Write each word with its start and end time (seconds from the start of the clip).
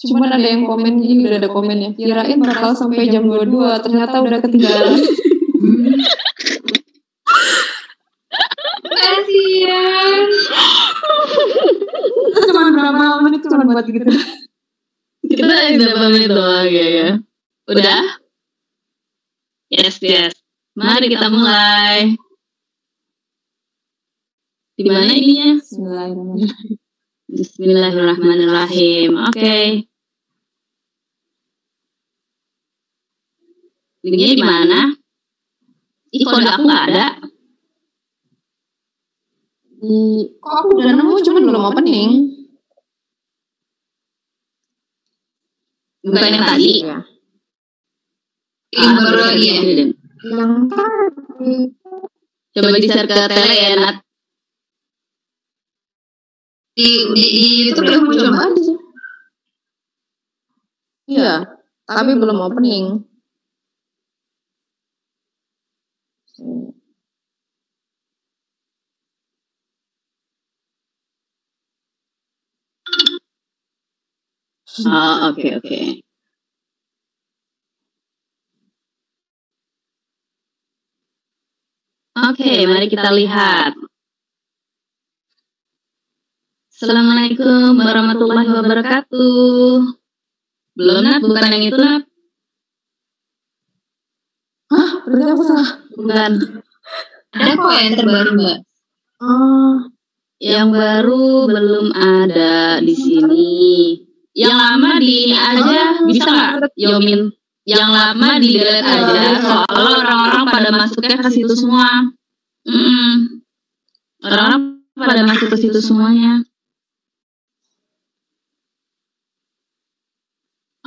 Cuman 0.00 0.32
ada 0.32 0.48
yang 0.48 0.64
komen 0.64 1.04
gini, 1.04 1.28
udah 1.28 1.36
ada 1.36 1.52
komennya. 1.52 1.92
Kirain 1.92 2.40
bakal 2.40 2.72
sampai 2.72 3.12
jam 3.12 3.28
22, 3.28 3.84
ternyata 3.84 4.24
udah 4.24 4.40
ketinggalan. 4.40 4.96
Kasian. 8.80 10.24
Cuma 12.48 12.72
berapa 12.72 13.20
menit 13.28 13.44
cuma 13.44 13.60
buat 13.68 13.84
gitu. 13.84 14.08
Kita 15.20 15.44
berapa 15.44 16.06
menit 16.08 16.32
doang 16.32 16.68
ya 16.72 16.86
ya. 16.88 17.08
Udah? 17.68 18.02
Yes, 19.68 20.00
yes. 20.00 20.32
Mari 20.72 21.12
kita 21.12 21.28
mulai. 21.28 22.16
Di 24.80 24.88
mana 24.88 25.12
ininya? 25.12 25.60
Bismillahirrahmanirrahim. 25.60 26.80
Bismillahirrahmanirrahim. 27.28 29.10
Oke. 29.28 29.89
Linknya 34.00 34.32
di 34.32 34.44
mana? 34.44 34.80
Ih, 36.10 36.24
kode 36.24 36.48
aku 36.48 36.62
nggak 36.64 36.84
ada. 36.88 37.06
Di, 39.80 39.96
kok 40.40 40.54
aku 40.64 40.68
udah 40.80 40.92
nemu 40.96 41.14
cuman 41.20 41.42
belum 41.44 41.64
opening. 41.68 42.10
Bukan 46.00 46.32
yang 46.32 46.46
tadi. 46.48 46.72
Ya. 46.80 46.98
Yang 48.72 48.94
baru 49.04 49.20
lagi 49.20 49.44
ya. 49.44 49.60
Yang 50.24 50.52
tadi. 50.72 51.54
Coba 52.50 52.68
di-share 52.80 53.08
ke 53.08 53.14
tele 53.14 53.56
ya, 53.56 53.70
Nat. 53.76 53.96
Di, 56.72 56.88
di, 57.12 57.24
di 57.36 57.44
YouTube 57.68 57.84
belum 57.84 58.04
muncul, 58.08 58.56
sih. 58.56 58.78
Iya, 61.10 61.44
tapi 61.84 62.16
belum 62.16 62.38
opening. 62.40 63.09
Oh, 74.78 75.18
oke, 75.34 75.48
oke. 75.58 75.80
Oke, 82.20 82.50
mari 82.70 82.86
kita 82.86 83.10
lihat. 83.10 83.74
Assalamualaikum 86.70 87.74
warahmatullahi 87.76 88.50
wabarakatuh. 88.50 89.74
Belum, 90.78 90.98
Nat? 91.02 91.20
Bukan 91.20 91.50
yang 91.50 91.64
itu, 91.66 91.80
Nat? 91.82 92.02
Hah, 94.70 94.90
berarti 95.02 95.30
aku 95.34 95.44
salah. 95.44 95.70
Bukan. 95.98 96.32
Ada 97.34 97.52
kok 97.58 97.74
yang 97.74 97.94
terbaru, 97.98 98.30
Mbak. 98.38 98.58
Oh, 99.20 99.74
Yang 100.40 100.68
baru 100.72 101.26
belum 101.50 101.86
ada 101.92 102.80
di 102.80 102.94
sini. 102.96 103.50
Yang 104.30 104.56
lama 104.56 104.90
di 105.02 105.34
aja 105.34 105.82
bisa 106.06 106.28
nggak, 106.30 106.72
Yomin? 106.78 107.34
Yang 107.66 107.90
lama 107.90 108.28
di 108.38 108.48
delete 108.56 108.88
aja, 108.88 109.22
soalnya 109.42 109.96
orang-orang 110.00 110.44
pada 110.48 110.70
masuknya 110.70 111.16
ke 111.18 111.28
situ 111.28 111.54
semua. 111.54 112.08
Mm-mm. 112.64 113.42
Orang-orang 114.22 114.84
pada 114.94 115.22
masuk 115.24 115.48
ke 115.50 115.56
situ 115.58 115.80
semuanya. 115.80 116.44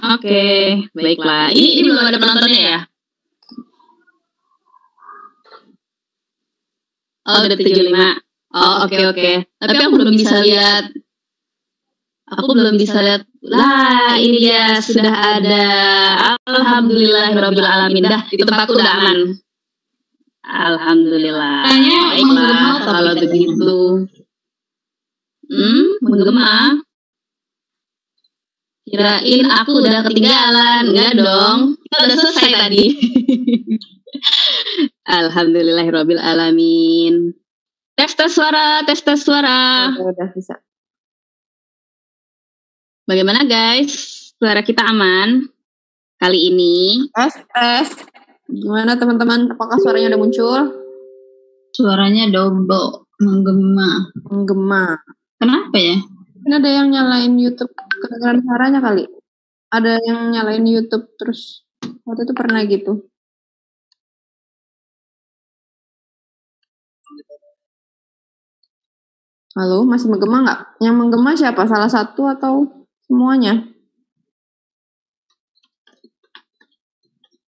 Oke, 0.04 0.44
baiklah. 0.92 1.56
Ini, 1.56 1.70
ini 1.80 1.88
belum 1.88 2.04
ada 2.04 2.20
penontonnya 2.20 2.62
ya? 2.62 2.80
Oh, 7.24 7.40
udah 7.48 7.56
75. 7.56 8.20
Oh, 8.54 8.76
oke 8.84 8.98
oke. 9.16 9.32
Tapi 9.48 9.80
aku 9.80 9.96
belum 9.96 10.14
bisa 10.14 10.44
lihat. 10.44 10.92
Aku 12.36 12.52
belum 12.52 12.76
bisa 12.76 13.00
lihat. 13.00 13.24
Lah, 13.44 14.16
ini 14.24 14.40
dia 14.40 14.80
sudah 14.80 15.12
ada. 15.12 15.68
Alhamdulillahirabbil 16.48 17.68
alamin. 17.68 18.08
Dah, 18.08 18.24
di 18.32 18.40
tempatku 18.40 18.80
udah 18.80 18.94
aman. 19.04 19.18
Alhamdulillah. 20.48 21.68
Tanya, 21.68 22.00
Baiklah, 22.16 22.24
menggema 22.24 22.72
kalau 22.88 23.14
begitu. 23.20 23.78
Hmm, 25.52 25.86
menggema. 26.00 26.80
Kirain 28.88 29.48
aku 29.52 29.72
udah 29.84 30.08
ketinggalan. 30.08 30.84
Enggak 30.96 31.12
dong. 31.20 31.60
Kita 31.84 31.98
udah 32.00 32.16
selesai 32.16 32.52
tadi. 32.64 32.86
Alhamdulillahirabbil 35.20 36.22
alamin. 36.22 37.36
Tes 38.00 38.16
tes 38.16 38.32
suara, 38.32 38.88
tes 38.88 39.04
tes 39.04 39.20
suara. 39.20 39.92
udah 40.00 40.32
bisa. 40.32 40.64
Bagaimana 43.04 43.44
guys? 43.44 43.92
Suara 44.40 44.64
kita 44.64 44.80
aman 44.88 45.44
kali 46.24 46.56
ini? 46.56 47.04
Tes, 47.12 47.36
tes. 47.52 47.88
Gimana 48.48 48.96
teman-teman? 48.96 49.52
Apakah 49.52 49.76
suaranya 49.76 50.16
udah 50.16 50.22
muncul? 50.24 50.60
Suaranya 51.76 52.32
double, 52.32 53.04
menggema. 53.20 54.08
Menggema. 54.24 55.04
Kenapa 55.36 55.76
ya? 55.76 56.00
Ini 56.48 56.54
ada 56.56 56.70
yang 56.72 56.88
nyalain 56.96 57.36
YouTube 57.36 57.76
kedengeran 57.76 58.40
suaranya 58.40 58.80
kali. 58.80 59.04
Ada 59.68 60.00
yang 60.08 60.32
nyalain 60.32 60.64
YouTube 60.64 61.12
terus 61.20 61.68
waktu 62.08 62.24
itu 62.24 62.32
pernah 62.32 62.64
gitu. 62.64 63.04
Halo, 69.60 69.84
masih 69.84 70.08
menggema 70.08 70.40
nggak? 70.48 70.60
Yang 70.80 70.96
menggema 70.96 71.36
siapa? 71.36 71.68
Salah 71.68 71.92
satu 71.92 72.32
atau 72.32 72.83
semuanya? 73.14 73.62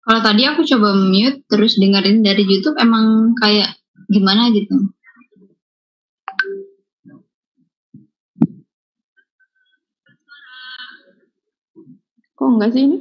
Kalau 0.02 0.20
tadi 0.26 0.42
aku 0.50 0.66
coba 0.66 0.98
mute 0.98 1.46
terus 1.46 1.78
dengerin 1.78 2.26
dari 2.26 2.42
YouTube 2.42 2.82
emang 2.82 3.38
kayak 3.38 3.78
gimana 4.10 4.50
gitu. 4.50 4.90
Kok 12.34 12.50
enggak 12.58 12.74
sih 12.74 12.90
ini? 12.90 12.98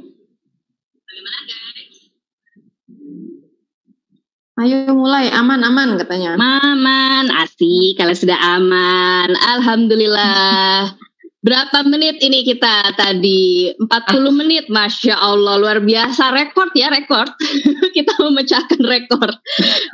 Ayo 4.61 4.93
mulai, 4.93 5.33
aman-aman 5.33 5.97
katanya. 5.97 6.37
Aman, 6.37 7.33
asik. 7.33 7.97
Kalau 7.97 8.13
sudah 8.13 8.37
aman, 8.37 9.33
alhamdulillah. 9.33 11.00
Berapa 11.41 11.81
menit 11.89 12.21
ini 12.21 12.45
kita 12.45 12.93
tadi? 12.93 13.73
40 13.73 13.89
menit, 14.29 14.69
masya 14.69 15.17
Allah, 15.17 15.57
luar 15.57 15.81
biasa. 15.81 16.29
Rekor 16.37 16.69
ya, 16.77 16.93
rekor. 16.93 17.25
kita 17.97 18.13
memecahkan 18.21 18.81
rekor. 18.85 19.29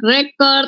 Rekor 0.03 0.67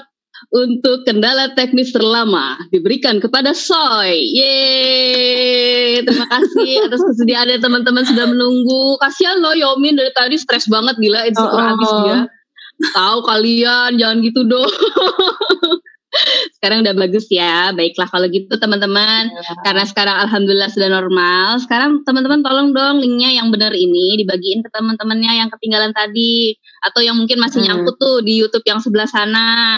untuk 0.56 1.04
kendala 1.04 1.52
teknis 1.52 1.92
terlama 1.92 2.56
diberikan 2.72 3.20
kepada 3.20 3.52
Soy. 3.52 4.24
Yeay, 4.40 6.00
terima 6.08 6.32
kasih 6.32 6.88
atas 6.88 7.04
kesediaannya 7.12 7.60
teman-teman 7.60 8.08
sudah 8.08 8.32
menunggu. 8.32 8.96
Kasihan 9.04 9.36
loh 9.44 9.52
Yomin 9.52 10.00
dari 10.00 10.16
tadi 10.16 10.40
stres 10.40 10.72
banget 10.72 10.96
gila 10.96 11.28
insecure 11.28 11.60
Oh, 11.60 11.60
oh. 11.60 11.70
habis 11.76 11.92
dia. 12.08 12.20
Tahu 12.96 13.20
kalian, 13.28 14.00
jangan 14.00 14.24
gitu 14.24 14.48
dong. 14.48 14.72
sekarang 16.59 16.84
udah 16.86 16.94
bagus 16.97 17.30
ya. 17.30 17.72
Baiklah 17.72 18.09
kalau 18.09 18.28
gitu 18.30 18.52
teman-teman. 18.58 19.30
Karena 19.62 19.84
sekarang 19.86 20.16
alhamdulillah 20.28 20.70
sudah 20.74 20.90
normal. 20.90 21.62
Sekarang 21.62 22.02
teman-teman 22.03 22.42
tolong 22.42 22.70
dong 22.74 23.00
linknya 23.00 23.34
yang 23.34 23.54
benar 23.54 23.72
ini 23.74 24.19
dibagiin 24.22 24.66
ke 24.66 24.69
teman-temannya 24.74 25.45
yang 25.45 25.50
ketinggalan 25.54 25.94
tadi 25.94 26.57
atau 26.84 27.00
yang 27.04 27.16
mungkin 27.18 27.38
masih 27.39 27.62
Hmm. 27.62 27.68
nyangkut 27.69 27.95
tuh 28.00 28.22
di 28.25 28.39
YouTube 28.42 28.66
yang 28.66 28.81
sebelah 28.81 29.07
sana. 29.07 29.78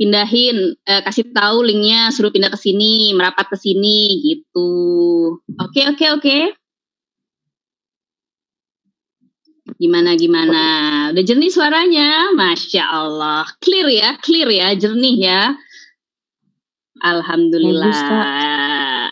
Pindahin, 0.00 0.80
eh, 0.88 1.04
kasih 1.04 1.28
tahu 1.28 1.60
linknya, 1.60 2.08
suruh 2.08 2.32
pindah 2.32 2.48
ke 2.48 2.56
sini, 2.56 3.12
merapat 3.12 3.52
ke 3.52 3.56
sini 3.60 4.24
gitu. 4.24 4.72
Oke 5.60 5.84
oke 5.92 6.06
oke. 6.16 6.38
Gimana 9.80 10.12
gimana? 10.12 10.62
Udah 11.08 11.24
jernih 11.24 11.48
suaranya? 11.48 12.36
Masya 12.36 12.84
Allah. 12.84 13.48
Clear 13.64 13.88
ya, 13.88 14.10
clear 14.20 14.52
ya, 14.52 14.68
jernih 14.76 15.16
ya. 15.16 15.56
Alhamdulillah. 17.00 17.88
Bagus, 17.88 18.04
Kak. 18.04 19.08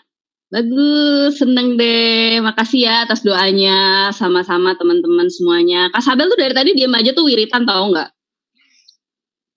Bagus, 0.53 1.31
seneng 1.41 1.73
deh. 1.73 2.37
Makasih 2.45 2.85
ya 2.85 2.95
atas 3.01 3.25
doanya. 3.25 4.13
Sama-sama 4.13 4.77
teman-teman 4.77 5.25
semuanya. 5.33 5.89
Kak 5.89 6.05
Sabel 6.05 6.29
tuh 6.29 6.37
dari 6.37 6.53
tadi 6.53 6.77
diam 6.77 6.93
aja 6.93 7.17
tuh 7.17 7.25
wiritan 7.25 7.65
tahu 7.65 7.89
nggak? 7.89 8.09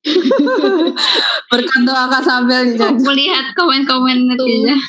Berkat 1.53 1.81
doa 1.85 2.09
Kak 2.09 2.25
Sabel. 2.25 2.73
Melihat 3.13 3.53
komen-komen 3.53 4.33
netizen. 4.33 4.81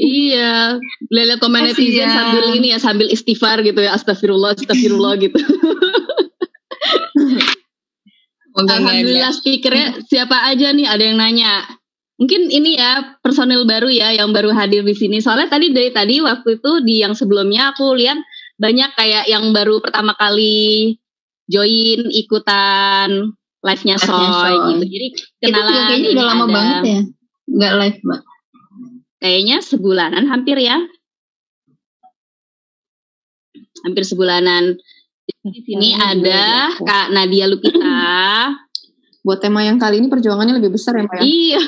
Iya, 0.00 0.80
lihat 1.12 1.38
komen 1.44 1.68
netizen 1.68 2.08
Kasian. 2.08 2.16
sambil 2.16 2.44
ini 2.56 2.72
ya, 2.72 2.78
sambil 2.80 3.06
istighfar 3.12 3.60
gitu 3.60 3.84
ya, 3.84 3.92
astagfirullah, 3.92 4.56
astagfirullah 4.56 5.14
gitu. 5.20 5.36
Ada. 8.50 8.82
Alhamdulillah 8.82 9.30
speakernya 9.30 10.02
siapa 10.10 10.50
aja 10.50 10.74
nih 10.74 10.86
ada 10.88 11.04
yang 11.06 11.18
nanya. 11.22 11.64
Mungkin 12.20 12.52
ini 12.52 12.76
ya 12.76 13.16
personil 13.24 13.64
baru 13.64 13.88
ya 13.88 14.12
yang 14.12 14.34
baru 14.34 14.52
hadir 14.52 14.84
di 14.84 14.92
sini. 14.92 15.22
Soalnya 15.24 15.48
tadi 15.48 15.72
dari 15.72 15.88
tadi 15.94 16.20
waktu 16.20 16.60
itu 16.60 16.82
di 16.84 17.00
yang 17.00 17.16
sebelumnya 17.16 17.72
aku 17.72 17.96
lihat 17.96 18.20
banyak 18.60 18.90
kayak 18.92 19.24
yang 19.30 19.54
baru 19.56 19.80
pertama 19.80 20.12
kali 20.18 20.98
join 21.48 22.04
ikutan 22.12 23.32
live-nya 23.64 23.96
Live-nya 23.96 23.96
Soy 23.96 24.28
Soy. 24.28 24.54
gitu. 24.76 24.84
Jadi 24.84 25.06
Itu 25.08 25.48
juga 25.48 25.60
kenalan 25.64 25.72
kayaknya 25.88 25.96
ini 25.96 26.08
udah 26.12 26.24
lama 26.26 26.44
ada. 26.44 26.52
banget 26.52 26.82
ya. 26.84 27.00
Nggak 27.50 27.72
live, 27.80 27.98
Mbak. 28.04 28.20
Kayaknya 29.20 29.60
sebulanan 29.60 30.24
hampir 30.32 30.56
ya. 30.56 30.80
Hampir 33.84 34.04
sebulanan. 34.08 34.80
Di 35.44 35.60
sini 35.62 35.94
Kayaknya 35.94 36.08
ada 36.08 36.42
juga 36.72 36.88
Kak 36.88 37.06
Nadia 37.12 37.46
Lupita. 37.46 38.00
Buat 39.20 39.44
tema 39.44 39.60
yang 39.60 39.76
kali 39.76 40.00
ini 40.00 40.08
perjuangannya 40.08 40.56
lebih 40.56 40.72
besar 40.72 40.96
ya, 40.96 41.04
Mbak 41.04 41.16
ya? 41.20 41.22
Iya. 41.22 41.62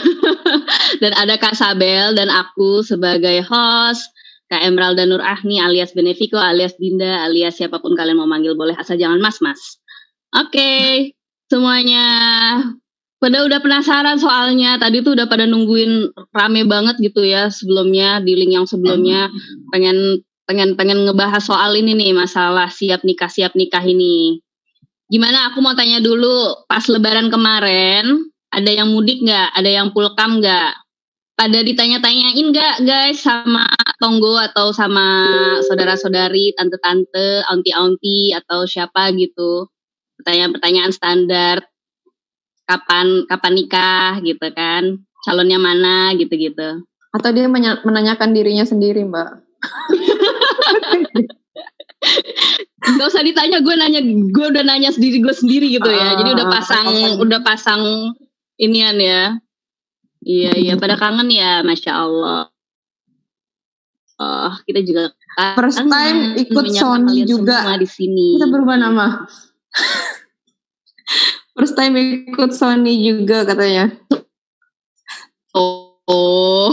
dan 1.04 1.12
ada 1.12 1.34
Kak 1.36 1.52
Sabel 1.52 2.16
dan 2.16 2.32
aku 2.32 2.80
sebagai 2.80 3.44
host. 3.44 4.08
Kak 4.48 4.64
Emeralda 4.68 5.08
Nur 5.08 5.24
Ahni 5.24 5.60
alias 5.60 5.96
Benefico 5.96 6.36
alias 6.36 6.76
Dinda 6.76 7.24
alias 7.24 7.56
siapa 7.56 7.80
pun 7.80 7.96
kalian 7.96 8.20
mau 8.20 8.28
manggil 8.28 8.52
boleh 8.52 8.76
asal 8.76 9.00
jangan 9.00 9.16
mas-mas. 9.20 9.80
Oke, 10.32 11.12
semuanya 11.48 12.08
pada 13.22 13.46
udah 13.46 13.62
penasaran 13.62 14.18
soalnya 14.18 14.82
tadi 14.82 14.98
tuh 14.98 15.14
udah 15.14 15.30
pada 15.30 15.46
nungguin 15.46 16.10
rame 16.34 16.66
banget 16.66 16.98
gitu 16.98 17.22
ya 17.22 17.54
sebelumnya 17.54 18.18
di 18.18 18.34
link 18.34 18.50
yang 18.50 18.66
sebelumnya 18.66 19.30
pengen 19.70 20.26
pengen 20.42 20.74
pengen 20.74 21.06
ngebahas 21.06 21.38
soal 21.38 21.78
ini 21.78 21.94
nih 21.94 22.10
masalah 22.18 22.66
siap 22.66 23.06
nikah 23.06 23.30
siap 23.30 23.54
nikah 23.54 23.86
ini. 23.86 24.42
Gimana 25.06 25.54
aku 25.54 25.62
mau 25.62 25.78
tanya 25.78 26.02
dulu 26.02 26.66
pas 26.66 26.82
lebaran 26.90 27.30
kemarin 27.30 28.26
ada 28.50 28.70
yang 28.74 28.90
mudik 28.90 29.22
nggak? 29.22 29.54
Ada 29.54 29.70
yang 29.70 29.94
pulkam 29.94 30.42
nggak? 30.42 30.74
Pada 31.32 31.58
ditanya-tanyain 31.62 32.46
nggak 32.52 32.76
guys 32.84 33.22
sama 33.22 33.64
tonggo 34.02 34.34
atau 34.36 34.74
sama 34.74 35.24
saudara-saudari, 35.64 36.52
tante-tante, 36.58 37.46
auntie-auntie 37.46 38.34
atau 38.34 38.66
siapa 38.66 39.14
gitu? 39.14 39.70
Pertanyaan-pertanyaan 40.18 40.92
standar. 40.92 41.71
Kapan 42.64 43.26
kapan 43.26 43.52
nikah 43.54 44.18
gitu 44.20 44.46
kan? 44.52 44.98
Calonnya 45.22 45.58
mana 45.58 46.14
gitu-gitu. 46.14 46.82
Atau 47.12 47.30
dia 47.30 47.46
menanyakan 47.46 48.32
dirinya 48.32 48.64
sendiri, 48.64 49.04
Mbak? 49.04 49.30
Gak 52.82 53.06
usah 53.06 53.22
ditanya, 53.22 53.62
gue 53.62 53.74
nanya, 53.78 54.00
gue 54.02 54.46
udah 54.48 54.64
nanya 54.66 54.90
sendiri 54.90 55.22
gue 55.22 55.30
sendiri 55.30 55.70
gitu 55.70 55.86
ya. 55.86 56.18
Jadi 56.18 56.30
udah 56.34 56.46
Ah, 56.46 56.52
pasang, 56.52 56.86
oke. 56.88 57.22
udah 57.22 57.40
pasang 57.40 57.82
inian 58.58 58.98
ya. 58.98 59.22
Iya 60.22 60.52
iya, 60.54 60.74
pada 60.78 60.94
kangen 60.94 61.30
ya, 61.30 61.62
masya 61.62 61.94
Allah. 61.94 62.50
Oh, 64.18 64.52
kita 64.64 64.82
juga 64.82 65.10
First 65.56 65.82
time 65.82 66.38
ikut 66.38 66.66
Sony 66.70 67.24
juga. 67.24 67.74
di 67.74 67.88
sini. 67.88 68.38
Kita 68.38 68.46
berubah 68.46 68.76
nama. 68.76 69.26
First 71.52 71.76
time 71.76 71.94
ikut 72.28 72.50
Sony 72.56 72.96
juga 73.04 73.44
katanya. 73.44 73.92
Oh, 75.52 76.72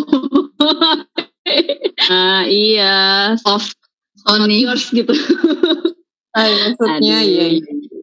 nah, 2.08 2.48
iya, 2.48 3.36
soft 3.36 3.76
Sony. 4.24 4.64
yours 4.64 4.88
gitu. 4.92 5.12
Ah, 6.30 6.46
maksudnya 6.46 7.26
Aduh. 7.26 7.26
iya. 7.26 7.46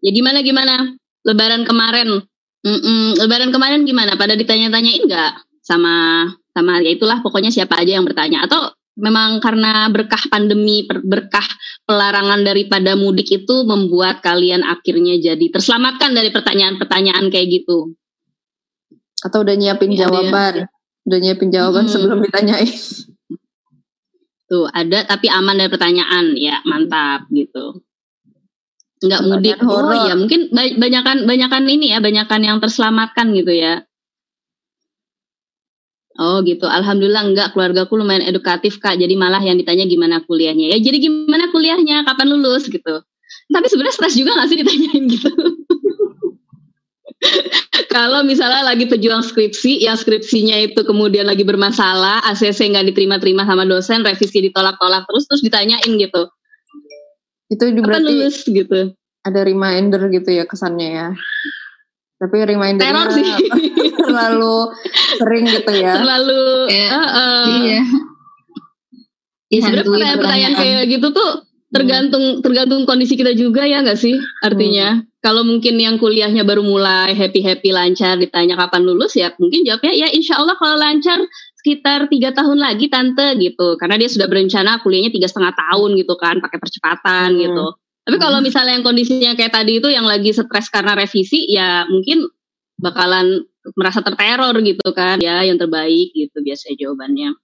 Ya 0.02 0.11
gimana 0.11 0.43
gimana? 0.43 0.99
Lebaran 1.23 1.62
kemarin, 1.62 2.26
Mm-mm, 2.67 3.14
Lebaran 3.23 3.55
kemarin 3.55 3.87
gimana? 3.87 4.19
Pada 4.19 4.34
ditanya-tanyain 4.34 5.06
nggak 5.06 5.32
sama 5.62 6.26
sama 6.50 6.82
ya 6.82 6.90
itulah 6.99 7.23
pokoknya 7.23 7.55
siapa 7.55 7.78
aja 7.78 7.96
yang 7.96 8.02
bertanya 8.02 8.43
atau 8.50 8.75
memang 8.96 9.38
karena 9.44 9.93
berkah 9.93 10.20
pandemi 10.32 10.88
berkah 10.88 11.44
pelarangan 11.84 12.43
daripada 12.43 12.96
mudik 12.96 13.28
itu 13.28 13.54
membuat 13.69 14.25
kalian 14.25 14.64
akhirnya 14.64 15.20
jadi 15.20 15.46
terselamatkan 15.52 16.16
dari 16.16 16.32
pertanyaan-pertanyaan 16.32 17.28
kayak 17.28 17.62
gitu. 17.62 17.93
Atau 19.20 19.44
udah 19.44 19.56
nyiapin 19.56 19.93
Iya, 19.93 20.08
jawaban. 20.08 20.69
Udah 21.06 21.19
nyiapin 21.20 21.48
jawaban 21.52 21.84
Hmm. 21.87 21.93
sebelum 21.93 22.19
ditanyain. 22.25 22.72
Tuh 24.46 24.66
ada 24.70 25.02
tapi 25.04 25.26
aman 25.26 25.58
dari 25.58 25.70
pertanyaan 25.70 26.32
ya 26.38 26.62
mantap 26.64 27.26
gitu. 27.34 27.82
Nggak 29.02 29.22
mudik. 29.26 29.56
Oh 29.60 29.92
ya 29.92 30.14
mungkin 30.16 30.49
ba- 30.54 30.76
banyakan 30.78 31.28
banyakan 31.28 31.64
ini 31.69 31.92
ya 31.92 31.99
banyakan 32.00 32.40
yang 32.46 32.58
terselamatkan 32.62 33.34
gitu 33.37 33.52
ya. 33.52 33.84
Oh 36.16 36.40
gitu. 36.44 36.64
Alhamdulillah 36.64 37.28
enggak 37.28 37.48
keluargaku 37.52 38.00
lumayan 38.00 38.24
edukatif 38.24 38.80
kak. 38.80 38.96
Jadi 38.96 39.16
malah 39.16 39.40
yang 39.40 39.60
ditanya 39.60 39.84
gimana 39.84 40.24
kuliahnya. 40.24 40.72
Ya 40.72 40.78
jadi 40.80 40.96
gimana 41.00 41.52
kuliahnya? 41.52 42.08
Kapan 42.08 42.32
lulus 42.32 42.68
gitu. 42.72 43.04
Tapi 43.46 43.66
sebenarnya 43.70 43.94
stres 43.94 44.18
juga 44.18 44.34
gak 44.34 44.48
sih 44.50 44.58
ditanyain 44.58 45.04
gitu. 45.06 45.30
Kalau 47.94 48.20
misalnya 48.26 48.60
lagi 48.60 48.84
pejuang 48.84 49.24
skripsi, 49.24 49.80
yang 49.80 49.96
skripsinya 49.96 50.60
itu 50.60 50.84
kemudian 50.84 51.24
lagi 51.24 51.48
bermasalah, 51.48 52.20
ACC 52.28 52.76
nggak 52.76 52.92
diterima-terima 52.92 53.48
sama 53.48 53.64
dosen, 53.64 54.04
revisi 54.04 54.44
ditolak-tolak 54.50 55.08
terus, 55.08 55.24
terus 55.24 55.40
ditanyain 55.40 55.96
gitu, 55.96 56.28
Itu 57.48 57.72
kapan 57.72 57.80
berarti 57.80 58.12
lulus 58.12 58.44
gitu. 58.44 58.92
ada 59.24 59.40
reminder 59.42 60.12
gitu 60.12 60.28
ya 60.28 60.44
kesannya 60.44 60.88
ya. 60.92 61.08
Tapi 62.16 62.36
remindernya 62.48 62.88
Teror 62.88 63.08
sih, 63.12 63.28
terlalu 64.08 64.58
sering 65.20 65.44
gitu 65.46 65.72
ya. 65.76 65.92
terlalu. 66.00 66.44
Kayak, 66.66 66.90
Heeh. 66.96 67.44
Iya. 67.46 67.80
Ya, 69.46 69.58
sebenarnya 69.62 69.84
pertanyaan-pertanyaan 69.84 70.18
pertanyaan. 70.18 70.54
kayak 70.58 70.82
gitu 70.90 71.08
tuh 71.12 71.30
tergantung 71.66 72.24
tergantung 72.40 72.82
kondisi 72.82 73.14
kita 73.14 73.30
juga 73.30 73.62
ya 73.62 73.84
nggak 73.84 73.94
sih? 73.94 74.16
Artinya 74.40 75.02
kalau 75.20 75.42
mungkin 75.42 75.76
yang 75.76 75.98
kuliahnya 75.98 76.42
baru 76.42 76.62
mulai 76.62 77.12
happy 77.12 77.42
happy 77.42 77.70
lancar 77.70 78.16
ditanya 78.16 78.56
kapan 78.56 78.82
lulus 78.82 79.14
ya 79.14 79.30
mungkin 79.36 79.62
jawabnya 79.62 79.92
ya 79.92 80.08
insya 80.08 80.38
Allah 80.38 80.54
kalau 80.56 80.78
lancar 80.78 81.18
sekitar 81.58 82.06
tiga 82.06 82.30
tahun 82.30 82.58
lagi 82.58 82.86
tante 82.86 83.34
gitu 83.38 83.74
karena 83.76 83.98
dia 83.98 84.06
sudah 84.06 84.26
berencana 84.26 84.78
kuliahnya 84.80 85.10
tiga 85.10 85.26
setengah 85.26 85.52
tahun 85.52 85.98
gitu 85.98 86.14
kan 86.16 86.38
pakai 86.38 86.58
percepatan 86.58 87.28
Hmm. 87.34 87.42
gitu. 87.42 87.66
Tapi 88.06 88.22
kalau 88.22 88.38
misalnya 88.38 88.78
yang 88.78 88.86
kondisinya 88.86 89.34
kayak 89.34 89.50
tadi 89.50 89.82
itu 89.82 89.90
yang 89.90 90.06
lagi 90.06 90.30
stres 90.30 90.70
karena 90.70 90.94
revisi 90.94 91.50
ya 91.50 91.90
mungkin 91.90 92.30
bakalan 92.78 93.42
merasa 93.75 93.98
terteror 93.98 94.54
gitu 94.62 94.94
kan 94.94 95.18
ya 95.18 95.42
yang 95.42 95.58
terbaik 95.58 96.14
gitu 96.14 96.38
biasanya 96.38 96.86
jawabannya. 96.86 97.34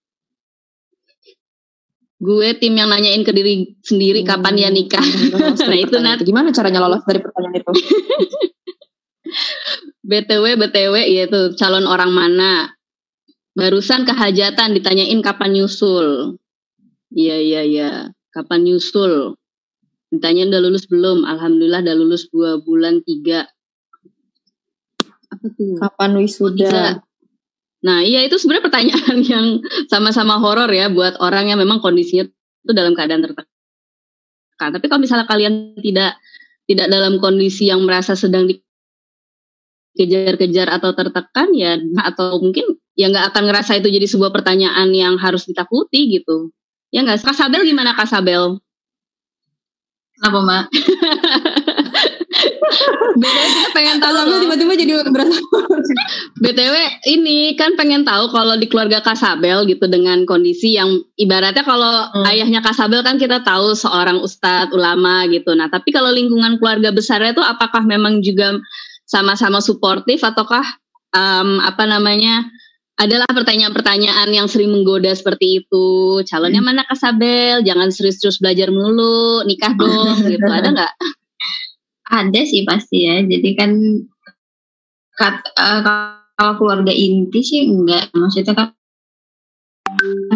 Gue 2.22 2.54
tim 2.54 2.78
yang 2.78 2.86
nanyain 2.86 3.26
ke 3.26 3.34
diri 3.34 3.74
sendiri 3.82 4.22
kapan 4.22 4.54
ya 4.54 4.70
nikah. 4.70 5.02
Nah, 5.66 5.74
itu, 5.74 5.98
Nat. 5.98 6.22
Gimana 6.22 6.54
caranya 6.54 6.78
lolos 6.78 7.02
dari 7.02 7.18
pertanyaan 7.18 7.58
itu? 7.58 7.72
BTW 10.06 10.54
BTW 10.54 10.94
yaitu 11.02 11.58
calon 11.58 11.90
orang 11.90 12.14
mana? 12.14 12.78
Barusan 13.58 14.06
kehajatan 14.06 14.78
ditanyain 14.78 15.18
kapan 15.18 15.58
nyusul. 15.58 16.38
Iya 17.10 17.36
iya 17.42 17.62
iya. 17.66 17.90
Kapan 18.30 18.70
nyusul? 18.70 19.34
Ditanyain 20.12 20.52
udah 20.52 20.60
lulus 20.60 20.84
belum? 20.84 21.24
Alhamdulillah 21.24 21.80
udah 21.80 21.96
lulus 21.96 22.28
dua 22.28 22.60
bulan 22.60 23.00
tiga. 23.00 23.48
Apa 25.32 25.46
tuh? 25.56 25.80
Kapan 25.80 26.20
wisuda? 26.20 27.00
Nah, 27.82 28.04
iya 28.04 28.22
itu 28.22 28.36
sebenarnya 28.36 28.68
pertanyaan 28.68 29.16
yang 29.32 29.46
sama-sama 29.88 30.36
horor 30.36 30.68
ya 30.68 30.92
buat 30.92 31.16
orang 31.18 31.48
yang 31.48 31.58
memang 31.58 31.80
kondisinya 31.80 32.28
itu 32.28 32.72
dalam 32.76 32.92
keadaan 32.92 33.24
tertekan. 33.24 33.48
Tapi 34.60 34.86
kalau 34.86 35.00
misalnya 35.02 35.26
kalian 35.26 35.74
tidak 35.80 36.20
tidak 36.70 36.86
dalam 36.86 37.18
kondisi 37.18 37.66
yang 37.66 37.82
merasa 37.82 38.14
sedang 38.14 38.46
dikejar-kejar 39.96 40.70
atau 40.70 40.94
tertekan 40.94 41.50
ya 41.56 41.74
atau 42.06 42.38
mungkin 42.38 42.78
ya 42.94 43.10
nggak 43.10 43.34
akan 43.34 43.50
ngerasa 43.50 43.82
itu 43.82 43.90
jadi 43.90 44.06
sebuah 44.06 44.30
pertanyaan 44.30 44.94
yang 44.94 45.18
harus 45.18 45.50
ditakuti 45.50 46.20
gitu. 46.20 46.54
Ya 46.94 47.02
nggak? 47.02 47.26
Kasabel 47.26 47.66
gimana 47.66 47.96
Kasabel? 47.98 48.62
Kenapa? 50.22 50.70
Beda 53.12 53.42
kita 53.44 53.68
pengen 53.76 53.98
tahu 54.00 54.12
loh. 54.14 54.40
tiba-tiba 54.40 54.72
jadi 54.78 54.92
berasa 55.10 55.36
BTW 56.42 56.74
ini 57.12 57.58
kan 57.58 57.74
pengen 57.76 58.06
tahu 58.06 58.30
kalau 58.32 58.56
di 58.56 58.70
keluarga 58.70 59.02
Kasabel 59.04 59.66
gitu 59.68 59.84
dengan 59.90 60.24
kondisi 60.24 60.78
yang 60.78 61.02
ibaratnya 61.18 61.66
kalau 61.66 61.92
Hmm. 62.12 62.24
ayahnya 62.28 62.62
Kasabel 62.62 63.02
kan 63.04 63.16
kita 63.18 63.42
tahu 63.44 63.74
seorang 63.74 64.20
ustadz 64.20 64.72
ulama 64.72 65.24
gitu. 65.28 65.52
Nah, 65.56 65.68
tapi 65.68 65.90
kalau 65.92 66.12
lingkungan 66.12 66.56
keluarga 66.60 66.92
besarnya 66.92 67.32
itu 67.36 67.42
apakah 67.44 67.82
memang 67.84 68.20
juga 68.24 68.56
sama-sama 69.04 69.60
suportif 69.60 70.20
ataukah 70.24 70.64
em, 71.12 71.60
apa 71.60 71.84
namanya 71.84 72.46
adalah 73.02 73.26
pertanyaan-pertanyaan 73.34 74.30
yang 74.30 74.46
sering 74.46 74.70
menggoda 74.70 75.10
seperti 75.10 75.64
itu. 75.64 76.22
Calonnya 76.22 76.62
mana 76.62 76.86
Kasabel? 76.86 77.66
Jangan 77.66 77.90
serius-serius 77.90 78.38
belajar 78.38 78.70
mulu, 78.70 79.42
nikah 79.42 79.74
dong 79.74 80.22
gitu. 80.30 80.46
Ada 80.46 80.70
nggak? 80.70 80.92
Ada 82.12 82.40
sih 82.46 82.62
pasti 82.62 83.02
ya. 83.02 83.18
Jadi 83.26 83.50
kan 83.58 83.70
kat, 85.18 85.42
uh, 85.58 85.80
kalau 86.38 86.54
keluarga 86.62 86.94
inti 86.94 87.42
sih 87.42 87.66
enggak. 87.66 88.14
Maksudnya 88.14 88.54
kan 88.54 88.68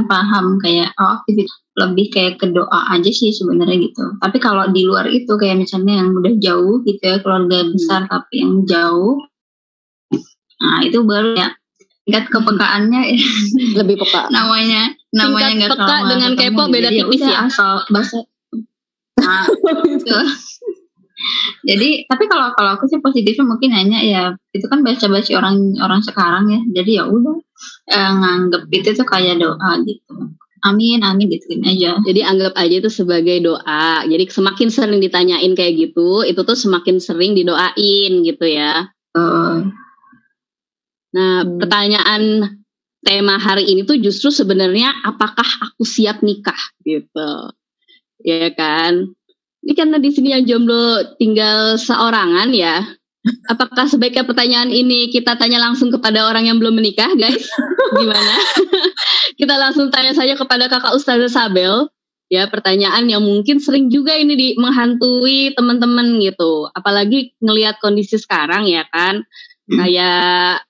paham 0.07 0.61
kayak 0.63 0.95
oh 1.01 1.23
aktivitas 1.23 1.55
lebih 1.77 2.09
kayak 2.09 2.41
ke 2.41 2.47
doa 2.51 2.81
aja 2.91 3.11
sih 3.13 3.31
sebenarnya 3.31 3.79
gitu. 3.91 4.05
Tapi 4.19 4.39
kalau 4.43 4.67
di 4.75 4.83
luar 4.83 5.07
itu 5.13 5.31
kayak 5.39 5.61
misalnya 5.61 6.03
yang 6.03 6.17
udah 6.17 6.35
jauh 6.41 6.83
gitu 6.83 7.03
ya 7.03 7.23
keluarga 7.23 7.69
besar 7.69 8.07
hmm. 8.07 8.11
tapi 8.11 8.35
yang 8.41 8.55
jauh, 8.65 9.17
nah 10.57 10.79
itu 10.87 10.99
baru 11.05 11.37
ya 11.37 11.49
tingkat 12.07 12.25
kepekaannya. 12.31 13.01
Ya. 13.13 13.19
lebih 13.83 13.99
peka. 13.99 14.31
Namanya 14.31 14.95
namanya 15.11 15.51
nggak 15.59 15.71
peka 15.75 15.97
dengan 16.07 16.31
kepo 16.39 16.63
beda 16.71 16.89
ya 16.95 17.03
tipis 17.03 17.23
ya? 17.27 17.37
asal 17.51 17.83
bahasa. 17.91 18.23
Nah 19.19 19.45
gitu. 19.85 20.19
jadi 21.69 22.07
tapi 22.07 22.25
kalau 22.31 22.55
kalau 22.55 22.79
aku 22.79 22.87
sih 22.87 23.03
positifnya 23.03 23.49
mungkin 23.49 23.73
hanya 23.75 23.99
ya 24.05 24.23
itu 24.55 24.69
kan 24.71 24.87
baca 24.87 25.07
baca 25.11 25.33
orang 25.35 25.75
orang 25.83 26.01
sekarang 26.07 26.45
ya. 26.49 26.61
Jadi 26.81 26.91
ya 27.03 27.05
udah 27.11 27.37
eh, 27.91 28.13
nganggep 28.23 28.63
itu 28.71 28.89
tuh 28.95 29.07
kayak 29.07 29.43
doa 29.43 29.71
gitu. 29.83 30.15
Amin 30.65 31.03
amin 31.03 31.27
gituin 31.27 31.63
aja. 31.67 31.99
Jadi 32.07 32.23
anggap 32.23 32.55
aja 32.55 32.75
itu 32.87 32.91
sebagai 32.91 33.43
doa. 33.43 34.07
Jadi 34.07 34.31
semakin 34.31 34.69
sering 34.71 35.03
ditanyain 35.03 35.53
kayak 35.59 35.75
gitu 35.75 36.23
itu 36.23 36.39
tuh 36.39 36.55
semakin 36.55 37.03
sering 37.03 37.35
didoain 37.35 38.13
gitu 38.23 38.47
ya. 38.47 38.91
Uh, 39.17 39.73
Nah, 41.17 41.49
hmm. 41.49 41.57
pertanyaan 41.65 42.23
tema 43.01 43.41
hari 43.41 43.65
ini 43.65 43.89
tuh 43.89 43.97
justru 43.97 44.29
sebenarnya 44.29 44.93
apakah 45.09 45.47
aku 45.65 45.89
siap 45.89 46.21
nikah 46.21 46.59
gitu. 46.85 47.57
Ya 48.21 48.53
kan? 48.53 49.17
Ini 49.65 49.73
karena 49.73 49.97
di 49.97 50.11
sini 50.13 50.37
yang 50.37 50.45
jomblo 50.45 51.17
tinggal 51.17 51.81
seorangan 51.81 52.53
ya. 52.53 52.85
Apakah 53.51 53.91
sebaiknya 53.91 54.23
pertanyaan 54.23 54.71
ini 54.71 55.11
kita 55.11 55.35
tanya 55.35 55.59
langsung 55.59 55.91
kepada 55.91 56.31
orang 56.31 56.47
yang 56.47 56.63
belum 56.63 56.79
menikah, 56.79 57.11
guys? 57.19 57.51
Gimana? 57.99 58.35
kita 59.41 59.59
langsung 59.59 59.91
tanya 59.91 60.15
saja 60.15 60.39
kepada 60.39 60.71
kakak 60.71 60.95
Ustazah 60.95 61.33
Sabel. 61.33 61.91
Ya, 62.27 62.47
pertanyaan 62.51 63.07
yang 63.07 63.23
mungkin 63.23 63.63
sering 63.63 63.91
juga 63.91 64.15
ini 64.15 64.35
di 64.35 64.49
menghantui 64.59 65.55
teman-teman 65.55 66.19
gitu. 66.23 66.71
Apalagi 66.75 67.35
ngelihat 67.43 67.83
kondisi 67.83 68.19
sekarang 68.19 68.67
ya 68.71 68.87
kan. 68.91 69.27
Hmm. 69.67 69.79
Kayak 69.83 70.67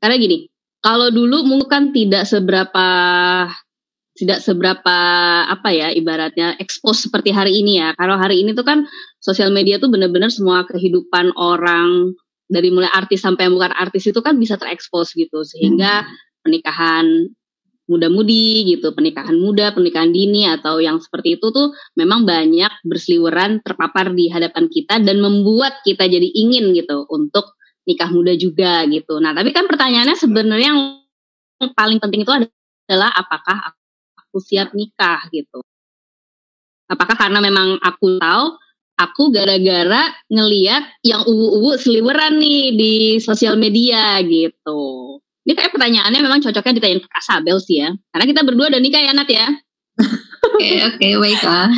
karena 0.00 0.16
gini, 0.16 0.48
kalau 0.80 1.10
dulu 1.12 1.44
mungkin 1.44 1.68
kan 1.68 1.84
tidak 1.92 2.24
seberapa 2.24 2.88
tidak 4.18 4.42
seberapa 4.42 4.98
apa 5.46 5.68
ya 5.70 5.94
ibaratnya 5.94 6.58
expose 6.58 7.06
seperti 7.06 7.30
hari 7.30 7.62
ini 7.62 7.78
ya. 7.78 7.94
Kalau 7.94 8.18
hari 8.18 8.42
ini 8.42 8.50
tuh 8.50 8.66
kan 8.66 8.82
sosial 9.22 9.54
media 9.54 9.78
tuh 9.78 9.94
benar-benar 9.94 10.34
semua 10.34 10.66
kehidupan 10.66 11.38
orang 11.38 12.18
dari 12.50 12.74
mulai 12.74 12.90
artis 12.90 13.22
sampai 13.22 13.46
yang 13.46 13.54
bukan 13.54 13.70
artis 13.78 14.10
itu 14.10 14.18
kan 14.18 14.34
bisa 14.34 14.58
terekspos 14.58 15.14
gitu 15.14 15.46
sehingga 15.46 16.02
pernikahan 16.42 17.30
muda-mudi 17.88 18.68
gitu, 18.68 18.92
pernikahan 18.92 19.38
muda, 19.38 19.72
pernikahan 19.72 20.12
dini 20.12 20.44
atau 20.44 20.76
yang 20.76 21.00
seperti 21.00 21.40
itu 21.40 21.48
tuh 21.48 21.72
memang 21.96 22.28
banyak 22.28 22.68
berseliweran 22.84 23.64
terpapar 23.64 24.12
di 24.12 24.28
hadapan 24.28 24.68
kita 24.68 25.00
dan 25.00 25.24
membuat 25.24 25.80
kita 25.86 26.04
jadi 26.04 26.28
ingin 26.28 26.76
gitu 26.76 27.08
untuk 27.08 27.57
nikah 27.88 28.12
muda 28.12 28.36
juga 28.36 28.84
gitu. 28.84 29.16
Nah, 29.16 29.32
tapi 29.32 29.56
kan 29.56 29.64
pertanyaannya 29.64 30.12
sebenarnya 30.12 30.76
yang 30.76 31.00
paling 31.72 31.96
penting 31.96 32.28
itu 32.28 32.28
adalah 32.28 33.08
apakah 33.16 33.72
aku 34.20 34.36
siap 34.44 34.76
nikah 34.76 35.24
gitu. 35.32 35.64
Apakah 36.92 37.16
karena 37.16 37.40
memang 37.40 37.80
aku 37.80 38.20
tahu 38.20 38.60
aku 39.00 39.32
gara-gara 39.32 40.12
ngeliat 40.28 41.00
yang 41.00 41.24
uwu-uwu 41.24 41.80
seliweran 41.80 42.36
nih 42.36 42.76
di 42.76 42.94
sosial 43.24 43.56
media 43.56 44.20
gitu. 44.20 45.16
Ini 45.48 45.56
kayak 45.56 45.72
pertanyaannya 45.72 46.20
memang 46.20 46.44
cocoknya 46.44 46.76
ditanyain 46.76 47.00
ke 47.00 47.08
Kasabel 47.08 47.56
sih 47.56 47.80
ya. 47.80 47.96
Karena 48.12 48.28
kita 48.28 48.44
berdua 48.44 48.68
udah 48.68 48.84
nikah 48.84 49.00
ya 49.00 49.16
Nat 49.16 49.32
ya. 49.32 49.48
Oke 50.48 50.80
oke 50.86 51.08
baiklah. 51.18 51.66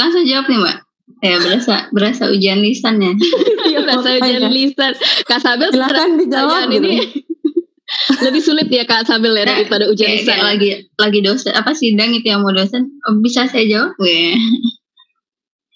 Langsung 0.00 0.24
jawab 0.24 0.48
nih 0.48 0.56
Mbak. 0.56 0.78
Ya 1.24 1.40
berasa 1.40 1.88
berasa 1.88 2.28
ujian 2.28 2.60
lisan 2.60 3.00
ya. 3.00 3.12
Iya 3.72 3.80
berasa 3.80 4.08
ujian 4.20 4.44
lisan. 4.52 4.92
Kak 5.24 5.40
Sabel 5.40 5.72
silakan 5.72 6.20
dijawab 6.20 6.68
gitu. 6.68 6.84
ini. 6.84 6.96
lebih 8.28 8.42
sulit 8.44 8.68
ya 8.68 8.84
Kak 8.84 9.08
Sabel 9.08 9.32
ya 9.32 9.48
daripada 9.48 9.88
ujian 9.88 10.12
kayak, 10.12 10.20
lisan. 10.20 10.36
Kayak 10.36 10.44
lagi 10.44 10.68
lagi 11.00 11.20
dosen 11.24 11.52
apa 11.56 11.72
sidang 11.72 12.12
itu 12.12 12.28
yang 12.28 12.44
mau 12.44 12.52
dosen 12.52 12.92
oh, 13.08 13.16
bisa 13.24 13.48
saya 13.48 13.64
jawab 13.64 13.96
ya. 14.04 14.36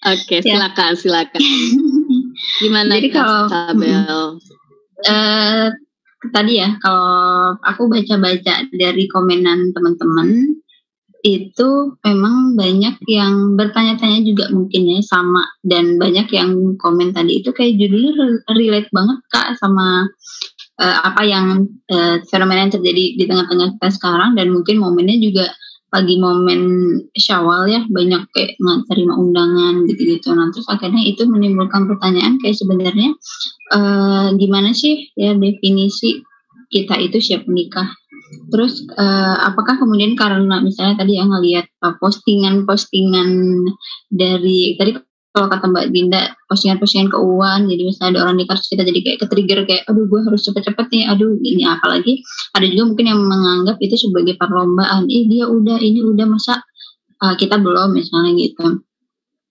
Oke 0.05 0.37
okay, 0.37 0.39
silakan 0.45 0.93
silakan. 0.93 1.41
Gimana 2.61 3.01
Jadi 3.01 3.09
kalau 3.09 3.49
Sabel? 3.49 4.37
Uh, 4.99 5.67
tadi 6.29 6.61
ya 6.61 6.77
kalau 6.83 7.57
aku 7.65 7.89
baca-baca 7.89 8.69
dari 8.69 9.09
komenan 9.09 9.73
teman-teman 9.73 10.59
itu 11.19 11.99
memang 11.99 12.55
banyak 12.55 12.95
yang 13.11 13.59
bertanya-tanya 13.59 14.23
juga 14.23 14.47
mungkin 14.55 14.87
ya 14.87 14.99
sama 15.03 15.43
dan 15.67 15.99
banyak 15.99 16.27
yang 16.31 16.79
komen 16.79 17.11
tadi. 17.11 17.43
Itu 17.43 17.51
kayak 17.51 17.75
judulnya 17.75 18.43
relate 18.55 18.89
banget 18.95 19.19
kak 19.27 19.59
sama 19.59 20.07
uh, 20.79 20.97
apa 21.03 21.21
yang 21.27 21.67
uh, 21.91 22.17
fenomena 22.31 22.67
yang 22.67 22.73
terjadi 22.73 23.19
di 23.19 23.23
tengah-tengah 23.27 23.75
kita 23.79 23.89
sekarang. 23.91 24.39
Dan 24.39 24.55
mungkin 24.55 24.79
momennya 24.79 25.19
juga 25.19 25.45
pagi 25.89 26.21
momen 26.21 26.61
syawal 27.17 27.65
ya 27.65 27.81
banyak 27.89 28.29
kayak 28.29 28.55
nggak 28.61 28.79
terima 28.87 29.13
undangan 29.17 29.83
gitu-gitu. 29.89 30.31
Nah 30.37 30.53
terus 30.53 30.69
akhirnya 30.69 31.01
itu 31.01 31.25
menimbulkan 31.25 31.89
pertanyaan 31.89 32.37
kayak 32.39 32.55
sebenarnya 32.55 33.09
uh, 33.73 34.29
gimana 34.37 34.71
sih 34.71 35.09
ya 35.17 35.33
definisi 35.33 36.21
kita 36.69 36.95
itu 37.01 37.17
siap 37.17 37.49
menikah 37.49 37.89
Terus 38.49 38.85
uh, 38.97 39.37
apakah 39.45 39.77
kemudian 39.77 40.17
karena 40.17 40.59
misalnya 40.59 41.05
tadi 41.05 41.21
yang 41.21 41.29
ngelihat 41.29 41.69
uh, 41.85 41.95
postingan-postingan 42.01 43.29
dari 44.09 44.75
tadi 44.75 44.97
kalau 45.29 45.45
kata 45.45 45.69
Mbak 45.69 45.85
Dinda 45.93 46.21
postingan-postingan 46.49 47.13
keuangan 47.13 47.61
jadi 47.69 47.81
misalnya 47.85 48.09
ada 48.17 48.19
orang 48.25 48.37
nikah 48.41 48.57
kita 48.57 48.81
jadi 48.81 48.99
kayak 49.05 49.17
ke-trigger 49.21 49.59
kayak 49.69 49.83
aduh 49.85 50.05
gue 50.09 50.19
harus 50.25 50.41
cepet-cepet 50.41 50.85
nih 50.89 51.03
aduh 51.05 51.31
ini 51.45 51.63
apalagi. 51.69 52.25
Ada 52.57 52.65
juga 52.65 52.83
mungkin 52.89 53.05
yang 53.05 53.21
menganggap 53.21 53.77
itu 53.79 53.95
sebagai 53.95 54.35
perlombaan 54.41 55.05
eh 55.05 55.23
dia 55.29 55.45
udah 55.45 55.77
ini 55.77 56.01
udah 56.01 56.25
masa 56.25 56.65
uh, 57.21 57.35
kita 57.37 57.61
belum 57.61 57.93
misalnya 57.93 58.33
gitu. 58.35 58.81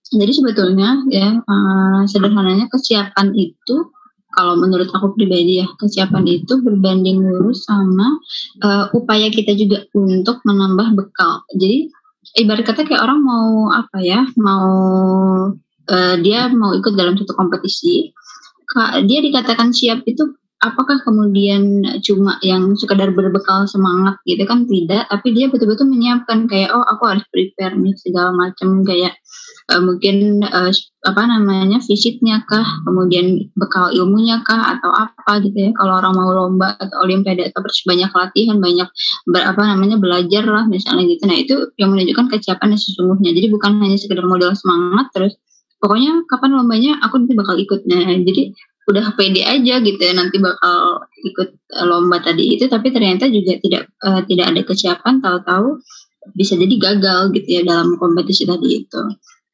Jadi 0.09 0.31
sebetulnya 0.33 1.05
ya 1.13 1.37
uh, 1.37 2.01
sederhananya 2.09 2.65
kesiapan 2.67 3.29
itu 3.37 3.93
kalau 4.39 4.55
menurut 4.55 4.87
aku 4.95 5.19
pribadi 5.19 5.59
ya 5.59 5.67
kesiapan 5.75 6.23
itu 6.23 6.63
berbanding 6.63 7.19
lurus 7.19 7.67
sama 7.67 8.07
uh, 8.63 8.87
upaya 8.95 9.27
kita 9.27 9.51
juga 9.51 9.83
untuk 9.91 10.39
menambah 10.47 10.95
bekal. 10.95 11.43
Jadi 11.59 11.91
ibarat 12.39 12.63
kata 12.63 12.87
kayak 12.87 13.03
orang 13.03 13.19
mau 13.19 13.67
apa 13.75 13.99
ya, 13.99 14.23
mau 14.39 14.71
uh, 15.91 16.15
dia 16.23 16.47
mau 16.55 16.71
ikut 16.71 16.95
dalam 16.95 17.19
satu 17.19 17.35
kompetisi, 17.35 18.15
dia 19.03 19.19
dikatakan 19.19 19.75
siap 19.75 20.07
itu 20.07 20.38
apakah 20.59 20.99
kemudian 21.07 21.87
cuma 22.03 22.35
yang 22.43 22.75
sekadar 22.75 23.15
berbekal 23.15 23.63
semangat 23.65 24.19
gitu 24.27 24.43
kan? 24.43 24.67
Tidak 24.67 25.07
tapi 25.07 25.27
dia 25.31 25.47
betul-betul 25.47 25.87
menyiapkan 25.87 26.51
kayak 26.51 26.75
oh 26.75 26.83
aku 26.83 27.07
harus 27.07 27.25
prepare 27.31 27.79
nih 27.79 27.95
segala 27.95 28.35
macam. 28.35 28.83
Kayak 28.83 29.15
uh, 29.71 29.79
mungkin 29.79 30.43
uh, 30.43 30.71
apa 31.07 31.21
namanya 31.23 31.79
fisiknya 31.79 32.43
kah? 32.43 32.67
Kemudian 32.83 33.49
bekal 33.55 33.95
ilmunya 33.95 34.43
kah? 34.43 34.75
Atau 34.75 34.91
apa 34.91 35.39
gitu 35.43 35.57
ya? 35.57 35.71
Kalau 35.79 36.03
orang 36.03 36.13
mau 36.15 36.31
lomba 36.35 36.75
atau 36.75 37.07
olimpiade 37.07 37.47
atau 37.55 37.63
banyak 37.63 38.11
latihan 38.11 38.57
banyak 38.59 38.87
ber, 39.31 39.41
apa 39.47 39.61
namanya 39.63 39.95
belajar 39.95 40.43
lah 40.43 40.67
misalnya 40.67 41.07
gitu. 41.07 41.23
Nah 41.23 41.37
itu 41.39 41.55
yang 41.79 41.95
menunjukkan 41.95 42.35
kesiapan 42.35 42.75
yang 42.75 42.81
sesungguhnya. 42.83 43.31
Jadi 43.31 43.47
bukan 43.47 43.79
hanya 43.79 43.95
sekedar 43.95 44.27
modal 44.27 44.51
semangat 44.59 45.07
terus 45.15 45.39
pokoknya 45.79 46.27
kapan 46.27 46.51
lombanya 46.59 46.99
aku 46.99 47.23
nanti 47.23 47.33
bakal 47.39 47.55
ikut. 47.55 47.87
Nah 47.87 48.11
jadi 48.27 48.51
udah 48.89 49.13
pede 49.13 49.45
aja 49.45 49.77
gitu 49.85 50.01
ya 50.01 50.13
nanti 50.17 50.41
bakal 50.41 51.05
ikut 51.21 51.61
lomba 51.85 52.17
tadi 52.25 52.57
itu 52.57 52.65
tapi 52.65 52.89
ternyata 52.89 53.29
juga 53.29 53.61
tidak 53.61 53.83
uh, 54.01 54.25
tidak 54.25 54.45
ada 54.49 54.61
kesiapan 54.65 55.21
tahu-tahu 55.21 55.77
bisa 56.33 56.57
jadi 56.57 56.75
gagal 56.77 57.31
gitu 57.37 57.47
ya 57.47 57.61
dalam 57.65 57.95
kompetisi 57.95 58.43
tadi 58.49 58.83
itu. 58.83 59.01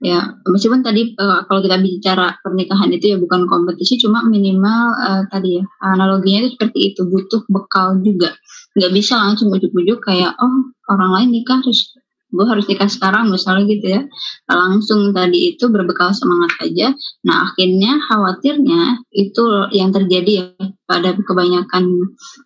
Ya 0.03 0.27
meskipun 0.43 0.83
tadi 0.83 1.15
uh, 1.15 1.47
kalau 1.47 1.63
kita 1.63 1.79
bicara 1.79 2.35
pernikahan 2.43 2.91
itu 2.91 3.15
ya 3.15 3.17
bukan 3.17 3.47
kompetisi 3.47 3.95
cuma 3.95 4.27
minimal 4.27 4.91
uh, 4.91 5.23
tadi 5.31 5.59
ya 5.59 5.63
analoginya 5.81 6.45
itu 6.45 6.59
seperti 6.59 6.79
itu 6.93 7.01
butuh 7.07 7.41
bekal 7.47 7.99
juga. 8.03 8.35
Nggak 8.75 8.91
bisa 8.91 9.15
langsung 9.15 9.55
ujuk-ujuk 9.55 10.03
kayak 10.03 10.35
oh 10.35 10.75
orang 10.91 11.11
lain 11.15 11.29
nikah 11.39 11.63
terus 11.63 11.95
gue 12.29 12.45
harus 12.45 12.65
nikah 12.67 12.89
sekarang 12.89 13.31
misalnya 13.31 13.63
gitu 13.69 13.87
ya. 13.95 14.01
Langsung 14.49 15.13
tadi 15.15 15.55
itu 15.55 15.69
berbekal 15.71 16.11
semangat 16.11 16.51
aja. 16.61 16.91
Nah 17.23 17.49
akhirnya 17.51 18.01
khawatirnya 18.09 19.05
itu 19.13 19.43
yang 19.71 19.89
terjadi 19.93 20.31
ya 20.41 20.45
pada 20.85 21.17
kebanyakan 21.17 21.85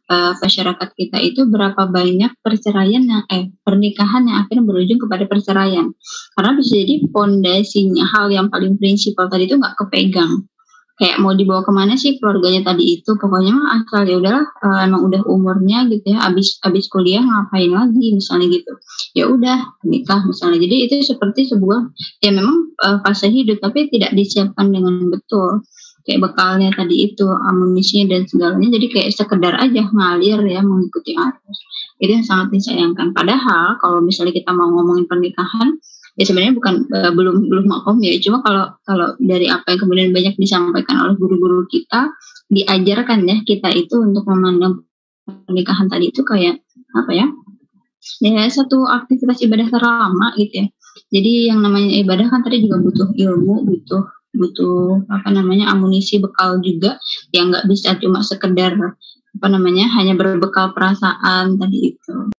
uh, 0.07 0.33
masyarakat 0.39 0.89
kita 0.95 1.17
itu 1.19 1.43
berapa 1.47 1.89
banyak 1.91 2.31
perceraian 2.39 3.03
yang 3.03 3.23
eh 3.27 3.51
pernikahan 3.65 4.27
yang 4.27 4.37
akhirnya 4.45 4.63
berujung 4.63 4.99
kepada 5.01 5.25
perceraian. 5.27 5.91
Karena 6.37 6.51
bisa 6.55 6.71
jadi 6.79 6.95
pondasinya 7.09 8.05
hal 8.15 8.31
yang 8.31 8.47
paling 8.47 8.79
prinsipal 8.79 9.27
tadi 9.27 9.49
itu 9.49 9.59
nggak 9.59 9.75
kepegang 9.75 10.47
kayak 10.99 11.17
mau 11.23 11.31
dibawa 11.31 11.63
ke 11.63 11.71
mana 11.71 11.95
sih 11.95 12.19
keluarganya 12.19 12.75
tadi 12.75 12.99
itu? 12.99 13.15
Pokoknya 13.15 13.55
mah 13.55 13.67
asal 13.79 14.03
ya 14.03 14.19
udahlah 14.19 14.45
uh, 14.59 14.79
emang 14.83 15.07
udah 15.07 15.23
umurnya 15.31 15.87
gitu 15.87 16.11
ya 16.11 16.27
abis 16.27 16.59
abis 16.59 16.91
kuliah 16.91 17.23
ngapain 17.23 17.71
lagi 17.71 18.19
misalnya 18.19 18.51
gitu. 18.51 18.71
Ya 19.15 19.31
udah 19.31 19.79
nikah 19.87 20.27
misalnya. 20.27 20.59
Jadi 20.59 20.75
itu 20.91 20.95
seperti 21.07 21.47
sebuah 21.47 21.95
ya 22.19 22.35
memang 22.35 22.75
uh, 22.83 22.99
fase 22.99 23.31
hidup 23.31 23.63
tapi 23.63 23.87
tidak 23.87 24.11
disiapkan 24.11 24.67
dengan 24.69 25.07
betul. 25.07 25.63
Kayak 26.03 26.31
bekalnya 26.31 26.69
tadi 26.75 27.05
itu 27.11 27.27
amunisinya 27.27 28.17
dan 28.17 28.27
segalanya 28.27 28.67
jadi 28.75 28.87
kayak 28.91 29.09
sekedar 29.15 29.53
aja 29.55 29.83
ngalir 29.87 30.39
ya 30.51 30.59
mengikuti 30.59 31.15
arus. 31.15 31.59
Itu 31.95 32.11
yang 32.11 32.25
sangat 32.27 32.51
disayangkan. 32.51 33.15
Padahal 33.15 33.79
kalau 33.79 34.03
misalnya 34.03 34.35
kita 34.35 34.51
mau 34.51 34.67
ngomongin 34.67 35.07
pernikahan 35.07 35.79
ya 36.17 36.23
sebenarnya 36.25 36.55
bukan 36.57 36.75
uh, 36.89 37.11
belum 37.13 37.49
belum 37.49 37.65
makom 37.69 37.97
ya. 38.01 38.17
Cuma 38.23 38.41
kalau 38.41 38.65
kalau 38.87 39.13
dari 39.21 39.45
apa 39.51 39.75
yang 39.75 39.79
kemudian 39.85 40.09
banyak 40.15 40.35
disampaikan 40.39 40.95
oleh 41.05 41.15
guru-guru 41.19 41.67
kita 41.69 42.09
diajarkan 42.49 43.29
ya 43.29 43.37
kita 43.45 43.69
itu 43.75 44.01
untuk 44.01 44.25
memandang 44.25 44.81
pernikahan 45.45 45.85
tadi 45.85 46.09
itu 46.09 46.25
kayak 46.25 46.65
apa 46.97 47.11
ya 47.13 47.25
ya 48.25 48.49
satu 48.49 48.89
aktivitas 48.89 49.43
ibadah 49.45 49.67
terlama 49.69 50.33
gitu 50.39 50.65
ya. 50.65 50.67
Jadi 51.09 51.31
yang 51.53 51.59
namanya 51.61 51.89
ibadah 52.01 52.27
kan 52.29 52.41
tadi 52.41 52.65
juga 52.65 52.81
butuh 52.81 53.09
ilmu 53.13 53.65
butuh 53.65 54.03
butuh 54.29 55.09
apa 55.09 55.29
namanya 55.33 55.73
amunisi 55.73 56.17
bekal 56.17 56.57
juga. 56.63 56.97
Yang 57.35 57.45
nggak 57.53 57.65
bisa 57.69 57.89
cuma 58.01 58.25
sekedar 58.25 58.73
apa 59.29 59.47
namanya 59.47 59.85
hanya 59.93 60.17
berbekal 60.17 60.73
perasaan 60.73 61.61
tadi 61.61 61.93
itu 61.93 62.33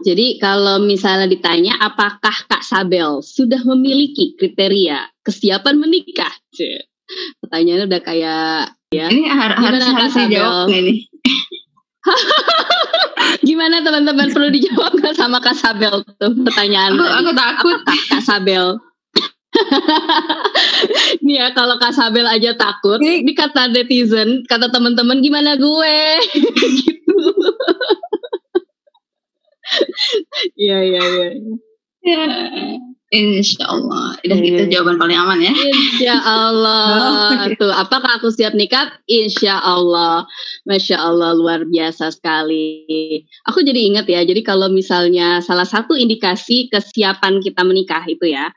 jadi 0.00 0.40
kalau 0.40 0.80
misalnya 0.80 1.28
ditanya 1.28 1.76
apakah 1.76 2.32
Kak 2.48 2.64
Sabel 2.64 3.20
sudah 3.20 3.60
memiliki 3.68 4.32
kriteria 4.40 5.12
kesiapan 5.20 5.76
menikah? 5.76 6.32
Pertanyaannya 7.44 7.86
udah 7.86 8.02
kayak 8.02 8.56
ya. 8.96 9.06
Ini 9.12 9.28
har 9.28 9.52
harus 9.56 9.84
harus 9.84 10.14
dijawab 10.16 10.72
nih. 10.72 11.04
Gimana 13.48 13.84
teman-teman 13.84 14.32
perlu 14.34 14.48
dijawab 14.50 14.98
nggak 14.98 15.14
sama 15.14 15.38
Kak 15.38 15.54
Sabel 15.54 16.02
tuh 16.18 16.32
pertanyaan? 16.42 16.98
Aku, 16.98 17.06
aku 17.06 17.30
takut 17.36 17.78
apakah 17.84 18.02
Kak 18.10 18.22
Sabel. 18.24 18.80
Nih 21.24 21.36
ya 21.38 21.52
kalau 21.52 21.76
Kak 21.76 21.92
Sabel 21.92 22.24
aja 22.24 22.56
takut, 22.56 22.98
ini 23.04 23.36
kata 23.36 23.68
netizen, 23.68 24.42
kata 24.48 24.72
teman-teman 24.72 25.20
gimana 25.20 25.60
gue 25.60 25.96
gitu. 26.80 27.20
Iya 30.58 30.78
iya 30.84 31.02
iya. 31.02 31.28
Ya, 32.02 32.22
Insya 33.12 33.68
Allah. 33.68 34.16
Udah 34.24 34.38
gitu 34.40 34.72
jawaban 34.72 34.96
paling 34.96 35.20
aman 35.20 35.44
ya. 35.44 35.52
Insya 35.52 36.16
Allah. 36.24 37.44
Tuh, 37.60 37.68
apakah 37.68 38.16
aku 38.16 38.32
siap 38.32 38.56
nikah? 38.56 38.88
Insya 39.04 39.60
Allah. 39.60 40.24
Masya 40.64 40.96
Allah, 40.96 41.36
luar 41.36 41.68
biasa 41.68 42.08
sekali. 42.08 43.20
Aku 43.52 43.60
jadi 43.60 43.84
ingat 43.84 44.08
ya, 44.08 44.24
jadi 44.24 44.40
kalau 44.40 44.72
misalnya 44.72 45.44
salah 45.44 45.68
satu 45.68 45.92
indikasi 45.92 46.72
kesiapan 46.72 47.44
kita 47.44 47.60
menikah 47.60 48.00
itu 48.08 48.32
ya, 48.32 48.48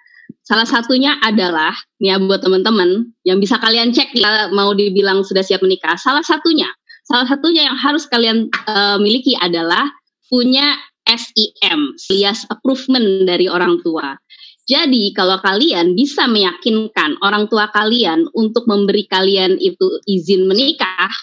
salah 0.47 0.63
satunya 0.63 1.19
adalah, 1.19 1.75
nih 1.99 2.15
ya 2.15 2.23
buat 2.23 2.39
teman-teman, 2.39 3.11
yang 3.27 3.43
bisa 3.43 3.59
kalian 3.59 3.91
cek 3.91 4.15
ya, 4.15 4.47
mau 4.55 4.71
dibilang 4.71 5.19
sudah 5.27 5.43
siap 5.43 5.59
menikah, 5.67 5.99
salah 5.99 6.23
satunya, 6.23 6.71
salah 7.11 7.27
satunya 7.27 7.67
yang 7.67 7.75
harus 7.75 8.07
kalian 8.07 8.47
uh, 8.71 8.95
miliki 9.03 9.35
adalah 9.35 9.83
punya 10.31 10.79
SIM, 11.05 11.79
alias 11.95 12.49
approvement 12.49 13.29
dari 13.29 13.45
orang 13.45 13.79
tua. 13.85 14.17
Jadi 14.65 15.13
kalau 15.13 15.37
kalian 15.45 15.93
bisa 15.93 16.25
meyakinkan 16.25 17.21
orang 17.21 17.45
tua 17.45 17.69
kalian 17.69 18.25
untuk 18.33 18.65
memberi 18.65 19.05
kalian 19.05 19.61
itu 19.61 20.01
izin 20.09 20.49
menikah, 20.49 21.13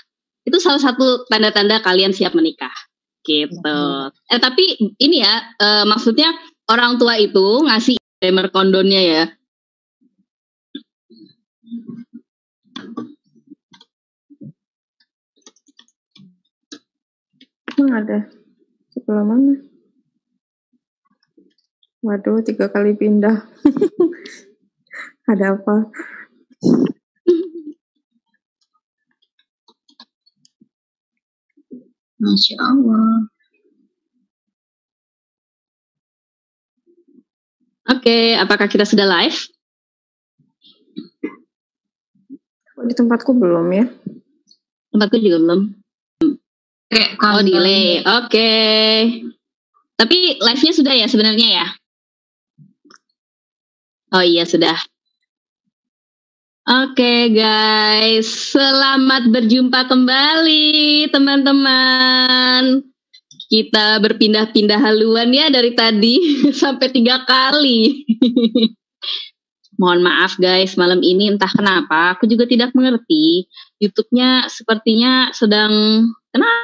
itu 0.47 0.63
salah 0.63 0.79
satu 0.79 1.27
tanda-tanda 1.27 1.83
kalian 1.83 2.15
siap 2.15 2.39
menikah. 2.39 2.75
Gitu. 3.27 3.83
Eh 4.31 4.39
tapi 4.39 4.79
ini 4.99 5.27
ya, 5.27 5.35
eh, 5.59 5.85
maksudnya 5.87 6.31
orang 6.71 7.03
tua 7.03 7.19
itu 7.19 7.67
ngasih 7.67 7.99
disclaimer 7.99 8.47
kondonnya 8.55 9.03
ya. 9.03 9.25
ada 17.83 18.31
sebelah 18.95 19.27
mana? 19.27 19.72
Waduh, 22.03 22.43
tiga 22.43 22.67
kali 22.67 22.99
pindah. 22.99 23.47
Ada 25.31 25.55
apa? 25.55 25.87
Masya 32.19 32.59
Allah. 32.59 33.31
Oke, 37.91 38.03
okay, 38.03 38.25
apakah 38.35 38.67
kita 38.67 38.83
sudah 38.83 39.07
live? 39.07 39.39
Di 42.83 42.95
tempatku 42.99 43.31
belum 43.31 43.67
ya. 43.71 43.87
Tempatku 44.91 45.23
juga 45.23 45.39
belum. 45.39 45.61
oh, 47.39 47.43
delay. 47.47 48.03
Oke. 48.03 48.27
Okay. 48.27 48.95
Tapi 49.95 50.43
live-nya 50.43 50.73
sudah 50.75 50.95
ya 50.99 51.07
sebenarnya 51.07 51.49
ya? 51.63 51.67
Oh 54.13 54.21
iya 54.21 54.45
sudah. 54.45 54.77
Oke 56.69 57.01
okay, 57.01 57.21
guys, 57.33 58.29
selamat 58.53 59.33
berjumpa 59.33 59.89
kembali 59.89 61.09
teman-teman. 61.09 62.85
Kita 63.49 63.97
berpindah-pindah 64.05 64.77
haluan 64.85 65.33
ya 65.33 65.49
dari 65.49 65.73
tadi 65.73 66.21
sampai 66.61 66.93
tiga 66.93 67.25
kali. 67.25 68.05
Mohon 69.81 70.05
maaf 70.05 70.37
guys, 70.37 70.77
malam 70.77 71.01
ini 71.01 71.33
entah 71.33 71.49
kenapa 71.49 72.13
aku 72.13 72.29
juga 72.29 72.45
tidak 72.45 72.77
mengerti. 72.77 73.49
YouTube-nya 73.81 74.53
sepertinya 74.53 75.33
sedang 75.33 76.05
kenapa 76.29 76.61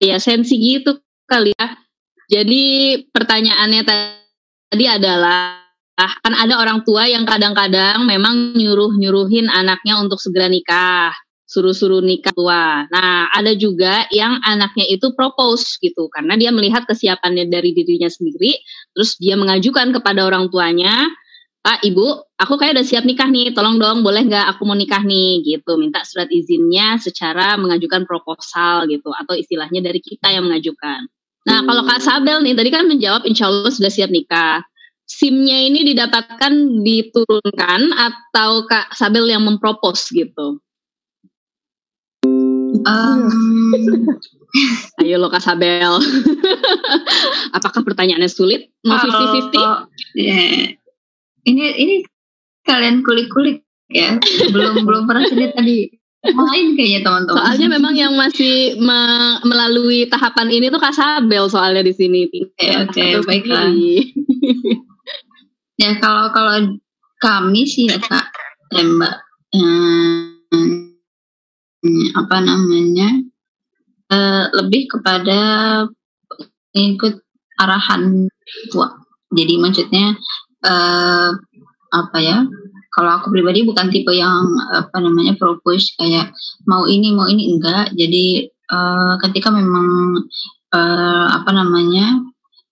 ya 0.00 0.16
sensi 0.16 0.56
gitu 0.56 0.96
kali 1.28 1.52
ya 1.52 1.87
jadi 2.28 2.62
pertanyaannya 3.08 3.82
tadi 3.88 4.84
adalah 4.84 5.64
kan 5.98 6.34
ada 6.36 6.62
orang 6.62 6.86
tua 6.86 7.10
yang 7.10 7.26
kadang-kadang 7.26 8.06
memang 8.06 8.54
nyuruh-nyuruhin 8.54 9.50
anaknya 9.50 9.98
untuk 9.98 10.22
segera 10.22 10.46
nikah, 10.46 11.10
suruh-suruh 11.48 12.04
nikah 12.04 12.30
tua. 12.36 12.86
Nah, 12.86 13.32
ada 13.34 13.50
juga 13.56 14.06
yang 14.14 14.38
anaknya 14.44 14.86
itu 14.86 15.10
propose 15.16 15.80
gitu 15.82 16.06
karena 16.12 16.38
dia 16.38 16.54
melihat 16.54 16.86
kesiapannya 16.86 17.50
dari 17.50 17.74
dirinya 17.74 18.06
sendiri, 18.06 18.60
terus 18.94 19.18
dia 19.18 19.34
mengajukan 19.34 19.90
kepada 19.96 20.28
orang 20.28 20.52
tuanya, 20.52 21.08
Pak, 21.64 21.82
Ibu, 21.82 22.06
aku 22.38 22.54
kayak 22.54 22.78
udah 22.78 22.86
siap 22.86 23.02
nikah 23.02 23.26
nih, 23.26 23.50
tolong 23.50 23.82
dong 23.82 24.06
boleh 24.06 24.22
nggak 24.28 24.54
aku 24.54 24.62
mau 24.68 24.78
nikah 24.78 25.02
nih 25.02 25.42
gitu, 25.42 25.74
minta 25.80 26.06
surat 26.06 26.30
izinnya 26.30 27.00
secara 27.02 27.58
mengajukan 27.58 28.06
proposal 28.06 28.86
gitu 28.86 29.10
atau 29.10 29.34
istilahnya 29.34 29.82
dari 29.82 29.98
kita 29.98 30.30
yang 30.30 30.46
mengajukan. 30.46 31.10
Nah, 31.48 31.64
kalau 31.64 31.82
Kak 31.88 32.04
Sabel 32.04 32.44
nih, 32.44 32.52
tadi 32.52 32.68
kan 32.68 32.84
menjawab 32.84 33.24
insya 33.24 33.48
Allah 33.48 33.72
sudah 33.72 33.88
siap 33.88 34.12
nikah. 34.12 34.60
SIM-nya 35.08 35.64
ini 35.64 35.88
didapatkan 35.88 36.84
diturunkan 36.84 37.80
atau 37.96 38.68
Kak 38.68 38.92
Sabel 38.92 39.32
yang 39.32 39.48
mempropos 39.48 40.12
gitu? 40.12 40.60
Um, 42.84 43.24
Ayo 45.00 45.16
lo 45.16 45.32
Kak 45.32 45.40
Sabel. 45.40 45.96
Apakah 47.56 47.80
pertanyaannya 47.80 48.28
sulit? 48.28 48.68
Mau 48.84 49.00
fifty-fifty? 49.00 49.62
Yeah. 50.20 50.76
Ini 51.48 51.64
ini 51.80 51.94
kalian 52.68 53.00
kulik-kulik 53.00 53.64
ya. 53.88 54.20
Belum 54.52 54.84
belum 54.84 55.08
pernah 55.08 55.24
cerita 55.24 55.64
tadi 55.64 55.88
main 56.26 56.74
kayaknya 56.74 57.00
teman-teman. 57.06 57.38
Soalnya 57.38 57.68
memang 57.70 57.94
yang 57.94 58.12
masih 58.18 58.74
me 58.82 59.00
melalui 59.46 60.10
tahapan 60.10 60.50
ini 60.50 60.66
tuh 60.68 60.82
Kasabel 60.82 61.46
soalnya 61.46 61.86
di 61.86 61.94
sini. 61.94 62.26
Oke, 62.26 62.50
okay, 62.58 62.72
okay, 62.84 63.10
baiklah. 63.22 63.70
ya 65.82 65.94
kalau 66.02 66.34
kalau 66.34 66.74
kami 67.22 67.66
sih 67.66 67.86
ya 67.86 67.98
kak, 68.02 68.34
ya 68.74 68.82
mbak, 68.82 69.14
hmm, 69.54 70.82
apa 72.18 72.36
namanya, 72.42 73.08
uh, 74.10 74.44
lebih 74.58 74.90
kepada 74.90 75.40
ikut 76.74 77.14
arahan 77.58 78.30
tua 78.70 78.94
jadi 79.34 79.60
maksudnya 79.60 80.16
uh, 80.64 81.30
apa 81.92 82.18
ya 82.20 82.44
kalau 82.98 83.22
aku 83.22 83.30
pribadi 83.30 83.62
bukan 83.62 83.94
tipe 83.94 84.10
yang 84.10 84.58
apa 84.74 84.98
namanya 84.98 85.38
propose 85.38 85.94
kayak 85.94 86.34
mau 86.66 86.82
ini 86.90 87.14
mau 87.14 87.30
ini 87.30 87.54
enggak. 87.54 87.94
Jadi 87.94 88.50
uh, 88.74 89.14
ketika 89.22 89.54
memang 89.54 90.18
uh, 90.74 91.26
apa 91.30 91.50
namanya 91.54 92.18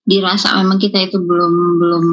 dirasa 0.03 0.59
memang 0.59 0.83
kita 0.83 1.07
itu 1.07 1.15
belum 1.23 1.79
belum 1.79 2.05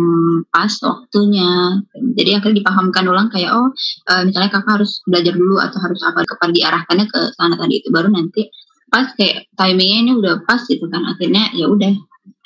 pas 0.46 0.70
waktunya. 0.86 1.82
Jadi 2.14 2.38
akhirnya 2.38 2.62
dipahamkan 2.62 3.02
ulang 3.02 3.34
kayak 3.34 3.50
oh 3.50 3.74
uh, 4.06 4.22
misalnya 4.22 4.54
kakak 4.54 4.78
harus 4.78 5.02
belajar 5.10 5.34
dulu 5.34 5.58
atau 5.58 5.82
harus 5.82 5.98
apa 6.06 6.22
kepada 6.22 6.54
diarahkannya 6.54 7.06
ke 7.10 7.20
sana 7.34 7.58
tadi 7.58 7.82
itu. 7.82 7.90
Baru 7.90 8.14
nanti 8.14 8.46
pas 8.94 9.10
kayak 9.18 9.50
timingnya 9.58 9.98
ini 10.06 10.12
udah 10.22 10.46
pas 10.46 10.62
gitu 10.62 10.86
kan. 10.86 11.02
Akhirnya 11.02 11.50
ya 11.50 11.66
udah 11.66 11.90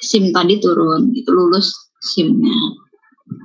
sim 0.01 0.33
tadi 0.33 0.65
turun 0.65 1.13
gitu 1.13 1.29
lulus 1.29 1.93
simnya 2.01 2.88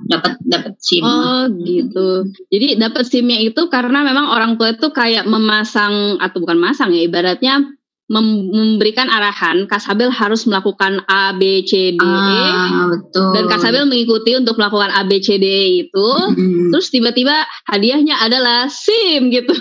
dapat 0.08 0.36
dapat 0.44 0.72
sim. 0.80 1.04
Oh 1.04 1.48
gitu. 1.64 2.28
Jadi 2.52 2.76
dapat 2.76 3.04
simnya 3.08 3.40
itu 3.40 3.68
karena 3.72 4.04
memang 4.04 4.30
orang 4.32 4.60
tua 4.60 4.76
itu 4.76 4.92
kayak 4.92 5.24
memasang 5.24 6.20
atau 6.20 6.38
bukan 6.40 6.60
masang 6.60 6.92
ya 6.92 7.04
ibaratnya 7.08 7.64
memberikan 8.04 9.08
arahan 9.08 9.64
Kasabel 9.64 10.12
harus 10.12 10.44
melakukan 10.44 11.00
A 11.08 11.32
B 11.32 11.64
C 11.64 11.96
D 11.96 12.04
E. 12.04 12.04
Ah, 12.04 12.92
betul. 12.92 13.32
dan 13.32 13.44
Kasabel 13.48 13.88
mengikuti 13.88 14.36
untuk 14.36 14.60
melakukan 14.60 14.92
A 14.92 15.08
B 15.08 15.24
C 15.24 15.40
D 15.40 15.46
E 15.48 15.64
itu. 15.88 16.08
Hmm. 16.12 16.68
terus 16.68 16.92
tiba-tiba 16.92 17.48
hadiahnya 17.64 18.20
adalah 18.20 18.68
SIM 18.68 19.32
gitu 19.32 19.56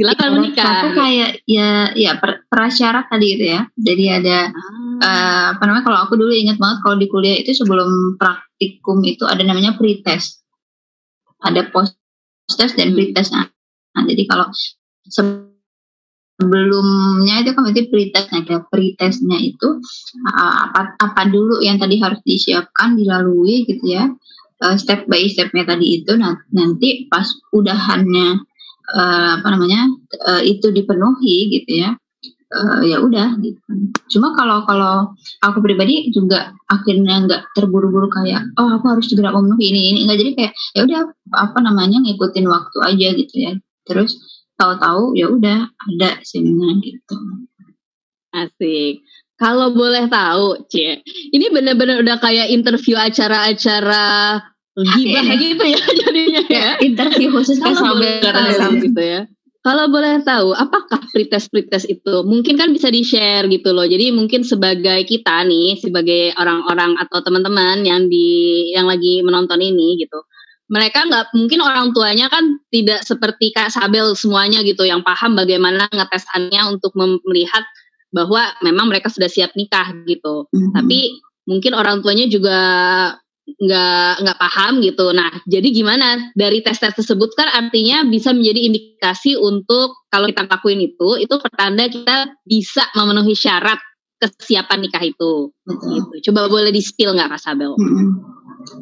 silakan 0.00 0.40
menikah. 0.40 0.64
aku 0.64 0.96
kayak 0.96 1.44
ya 1.44 1.92
ya 1.92 2.16
per, 2.16 2.48
prasyarat 2.48 3.12
tadi 3.12 3.36
itu 3.36 3.44
ya. 3.52 3.68
Jadi 3.76 4.04
ada 4.08 4.48
ah. 4.48 5.04
uh, 5.04 5.46
apa 5.52 5.62
namanya 5.68 5.84
kalau 5.84 5.98
aku 6.08 6.16
dulu 6.16 6.32
ingat 6.32 6.56
banget 6.56 6.80
kalau 6.80 6.96
di 6.96 7.04
kuliah 7.12 7.36
itu 7.36 7.52
sebelum 7.52 8.16
praktikum 8.16 9.04
itu 9.04 9.28
ada 9.28 9.44
namanya 9.44 9.76
pretest. 9.76 10.40
Ada 11.44 11.68
post 11.68 12.00
test 12.48 12.80
dan 12.80 12.96
hmm. 12.96 12.96
pretest. 12.96 13.36
Nah, 13.36 13.44
nah 13.92 14.02
jadi 14.08 14.24
kalau 14.24 14.48
sebelumnya 16.40 17.44
itu 17.44 17.52
kan 17.52 17.60
berarti 17.68 17.92
pretestnya 17.92 18.40
kayak 18.48 18.72
pretestnya 18.72 19.36
itu 19.36 19.84
apa 20.32 20.96
apa 20.96 21.22
dulu 21.28 21.60
yang 21.60 21.76
tadi 21.76 22.00
harus 22.00 22.24
disiapkan 22.24 22.96
dilalui 22.96 23.68
gitu 23.68 23.84
ya. 23.84 24.08
Uh, 24.60 24.76
step 24.76 25.08
by 25.08 25.24
stepnya 25.28 25.64
tadi 25.64 26.04
itu. 26.04 26.16
Nah, 26.20 26.36
nanti 26.52 27.08
pas 27.08 27.24
udahannya 27.48 28.49
uh, 28.94 29.40
apa 29.40 29.48
namanya 29.54 29.90
uh, 30.26 30.42
itu 30.42 30.70
dipenuhi 30.74 31.50
gitu 31.54 31.86
ya 31.86 31.90
uh, 32.50 32.82
ya 32.82 32.98
udah 33.00 33.38
gitu. 33.40 33.62
Cuma 34.10 34.34
kalau 34.34 34.66
kalau 34.66 35.14
aku 35.42 35.58
pribadi 35.62 36.10
juga 36.10 36.54
akhirnya 36.66 37.26
nggak 37.26 37.54
terburu-buru 37.54 38.10
kayak 38.10 38.42
oh 38.58 38.78
aku 38.78 38.86
harus 38.90 39.06
segera 39.06 39.30
memenuhi 39.30 39.70
ini 39.70 39.80
ini 39.94 39.98
nggak 40.06 40.18
jadi 40.18 40.32
kayak 40.36 40.52
ya 40.74 40.80
udah 40.86 41.00
apa 41.38 41.58
namanya 41.62 42.02
ngikutin 42.02 42.46
waktu 42.50 42.78
aja 42.82 43.08
gitu 43.14 43.34
ya. 43.38 43.52
Terus 43.86 44.18
tahu-tahu 44.58 45.16
ya 45.16 45.26
udah 45.30 45.70
ada 45.70 46.10
seminar 46.26 46.78
gitu. 46.82 47.16
Asik. 48.30 49.02
Kalau 49.40 49.72
boleh 49.72 50.04
tahu, 50.12 50.68
Cie, 50.68 51.00
ini 51.32 51.48
benar-benar 51.48 52.04
udah 52.04 52.20
kayak 52.20 52.52
interview 52.52 53.00
acara-acara 53.00 54.36
gibah 54.84 55.24
ya. 55.24 55.34
gitu 55.36 55.64
ya 55.64 55.80
jadinya 56.06 56.42
ya. 56.48 56.70
Interview 56.80 57.28
khusus 57.34 57.60
sampai 57.60 58.24
gitu 58.80 59.02
ya. 59.02 59.22
Kalau 59.60 59.92
boleh 59.92 60.24
tahu, 60.24 60.56
apakah 60.56 61.04
pretest-pretest 61.12 61.84
itu 61.92 62.24
mungkin 62.24 62.56
kan 62.56 62.72
bisa 62.72 62.88
di-share 62.88 63.44
gitu 63.44 63.76
loh. 63.76 63.84
Jadi 63.84 64.08
mungkin 64.08 64.40
sebagai 64.40 65.04
kita 65.04 65.44
nih, 65.44 65.76
sebagai 65.76 66.32
orang-orang 66.40 66.96
atau 66.96 67.20
teman-teman 67.20 67.84
yang 67.84 68.08
di 68.08 68.72
yang 68.72 68.88
lagi 68.88 69.20
menonton 69.20 69.60
ini 69.60 70.00
gitu 70.00 70.16
mereka 70.70 71.02
nggak 71.02 71.34
mungkin 71.34 71.60
orang 71.66 71.90
tuanya 71.90 72.30
kan 72.30 72.62
tidak 72.70 73.02
seperti 73.02 73.50
Kak 73.50 73.74
Sabel 73.74 74.14
semuanya 74.14 74.62
gitu 74.62 74.86
yang 74.86 75.02
paham 75.02 75.34
bagaimana 75.34 75.90
ngetesannya 75.90 76.62
untuk 76.70 76.94
melihat 77.26 77.66
bahwa 78.14 78.54
memang 78.62 78.86
mereka 78.86 79.10
sudah 79.10 79.26
siap 79.26 79.50
nikah 79.58 79.90
gitu. 80.06 80.46
Mm-hmm. 80.54 80.72
Tapi 80.78 80.98
mungkin 81.50 81.72
orang 81.74 82.06
tuanya 82.06 82.30
juga 82.30 82.58
nggak 83.58 84.12
nggak 84.22 84.38
paham 84.38 84.78
gitu. 84.84 85.10
Nah, 85.10 85.30
jadi 85.48 85.68
gimana 85.74 86.30
dari 86.38 86.62
tes-tes 86.62 86.94
tersebut 86.94 87.34
kan 87.34 87.48
artinya 87.50 88.06
bisa 88.06 88.30
menjadi 88.30 88.60
indikasi 88.70 89.34
untuk 89.34 90.06
kalau 90.12 90.30
kita 90.30 90.46
lakuin 90.46 90.84
itu, 90.84 91.08
itu 91.18 91.34
pertanda 91.40 91.88
kita 91.90 92.34
bisa 92.46 92.86
memenuhi 92.94 93.34
syarat 93.34 93.78
kesiapan 94.20 94.84
nikah 94.84 95.02
itu. 95.02 95.48
Betul. 95.64 95.88
Gitu. 95.96 96.30
Coba 96.30 96.46
boleh 96.52 96.70
di 96.70 96.84
spill 96.84 97.16
nggak 97.16 97.32
Kak 97.34 97.40
Sabel? 97.40 97.72
Mm-hmm. 97.74 98.08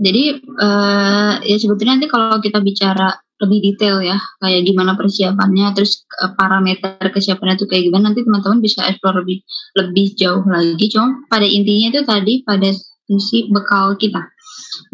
Jadi 0.03 0.23
uh, 0.59 1.39
ya 1.47 1.57
sebetulnya 1.57 2.03
nanti 2.03 2.11
kalau 2.11 2.43
kita 2.43 2.59
bicara 2.59 3.15
lebih 3.39 3.63
detail 3.63 4.03
ya, 4.03 4.19
kayak 4.43 4.67
gimana 4.67 4.99
persiapannya, 4.99 5.71
terus 5.79 6.03
uh, 6.19 6.35
parameter 6.35 6.99
kesiapannya 6.99 7.55
itu 7.55 7.71
kayak 7.71 7.87
gimana, 7.87 8.11
nanti 8.11 8.27
teman-teman 8.27 8.59
bisa 8.59 8.83
explore 8.91 9.23
lebih 9.23 9.47
lebih 9.79 10.19
jauh 10.19 10.43
lagi. 10.43 10.91
Cuma 10.91 11.23
pada 11.31 11.47
intinya 11.47 11.95
itu 11.95 12.03
tadi 12.03 12.43
pada 12.43 12.75
sisi 13.07 13.47
bekal 13.55 13.95
kita. 13.95 14.27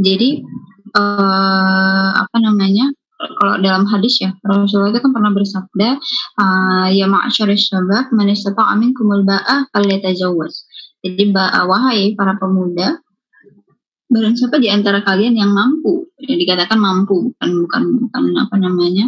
Jadi 0.00 0.42
uh, 0.94 2.10
apa 2.14 2.36
namanya? 2.40 2.90
Kalau 3.14 3.56
dalam 3.62 3.88
hadis 3.88 4.20
ya, 4.20 4.36
Rasulullah 4.44 4.92
itu 4.92 5.00
kan 5.00 5.14
pernah 5.14 5.32
bersabda, 5.32 5.88
uh, 6.36 6.88
ya 6.92 7.08
ma'asyaris 7.08 7.72
syabab, 7.72 8.12
man 8.12 8.28
amin 8.28 8.90
kumul 8.92 9.24
ba'ah 9.24 9.64
falyatazawwaj. 9.72 10.52
Jadi 11.00 11.32
wahai 11.32 12.12
para 12.18 12.36
pemuda, 12.36 13.00
barang 14.14 14.34
siapa 14.38 14.62
di 14.62 14.68
antara 14.68 15.00
kalian 15.02 15.34
yang 15.34 15.50
mampu 15.50 16.06
yang 16.22 16.38
dikatakan 16.38 16.78
mampu 16.78 17.34
bukan 17.34 17.50
bukan 17.66 17.82
bukan 18.06 18.24
apa 18.38 18.56
namanya 18.62 19.06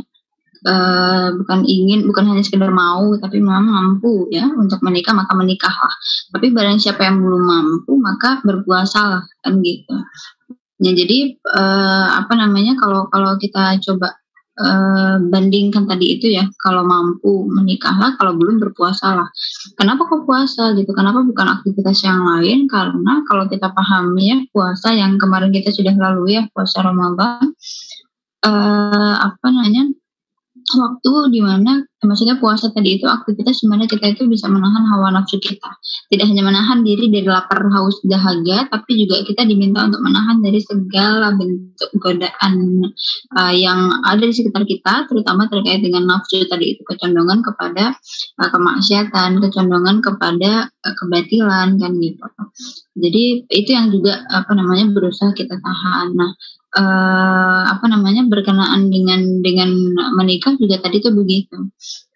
uh, 0.66 1.30
bukan 1.38 1.62
ingin 1.62 2.10
bukan 2.10 2.26
hanya 2.26 2.42
sekedar 2.42 2.74
mau 2.74 3.14
tapi 3.22 3.38
memang 3.38 3.70
mampu 3.70 4.26
ya 4.34 4.50
untuk 4.56 4.82
menikah 4.82 5.14
maka 5.14 5.32
menikahlah 5.38 5.94
tapi 6.34 6.50
barang 6.50 6.82
siapa 6.82 7.06
yang 7.06 7.22
belum 7.22 7.42
mampu 7.44 7.94
maka 8.02 8.42
berpuasalah 8.42 9.22
kan 9.46 9.62
gitu 9.62 9.94
ya 10.82 10.92
jadi 10.92 11.40
uh, 11.56 12.20
apa 12.20 12.32
namanya 12.36 12.76
kalau 12.76 13.08
kalau 13.08 13.40
kita 13.40 13.80
coba 13.80 14.12
uh, 14.60 15.16
bandingkan 15.20 15.84
tadi 15.88 16.16
itu 16.18 16.32
ya 16.32 16.44
kalau 16.60 16.84
mampu 16.84 17.48
menikahlah 17.48 18.16
kalau 18.16 18.36
belum 18.36 18.60
berpuasalah. 18.60 19.28
Kenapa 19.76 20.08
kok 20.08 20.24
puasa 20.24 20.72
gitu? 20.76 20.90
Kenapa 20.96 21.24
bukan 21.24 21.60
aktivitas 21.60 22.04
yang 22.04 22.24
lain? 22.24 22.68
Karena 22.68 23.24
kalau 23.28 23.48
kita 23.48 23.72
pahami 23.72 24.24
ya 24.32 24.38
puasa 24.52 24.92
yang 24.96 25.16
kemarin 25.20 25.52
kita 25.52 25.72
sudah 25.72 25.92
lalui 25.96 26.36
ya 26.40 26.48
puasa 26.52 26.84
Ramadan 26.84 27.52
uh, 28.44 29.14
apa 29.22 29.46
namanya 29.52 29.92
waktu 30.74 31.30
di 31.30 31.38
mana 31.38 31.86
maksudnya 32.02 32.38
puasa 32.42 32.70
tadi 32.74 32.98
itu 32.98 33.06
aktivitas 33.06 33.62
di 33.62 33.66
mana 33.70 33.86
kita 33.86 34.14
itu 34.14 34.26
bisa 34.26 34.50
menahan 34.50 34.82
hawa 34.90 35.14
nafsu 35.14 35.38
kita. 35.38 35.70
Tidak 36.10 36.26
hanya 36.26 36.42
menahan 36.42 36.82
diri 36.82 37.06
dari 37.06 37.26
lapar 37.26 37.62
haus 37.70 38.02
dahaga 38.02 38.66
tapi 38.66 39.06
juga 39.06 39.22
kita 39.22 39.46
diminta 39.46 39.86
untuk 39.86 40.02
menahan 40.02 40.42
dari 40.42 40.58
segala 40.58 41.34
bentuk 41.38 41.90
godaan 42.02 42.54
uh, 43.38 43.54
yang 43.54 44.02
ada 44.02 44.22
di 44.22 44.34
sekitar 44.34 44.66
kita 44.66 45.06
terutama 45.06 45.46
terkait 45.46 45.82
dengan 45.86 46.06
nafsu 46.06 46.42
tadi 46.50 46.74
itu 46.74 46.82
kecondongan 46.82 47.46
kepada 47.46 47.94
uh, 48.42 48.50
kemaksiatan 48.50 49.38
kecondongan 49.38 50.02
kepada 50.02 50.66
uh, 50.66 50.94
kebatilan 50.98 51.78
kan 51.78 51.92
gitu. 52.02 52.26
Jadi 52.96 53.44
itu 53.52 53.70
yang 53.70 53.92
juga 53.92 54.24
apa 54.32 54.50
namanya 54.56 54.88
berusaha 54.90 55.30
kita 55.36 55.60
tahan. 55.60 56.16
Nah 56.16 56.32
uh, 56.76 57.62
apa 57.72 57.86
namanya 57.88 58.28
berkenaan 58.28 58.92
dengan 58.92 59.40
dengan 59.40 59.72
menikah 60.20 60.54
juga 60.60 60.84
tadi 60.84 61.00
tuh 61.00 61.16
begitu. 61.16 61.56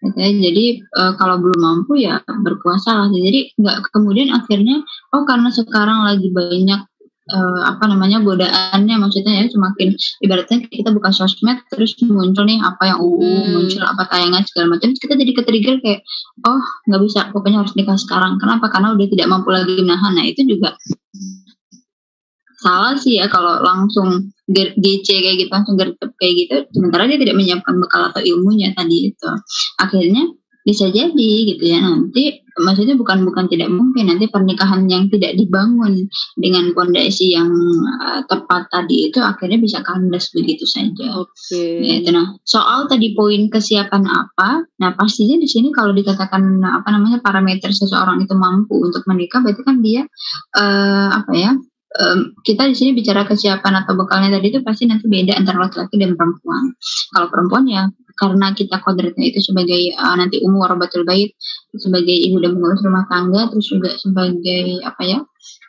Gitu 0.01 0.17
ya. 0.17 0.29
jadi 0.29 0.65
uh, 1.01 1.13
kalau 1.17 1.41
belum 1.41 1.59
mampu 1.59 1.99
ya 1.99 2.21
berpuasa 2.21 2.93
lah. 2.93 3.07
Jadi 3.09 3.57
nggak 3.57 3.91
kemudian 3.91 4.29
akhirnya 4.31 4.85
oh 5.17 5.25
karena 5.25 5.49
sekarang 5.49 6.05
lagi 6.05 6.29
banyak 6.29 6.81
uh, 7.29 7.61
apa 7.69 7.83
namanya 7.87 8.21
godaannya 8.21 8.95
maksudnya 8.97 9.41
ya 9.41 9.45
semakin 9.49 9.95
ibaratnya 10.21 10.57
kita 10.67 10.89
buka 10.91 11.13
sosmed 11.13 11.61
terus 11.71 11.95
muncul 12.03 12.43
nih 12.45 12.59
apa 12.61 12.93
yang 12.93 12.99
uh 12.99 13.09
hmm. 13.17 13.49
muncul 13.55 13.83
apa 13.85 14.03
tayangan 14.09 14.43
segala 14.45 14.77
macam 14.77 14.93
kita 14.93 15.13
jadi 15.15 15.31
ke 15.33 15.41
trigger 15.45 15.75
kayak 15.81 16.01
oh 16.45 16.61
nggak 16.89 17.01
bisa 17.05 17.19
pokoknya 17.33 17.65
harus 17.65 17.73
nikah 17.77 17.97
sekarang. 17.97 18.37
Kenapa? 18.37 18.69
Karena 18.69 18.93
udah 18.93 19.07
tidak 19.09 19.27
mampu 19.29 19.49
lagi 19.53 19.73
menahan. 19.79 20.13
Nah 20.17 20.25
itu 20.27 20.41
juga 20.45 20.75
salah 22.61 22.93
sih 22.93 23.17
ya 23.17 23.25
kalau 23.27 23.57
langsung 23.65 24.29
GC 24.47 25.07
kayak 25.09 25.37
gitu 25.41 25.51
langsung 25.51 25.75
gercep 25.75 26.13
kayak 26.21 26.33
gitu 26.45 26.55
sementara 26.77 27.09
dia 27.09 27.17
tidak 27.17 27.35
menyiapkan 27.35 27.75
bekal 27.81 28.13
atau 28.13 28.21
ilmunya 28.21 28.69
tadi 28.77 29.09
itu 29.09 29.29
akhirnya 29.81 30.29
bisa 30.61 30.93
jadi 30.93 31.31
gitu 31.49 31.63
ya 31.65 31.81
nanti 31.81 32.45
maksudnya 32.61 32.93
bukan 32.93 33.25
bukan 33.25 33.49
tidak 33.49 33.73
mungkin 33.73 34.13
nanti 34.13 34.29
pernikahan 34.29 34.85
yang 34.85 35.09
tidak 35.09 35.33
dibangun 35.33 36.05
dengan 36.37 36.69
kondisi 36.77 37.33
yang 37.33 37.49
uh, 37.97 38.21
tepat 38.29 38.69
tadi 38.69 39.09
itu 39.09 39.17
akhirnya 39.17 39.57
bisa 39.57 39.81
kandas 39.81 40.29
begitu 40.29 40.67
saja. 40.69 41.17
Oke. 41.17 41.33
Okay. 41.49 42.05
Ya, 42.05 42.11
nah 42.13 42.37
soal 42.45 42.85
tadi 42.85 43.17
poin 43.17 43.49
kesiapan 43.49 44.05
apa, 44.05 44.67
nah 44.77 44.93
pastinya 44.93 45.39
di 45.41 45.49
sini 45.49 45.73
kalau 45.73 45.95
dikatakan 45.95 46.61
apa 46.61 46.89
namanya 46.93 47.23
parameter 47.23 47.73
seseorang 47.73 48.21
itu 48.21 48.35
mampu 48.37 48.77
untuk 48.77 49.01
menikah, 49.09 49.41
berarti 49.41 49.63
kan 49.65 49.81
dia 49.81 50.05
uh, 50.59 51.09
apa 51.17 51.33
ya 51.33 51.51
um, 51.99 52.31
kita 52.47 52.69
di 52.71 52.75
sini 52.77 52.91
bicara 52.95 53.27
kesiapan 53.27 53.83
atau 53.83 53.97
bekalnya 53.99 54.39
tadi 54.39 54.47
itu 54.53 54.59
pasti 54.63 54.87
nanti 54.87 55.09
beda 55.11 55.35
antara 55.35 55.67
laki-laki 55.67 55.95
dan 55.99 56.15
perempuan. 56.15 56.63
Kalau 57.11 57.27
perempuan 57.27 57.63
ya 57.67 57.83
karena 58.21 58.53
kita 58.53 58.77
kodratnya 58.85 59.33
itu 59.33 59.39
sebagai 59.41 59.97
uh, 59.97 60.15
nanti 60.15 60.37
umur 60.45 60.77
batul 60.77 61.01
bait 61.07 61.33
sebagai 61.73 62.13
ibu 62.13 62.37
dan 62.37 62.53
pengurus 62.53 62.83
rumah 62.85 63.07
tangga 63.09 63.49
terus 63.49 63.65
juga 63.71 63.89
sebagai 63.97 64.83
apa 64.85 65.01
ya 65.01 65.19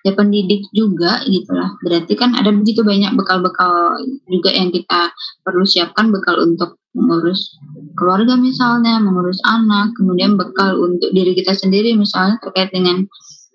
ya 0.05 0.13
pendidik 0.13 0.67
juga 0.75 1.23
gitulah 1.25 1.73
berarti 1.81 2.13
kan 2.19 2.35
ada 2.35 2.51
begitu 2.53 2.83
banyak 2.83 3.15
bekal-bekal 3.15 3.97
juga 4.29 4.51
yang 4.53 4.69
kita 4.75 5.15
perlu 5.47 5.65
siapkan 5.65 6.11
bekal 6.11 6.43
untuk 6.43 6.77
mengurus 6.93 7.57
keluarga 7.97 8.37
misalnya 8.37 9.01
mengurus 9.01 9.41
anak 9.49 9.97
kemudian 9.97 10.37
bekal 10.37 10.77
untuk 10.77 11.09
diri 11.17 11.33
kita 11.33 11.57
sendiri 11.57 11.97
misalnya 11.97 12.37
terkait 12.45 12.69
dengan 12.75 13.09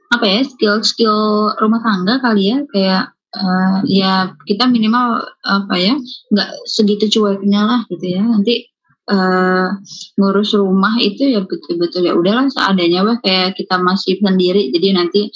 apa 0.08 0.26
ya 0.26 0.40
skill-skill 0.48 1.52
rumah 1.60 1.82
tangga 1.84 2.20
kali 2.24 2.56
ya 2.56 2.58
kayak 2.72 3.04
uh, 3.36 3.78
ya 3.84 4.32
kita 4.48 4.66
minimal 4.72 5.24
apa 5.44 5.76
ya 5.76 5.94
nggak 6.32 6.50
segitu 6.64 7.06
cueknya 7.20 7.62
lah 7.68 7.82
gitu 7.92 8.16
ya. 8.16 8.24
Nanti 8.24 8.72
uh, 9.12 9.76
ngurus 10.20 10.56
rumah 10.56 10.96
itu 11.00 11.28
ya 11.36 11.44
betul-betul 11.44 12.08
ya 12.08 12.14
udahlah 12.16 12.48
seadanya 12.52 13.04
bah 13.04 13.18
kayak 13.24 13.60
kita 13.60 13.76
masih 13.80 14.20
sendiri 14.20 14.72
jadi 14.72 14.96
nanti 14.96 15.32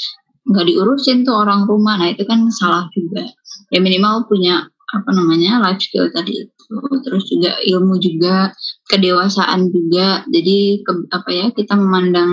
nggak 0.47 0.65
diurusin 0.67 1.27
tuh 1.27 1.35
orang 1.35 1.67
rumah. 1.67 1.99
Nah 1.99 2.15
itu 2.15 2.23
kan 2.25 2.47
salah 2.49 2.87
juga. 2.95 3.27
Ya 3.71 3.79
minimal 3.83 4.25
punya 4.27 4.67
apa 4.91 5.09
namanya 5.15 5.63
life 5.63 5.79
skill 5.79 6.11
tadi 6.11 6.47
itu 6.47 6.75
terus 7.03 7.23
juga 7.31 7.55
ilmu 7.63 7.95
juga 7.99 8.51
kedewasaan 8.91 9.71
juga. 9.71 10.23
Jadi 10.31 10.83
ke, 10.83 10.91
apa 11.11 11.29
ya 11.31 11.45
kita 11.51 11.75
memandang 11.75 12.31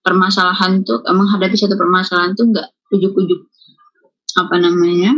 permasalahan 0.00 0.82
tuh 0.84 1.04
menghadapi 1.04 1.56
satu 1.56 1.76
permasalahan 1.76 2.32
tuh 2.36 2.48
nggak 2.50 2.68
ujuk-ujuk 2.96 3.40
apa 4.38 4.56
namanya 4.56 5.12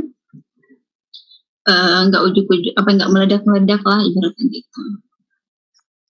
eh, 1.69 2.01
nggak 2.11 2.23
uh, 2.23 2.29
ujuk-ujuk 2.33 2.75
apa 2.75 2.89
nggak 2.91 3.11
meledak-meledak 3.13 3.83
lah 3.87 4.01
ibaratnya 4.03 4.45
gitu 4.51 4.83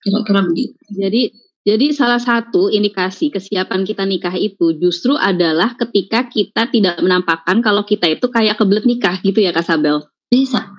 kira-kira 0.03 0.41
begitu 0.43 0.79
jadi 0.91 1.23
jadi 1.63 1.95
salah 1.95 2.19
satu 2.19 2.75
indikasi 2.75 3.31
kesiapan 3.31 3.87
kita 3.87 4.03
nikah 4.03 4.35
itu 4.35 4.75
justru 4.83 5.15
adalah 5.15 5.79
ketika 5.79 6.27
kita 6.27 6.67
tidak 6.75 6.99
menampakkan 6.99 7.63
kalau 7.63 7.87
kita 7.87 8.11
itu 8.11 8.27
kayak 8.27 8.59
kebelet 8.59 8.83
nikah 8.83 9.23
gitu 9.23 9.39
ya 9.39 9.55
Kak 9.55 9.63
Sabel. 9.63 10.03
Bisa. 10.27 10.72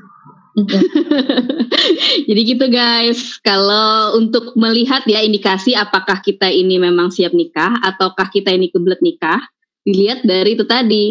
Jadi 2.30 2.42
gitu 2.46 2.66
guys, 2.70 3.42
kalau 3.42 4.18
untuk 4.22 4.54
melihat 4.54 5.02
ya 5.10 5.26
indikasi 5.26 5.74
apakah 5.74 6.22
kita 6.22 6.46
ini 6.50 6.78
memang 6.78 7.10
siap 7.10 7.34
nikah 7.34 7.82
ataukah 7.82 8.30
kita 8.30 8.54
ini 8.54 8.70
kebelet 8.70 9.02
nikah, 9.02 9.42
dilihat 9.82 10.22
dari 10.22 10.54
itu 10.54 10.66
tadi. 10.70 11.06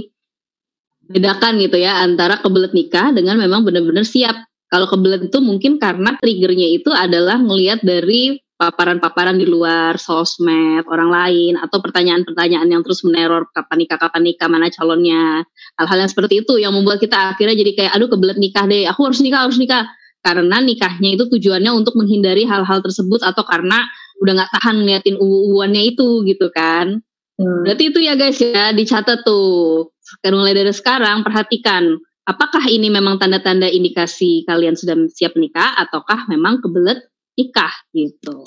Bedakan 1.13 1.59
gitu 1.59 1.77
ya 1.77 2.01
antara 2.07 2.39
kebelet 2.39 2.73
nikah 2.73 3.11
dengan 3.11 3.37
memang 3.37 3.67
benar-benar 3.67 4.07
siap. 4.07 4.47
Kalau 4.71 4.89
kebelet 4.89 5.29
itu 5.29 5.39
mungkin 5.43 5.77
karena 5.77 6.17
triggernya 6.17 6.79
itu 6.79 6.89
adalah 6.89 7.37
melihat 7.43 7.83
dari 7.85 8.41
paparan-paparan 8.63 9.43
di 9.43 9.43
luar 9.43 9.99
sosmed 9.99 10.87
orang 10.87 11.11
lain 11.11 11.53
atau 11.59 11.83
pertanyaan-pertanyaan 11.83 12.71
yang 12.71 12.87
terus 12.87 13.03
meneror 13.03 13.51
kapan 13.51 13.83
nikah 13.83 13.99
kapan 13.99 14.23
nikah 14.23 14.47
mana 14.47 14.71
calonnya. 14.71 15.43
Hal-hal 15.75 16.07
yang 16.07 16.11
seperti 16.15 16.47
itu 16.47 16.63
yang 16.63 16.71
membuat 16.71 17.03
kita 17.03 17.35
akhirnya 17.35 17.59
jadi 17.59 17.73
kayak 17.75 17.93
aduh 17.99 18.07
kebelet 18.07 18.39
nikah 18.39 18.71
deh 18.71 18.87
aku 18.87 19.11
harus 19.11 19.19
nikah 19.19 19.51
harus 19.51 19.59
nikah. 19.59 19.91
Karena 20.23 20.63
nikahnya 20.63 21.19
itu 21.19 21.27
tujuannya 21.27 21.75
untuk 21.75 21.99
menghindari 21.99 22.47
hal-hal 22.47 22.79
tersebut 22.79 23.27
atau 23.27 23.43
karena 23.43 23.83
udah 24.23 24.33
nggak 24.39 24.51
tahan 24.55 24.87
ngeliatin 24.87 25.19
uannya 25.19 25.83
itu 25.83 26.23
gitu 26.23 26.47
kan. 26.55 27.03
Hmm. 27.33 27.65
berarti 27.67 27.91
itu 27.91 27.99
ya 27.99 28.15
guys 28.15 28.39
ya 28.39 28.71
dicatat 28.71 29.27
tuh. 29.27 29.91
Sekarang 29.99 30.47
mulai 30.47 30.55
dari 30.55 30.71
sekarang 30.71 31.27
perhatikan 31.27 31.99
apakah 32.23 32.63
ini 32.71 32.87
memang 32.87 33.19
tanda-tanda 33.19 33.67
indikasi 33.67 34.47
kalian 34.47 34.79
sudah 34.79 34.95
siap 35.11 35.35
nikah 35.35 35.75
ataukah 35.83 36.31
memang 36.31 36.63
kebelet 36.63 37.03
nikah 37.37 37.73
gitu. 37.93 38.45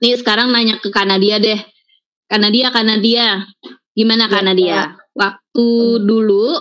Nih 0.00 0.16
sekarang 0.16 0.48
nanya 0.52 0.80
ke 0.80 0.88
Kanadia 0.88 1.36
deh. 1.36 1.60
Kanadia, 2.30 2.70
Kanadia. 2.72 3.44
Gimana 3.92 4.30
ya, 4.30 4.32
Kanadia? 4.32 4.70
Ya. 4.70 4.82
Waktu 5.12 5.68
dulu 6.06 6.56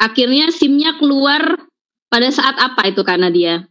akhirnya 0.00 0.48
SIM-nya 0.50 0.96
keluar 0.96 1.60
pada 2.10 2.28
saat 2.32 2.56
apa 2.58 2.90
itu 2.90 3.04
Kanadia? 3.04 3.68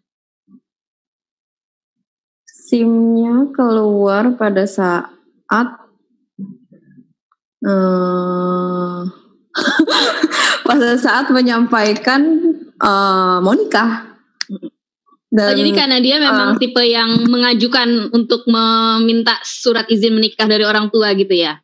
SIM-nya 2.45 3.49
keluar 3.51 4.37
pada 4.37 4.69
saat 4.69 5.67
uh, 7.65 9.01
pada 10.69 10.89
saat 10.95 11.33
menyampaikan 11.33 12.21
uh, 12.79 13.41
mau 13.41 13.57
nikah. 13.57 14.08
Dan, 15.29 15.53
oh, 15.53 15.57
jadi 15.61 15.71
karena 15.77 15.97
dia 16.01 16.17
memang 16.17 16.57
uh, 16.57 16.59
tipe 16.59 16.81
yang 16.81 17.29
mengajukan 17.29 18.09
untuk 18.09 18.49
meminta 18.49 19.37
surat 19.45 19.85
izin 19.85 20.17
menikah 20.17 20.49
dari 20.49 20.65
orang 20.65 20.89
tua 20.89 21.13
gitu 21.13 21.37
ya? 21.37 21.61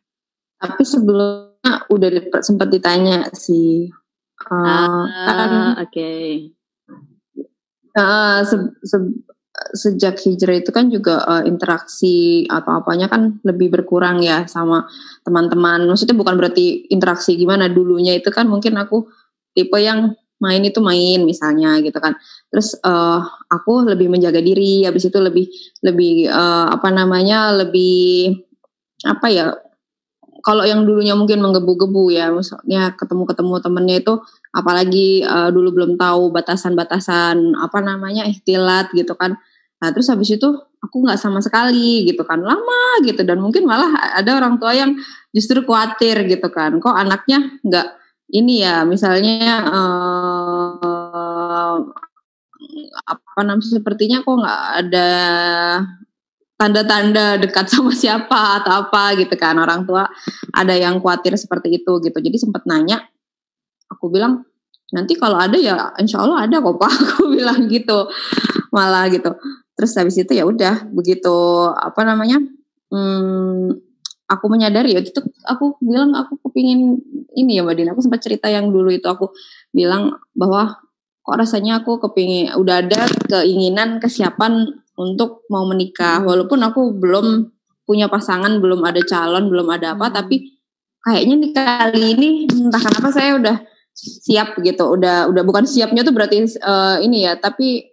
Tapi 0.62 0.86
sebelumnya 0.86 1.82
udah 1.90 2.08
sempat 2.46 2.70
ditanya 2.70 3.26
sih. 3.34 3.90
Uh, 4.46 4.54
uh, 4.54 5.02
kan, 5.10 5.50
oke. 5.82 5.90
Okay. 5.90 6.54
Uh, 7.98 8.46
se, 8.46 8.54
se, 8.86 8.96
sejak 9.74 10.14
hijrah 10.22 10.62
itu 10.62 10.70
kan 10.70 10.86
juga 10.86 11.26
uh, 11.26 11.42
interaksi 11.42 12.46
atau 12.46 12.78
apanya 12.78 13.10
kan 13.10 13.42
lebih 13.42 13.74
berkurang 13.74 14.22
ya 14.22 14.46
sama 14.46 14.86
teman-teman. 15.26 15.90
Maksudnya 15.90 16.14
bukan 16.14 16.38
berarti 16.38 16.86
interaksi 16.86 17.34
gimana 17.34 17.66
dulunya 17.66 18.14
itu 18.14 18.30
kan 18.30 18.46
mungkin 18.46 18.78
aku 18.78 19.10
tipe 19.56 19.74
yang 19.82 20.14
main 20.36 20.60
itu 20.60 20.84
main 20.84 21.24
misalnya 21.24 21.80
gitu 21.80 21.96
kan 21.96 22.12
terus 22.50 22.78
uh, 22.82 23.20
aku 23.50 23.90
lebih 23.90 24.06
menjaga 24.08 24.38
diri 24.38 24.86
habis 24.86 25.06
itu 25.10 25.18
lebih 25.18 25.50
lebih 25.82 26.30
uh, 26.30 26.70
apa 26.70 26.88
namanya 26.94 27.52
lebih 27.52 28.38
apa 29.04 29.26
ya 29.28 29.44
kalau 30.46 30.62
yang 30.62 30.86
dulunya 30.86 31.18
mungkin 31.18 31.42
menggebu-gebu 31.42 32.14
ya 32.14 32.30
misalnya 32.30 32.94
ketemu-ketemu 32.94 33.54
temennya 33.58 33.96
itu 33.98 34.14
apalagi 34.54 35.26
uh, 35.26 35.50
dulu 35.50 35.74
belum 35.74 35.92
tahu 35.98 36.30
batasan-batasan 36.30 37.58
apa 37.58 37.78
namanya 37.82 38.22
ikhtilat 38.30 38.94
gitu 38.94 39.18
kan. 39.18 39.34
Nah 39.82 39.88
terus 39.90 40.06
habis 40.06 40.30
itu 40.30 40.46
aku 40.78 41.02
nggak 41.02 41.18
sama 41.18 41.42
sekali 41.42 42.06
gitu 42.06 42.22
kan 42.22 42.46
lama 42.46 43.02
gitu. 43.02 43.26
Dan 43.26 43.42
mungkin 43.42 43.66
malah 43.66 43.90
ada 44.14 44.38
orang 44.38 44.62
tua 44.62 44.70
yang 44.70 44.94
justru 45.34 45.66
khawatir 45.66 46.30
gitu 46.30 46.46
kan 46.54 46.78
kok 46.78 46.94
anaknya 46.94 47.58
nggak 47.66 47.86
ini 48.32 48.62
ya 48.62 48.82
misalnya 48.86 49.66
uh, 49.66 50.25
apa 53.36 53.44
namanya 53.44 53.68
sepertinya 53.68 54.24
kok 54.24 54.32
nggak 54.32 54.62
ada 54.80 55.08
tanda-tanda 56.56 57.36
dekat 57.36 57.68
sama 57.72 57.92
siapa 57.92 58.64
atau 58.64 58.88
apa 58.88 59.12
gitu 59.20 59.36
kan. 59.36 59.60
Orang 59.60 59.84
tua 59.84 60.08
ada 60.56 60.72
yang 60.72 60.96
khawatir 61.04 61.36
seperti 61.36 61.84
itu 61.84 62.00
gitu. 62.00 62.16
Jadi 62.16 62.36
sempat 62.40 62.64
nanya 62.64 63.04
aku 63.92 64.08
bilang 64.08 64.40
nanti 64.88 65.20
kalau 65.20 65.36
ada 65.36 65.60
ya 65.60 65.92
insya 66.00 66.24
Allah 66.24 66.48
ada 66.48 66.64
kok 66.64 66.80
pak. 66.80 66.92
Aku 67.12 67.28
bilang 67.28 67.68
gitu. 67.68 68.08
Malah 68.72 69.12
gitu. 69.12 69.36
Terus 69.76 69.92
habis 70.00 70.16
itu 70.16 70.32
ya 70.32 70.48
udah 70.48 70.88
begitu 70.88 71.36
apa 71.76 72.00
namanya 72.08 72.40
hmm, 72.88 73.76
aku 74.24 74.44
menyadari 74.48 74.96
ya 74.96 75.04
itu 75.04 75.20
aku 75.44 75.76
bilang 75.84 76.16
aku 76.16 76.40
kepingin 76.48 76.96
ini 77.36 77.60
ya 77.60 77.68
Mbak 77.68 77.76
Dina. 77.76 77.90
Aku 77.92 78.00
sempat 78.00 78.24
cerita 78.24 78.48
yang 78.48 78.72
dulu 78.72 78.88
itu 78.88 79.04
aku 79.04 79.28
bilang 79.76 80.16
bahwa 80.32 80.85
kok 81.26 81.34
rasanya 81.34 81.82
aku 81.82 81.98
kepingin 81.98 82.54
udah 82.54 82.86
ada 82.86 83.10
keinginan 83.26 83.98
kesiapan 83.98 84.78
untuk 84.94 85.42
mau 85.50 85.66
menikah. 85.66 86.22
Walaupun 86.22 86.62
aku 86.62 86.94
belum 86.94 87.50
punya 87.82 88.06
pasangan 88.06 88.62
belum 88.62 88.82
ada 88.86 89.02
calon 89.02 89.46
belum 89.46 89.66
ada 89.70 89.94
apa 89.94 90.10
hmm. 90.10 90.14
tapi 90.14 90.36
kayaknya 91.06 91.34
nih 91.38 91.50
kali 91.54 92.02
ini 92.18 92.30
entah 92.50 92.82
kenapa 92.82 93.10
saya 93.10 93.42
udah 93.42 93.56
siap 93.94 94.54
gitu. 94.62 94.86
Udah 94.94 95.26
udah 95.26 95.42
bukan 95.42 95.66
siapnya 95.66 96.06
tuh 96.06 96.14
berarti 96.14 96.46
uh, 96.62 97.02
ini 97.02 97.26
ya 97.26 97.34
tapi 97.34 97.90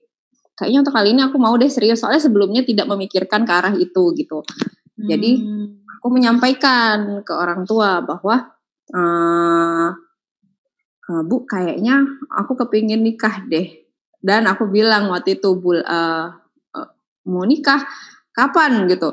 kayaknya 0.54 0.86
untuk 0.86 0.94
kali 0.94 1.18
ini 1.18 1.26
aku 1.26 1.42
mau 1.42 1.58
deh 1.58 1.74
serius. 1.74 2.06
Soalnya 2.06 2.22
sebelumnya 2.22 2.62
tidak 2.62 2.86
memikirkan 2.86 3.50
ke 3.50 3.54
arah 3.54 3.74
itu 3.74 4.14
gitu. 4.14 4.46
Jadi 4.94 5.42
hmm. 5.42 5.90
aku 5.98 6.08
menyampaikan 6.14 7.26
ke 7.26 7.34
orang 7.34 7.66
tua 7.66 7.98
bahwa 8.06 8.54
uh, 8.94 9.90
bu 11.08 11.44
kayaknya 11.44 12.04
aku 12.32 12.56
kepingin 12.56 13.04
nikah 13.04 13.44
deh. 13.48 13.84
Dan 14.24 14.48
aku 14.48 14.72
bilang 14.72 15.12
waktu 15.12 15.36
itu 15.36 15.52
bu 15.60 15.76
uh, 15.76 16.32
uh, 16.72 16.90
mau 17.28 17.44
nikah? 17.44 17.84
Kapan? 18.32 18.88
Gitu. 18.88 19.12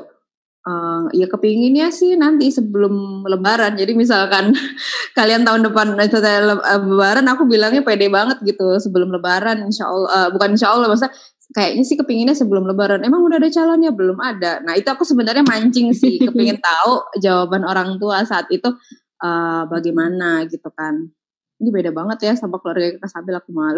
Uh, 0.61 1.09
ya 1.17 1.25
kepinginnya 1.25 1.89
sih 1.89 2.15
nanti 2.15 2.47
sebelum 2.53 3.25
lebaran. 3.27 3.75
Jadi 3.75 3.91
misalkan 3.97 4.55
kalian 5.17 5.43
tahun 5.43 5.67
depan 5.67 5.97
setelah 6.07 6.55
lebaran 6.79 7.27
aku 7.27 7.43
bilangnya 7.49 7.81
pede 7.83 8.07
banget 8.07 8.39
gitu 8.45 8.77
sebelum 8.77 9.09
lebaran 9.09 9.65
insya 9.67 9.89
Allah 9.89 10.09
uh, 10.09 10.29
bukan 10.29 10.53
insya 10.53 10.69
Allah 10.69 10.85
masa 10.85 11.09
kayaknya 11.51 11.83
sih 11.83 11.99
kepinginnya 11.99 12.37
sebelum 12.37 12.63
lebaran. 12.69 13.03
Emang 13.03 13.25
udah 13.25 13.41
ada 13.41 13.51
calonnya? 13.51 13.91
Belum 13.91 14.15
ada. 14.21 14.63
Nah 14.63 14.77
itu 14.79 14.87
aku 14.87 15.03
sebenarnya 15.03 15.43
mancing 15.43 15.91
sih 15.91 16.21
kepingin 16.29 16.61
tahu 16.63 17.03
jawaban 17.19 17.67
orang 17.67 17.99
tua 17.99 18.23
saat 18.23 18.47
itu 18.47 18.71
uh, 19.19 19.67
bagaimana 19.67 20.47
gitu 20.47 20.71
kan 20.71 21.11
ini 21.61 21.69
beda 21.69 21.93
banget 21.93 22.17
ya 22.25 22.33
sama 22.33 22.57
keluarga 22.57 22.97
Kak 22.97 23.09
Sabil 23.13 23.37
aku 23.37 23.53
malu. 23.53 23.77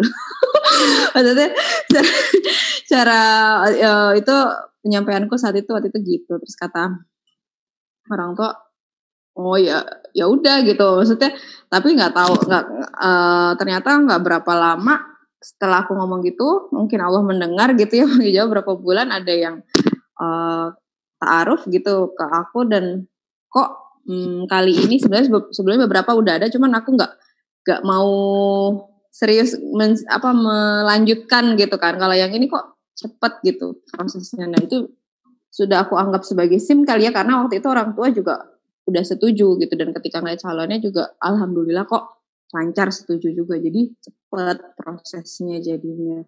Maksudnya 1.14 1.52
cara, 1.92 2.10
cara 2.88 3.20
uh, 3.68 4.12
itu 4.16 4.34
penyampaianku 4.80 5.36
saat 5.36 5.60
itu 5.60 5.68
waktu 5.68 5.92
itu 5.92 6.00
gitu. 6.00 6.32
Terus 6.40 6.56
kata 6.56 6.96
orang 8.08 8.32
tua 8.32 8.56
oh 9.36 9.60
ya 9.60 9.84
ya 10.16 10.24
udah 10.24 10.64
gitu. 10.64 11.04
Maksudnya 11.04 11.36
tapi 11.68 11.92
nggak 11.92 12.16
tahu 12.16 12.34
nggak 12.48 12.64
uh, 12.96 13.52
ternyata 13.60 14.00
nggak 14.00 14.20
berapa 14.24 14.52
lama 14.56 15.14
setelah 15.44 15.84
aku 15.84 15.92
ngomong 15.92 16.24
gitu 16.24 16.72
mungkin 16.72 17.04
Allah 17.04 17.20
mendengar 17.20 17.76
gitu 17.76 18.00
ya 18.00 18.08
jawab 18.40 18.64
berapa 18.64 18.72
bulan 18.80 19.12
ada 19.12 19.28
yang 19.28 19.60
uh, 20.16 20.72
taaruf 21.20 21.68
gitu 21.68 22.16
ke 22.16 22.24
aku 22.24 22.64
dan 22.64 23.04
kok 23.52 24.00
hmm, 24.08 24.48
kali 24.48 24.72
ini 24.72 24.96
sebenarnya 24.96 25.28
sebelumnya 25.52 25.84
beberapa 25.84 26.16
udah 26.16 26.40
ada 26.40 26.46
cuman 26.48 26.80
aku 26.80 26.96
nggak 26.96 27.12
nggak 27.64 27.80
mau 27.82 28.12
serius 29.08 29.56
men, 29.72 29.96
apa 30.10 30.30
melanjutkan 30.36 31.56
gitu 31.56 31.80
kan 31.80 31.96
kalau 31.96 32.12
yang 32.12 32.30
ini 32.34 32.46
kok 32.46 32.76
cepat 32.94 33.40
gitu 33.42 33.80
prosesnya. 33.90 34.46
Nah 34.46 34.60
itu 34.60 34.90
sudah 35.48 35.86
aku 35.86 35.94
anggap 35.94 36.26
sebagai 36.26 36.58
SIM 36.58 36.82
kali 36.82 37.06
ya 37.06 37.12
karena 37.14 37.42
waktu 37.42 37.62
itu 37.62 37.68
orang 37.70 37.94
tua 37.94 38.10
juga 38.10 38.42
udah 38.84 39.04
setuju 39.06 39.56
gitu 39.62 39.74
dan 39.78 39.96
ketika 39.96 40.20
ngeliat 40.20 40.42
calonnya 40.42 40.78
juga 40.82 41.16
alhamdulillah 41.22 41.88
kok 41.88 42.20
lancar 42.52 42.92
setuju 42.92 43.32
juga 43.34 43.58
jadi 43.58 43.90
cepat 43.98 44.76
prosesnya 44.78 45.58
jadinya. 45.58 46.22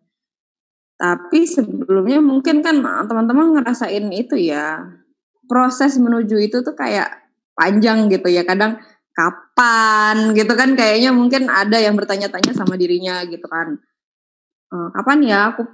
Tapi 0.97 1.45
sebelumnya 1.45 2.25
mungkin 2.25 2.65
kan 2.65 2.81
teman-teman 2.81 3.61
ngerasain 3.61 4.09
itu 4.17 4.41
ya 4.41 4.81
proses 5.45 6.01
menuju 6.01 6.41
itu 6.41 6.65
tuh 6.65 6.73
kayak 6.73 7.27
panjang 7.53 8.09
gitu 8.09 8.27
ya 8.33 8.43
kadang 8.43 8.81
kapan 9.17 10.37
gitu 10.37 10.53
kan 10.53 10.77
kayaknya 10.77 11.09
mungkin 11.17 11.49
ada 11.49 11.81
yang 11.81 11.97
bertanya-tanya 11.97 12.53
sama 12.53 12.77
dirinya 12.77 13.25
gitu 13.25 13.49
kan. 13.49 13.81
E, 14.69 14.77
kapan 14.93 15.19
ya 15.25 15.39
aku 15.57 15.65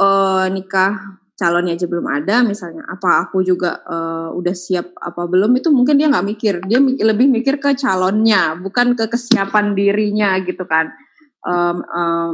uh, 0.00 0.48
nikah 0.48 1.20
calonnya 1.36 1.76
aja 1.76 1.84
belum 1.84 2.06
ada 2.08 2.40
misalnya. 2.40 2.88
Apa 2.88 3.28
aku 3.28 3.44
juga 3.44 3.84
uh, 3.84 4.32
udah 4.32 4.54
siap 4.56 4.96
apa 4.96 5.28
belum? 5.28 5.52
Itu 5.60 5.68
mungkin 5.68 6.00
dia 6.00 6.08
nggak 6.08 6.26
mikir. 6.26 6.54
Dia 6.64 6.80
lebih 6.80 7.28
mikir 7.28 7.60
ke 7.60 7.76
calonnya 7.76 8.56
bukan 8.56 8.96
ke 8.96 9.12
kesiapan 9.12 9.76
dirinya 9.76 10.36
gitu 10.40 10.64
kan. 10.64 10.88
Um, 11.44 11.78
um, 11.84 12.32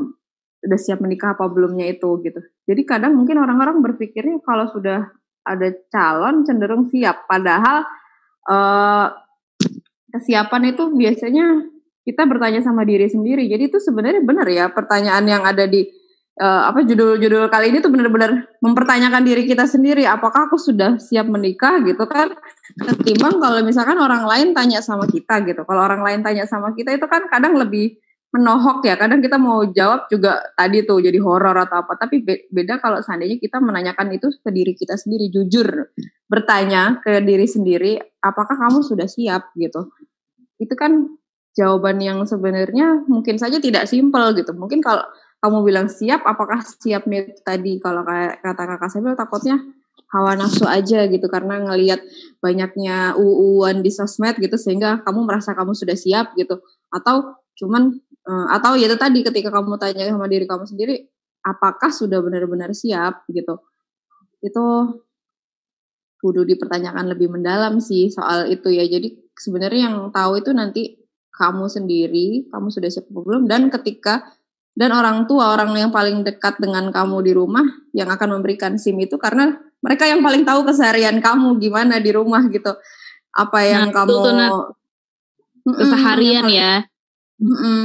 udah 0.63 0.79
siap 0.79 1.03
menikah 1.03 1.35
apa 1.35 1.51
belumnya 1.51 1.91
itu 1.91 2.23
gitu. 2.23 2.39
Jadi 2.71 2.83
kadang 2.87 3.19
mungkin 3.19 3.43
orang-orang 3.43 3.83
berpikirnya 3.83 4.39
kalau 4.47 4.71
sudah 4.71 5.11
ada 5.43 5.69
calon 5.91 6.47
cenderung 6.47 6.87
siap. 6.87 7.27
Padahal 7.27 7.83
uh, 8.47 9.07
kesiapan 10.13 10.77
itu 10.77 10.93
biasanya 10.93 11.45
kita 12.03 12.27
bertanya 12.27 12.61
sama 12.61 12.83
diri 12.83 13.07
sendiri. 13.09 13.47
Jadi 13.47 13.73
itu 13.73 13.79
sebenarnya 13.79 14.23
benar 14.23 14.47
ya 14.51 14.69
pertanyaan 14.69 15.25
yang 15.25 15.43
ada 15.47 15.65
di 15.71 15.87
uh, 16.43 16.71
apa 16.71 16.83
judul-judul 16.83 17.47
kali 17.47 17.71
ini 17.75 17.79
tuh 17.79 17.95
benar-benar 17.95 18.59
mempertanyakan 18.59 19.23
diri 19.23 19.47
kita 19.47 19.67
sendiri. 19.71 20.07
Apakah 20.07 20.51
aku 20.51 20.59
sudah 20.59 20.99
siap 20.99 21.31
menikah 21.31 21.79
gitu 21.87 22.03
kan? 22.11 22.35
Ketimbang 22.75 23.39
kalau 23.39 23.63
misalkan 23.63 23.99
orang 23.99 24.27
lain 24.27 24.51
tanya 24.57 24.83
sama 24.83 25.07
kita 25.07 25.43
gitu. 25.47 25.63
Kalau 25.63 25.83
orang 25.83 26.03
lain 26.03 26.21
tanya 26.27 26.45
sama 26.45 26.75
kita 26.75 26.95
itu 26.95 27.07
kan 27.07 27.31
kadang 27.31 27.55
lebih 27.55 27.99
menohok 28.35 28.83
ya. 28.83 28.99
Kadang 28.99 29.23
kita 29.23 29.39
mau 29.39 29.63
jawab 29.71 30.11
juga 30.11 30.43
tadi 30.59 30.83
tuh 30.83 31.05
jadi 31.05 31.19
horor 31.23 31.55
atau 31.55 31.87
apa. 31.87 31.95
Tapi 32.01 32.25
beda 32.51 32.83
kalau 32.83 32.99
seandainya 32.99 33.39
kita 33.39 33.63
menanyakan 33.63 34.11
itu 34.11 34.27
ke 34.43 34.51
diri 34.51 34.75
kita 34.75 34.99
sendiri. 34.99 35.31
Jujur 35.31 35.95
bertanya 36.27 36.99
ke 36.99 37.23
diri 37.23 37.47
sendiri 37.47 38.01
apakah 38.25 38.59
kamu 38.59 38.83
sudah 38.83 39.07
siap? 39.07 39.55
gitu 39.55 39.93
itu 40.63 40.75
kan 40.79 41.19
jawaban 41.53 42.01
yang 42.01 42.25
sebenarnya 42.25 43.05
mungkin 43.11 43.37
saja 43.37 43.61
tidak 43.61 43.91
simpel 43.91 44.33
gitu. 44.33 44.55
Mungkin 44.57 44.81
kalau 44.81 45.05
kamu 45.43 45.59
bilang 45.67 45.87
siap, 45.91 46.23
apakah 46.23 46.63
siap 46.63 47.05
nih 47.11 47.35
tadi? 47.43 47.83
Kalau 47.83 48.07
kayak 48.07 48.41
kata 48.41 48.63
kakak 48.63 48.91
Sabil 48.95 49.19
takutnya 49.19 49.57
hawa 50.15 50.39
nafsu 50.39 50.65
aja 50.65 51.05
gitu. 51.11 51.27
Karena 51.29 51.61
ngelihat 51.61 52.01
banyaknya 52.41 53.19
uuan 53.19 53.83
di 53.83 53.91
sosmed 53.91 54.39
gitu 54.39 54.55
sehingga 54.57 55.03
kamu 55.05 55.27
merasa 55.27 55.53
kamu 55.53 55.75
sudah 55.75 55.99
siap 55.99 56.33
gitu. 56.39 56.63
Atau 56.95 57.37
cuman 57.59 57.91
uh, 58.25 58.49
atau 58.55 58.79
ya 58.79 58.89
itu 58.89 58.97
tadi 58.97 59.21
ketika 59.21 59.53
kamu 59.53 59.77
tanya 59.77 60.09
sama 60.09 60.31
diri 60.31 60.49
kamu 60.49 60.65
sendiri 60.65 61.11
apakah 61.43 61.91
sudah 61.91 62.23
benar-benar 62.23 62.71
siap 62.73 63.27
gitu? 63.29 63.59
Itu 64.41 64.65
kudu 66.23 66.47
dipertanyakan 66.47 67.11
lebih 67.11 67.35
mendalam 67.35 67.83
sih 67.83 68.09
soal 68.15 68.47
itu 68.47 68.71
ya. 68.71 68.87
Jadi 68.87 69.22
sebenarnya 69.37 69.91
yang 69.91 69.97
tahu 70.11 70.41
itu 70.41 70.51
nanti 70.53 70.83
kamu 71.33 71.67
sendiri 71.67 72.49
kamu 72.53 72.69
sudah 72.69 72.91
siap 72.93 73.09
belum 73.09 73.49
dan 73.49 73.73
ketika 73.73 74.23
dan 74.73 74.93
orang 74.93 75.29
tua 75.29 75.53
orang 75.53 75.77
yang 75.77 75.93
paling 75.93 76.25
dekat 76.25 76.57
dengan 76.57 76.89
kamu 76.89 77.21
di 77.21 77.33
rumah 77.37 77.65
yang 77.93 78.09
akan 78.09 78.41
memberikan 78.41 78.81
SIM 78.81 78.97
itu 79.05 79.21
karena 79.21 79.61
mereka 79.85 80.09
yang 80.09 80.25
paling 80.25 80.47
tahu 80.47 80.65
keseharian 80.65 81.21
kamu 81.21 81.61
gimana 81.61 81.99
di 81.99 82.11
rumah 82.15 82.47
gitu. 82.49 82.73
Apa 83.35 83.67
yang 83.67 83.91
nah, 83.91 84.05
kamu 84.05 84.17
keseharian 85.67 86.47
ya. 86.49 86.75
Mm 87.43 87.57
-mm. 87.59 87.81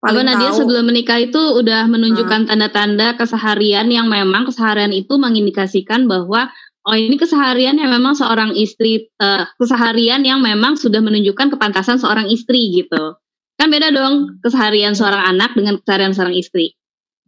Paling 0.00 0.24
Nadia 0.24 0.56
sebelum 0.56 0.88
menikah 0.88 1.20
itu 1.20 1.36
udah 1.36 1.84
menunjukkan 1.84 2.48
tanda-tanda 2.48 3.20
keseharian 3.20 3.84
yang 3.92 4.08
memang 4.08 4.48
keseharian 4.48 4.96
itu 4.96 5.12
mengindikasikan 5.20 6.08
bahwa 6.08 6.48
oh 6.90 6.98
ini 6.98 7.14
keseharian 7.14 7.78
yang 7.78 7.94
memang 7.94 8.18
seorang 8.18 8.50
istri 8.58 9.06
uh, 9.22 9.46
keseharian 9.62 10.26
yang 10.26 10.42
memang 10.42 10.74
sudah 10.74 10.98
menunjukkan 10.98 11.54
kepantasan 11.54 12.02
seorang 12.02 12.26
istri 12.26 12.74
gitu. 12.74 13.14
Kan 13.54 13.70
beda 13.70 13.94
dong 13.94 14.42
keseharian 14.42 14.98
seorang 14.98 15.22
anak 15.38 15.54
dengan 15.54 15.78
keseharian 15.78 16.10
seorang 16.10 16.34
istri. 16.34 16.74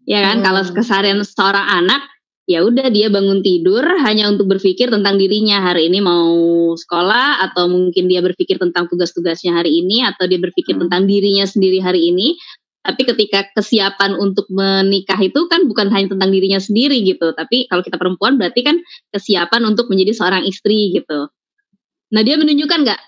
Ya 0.02 0.18
kan? 0.26 0.42
Hmm. 0.42 0.44
Kalau 0.50 0.60
keseharian 0.74 1.22
seorang 1.22 1.62
anak 1.62 2.02
ya 2.50 2.66
udah 2.66 2.90
dia 2.90 3.06
bangun 3.06 3.38
tidur 3.38 3.86
hanya 4.02 4.26
untuk 4.26 4.50
berpikir 4.50 4.90
tentang 4.90 5.14
dirinya 5.14 5.62
hari 5.62 5.86
ini 5.86 6.02
mau 6.02 6.34
sekolah 6.74 7.46
atau 7.46 7.70
mungkin 7.70 8.10
dia 8.10 8.18
berpikir 8.18 8.58
tentang 8.58 8.90
tugas-tugasnya 8.90 9.54
hari 9.54 9.78
ini 9.78 10.02
atau 10.02 10.26
dia 10.26 10.42
berpikir 10.42 10.74
hmm. 10.74 10.82
tentang 10.88 11.06
dirinya 11.06 11.46
sendiri 11.46 11.78
hari 11.78 12.10
ini 12.10 12.34
tapi 12.82 13.02
ketika 13.06 13.46
kesiapan 13.54 14.18
untuk 14.18 14.50
menikah 14.50 15.18
itu 15.22 15.46
kan 15.46 15.70
bukan 15.70 15.88
hanya 15.94 16.12
tentang 16.12 16.30
dirinya 16.34 16.58
sendiri 16.58 16.98
gitu 17.06 17.30
tapi 17.34 17.70
kalau 17.70 17.82
kita 17.86 17.96
perempuan 17.98 18.36
berarti 18.36 18.66
kan 18.66 18.76
kesiapan 19.14 19.62
untuk 19.66 19.86
menjadi 19.86 20.12
seorang 20.18 20.42
istri 20.44 20.90
gitu 20.94 21.30
nah 22.12 22.22
dia 22.26 22.36
menunjukkan 22.36 22.78
nggak 22.82 23.00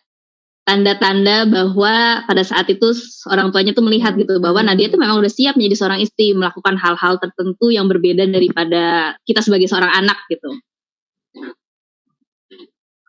tanda-tanda 0.64 1.44
bahwa 1.44 2.24
pada 2.24 2.40
saat 2.40 2.64
itu 2.72 2.88
orang 3.28 3.52
tuanya 3.52 3.76
tuh 3.76 3.84
melihat 3.84 4.16
gitu 4.16 4.40
bahwa 4.40 4.64
Nadia 4.64 4.88
tuh 4.88 4.96
memang 4.96 5.20
udah 5.20 5.28
siap 5.28 5.60
menjadi 5.60 5.76
seorang 5.76 6.00
istri 6.00 6.32
melakukan 6.32 6.80
hal-hal 6.80 7.20
tertentu 7.20 7.68
yang 7.68 7.84
berbeda 7.84 8.24
daripada 8.24 9.12
kita 9.28 9.44
sebagai 9.44 9.68
seorang 9.68 9.92
anak 9.92 10.16
gitu. 10.32 10.56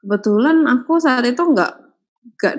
Kebetulan 0.04 0.67
aku 0.67 0.99
saat 0.99 1.23
itu 1.23 1.39
nggak 1.39 1.85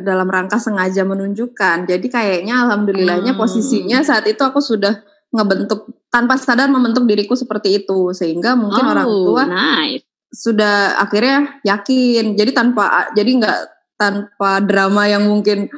dalam 0.00 0.28
rangka 0.30 0.56
sengaja 0.56 1.04
menunjukkan. 1.04 1.86
Jadi 1.86 2.06
kayaknya 2.08 2.66
alhamdulillahnya 2.66 3.36
hmm. 3.36 3.40
posisinya 3.40 4.00
saat 4.00 4.24
itu 4.30 4.40
aku 4.40 4.62
sudah 4.62 5.04
ngebentuk 5.34 5.90
tanpa 6.08 6.38
sadar 6.40 6.70
membentuk 6.70 7.04
diriku 7.04 7.36
seperti 7.36 7.84
itu 7.84 8.14
sehingga 8.14 8.56
mungkin 8.56 8.84
oh, 8.86 8.92
orang 8.94 9.08
tua 9.10 9.42
nice. 9.44 10.06
sudah 10.32 10.96
akhirnya 10.96 11.60
yakin. 11.66 12.38
Jadi 12.38 12.50
tanpa 12.56 13.12
jadi 13.12 13.30
nggak 13.42 13.60
tanpa 14.00 14.62
drama 14.64 15.08
yang 15.10 15.28
mungkin 15.28 15.68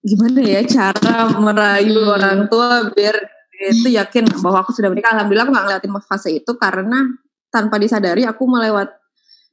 gimana 0.00 0.40
ya 0.40 0.60
cara 0.64 1.28
merayu 1.36 2.00
hmm. 2.00 2.14
orang 2.16 2.38
tua 2.48 2.88
biar 2.92 3.16
itu 3.60 3.92
yakin 3.92 4.24
bahwa 4.40 4.64
aku 4.64 4.72
sudah 4.76 4.88
menikah. 4.92 5.16
Alhamdulillah 5.16 5.48
aku 5.48 5.52
nggak 5.52 5.66
ngeliatin 5.68 5.92
fase 6.04 6.30
itu 6.32 6.52
karena 6.56 7.08
tanpa 7.52 7.76
disadari 7.76 8.24
aku 8.24 8.44
melewat 8.48 8.88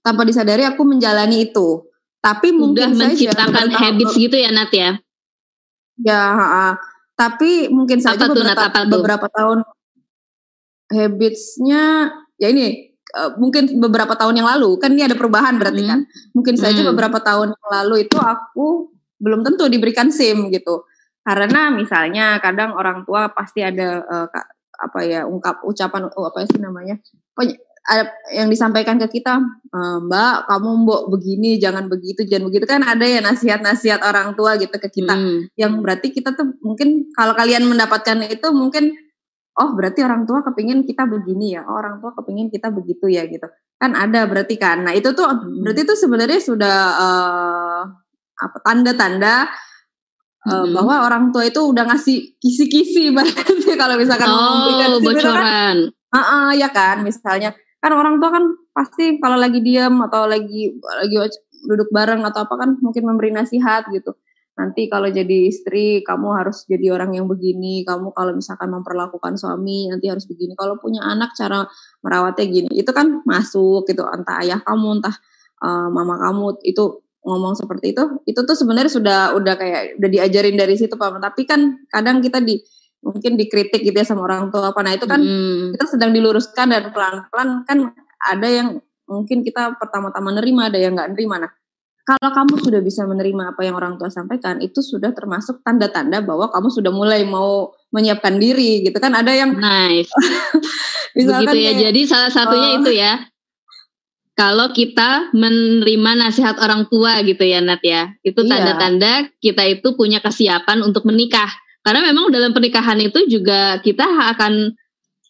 tanpa 0.04 0.24
disadari 0.24 0.63
aku 0.63 0.82
menjalani 0.88 1.52
itu. 1.52 1.88
Tapi 2.21 2.47
mungkin 2.51 2.91
Udah 2.91 3.08
menciptakan 3.13 3.69
saja 3.71 3.77
habits 3.77 4.15
gitu 4.17 4.36
ya 4.36 4.49
Nat 4.51 4.71
ya. 4.73 4.91
Ya, 5.97 6.21
uh, 6.34 6.73
tapi 7.17 7.73
mungkin 7.73 7.97
saja 7.97 8.30
beberapa, 8.30 8.69
Nat, 8.69 8.86
beberapa 8.89 9.27
tahun 9.34 9.65
habitsnya 10.93 11.84
ya 12.38 12.47
ini 12.53 12.93
uh, 13.17 13.34
mungkin 13.42 13.81
beberapa 13.81 14.13
tahun 14.13 14.37
yang 14.42 14.48
lalu. 14.50 14.77
Kan 14.77 14.94
ini 14.94 15.06
ada 15.06 15.17
perubahan 15.17 15.58
berarti 15.58 15.81
hmm. 15.85 15.89
kan 15.89 16.00
mungkin 16.37 16.56
saja 16.58 16.81
hmm. 16.85 16.89
beberapa 16.94 17.17
tahun 17.21 17.58
yang 17.58 17.69
lalu 17.81 17.96
itu 18.06 18.17
aku 18.17 18.94
belum 19.17 19.42
tentu 19.42 19.65
diberikan 19.69 20.13
SIM 20.13 20.54
gitu. 20.54 20.85
Karena 21.25 21.73
misalnya 21.73 22.39
kadang 22.39 22.77
orang 22.77 23.04
tua 23.04 23.33
pasti 23.33 23.65
ada 23.65 24.06
uh, 24.06 24.27
apa 24.77 25.00
ya 25.04 25.25
ungkap 25.25 25.65
ucapan 25.65 26.08
oh, 26.13 26.29
apa 26.29 26.46
sih 26.46 26.62
namanya 26.62 27.02
ada 27.88 28.12
yang 28.35 28.52
disampaikan 28.52 29.00
ke 29.00 29.08
kita, 29.08 29.40
e, 29.71 29.79
Mbak, 30.04 30.52
kamu 30.52 30.69
mbok 30.83 31.02
begini, 31.08 31.56
jangan 31.56 31.88
begitu, 31.88 32.27
jangan 32.27 32.52
begitu 32.52 32.67
kan 32.67 32.83
ada 32.83 33.08
ya 33.08 33.23
nasihat-nasihat 33.23 34.04
orang 34.04 34.35
tua 34.35 34.60
gitu 34.60 34.75
ke 34.75 34.92
kita. 34.92 35.15
Hmm. 35.15 35.48
Yang 35.56 35.71
berarti 35.79 36.08
kita 36.12 36.35
tuh 36.35 36.52
mungkin 36.60 37.08
kalau 37.15 37.31
kalian 37.31 37.63
mendapatkan 37.63 38.27
itu 38.27 38.48
mungkin 38.52 38.92
oh 39.56 39.71
berarti 39.71 40.04
orang 40.04 40.27
tua 40.27 40.44
kepingin 40.44 40.83
kita 40.83 41.08
begini 41.08 41.56
ya, 41.56 41.63
oh, 41.63 41.79
orang 41.79 42.04
tua 42.04 42.12
kepingin 42.12 42.52
kita 42.52 42.75
begitu 42.75 43.08
ya 43.08 43.23
gitu. 43.23 43.48
Kan 43.79 43.96
ada 43.96 44.27
berarti 44.27 44.60
kan. 44.60 44.83
Nah 44.83 44.92
itu 44.92 45.15
tuh 45.15 45.23
hmm. 45.23 45.63
berarti 45.63 45.81
itu 45.88 45.96
sebenarnya 45.96 46.40
sudah 46.44 46.77
uh, 46.92 47.81
apa 48.35 48.58
tanda-tanda 48.67 49.48
hmm. 50.44 50.75
bahwa 50.75 51.08
orang 51.08 51.31
tua 51.31 51.48
itu 51.48 51.63
udah 51.63 51.88
ngasih 51.88 52.35
kisi-kisi 52.35 53.10
berarti 53.15 53.79
kalau 53.79 53.96
misalkan 53.96 54.27
oh, 54.27 54.35
memberikan 54.35 54.92
kan 54.92 55.00
bocoran. 55.00 55.40
Kan, 55.40 55.77
uh, 56.12 56.19
uh, 56.19 56.48
ya 56.52 56.67
kan 56.67 57.00
misalnya 57.08 57.56
kan 57.78 57.92
orang 57.94 58.17
tua 58.17 58.30
kan 58.34 58.46
pasti 58.73 59.21
kalau 59.21 59.38
lagi 59.38 59.62
diam 59.62 60.02
atau 60.02 60.25
lagi 60.25 60.73
lagi 60.82 61.15
duduk 61.65 61.90
bareng 61.94 62.25
atau 62.25 62.46
apa 62.46 62.56
kan 62.58 62.69
mungkin 62.82 63.04
memberi 63.06 63.34
nasihat 63.34 63.90
gitu. 63.94 64.13
Nanti 64.58 64.90
kalau 64.90 65.06
jadi 65.13 65.54
istri 65.54 66.02
kamu 66.02 66.34
harus 66.34 66.65
jadi 66.65 66.90
orang 66.90 67.13
yang 67.13 67.30
begini 67.30 67.86
kamu 67.86 68.10
kalau 68.17 68.34
misalkan 68.34 68.73
memperlakukan 68.73 69.38
suami 69.38 69.86
nanti 69.86 70.10
harus 70.10 70.25
begini. 70.25 70.58
Kalau 70.58 70.82
punya 70.82 71.06
anak 71.06 71.38
cara 71.38 71.69
merawatnya 72.02 72.46
gini. 72.50 72.69
Itu 72.73 72.90
kan 72.90 73.21
masuk 73.21 73.86
gitu 73.86 74.02
entah 74.10 74.42
ayah 74.42 74.58
kamu 74.65 74.98
entah 74.98 75.13
uh, 75.62 75.94
mama 75.94 76.17
kamu 76.17 76.58
itu 76.65 77.06
ngomong 77.21 77.54
seperti 77.54 77.94
itu. 77.94 78.04
Itu 78.25 78.50
tuh 78.50 78.58
sebenarnya 78.58 78.90
sudah 78.90 79.19
udah 79.38 79.54
kayak 79.62 80.02
udah 80.02 80.10
diajarin 80.10 80.58
dari 80.58 80.73
situ 80.73 80.98
pak. 80.98 81.21
Tapi 81.21 81.42
kan 81.46 81.86
kadang 81.94 82.25
kita 82.25 82.42
di 82.42 82.58
mungkin 83.02 83.37
dikritik 83.37 83.81
gitu 83.85 83.95
ya 83.95 84.06
sama 84.06 84.25
orang 84.25 84.50
tua 84.50 84.73
apa. 84.73 84.79
Nah 84.81 84.93
itu 84.98 85.06
kan 85.06 85.21
hmm. 85.21 85.77
kita 85.77 85.85
sedang 85.85 86.12
diluruskan 86.12 86.67
dan 86.69 86.89
pelan-pelan 86.91 87.50
kan 87.63 87.77
ada 88.27 88.48
yang 88.48 88.67
mungkin 89.08 89.45
kita 89.45 89.77
pertama-tama 89.79 90.35
nerima 90.35 90.67
ada 90.67 90.79
yang 90.81 90.98
nggak 90.98 91.15
nerima. 91.15 91.39
Nah 91.41 91.52
kalau 92.08 92.31
kamu 92.31 92.54
sudah 92.63 92.79
bisa 92.79 93.04
menerima 93.04 93.52
apa 93.52 93.67
yang 93.67 93.75
orang 93.75 94.00
tua 94.00 94.08
sampaikan 94.08 94.63
itu 94.63 94.79
sudah 94.79 95.12
termasuk 95.12 95.60
tanda-tanda 95.60 96.23
bahwa 96.23 96.48
kamu 96.48 96.71
sudah 96.71 96.87
mulai 96.87 97.27
mau 97.27 97.75
menyiapkan 97.91 98.39
diri 98.39 98.87
gitu 98.87 98.95
kan. 98.95 99.12
Ada 99.12 99.35
yang 99.35 99.60
nice. 99.60 100.08
Begitu 101.17 101.35
ya. 101.35 101.52
kayak, 101.52 101.73
jadi 101.83 102.02
salah 102.08 102.31
satunya 102.31 102.69
uh, 102.71 102.77
itu 102.79 102.91
ya. 102.95 103.13
Kalau 104.37 104.71
kita 104.71 105.33
menerima 105.35 106.12
nasihat 106.29 106.56
orang 106.63 106.87
tua 106.87 107.19
gitu 107.27 107.43
ya 107.43 107.60
Nat 107.60 107.83
ya. 107.83 108.15
Itu 108.23 108.48
iya. 108.48 108.56
tanda-tanda 108.56 109.27
kita 109.43 109.67
itu 109.67 109.98
punya 110.00 110.23
kesiapan 110.23 110.87
untuk 110.87 111.04
menikah 111.04 111.52
karena 111.88 112.04
memang 112.04 112.27
dalam 112.35 112.52
pernikahan 112.52 113.00
itu 113.00 113.31
juga 113.31 113.79
kita 113.79 114.04
akan 114.35 114.75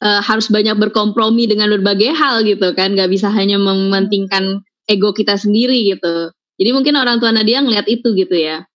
uh, 0.01 0.22
harus 0.26 0.49
banyak 0.49 0.74
berkompromi 0.74 1.45
dengan 1.45 1.70
berbagai 1.70 2.18
hal 2.18 2.41
gitu 2.41 2.74
kan 2.74 2.97
nggak 2.97 3.14
bisa 3.14 3.30
hanya 3.30 3.62
mementingkan 3.62 4.66
ego 4.89 5.14
kita 5.14 5.38
sendiri 5.38 5.93
gitu 5.93 6.34
jadi 6.58 6.74
mungkin 6.74 6.97
orang 6.97 7.22
tua 7.22 7.30
Nadia 7.30 7.62
ngeliat 7.62 7.86
itu 7.86 8.10
gitu 8.18 8.34
ya 8.34 8.66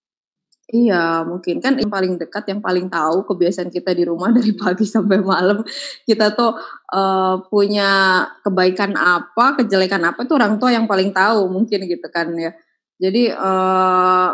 Iya, 0.72 1.28
mungkin 1.28 1.60
kan 1.60 1.76
yang 1.76 1.92
paling 1.92 2.16
dekat, 2.16 2.48
yang 2.48 2.64
paling 2.64 2.88
tahu 2.88 3.28
kebiasaan 3.28 3.68
kita 3.68 3.92
di 3.92 4.08
rumah 4.08 4.32
dari 4.36 4.56
pagi 4.56 4.88
sampai 4.88 5.20
malam. 5.20 5.60
Kita 6.08 6.32
tuh 6.32 6.56
uh, 6.96 7.44
punya 7.52 8.24
kebaikan 8.40 8.96
apa, 8.96 9.60
kejelekan 9.60 10.00
apa 10.00 10.24
itu 10.24 10.32
orang 10.32 10.56
tua 10.56 10.72
yang 10.72 10.88
paling 10.88 11.12
tahu 11.12 11.52
mungkin 11.52 11.84
gitu 11.84 12.08
kan 12.08 12.32
ya. 12.40 12.56
Jadi 12.96 13.36
uh, 13.36 14.32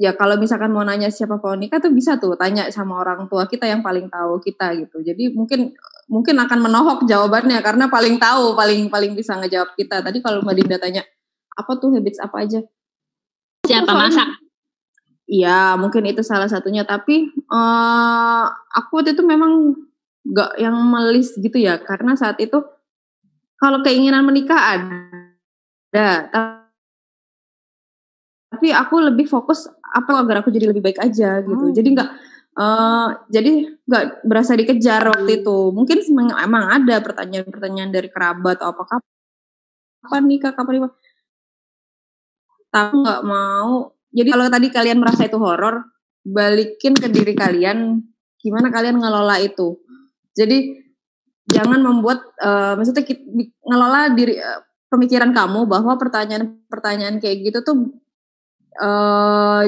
ya 0.00 0.16
kalau 0.16 0.40
misalkan 0.40 0.72
mau 0.72 0.80
nanya 0.80 1.12
siapa 1.12 1.36
nikah 1.60 1.76
tuh 1.76 1.92
bisa 1.92 2.16
tuh 2.16 2.32
tanya 2.40 2.72
sama 2.72 3.04
orang 3.04 3.28
tua 3.28 3.44
kita 3.44 3.68
yang 3.68 3.84
paling 3.84 4.08
tahu 4.08 4.40
kita 4.40 4.72
gitu. 4.80 5.04
Jadi 5.04 5.36
mungkin 5.36 5.76
mungkin 6.08 6.40
akan 6.40 6.58
menohok 6.64 7.04
jawabannya 7.04 7.60
karena 7.60 7.92
paling 7.92 8.16
tahu, 8.16 8.56
paling 8.56 8.88
paling 8.88 9.12
bisa 9.12 9.36
ngejawab 9.36 9.76
kita. 9.76 10.00
Tadi 10.00 10.24
kalau 10.24 10.40
Mbak 10.40 10.56
Dinda 10.56 10.80
tanya 10.80 11.04
apa 11.52 11.76
tuh 11.76 11.92
habits 11.92 12.16
apa 12.16 12.48
aja? 12.48 12.64
Siapa 13.68 13.92
masak? 13.92 14.40
Iya, 15.30 15.76
mungkin 15.76 16.08
itu 16.08 16.24
salah 16.26 16.48
satunya. 16.48 16.82
Tapi 16.82 17.30
uh, 17.52 18.44
aku 18.72 19.04
waktu 19.04 19.14
itu 19.14 19.22
memang 19.22 19.78
gak 20.26 20.58
yang 20.58 20.74
melis 20.74 21.36
gitu 21.38 21.54
ya, 21.54 21.78
karena 21.78 22.18
saat 22.18 22.40
itu 22.42 22.58
kalau 23.60 23.84
keinginan 23.84 24.24
menikah 24.24 24.74
ada, 24.74 26.28
tapi 28.50 28.68
aku 28.74 28.94
lebih 29.00 29.30
fokus 29.30 29.70
apa 29.90 30.10
agar 30.22 30.42
aku 30.42 30.54
jadi 30.54 30.70
lebih 30.70 30.82
baik 30.84 30.98
aja 31.02 31.42
gitu. 31.42 31.64
Oh. 31.68 31.74
jadi 31.74 31.88
nggak 31.90 32.10
uh, 32.56 33.08
jadi 33.30 33.50
nggak 33.86 34.04
berasa 34.26 34.54
dikejar 34.54 35.02
waktu 35.10 35.42
itu. 35.42 35.58
Mungkin 35.74 35.98
emang 36.38 36.64
ada 36.70 36.96
pertanyaan-pertanyaan 37.02 37.90
dari 37.90 38.08
kerabat 38.10 38.58
atau 38.62 38.74
apa 38.74 39.02
kapan 40.00 40.22
nikah 40.26 40.52
kapan 40.54 40.72
nikah? 40.80 40.92
Tapi 42.70 42.94
nggak 43.02 43.22
mau. 43.26 43.94
Jadi 44.10 44.28
kalau 44.30 44.46
tadi 44.50 44.68
kalian 44.70 44.98
merasa 44.98 45.22
itu 45.26 45.38
horor 45.38 45.86
balikin 46.26 46.94
ke 46.98 47.06
diri 47.06 47.32
kalian 47.32 48.02
gimana 48.40 48.68
kalian 48.72 48.98
ngelola 48.98 49.38
itu. 49.42 49.78
Jadi 50.34 50.78
jangan 51.50 51.82
membuat 51.82 52.22
uh, 52.38 52.78
maksudnya 52.78 53.02
ngelola 53.66 54.14
diri 54.14 54.38
uh, 54.38 54.62
pemikiran 54.90 55.30
kamu 55.30 55.66
bahwa 55.70 55.94
pertanyaan-pertanyaan 55.98 57.22
kayak 57.22 57.46
gitu 57.46 57.58
tuh 57.62 57.76
uh, 58.80 59.62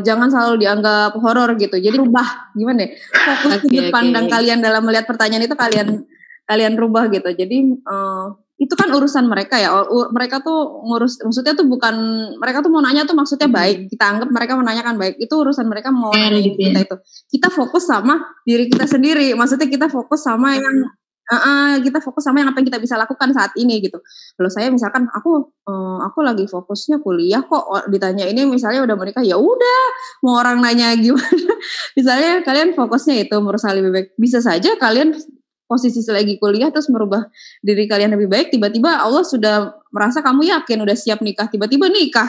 jangan 0.00 0.28
selalu 0.30 0.66
dianggap 0.66 1.14
horor 1.22 1.54
gitu. 1.54 1.78
Jadi 1.78 1.96
rubah 1.98 2.52
gimana 2.54 2.86
ya? 2.86 2.88
Fokus 2.98 3.52
okay, 3.62 3.68
sudut 3.70 3.86
pandang 3.94 4.26
okay. 4.26 4.34
kalian 4.34 4.58
dalam 4.60 4.82
melihat 4.82 5.06
pertanyaan 5.06 5.46
itu 5.46 5.54
kalian 5.54 6.02
kalian 6.44 6.74
rubah 6.74 7.06
gitu. 7.08 7.30
Jadi 7.30 7.78
uh, 7.86 8.34
itu 8.58 8.74
kan 8.74 8.90
urusan 8.90 9.26
mereka 9.30 9.58
ya. 9.58 9.70
Mereka 10.10 10.42
tuh 10.42 10.82
ngurus 10.86 11.22
maksudnya 11.22 11.54
tuh 11.54 11.66
bukan 11.66 11.94
mereka 12.38 12.62
tuh 12.62 12.70
mau 12.70 12.82
nanya 12.82 13.06
tuh 13.06 13.14
maksudnya 13.14 13.46
hmm. 13.46 13.56
baik. 13.56 13.76
Kita 13.94 14.04
anggap 14.10 14.28
mereka 14.34 14.52
menanyakan 14.58 14.94
baik. 14.98 15.14
Itu 15.22 15.40
urusan 15.46 15.66
mereka 15.70 15.94
mau 15.94 16.10
nanya 16.10 16.42
gitu 16.42 16.58
kita 16.58 16.80
ya. 16.82 16.86
itu. 16.90 16.96
Kita 17.38 17.48
fokus 17.54 17.86
sama 17.86 18.18
diri 18.42 18.66
kita 18.66 18.90
sendiri. 18.90 19.30
Maksudnya 19.38 19.70
kita 19.70 19.86
fokus 19.86 20.26
sama 20.26 20.58
yang 20.58 20.90
uh, 21.32 21.76
kita 21.80 21.98
fokus 22.04 22.26
sama 22.26 22.44
yang 22.44 22.52
apa 22.52 22.60
yang 22.60 22.68
kita 22.68 22.80
bisa 22.82 22.94
lakukan 23.00 23.32
saat 23.32 23.52
ini 23.56 23.80
gitu. 23.80 24.00
Kalau 24.36 24.50
saya 24.52 24.68
misalkan 24.68 25.08
aku 25.08 25.54
uh, 25.68 25.98
aku 26.04 26.20
lagi 26.20 26.44
fokusnya 26.44 27.00
kuliah 27.00 27.44
kok 27.44 27.88
ditanya 27.88 28.28
ini 28.28 28.44
misalnya 28.44 28.84
udah 28.84 28.96
menikah 28.98 29.24
ya 29.24 29.40
udah 29.40 29.82
mau 30.26 30.40
orang 30.40 30.60
nanya 30.60 30.92
gimana. 31.00 31.54
misalnya 31.96 32.42
kalian 32.44 32.76
fokusnya 32.76 33.28
itu 33.28 33.36
merasa 33.40 33.72
lebih 33.72 33.90
baik. 33.94 34.08
Bisa 34.20 34.44
saja 34.44 34.76
kalian 34.76 35.16
posisi 35.64 36.04
lagi 36.12 36.36
kuliah 36.36 36.68
terus 36.68 36.92
merubah 36.92 37.24
diri 37.64 37.88
kalian 37.88 38.12
lebih 38.12 38.28
baik 38.28 38.52
tiba-tiba 38.52 39.00
Allah 39.00 39.24
sudah 39.24 39.72
merasa 39.88 40.20
kamu 40.20 40.44
yakin 40.44 40.84
udah 40.84 40.92
siap 40.92 41.24
nikah 41.24 41.48
tiba-tiba 41.48 41.88
nikah 41.88 42.28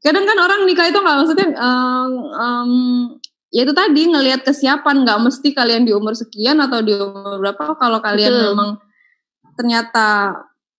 kadang 0.00 0.24
kan 0.26 0.38
orang 0.40 0.64
nikah 0.64 0.88
itu 0.88 0.98
nggak 0.98 1.16
maksudnya 1.20 1.48
um, 1.60 2.10
um, 2.32 2.72
ya 3.52 3.68
itu 3.68 3.72
tadi 3.76 4.08
ngelihat 4.08 4.42
kesiapan 4.48 5.04
nggak 5.04 5.18
mesti 5.20 5.48
kalian 5.52 5.84
di 5.84 5.92
umur 5.92 6.16
sekian 6.16 6.58
atau 6.58 6.80
di 6.80 6.96
umur 6.96 7.36
berapa 7.38 7.76
kalau 7.76 8.00
kalian 8.00 8.32
Betul. 8.32 8.46
memang 8.50 8.70
ternyata 9.54 10.08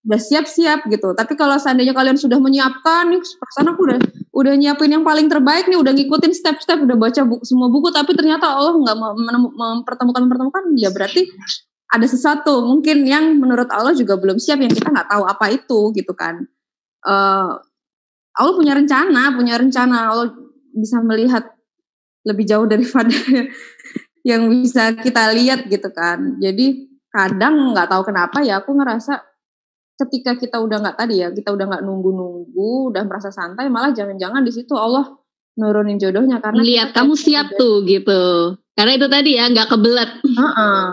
udah 0.04 0.20
siap-siap 0.20 0.84
gitu. 0.92 1.16
Tapi 1.16 1.34
kalau 1.40 1.56
seandainya 1.56 1.96
kalian 1.96 2.20
sudah 2.20 2.36
menyiapkan 2.36 3.08
nih, 3.08 3.24
perasaan 3.24 3.72
aku 3.72 3.88
udah 3.88 3.98
udah 4.36 4.54
nyiapin 4.60 4.92
yang 4.92 5.06
paling 5.08 5.32
terbaik 5.32 5.72
nih, 5.72 5.80
udah 5.80 5.96
ngikutin 5.96 6.34
step-step, 6.36 6.84
udah 6.84 6.98
baca 7.00 7.22
buku, 7.24 7.44
semua 7.48 7.72
buku, 7.72 7.88
tapi 7.94 8.12
ternyata 8.12 8.52
Allah 8.52 8.76
nggak 8.76 8.98
mempertemukan 9.56 10.28
mempertemukan, 10.28 10.64
ya 10.76 10.92
berarti 10.92 11.32
ada 11.94 12.04
sesuatu 12.10 12.68
mungkin 12.68 13.08
yang 13.08 13.40
menurut 13.40 13.70
Allah 13.72 13.96
juga 13.96 14.20
belum 14.20 14.42
siap 14.42 14.60
yang 14.60 14.74
kita 14.74 14.92
nggak 14.92 15.08
tahu 15.08 15.24
apa 15.24 15.46
itu 15.56 15.80
gitu 15.96 16.12
kan. 16.12 16.42
Uh, 17.06 17.64
Allah 18.34 18.54
punya 18.58 18.74
rencana, 18.74 19.38
punya 19.38 19.56
rencana. 19.56 20.10
Allah 20.10 20.28
bisa 20.74 21.00
melihat 21.06 21.53
lebih 22.24 22.46
jauh 22.48 22.68
daripada 22.68 23.14
yang 24.30 24.48
bisa 24.50 24.96
kita 24.96 25.32
lihat 25.36 25.68
gitu 25.68 25.92
kan. 25.92 26.40
Jadi 26.40 26.90
kadang 27.14 27.76
nggak 27.78 27.88
tahu 27.94 28.10
kenapa 28.10 28.42
ya 28.42 28.64
aku 28.64 28.74
ngerasa 28.74 29.22
ketika 29.94 30.34
kita 30.34 30.58
udah 30.58 30.82
nggak 30.82 30.98
tadi 30.98 31.22
ya 31.22 31.30
kita 31.30 31.54
udah 31.54 31.66
nggak 31.70 31.84
nunggu-nunggu 31.86 32.90
udah 32.90 33.06
merasa 33.06 33.30
santai 33.30 33.70
malah 33.70 33.94
jangan-jangan 33.94 34.42
di 34.42 34.50
situ 34.50 34.74
Allah 34.74 35.14
nurunin 35.54 36.02
jodohnya 36.02 36.42
karena 36.42 36.66
lihat 36.66 36.90
kamu 36.98 37.14
siap 37.14 37.54
tuh 37.54 37.86
gitu 37.86 38.58
karena 38.74 38.98
itu 38.98 39.06
tadi 39.06 39.38
ya 39.38 39.46
nggak 39.54 39.70
kebelet 39.70 40.12
uh 40.26 40.42
-uh. 40.42 40.86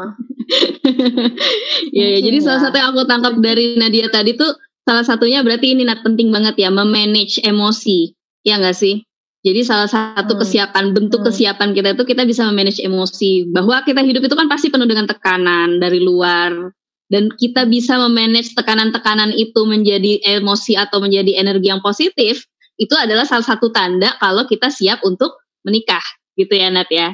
ya, 1.97 2.07
ya 2.13 2.19
jadi 2.21 2.39
ya. 2.39 2.45
salah 2.45 2.61
satu 2.69 2.77
yang 2.77 2.93
aku 2.93 3.09
tangkap 3.09 3.35
dari 3.41 3.81
Nadia 3.81 4.13
tadi 4.13 4.37
tuh 4.37 4.53
salah 4.85 5.05
satunya 5.07 5.41
berarti 5.41 5.73
ini 5.73 5.89
nat 5.89 6.05
penting 6.05 6.29
banget 6.29 6.61
ya 6.61 6.69
memanage 6.69 7.41
emosi 7.41 8.13
ya 8.45 8.61
nggak 8.61 8.77
sih 8.77 9.01
jadi 9.41 9.61
salah 9.65 9.89
satu 9.89 10.37
hmm. 10.37 10.41
kesiapan 10.45 10.85
bentuk 10.93 11.21
hmm. 11.25 11.29
kesiapan 11.33 11.69
kita 11.73 11.89
itu 11.97 12.05
kita 12.05 12.23
bisa 12.29 12.45
memanage 12.45 12.81
emosi 12.85 13.49
bahwa 13.49 13.81
kita 13.83 14.05
hidup 14.05 14.29
itu 14.29 14.37
kan 14.37 14.47
pasti 14.53 14.69
penuh 14.69 14.85
dengan 14.85 15.09
tekanan 15.09 15.81
dari 15.81 16.01
luar 16.01 16.73
dan 17.11 17.33
kita 17.35 17.67
bisa 17.67 17.99
memanage 17.99 18.55
tekanan-tekanan 18.55 19.35
itu 19.35 19.67
menjadi 19.67 20.23
emosi 20.39 20.79
atau 20.79 21.03
menjadi 21.03 21.41
energi 21.41 21.73
yang 21.73 21.83
positif 21.83 22.47
itu 22.81 22.95
adalah 22.97 23.25
salah 23.25 23.45
satu 23.45 23.73
tanda 23.73 24.17
kalau 24.21 24.45
kita 24.45 24.69
siap 24.69 25.03
untuk 25.05 25.41
menikah 25.65 26.05
gitu 26.37 26.53
ya 26.57 26.69
Nat 26.73 26.89
ya. 26.89 27.13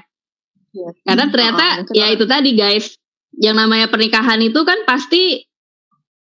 ya. 0.70 0.88
Karena 1.02 1.24
ternyata 1.30 1.66
oh, 1.82 1.94
ya 1.94 2.06
itu 2.14 2.22
tadi 2.26 2.54
guys 2.54 2.94
yang 3.38 3.58
namanya 3.58 3.90
pernikahan 3.90 4.38
itu 4.42 4.62
kan 4.62 4.82
pasti 4.86 5.45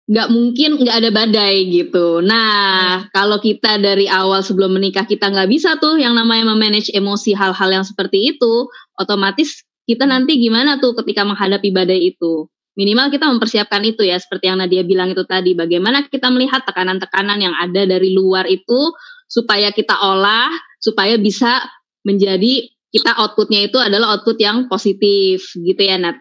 nggak 0.06 0.28
mungkin 0.30 0.78
nggak 0.78 0.96
ada 1.02 1.10
badai 1.10 1.66
gitu. 1.66 2.22
Nah, 2.22 3.02
hmm. 3.02 3.10
kalau 3.10 3.42
kita 3.42 3.82
dari 3.82 4.06
awal 4.06 4.38
sebelum 4.38 4.78
menikah 4.78 5.02
kita 5.02 5.26
nggak 5.26 5.50
bisa 5.50 5.82
tuh 5.82 5.98
yang 5.98 6.14
namanya 6.14 6.54
memanage 6.54 6.94
emosi 6.94 7.34
hal-hal 7.34 7.70
yang 7.74 7.82
seperti 7.82 8.34
itu, 8.34 8.70
otomatis 8.94 9.66
kita 9.86 10.06
nanti 10.06 10.38
gimana 10.38 10.78
tuh 10.78 10.94
ketika 11.02 11.26
menghadapi 11.26 11.74
badai 11.74 12.14
itu? 12.14 12.46
Minimal 12.76 13.08
kita 13.08 13.26
mempersiapkan 13.26 13.82
itu 13.88 14.04
ya, 14.04 14.20
seperti 14.20 14.52
yang 14.52 14.60
Nadia 14.60 14.84
bilang 14.84 15.10
itu 15.10 15.24
tadi. 15.24 15.56
Bagaimana 15.56 16.06
kita 16.06 16.28
melihat 16.28 16.62
tekanan-tekanan 16.68 17.40
yang 17.40 17.54
ada 17.56 17.88
dari 17.88 18.12
luar 18.12 18.44
itu 18.46 18.92
supaya 19.26 19.72
kita 19.72 19.96
olah, 19.96 20.52
supaya 20.78 21.16
bisa 21.16 21.64
menjadi 22.04 22.68
kita 22.92 23.16
outputnya 23.16 23.66
itu 23.66 23.80
adalah 23.80 24.14
output 24.14 24.38
yang 24.38 24.70
positif 24.70 25.56
gitu 25.56 25.82
ya 25.82 25.98
Nat. 25.98 26.20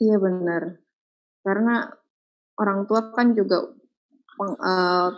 Iya 0.00 0.16
benar. 0.18 0.83
Karena 1.44 1.86
orang 2.56 2.88
tua 2.88 3.12
kan 3.12 3.36
juga 3.36 3.68
uh, 4.40 5.08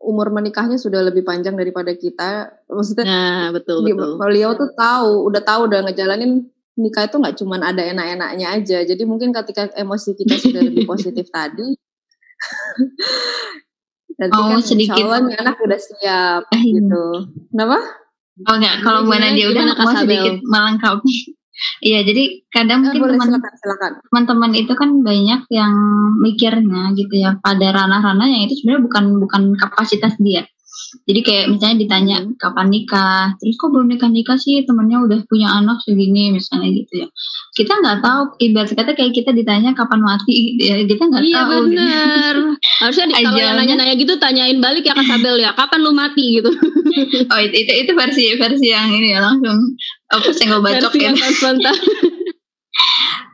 umur 0.00 0.32
menikahnya 0.32 0.80
sudah 0.80 1.04
lebih 1.04 1.22
panjang 1.22 1.54
daripada 1.54 1.92
kita. 1.92 2.64
Maksudnya 2.66 3.04
nah, 3.04 3.46
betul, 3.52 3.84
betul. 3.84 4.16
beliau 4.16 4.56
tuh 4.56 4.72
tahu, 4.72 5.28
udah 5.28 5.42
tahu 5.44 5.68
udah 5.68 5.84
ngejalanin 5.84 6.48
nikah 6.80 7.04
itu 7.04 7.20
nggak 7.20 7.36
cuma 7.36 7.60
ada 7.60 7.84
enak-enaknya 7.84 8.46
aja. 8.56 8.78
Jadi 8.88 9.02
mungkin 9.04 9.36
ketika 9.36 9.68
emosi 9.76 10.16
kita 10.16 10.40
sudah 10.40 10.64
lebih 10.64 10.88
positif 10.88 11.28
tadi, 11.36 11.76
Nanti 14.20 14.36
oh, 14.36 14.52
kan 14.52 14.60
sedikit. 14.60 15.00
Allah 15.08 15.32
anak 15.32 15.56
udah 15.64 15.80
siap 15.80 16.42
eh, 16.52 16.62
gitu. 16.76 17.04
Kenapa? 17.48 17.80
Oh 18.48 18.54
enggak, 18.56 18.84
kalau 18.84 19.08
Bu 19.08 19.16
Nadia 19.16 19.48
udah 19.48 19.64
mau 19.76 19.92
sedikit 19.96 20.44
melengkapi. 20.44 21.39
Iya, 21.80 22.04
jadi 22.04 22.44
kadang 22.48 22.84
eh, 22.88 22.96
mungkin 22.96 23.40
teman-teman 24.08 24.52
itu 24.56 24.72
kan 24.76 25.00
banyak 25.00 25.44
yang 25.52 25.74
mikirnya 26.20 26.92
gitu 26.96 27.14
ya 27.20 27.36
pada 27.40 27.72
ranah-ranah 27.72 28.28
yang 28.28 28.42
itu 28.48 28.60
sebenarnya 28.60 28.84
bukan 28.84 29.04
bukan 29.20 29.42
kapasitas 29.56 30.16
dia. 30.20 30.44
Jadi 31.06 31.20
kayak 31.26 31.46
misalnya 31.50 31.76
ditanya 31.82 32.16
hmm. 32.22 32.38
kapan 32.38 32.66
nikah, 32.70 33.34
terus 33.42 33.58
kok 33.58 33.70
belum 33.74 33.90
nikah 33.90 34.10
nikah 34.10 34.38
sih 34.38 34.62
temennya 34.62 35.02
udah 35.02 35.18
punya 35.26 35.50
anak 35.50 35.82
segini 35.82 36.30
misalnya 36.34 36.70
gitu 36.70 37.06
ya. 37.06 37.06
Kita 37.54 37.72
nggak 37.78 37.98
tahu 38.02 38.20
ibarat 38.38 38.70
kata 38.74 38.92
kayak 38.94 39.12
kita 39.14 39.30
ditanya 39.34 39.74
kapan 39.74 40.00
mati 40.02 40.34
gitu 40.34 40.62
ya, 40.62 40.74
kita 40.86 41.02
nggak 41.10 41.22
iya, 41.26 41.36
tahu. 41.42 41.50
Iya 41.50 41.58
benar. 41.66 42.34
Harusnya 42.86 43.06
di, 43.10 43.14
kalau 43.18 43.38
yang 43.38 43.58
nanya-nanya 43.58 43.94
gitu 43.98 44.14
tanyain 44.22 44.58
balik 44.62 44.86
ya 44.86 44.94
Kak 44.94 45.06
Sabel 45.06 45.36
ya, 45.42 45.50
kapan 45.58 45.80
lu 45.82 45.92
mati 45.94 46.24
gitu. 46.38 46.50
oh 47.34 47.40
itu, 47.42 47.54
itu 47.66 47.72
itu 47.86 47.92
versi 47.94 48.24
versi 48.38 48.66
yang 48.70 48.90
ini 48.94 49.14
ya 49.14 49.20
langsung 49.22 49.74
apa 50.10 50.28
senggol 50.34 50.62
bacok 50.62 50.92
versi 50.92 51.06
ya. 51.06 51.12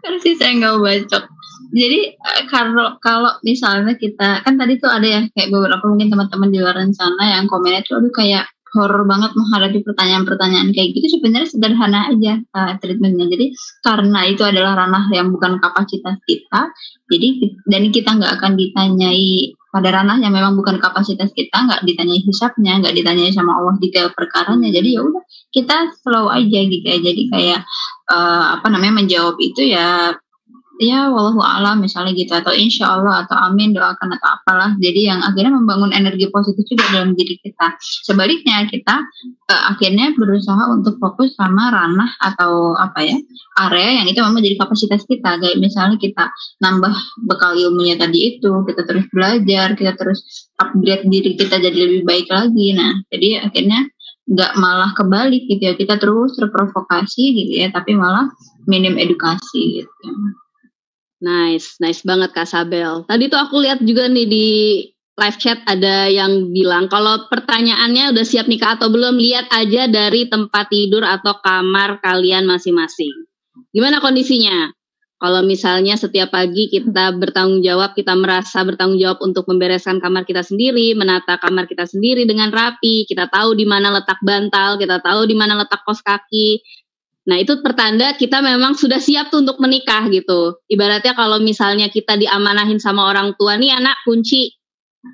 versi 0.05 0.31
senggol 0.37 0.85
bacok. 0.85 1.25
Jadi 1.73 2.01
eh, 2.15 2.43
kalau 2.53 3.01
kalau 3.01 3.33
misalnya 3.43 3.97
kita 3.97 4.45
kan 4.45 4.55
tadi 4.55 4.79
tuh 4.79 4.93
ada 4.93 5.09
ya 5.09 5.21
kayak 5.33 5.51
beberapa 5.51 5.83
mungkin 5.89 6.13
teman-teman 6.13 6.53
di 6.53 6.59
luar 6.61 6.77
sana 6.93 7.25
yang 7.37 7.49
komennya 7.49 7.83
tuh 7.83 8.01
aduh 8.01 8.13
kayak 8.13 8.47
horror 8.77 9.09
banget 9.09 9.33
menghadapi 9.33 9.81
pertanyaan-pertanyaan 9.83 10.69
kayak 10.77 10.93
gitu. 10.93 11.17
Sebenarnya 11.17 11.49
sederhana 11.49 12.13
aja 12.13 12.45
uh, 12.53 12.77
treatmentnya. 12.77 13.27
Jadi 13.33 13.57
karena 13.81 14.21
itu 14.29 14.43
adalah 14.45 14.85
ranah 14.85 15.09
yang 15.17 15.33
bukan 15.33 15.57
kapasitas 15.57 16.21
kita 16.29 16.61
jadi 17.09 17.29
dan 17.73 17.89
kita 17.89 18.11
nggak 18.21 18.33
akan 18.37 18.53
ditanyai 18.61 19.57
pada 19.77 19.93
ranah 19.93 20.17
yang 20.25 20.33
memang 20.33 20.57
bukan 20.57 20.81
kapasitas 20.81 21.37
kita 21.37 21.53
nggak 21.53 21.85
ditanyai 21.85 22.25
hisapnya 22.25 22.81
nggak 22.81 22.97
ditanyai 22.97 23.29
sama 23.29 23.61
Allah 23.61 23.77
detail 23.77 24.09
perkaranya. 24.17 24.73
Jadi 24.73 24.97
ya 24.97 25.05
udah 25.05 25.21
kita 25.53 25.93
slow 26.01 26.33
aja 26.33 26.61
gitu 26.65 26.87
ya. 26.89 26.99
Jadi 27.05 27.23
kayak 27.29 27.61
uh, 28.09 28.57
apa 28.57 28.67
namanya 28.73 29.05
menjawab 29.05 29.37
itu 29.37 29.69
ya 29.69 30.17
ya 30.79 31.09
wallahu 31.09 31.41
alam 31.41 31.81
misalnya 31.81 32.13
gitu 32.13 32.33
atau 32.37 32.53
insya 32.53 32.99
Allah 32.99 33.25
atau 33.25 33.37
amin 33.37 33.73
doakan 33.73 34.15
atau 34.17 34.29
apalah. 34.41 34.71
Jadi 34.77 35.09
yang 35.09 35.21
akhirnya 35.25 35.53
membangun 35.57 35.91
energi 35.93 36.29
positif 36.29 36.65
juga 36.69 37.01
dalam 37.01 37.17
diri 37.17 37.41
kita. 37.41 37.77
Sebaliknya 37.81 38.69
kita 38.69 39.01
uh, 39.51 39.63
akhirnya 39.73 40.13
berusaha 40.15 40.69
untuk 40.71 41.01
fokus 41.01 41.35
sama 41.35 41.73
ranah 41.73 42.11
atau 42.21 42.77
apa 42.77 43.03
ya 43.05 43.17
area 43.69 44.03
yang 44.03 44.07
itu 44.07 44.21
memang 44.21 44.45
jadi 44.45 44.57
kapasitas 44.61 45.03
kita. 45.09 45.41
Kayak 45.41 45.59
misalnya 45.59 45.97
kita 45.97 46.29
nambah 46.61 46.95
bekal 47.25 47.57
ilmunya 47.57 47.97
tadi 47.97 48.37
itu 48.37 48.53
kita 48.69 48.85
terus 48.85 49.05
belajar 49.11 49.75
kita 49.75 49.93
terus 49.97 50.51
upgrade 50.61 51.09
diri 51.09 51.35
kita 51.35 51.57
jadi 51.59 51.77
lebih 51.77 52.03
baik 52.05 52.29
lagi. 52.29 52.77
Nah 52.77 52.93
jadi 53.09 53.49
akhirnya 53.49 53.89
nggak 54.27 54.53
malah 54.59 54.91
kebalik 54.99 55.47
gitu 55.47 55.63
ya 55.71 55.75
kita 55.79 56.03
terus 56.03 56.35
terprovokasi 56.35 57.23
gitu 57.31 57.53
ya 57.63 57.71
tapi 57.71 57.95
malah 57.95 58.27
minim 58.67 58.99
edukasi 58.99 59.83
gitu 59.83 60.11
Nice, 61.17 61.81
nice 61.81 62.05
banget 62.05 62.37
Kak 62.37 62.45
Sabel. 62.45 63.09
Tadi 63.09 63.25
tuh 63.33 63.41
aku 63.41 63.65
lihat 63.65 63.81
juga 63.81 64.05
nih 64.05 64.27
di 64.29 64.49
live 65.17 65.39
chat 65.41 65.65
ada 65.65 66.13
yang 66.13 66.53
bilang 66.53 66.93
kalau 66.93 67.25
pertanyaannya 67.33 68.13
udah 68.13 68.25
siap 68.25 68.45
nikah 68.53 68.77
atau 68.77 68.93
belum, 68.93 69.17
lihat 69.17 69.49
aja 69.49 69.89
dari 69.89 70.29
tempat 70.29 70.69
tidur 70.69 71.01
atau 71.09 71.41
kamar 71.41 72.05
kalian 72.05 72.45
masing-masing. 72.45 73.13
Gimana 73.73 74.05
kondisinya? 74.05 74.69
Kalau 75.17 75.41
misalnya 75.41 75.97
setiap 75.97 76.29
pagi 76.29 76.69
kita 76.69 77.17
bertanggung 77.17 77.65
jawab, 77.65 77.97
kita 77.97 78.13
merasa 78.13 78.61
bertanggung 78.69 79.01
jawab 79.01 79.25
untuk 79.25 79.49
membereskan 79.49 79.97
kamar 79.97 80.29
kita 80.29 80.45
sendiri, 80.45 80.93
menata 80.93 81.41
kamar 81.41 81.65
kita 81.65 81.89
sendiri 81.89 82.29
dengan 82.29 82.53
rapi, 82.53 83.09
kita 83.09 83.33
tahu 83.33 83.57
di 83.57 83.65
mana 83.65 83.97
letak 83.97 84.21
bantal, 84.21 84.77
kita 84.77 85.01
tahu 85.01 85.25
di 85.25 85.33
mana 85.33 85.57
letak 85.57 85.81
kos 85.89 86.05
kaki, 86.05 86.61
Nah 87.27 87.43
itu 87.43 87.59
pertanda 87.59 88.15
kita 88.15 88.39
memang 88.39 88.79
sudah 88.79 89.03
siap 89.03 89.35
tuh 89.35 89.43
untuk 89.43 89.59
menikah 89.59 90.07
gitu. 90.09 90.63
Ibaratnya 90.71 91.19
kalau 91.19 91.43
misalnya 91.43 91.91
kita 91.91 92.15
diamanahin 92.15 92.79
sama 92.79 93.11
orang 93.11 93.35
tua 93.35 93.59
nih 93.59 93.75
anak 93.75 93.99
kunci, 94.07 94.55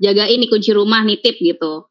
jagain 0.05 0.37
nih 0.37 0.51
kunci 0.53 0.77
rumah 0.77 1.01
nitip 1.09 1.41
gitu. 1.41 1.89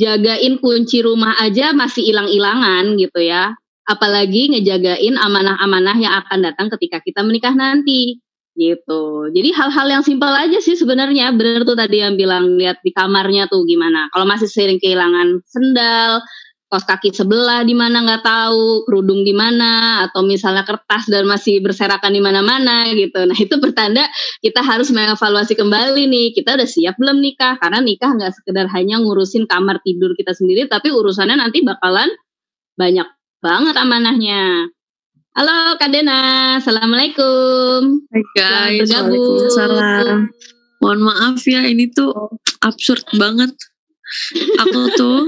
Jagain 0.00 0.60
kunci 0.60 1.04
rumah 1.04 1.36
aja 1.40 1.76
masih 1.76 2.08
hilang-hilangan 2.08 2.96
gitu 2.96 3.20
ya. 3.20 3.52
Apalagi 3.84 4.56
ngejagain 4.56 5.20
amanah-amanah 5.20 5.96
yang 6.00 6.14
akan 6.24 6.40
datang 6.40 6.72
ketika 6.72 7.04
kita 7.04 7.20
menikah 7.20 7.52
nanti 7.52 8.20
gitu. 8.56 9.28
Jadi 9.32 9.50
hal-hal 9.56 9.86
yang 9.88 10.02
simpel 10.04 10.32
aja 10.32 10.60
sih 10.60 10.76
sebenarnya. 10.76 11.32
Bener 11.36 11.64
tuh 11.64 11.76
tadi 11.76 12.00
yang 12.00 12.16
bilang 12.16 12.60
lihat 12.60 12.80
di 12.84 12.92
kamarnya 12.92 13.48
tuh 13.48 13.64
gimana. 13.64 14.08
Kalau 14.12 14.24
masih 14.28 14.48
sering 14.48 14.76
kehilangan 14.76 15.40
sendal, 15.48 16.20
kos 16.70 16.86
kaki 16.86 17.10
sebelah 17.10 17.66
di 17.66 17.74
mana 17.74 18.06
nggak 18.06 18.22
tahu, 18.22 18.86
kerudung 18.86 19.26
di 19.26 19.34
mana, 19.34 20.06
atau 20.06 20.22
misalnya 20.22 20.62
kertas 20.62 21.10
dan 21.10 21.26
masih 21.26 21.58
berserakan 21.58 22.14
di 22.14 22.22
mana-mana 22.22 22.86
gitu. 22.94 23.26
Nah 23.26 23.34
itu 23.34 23.58
pertanda 23.58 24.06
kita 24.38 24.62
harus 24.62 24.94
mengevaluasi 24.94 25.58
kembali 25.58 26.06
nih, 26.06 26.30
kita 26.30 26.54
udah 26.54 26.68
siap 26.70 26.94
belum 26.94 27.18
nikah? 27.18 27.58
Karena 27.58 27.82
nikah 27.82 28.14
nggak 28.14 28.38
sekedar 28.38 28.70
hanya 28.70 29.02
ngurusin 29.02 29.50
kamar 29.50 29.82
tidur 29.82 30.14
kita 30.14 30.30
sendiri, 30.30 30.70
tapi 30.70 30.94
urusannya 30.94 31.42
nanti 31.42 31.66
bakalan 31.66 32.06
banyak 32.78 33.10
banget 33.42 33.74
amanahnya. 33.74 34.70
Halo 35.34 35.74
Kak 35.74 35.90
Dena, 35.90 36.62
Assalamualaikum. 36.62 38.06
Hai 38.14 38.22
guys, 38.38 38.94
Waalaikumsalam. 38.94 40.30
Mohon 40.78 41.00
maaf 41.02 41.42
ya, 41.50 41.66
ini 41.66 41.90
tuh 41.90 42.14
absurd 42.62 43.02
banget. 43.18 43.50
Aku 44.62 44.90
tuh 44.94 45.26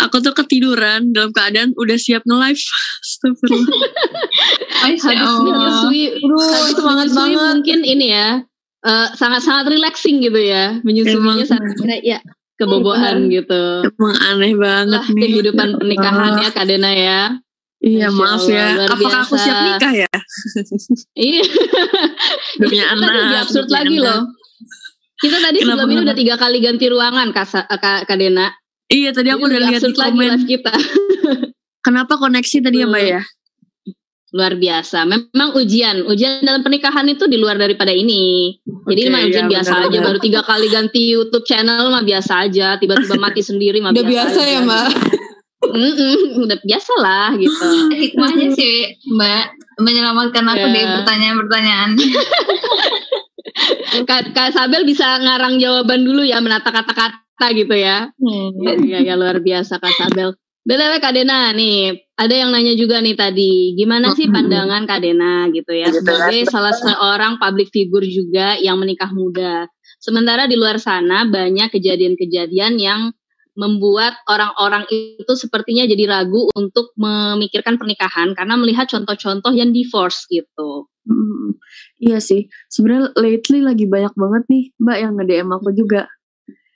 aku 0.00 0.16
tuh 0.20 0.34
ketiduran 0.36 1.10
dalam 1.12 1.32
keadaan 1.32 1.72
udah 1.76 1.96
siap 1.96 2.22
nge-live. 2.26 2.60
Astagfirullah. 3.06 3.68
menyusui, 5.90 6.02
semangat 6.76 7.08
banget. 7.10 7.38
Mungkin 7.40 7.80
ini 7.82 8.06
ya, 8.12 8.44
uh, 8.86 9.06
sangat-sangat 9.16 9.72
relaxing 9.72 10.22
gitu 10.22 10.38
ya. 10.38 10.78
Menyusuinya 10.84 11.46
sangat 11.48 12.02
ya 12.04 12.18
kebobohan 12.56 13.28
gitu. 13.28 13.84
Emang 13.84 14.16
aneh 14.20 14.52
banget 14.56 15.00
Lah, 15.00 15.06
nih. 15.12 15.22
Kehidupan 15.28 15.68
pernikahan 15.76 16.32
ya 16.40 16.50
Kadena 16.52 16.90
ya. 16.92 17.20
Iya 17.76 18.08
Masya 18.08 18.16
maaf 18.16 18.44
ya. 18.48 18.66
Apakah 18.88 19.20
aku 19.22 19.36
siap 19.36 19.58
nikah 19.68 19.92
ya? 19.92 20.12
iya. 21.12 21.44
Demi 22.60 22.80
anak. 22.80 23.08
Lebih 23.12 23.38
absurd 23.44 23.68
lagi 23.68 23.96
anak. 24.00 24.04
loh. 24.08 24.20
Kita 25.16 25.36
tadi 25.40 25.58
Kenapa 25.64 25.84
sebelum 25.84 25.92
ini 25.92 26.00
udah 26.04 26.16
tiga 26.16 26.34
kali 26.36 26.58
ganti 26.60 26.86
ruangan 26.92 27.28
Kak, 27.32 27.48
Kak, 27.80 28.04
Kak 28.08 28.16
Dena. 28.16 28.52
Iya 28.86 29.10
tadi 29.10 29.28
aku 29.34 29.50
udah 29.50 29.60
lihat 29.66 29.82
di 29.82 29.94
komen 29.94 30.46
kita. 30.46 30.70
Kenapa 31.86 32.18
koneksi 32.18 32.56
tadi 32.62 32.82
ya 32.82 32.86
Mbak 32.86 33.02
ya? 33.02 33.22
Luar 34.34 34.54
biasa. 34.58 35.06
Memang 35.06 35.54
ujian, 35.58 36.06
ujian 36.06 36.42
dalam 36.42 36.62
pernikahan 36.62 37.06
itu 37.10 37.26
di 37.26 37.38
luar 37.38 37.58
daripada 37.58 37.90
ini. 37.90 38.54
Jadi 38.66 39.00
okay, 39.06 39.10
mah 39.10 39.22
ujian 39.26 39.46
ya, 39.46 39.58
biasa 39.58 39.72
benar, 39.74 39.86
aja. 39.90 39.98
Baru 40.02 40.18
tiga 40.22 40.40
kali 40.42 40.66
ganti 40.70 41.02
YouTube 41.14 41.46
channel 41.46 41.90
mah 41.90 42.02
biasa 42.06 42.46
aja. 42.46 42.78
Tiba-tiba 42.78 43.18
mati 43.26 43.42
sendiri 43.42 43.82
mah 43.82 43.90
udah 43.90 44.06
biasa, 44.06 44.38
biasa 44.38 44.50
ya 44.54 44.60
Mbak. 44.62 44.88
Mm 45.66 45.92
-mm, 45.98 46.16
udah 46.46 46.58
biasa 46.62 46.92
lah 47.02 47.28
gitu. 47.34 47.66
Hikmahnya 48.06 48.46
sih 48.54 48.74
Mbak 49.18 49.44
menyelamatkan 49.82 50.46
aku 50.46 50.62
yeah. 50.62 50.74
dari 50.74 50.88
pertanyaan-pertanyaan. 51.02 51.90
Kak, 54.06 54.30
Kak 54.30 54.50
Sabel 54.54 54.86
bisa 54.86 55.18
ngarang 55.22 55.58
jawaban 55.58 56.06
dulu 56.06 56.22
ya 56.22 56.38
menata 56.38 56.70
kata-kata 56.70 57.25
gitu 57.52 57.74
ya. 57.76 58.10
Hmm. 58.16 58.80
Ya, 58.84 59.00
ya, 59.04 59.14
luar 59.14 59.40
biasa 59.44 59.76
Kak 59.76 59.94
Sabel. 59.96 60.34
BTW 60.66 60.98
Kak 60.98 61.14
Dena 61.14 61.54
nih, 61.54 61.94
ada 62.18 62.34
yang 62.34 62.50
nanya 62.50 62.74
juga 62.74 62.98
nih 62.98 63.14
tadi, 63.14 63.78
gimana 63.78 64.10
sih 64.18 64.26
pandangan 64.26 64.82
Kak 64.82 64.98
Dena 64.98 65.46
gitu 65.54 65.70
ya 65.70 65.94
sebagai 65.94 66.42
salah 66.50 66.74
seorang 66.74 67.38
public 67.38 67.70
figure 67.70 68.02
juga 68.02 68.58
yang 68.58 68.74
menikah 68.82 69.14
muda. 69.14 69.70
Sementara 70.02 70.50
di 70.50 70.58
luar 70.58 70.82
sana 70.82 71.22
banyak 71.22 71.70
kejadian-kejadian 71.70 72.82
yang 72.82 73.14
membuat 73.56 74.20
orang-orang 74.28 74.84
itu 74.90 75.32
sepertinya 75.38 75.88
jadi 75.88 76.04
ragu 76.10 76.50
untuk 76.52 76.92
memikirkan 76.98 77.80
pernikahan 77.80 78.36
karena 78.36 78.58
melihat 78.58 78.90
contoh-contoh 78.90 79.54
yang 79.54 79.70
divorce 79.70 80.28
gitu. 80.28 80.90
Hmm, 81.06 81.54
iya 82.02 82.18
sih, 82.18 82.50
sebenarnya 82.66 83.14
lately 83.14 83.62
lagi 83.62 83.86
banyak 83.86 84.12
banget 84.18 84.42
nih 84.50 84.64
Mbak 84.82 84.98
yang 84.98 85.12
nge-DM 85.14 85.50
aku 85.54 85.70
juga. 85.78 86.10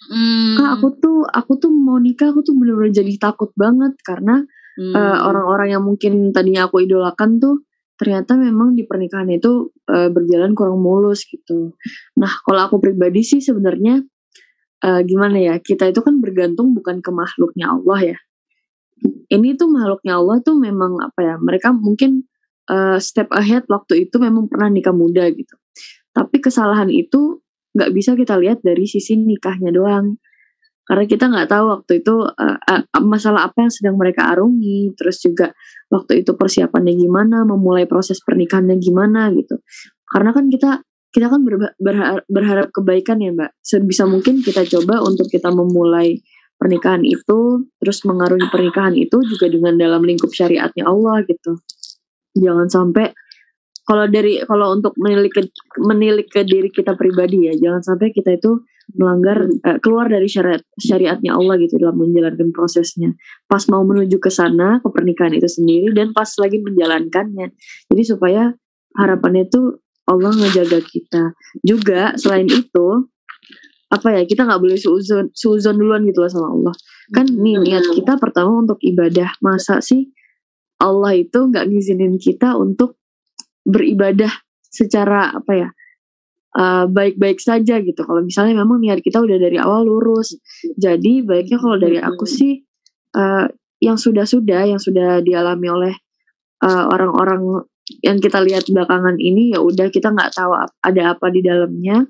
Hmm. 0.08 0.56
Kak 0.56 0.70
aku 0.80 0.88
tuh 0.96 1.18
aku 1.28 1.52
tuh 1.60 1.68
mau 1.68 2.00
nikah 2.00 2.32
aku 2.32 2.40
tuh 2.40 2.56
bener-bener 2.56 2.94
jadi 2.94 3.12
takut 3.20 3.52
banget 3.52 3.92
karena 4.00 4.46
Hmm. 4.80 4.96
eh, 4.96 5.18
orang-orang 5.28 5.76
yang 5.76 5.82
mungkin 5.84 6.32
tadinya 6.32 6.64
aku 6.70 6.80
idolakan 6.86 7.36
tuh 7.42 7.66
ternyata 8.00 8.38
memang 8.40 8.72
di 8.72 8.88
pernikahan 8.88 9.28
itu 9.28 9.68
eh, 9.92 10.08
berjalan 10.08 10.56
kurang 10.56 10.80
mulus 10.80 11.26
gitu. 11.28 11.76
Nah 12.16 12.32
kalau 12.46 12.64
aku 12.64 12.80
pribadi 12.80 13.20
sih 13.20 13.44
sebenarnya 13.44 14.00
eh, 14.86 15.00
gimana 15.04 15.36
ya 15.36 15.54
kita 15.60 15.90
itu 15.92 16.00
kan 16.00 16.22
bergantung 16.24 16.72
bukan 16.72 17.04
ke 17.04 17.10
makhluknya 17.12 17.76
Allah 17.76 18.16
ya. 18.16 18.18
Ini 19.30 19.56
tuh 19.60 19.68
makhluknya 19.68 20.16
Allah 20.16 20.40
tuh 20.40 20.56
memang 20.56 20.96
apa 21.02 21.20
ya 21.20 21.34
mereka 21.36 21.76
mungkin 21.76 22.24
eh, 22.70 22.98
step 23.02 23.28
ahead 23.36 23.68
waktu 23.68 24.08
itu 24.08 24.16
memang 24.16 24.48
pernah 24.48 24.72
nikah 24.72 24.96
muda 24.96 25.28
gitu. 25.28 25.60
Tapi 26.16 26.40
kesalahan 26.40 26.88
itu 26.88 27.42
nggak 27.74 27.90
bisa 27.94 28.14
kita 28.18 28.36
lihat 28.40 28.62
dari 28.62 28.84
sisi 28.86 29.18
nikahnya 29.18 29.70
doang. 29.70 30.18
Karena 30.90 31.06
kita 31.06 31.30
nggak 31.30 31.46
tahu 31.46 31.64
waktu 31.70 31.92
itu 32.02 32.14
uh, 32.18 32.58
uh, 32.58 32.82
masalah 32.98 33.46
apa 33.46 33.62
yang 33.62 33.70
sedang 33.70 33.94
mereka 33.94 34.26
arungi 34.26 34.90
terus 34.98 35.22
juga 35.22 35.54
waktu 35.86 36.26
itu 36.26 36.34
persiapannya 36.34 36.98
gimana 36.98 37.46
memulai 37.46 37.86
proses 37.86 38.18
pernikahannya 38.26 38.74
gimana 38.82 39.30
gitu. 39.30 39.62
Karena 40.10 40.34
kan 40.34 40.50
kita 40.50 40.82
kita 41.14 41.30
kan 41.30 41.46
berha- 41.78 42.26
berharap 42.26 42.74
kebaikan 42.74 43.22
ya 43.22 43.30
mbak. 43.30 43.54
Sebisa 43.62 44.06
mungkin 44.10 44.42
kita 44.42 44.66
coba 44.66 44.98
untuk 45.02 45.30
kita 45.30 45.54
memulai 45.54 46.18
pernikahan 46.58 47.06
itu 47.06 47.70
terus 47.78 48.02
mengarungi 48.02 48.50
pernikahan 48.50 48.92
itu 48.98 49.16
juga 49.30 49.46
dengan 49.46 49.78
dalam 49.78 50.02
lingkup 50.02 50.34
syariatnya 50.34 50.90
Allah 50.90 51.22
gitu. 51.24 51.54
Jangan 52.34 52.66
sampai 52.66 53.14
kalau 53.90 54.06
dari 54.06 54.38
kalau 54.46 54.70
untuk 54.78 54.94
menilik 55.02 55.34
ke, 55.34 55.42
menilik 55.82 56.30
ke 56.30 56.46
diri 56.46 56.70
kita 56.70 56.94
pribadi 56.94 57.50
ya 57.50 57.58
jangan 57.58 57.82
sampai 57.82 58.14
kita 58.14 58.38
itu 58.38 58.62
melanggar 58.94 59.50
eh, 59.66 59.78
keluar 59.82 60.06
dari 60.06 60.30
syariat 60.30 60.62
syariatnya 60.78 61.34
Allah 61.34 61.58
gitu 61.58 61.74
dalam 61.82 61.98
menjalankan 61.98 62.54
prosesnya. 62.54 63.18
Pas 63.50 63.66
mau 63.66 63.82
menuju 63.82 64.22
ke 64.22 64.30
sana 64.30 64.78
ke 64.78 64.88
pernikahan 64.94 65.34
itu 65.34 65.50
sendiri 65.50 65.90
dan 65.90 66.14
pas 66.14 66.30
lagi 66.38 66.62
menjalankannya. 66.62 67.50
Jadi 67.90 68.02
supaya 68.06 68.54
harapannya 68.94 69.50
itu 69.50 69.82
Allah 70.06 70.38
ngejaga 70.38 70.80
kita. 70.86 71.34
Juga 71.66 72.14
selain 72.14 72.46
itu 72.46 72.86
apa 73.90 74.06
ya 74.14 74.22
kita 74.22 74.46
nggak 74.46 74.62
boleh 74.62 74.78
suuzon 74.78 75.34
suuzon 75.34 75.74
duluan 75.74 76.06
gitu 76.06 76.22
loh 76.22 76.30
sama 76.30 76.48
Allah. 76.54 76.74
Kan 77.10 77.26
nih 77.26 77.58
niat 77.58 77.90
kita 77.90 78.22
pertama 78.22 78.62
untuk 78.62 78.78
ibadah. 78.86 79.34
Masa 79.42 79.82
sih 79.82 80.14
Allah 80.78 81.18
itu 81.18 81.50
nggak 81.50 81.66
ngizinin 81.66 82.22
kita 82.22 82.54
untuk 82.54 82.99
beribadah 83.66 84.30
secara 84.70 85.34
apa 85.34 85.52
ya 85.52 85.68
uh, 86.56 86.84
baik-baik 86.90 87.38
saja 87.38 87.78
gitu. 87.82 88.00
Kalau 88.02 88.22
misalnya 88.24 88.62
memang 88.62 88.82
niat 88.82 89.02
kita 89.04 89.22
udah 89.22 89.36
dari 89.38 89.58
awal 89.60 89.86
lurus, 89.86 90.38
jadi 90.78 91.22
baiknya 91.22 91.58
kalau 91.60 91.76
dari 91.78 91.98
aku 92.00 92.24
sih 92.26 92.62
uh, 93.14 93.46
yang 93.80 93.96
sudah-sudah 93.96 94.70
yang 94.70 94.80
sudah 94.80 95.22
dialami 95.22 95.68
oleh 95.70 95.94
uh, 96.64 96.84
orang-orang 96.90 97.64
yang 98.06 98.22
kita 98.22 98.38
lihat 98.38 98.70
belakangan 98.70 99.18
ini 99.18 99.50
ya 99.50 99.58
udah 99.58 99.90
kita 99.90 100.14
nggak 100.14 100.30
tahu 100.36 100.54
ada 100.86 101.02
apa 101.14 101.26
di 101.30 101.42
dalamnya. 101.42 102.06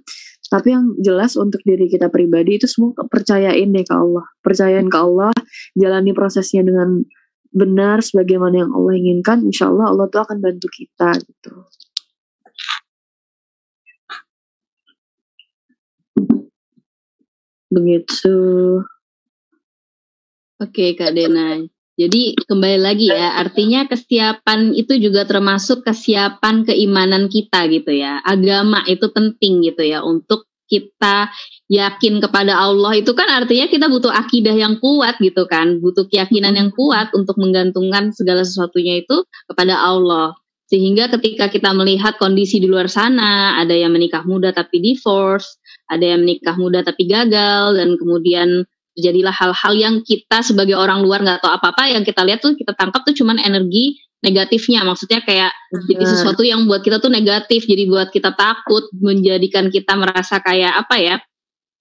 Tapi 0.51 0.75
yang 0.75 0.99
jelas 0.99 1.39
untuk 1.39 1.63
diri 1.63 1.87
kita 1.87 2.11
pribadi 2.11 2.59
itu 2.59 2.67
semua 2.67 2.91
percayain 3.07 3.71
deh 3.71 3.87
ke 3.87 3.95
Allah, 3.95 4.27
percayain 4.43 4.91
ke 4.91 4.99
Allah, 4.99 5.31
jalani 5.79 6.11
prosesnya 6.11 6.67
dengan 6.67 7.07
benar 7.51 8.03
sebagaimana 8.03 8.67
yang 8.67 8.73
Allah 8.75 8.95
inginkan, 8.99 9.43
insya 9.47 9.71
Allah 9.71 9.91
Allah 9.91 10.07
tuh 10.07 10.23
akan 10.23 10.39
bantu 10.39 10.67
kita 10.71 11.15
gitu. 11.19 11.53
Begitu. 17.71 18.37
Oke 20.59 20.93
Kak 20.99 21.15
Dena. 21.15 21.63
Jadi 22.01 22.33
kembali 22.35 22.79
lagi 22.81 23.13
ya, 23.13 23.37
artinya 23.37 23.85
kesiapan 23.85 24.73
itu 24.73 24.97
juga 24.99 25.29
termasuk 25.29 25.85
kesiapan 25.85 26.65
keimanan 26.65 27.29
kita 27.31 27.69
gitu 27.71 27.93
ya. 27.93 28.25
Agama 28.25 28.83
itu 28.91 29.07
penting 29.13 29.63
gitu 29.63 29.85
ya 29.85 30.01
untuk 30.03 30.50
kita 30.71 31.29
yakin 31.67 32.23
kepada 32.23 32.55
Allah 32.55 32.95
itu 32.95 33.11
kan 33.13 33.27
artinya 33.27 33.67
kita 33.67 33.91
butuh 33.91 34.15
akidah 34.15 34.55
yang 34.55 34.79
kuat 34.79 35.19
gitu 35.19 35.51
kan, 35.51 35.83
butuh 35.83 36.07
keyakinan 36.07 36.55
yang 36.55 36.71
kuat 36.71 37.11
untuk 37.13 37.35
menggantungkan 37.43 38.15
segala 38.15 38.47
sesuatunya 38.47 39.03
itu 39.03 39.27
kepada 39.51 39.75
Allah. 39.75 40.39
Sehingga 40.71 41.11
ketika 41.11 41.51
kita 41.51 41.75
melihat 41.75 42.15
kondisi 42.15 42.63
di 42.63 42.71
luar 42.71 42.87
sana, 42.87 43.59
ada 43.59 43.75
yang 43.75 43.91
menikah 43.91 44.23
muda 44.23 44.55
tapi 44.55 44.79
divorce, 44.79 45.59
ada 45.91 46.15
yang 46.15 46.23
menikah 46.23 46.55
muda 46.55 46.87
tapi 46.87 47.11
gagal 47.11 47.75
dan 47.75 47.99
kemudian 47.99 48.63
terjadilah 48.95 49.35
hal-hal 49.35 49.73
yang 49.75 49.95
kita 50.07 50.47
sebagai 50.47 50.79
orang 50.79 51.03
luar 51.03 51.27
nggak 51.27 51.43
tahu 51.43 51.51
apa-apa 51.51 51.91
yang 51.91 52.07
kita 52.07 52.23
lihat 52.23 52.39
tuh 52.39 52.55
kita 52.55 52.75
tangkap 52.79 53.03
tuh 53.03 53.15
cuman 53.19 53.43
energi 53.43 53.99
negatifnya. 54.21 54.85
Maksudnya 54.85 55.25
kayak 55.25 55.53
jadi 55.89 56.05
Benar. 56.05 56.13
sesuatu 56.17 56.43
yang 56.45 56.65
buat 56.69 56.85
kita 56.85 57.01
tuh 57.01 57.13
negatif. 57.13 57.65
Jadi 57.65 57.89
buat 57.89 58.13
kita 58.13 58.37
takut 58.37 58.89
menjadikan 58.97 59.73
kita 59.73 59.97
merasa 59.97 60.41
kayak 60.41 60.77
apa 60.77 60.97
ya 61.01 61.17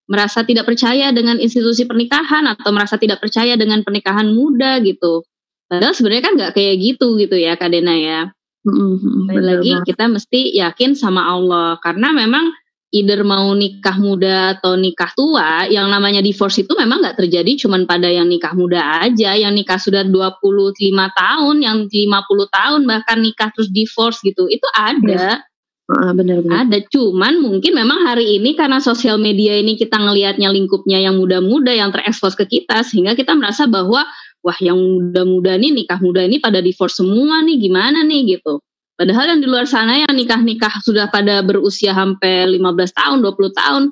merasa 0.10 0.42
tidak 0.42 0.66
percaya 0.66 1.14
dengan 1.14 1.38
institusi 1.38 1.86
pernikahan 1.86 2.50
atau 2.50 2.74
merasa 2.74 2.98
tidak 2.98 3.22
percaya 3.22 3.54
dengan 3.54 3.86
pernikahan 3.86 4.34
muda 4.34 4.82
gitu. 4.82 5.22
Padahal 5.70 5.94
sebenarnya 5.94 6.24
kan 6.26 6.34
nggak 6.34 6.52
kayak 6.58 6.76
gitu 6.82 7.14
gitu 7.22 7.38
ya 7.38 7.54
Kak 7.54 7.70
Dena 7.70 7.94
ya. 7.94 8.20
Benar 8.66 9.62
lagi 9.62 9.72
kita 9.86 10.10
mesti 10.10 10.58
yakin 10.58 10.98
sama 10.98 11.30
Allah. 11.30 11.78
Karena 11.86 12.10
memang 12.10 12.50
either 12.90 13.22
mau 13.22 13.54
nikah 13.54 13.98
muda 14.02 14.58
atau 14.58 14.74
nikah 14.74 15.14
tua 15.14 15.70
yang 15.70 15.86
namanya 15.94 16.26
divorce 16.26 16.66
itu 16.66 16.74
memang 16.74 17.06
nggak 17.06 17.22
terjadi 17.22 17.66
cuman 17.66 17.86
pada 17.86 18.10
yang 18.10 18.26
nikah 18.26 18.54
muda 18.58 19.06
aja. 19.06 19.38
Yang 19.38 19.54
nikah 19.64 19.80
sudah 19.80 20.04
25 20.06 20.74
tahun 21.14 21.56
yang 21.62 21.78
50 21.86 22.50
tahun 22.50 22.82
bahkan 22.90 23.18
nikah 23.22 23.50
terus 23.54 23.70
divorce 23.70 24.22
gitu 24.26 24.50
itu 24.50 24.66
ada. 24.74 25.46
Ah, 25.90 26.14
benar-benar. 26.14 26.70
ada 26.70 26.86
cuman 26.86 27.42
mungkin 27.42 27.74
memang 27.74 28.06
hari 28.06 28.38
ini 28.38 28.54
karena 28.54 28.78
sosial 28.78 29.18
media 29.18 29.58
ini 29.58 29.74
kita 29.74 29.98
ngelihatnya 29.98 30.46
lingkupnya 30.54 31.02
yang 31.02 31.18
muda-muda 31.18 31.74
yang 31.74 31.90
terekspos 31.90 32.38
ke 32.38 32.46
kita 32.46 32.86
sehingga 32.86 33.18
kita 33.18 33.34
merasa 33.34 33.66
bahwa 33.66 34.06
wah 34.46 34.60
yang 34.62 34.78
muda-muda 34.78 35.58
nih 35.58 35.74
nikah 35.74 35.98
muda 35.98 36.22
ini 36.22 36.38
pada 36.38 36.62
divorce 36.62 37.02
semua 37.02 37.42
nih 37.42 37.58
gimana 37.58 38.06
nih? 38.06 38.38
Gitu 38.38 38.62
padahal 39.00 39.32
yang 39.32 39.40
di 39.40 39.48
luar 39.48 39.64
sana 39.64 40.04
yang 40.04 40.12
nikah-nikah 40.12 40.84
sudah 40.84 41.08
pada 41.08 41.40
berusia 41.40 41.96
hampir 41.96 42.52
15 42.52 42.60
tahun 42.92 43.18
20 43.24 43.56
tahun 43.56 43.84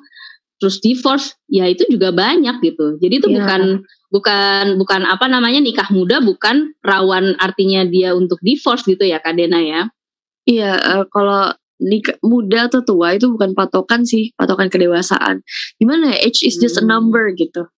terus 0.60 0.84
divorce 0.84 1.32
ya 1.48 1.64
itu 1.64 1.88
juga 1.88 2.12
banyak 2.12 2.60
gitu 2.60 3.00
jadi 3.00 3.14
itu 3.16 3.28
Iya. 3.32 3.36
bukan 3.40 3.62
bukan 4.12 4.64
bukan 4.76 5.00
apa 5.08 5.24
namanya 5.32 5.64
nikah 5.64 5.88
muda 5.88 6.20
bukan 6.20 6.76
rawan 6.84 7.32
artinya 7.40 7.88
dia 7.88 8.12
untuk 8.12 8.36
divorce 8.44 8.84
gitu 8.84 9.08
ya 9.08 9.16
Kak 9.24 9.32
Dena 9.32 9.64
ya 9.64 9.82
Iya, 10.48 10.80
eh, 10.80 11.04
kalau 11.12 11.52
nikah 11.76 12.16
muda 12.24 12.72
atau 12.72 12.80
tua 12.80 13.12
itu 13.12 13.28
bukan 13.28 13.52
patokan 13.52 14.08
sih, 14.08 14.32
patokan 14.32 14.72
kedewasaan. 14.72 15.44
Gimana 15.76 16.16
ya? 16.16 16.24
Age 16.24 16.40
is 16.48 16.56
just 16.56 16.80
a 16.80 16.82
Hmm. 16.82 16.96
number 16.96 17.28
gitu. 17.36 17.68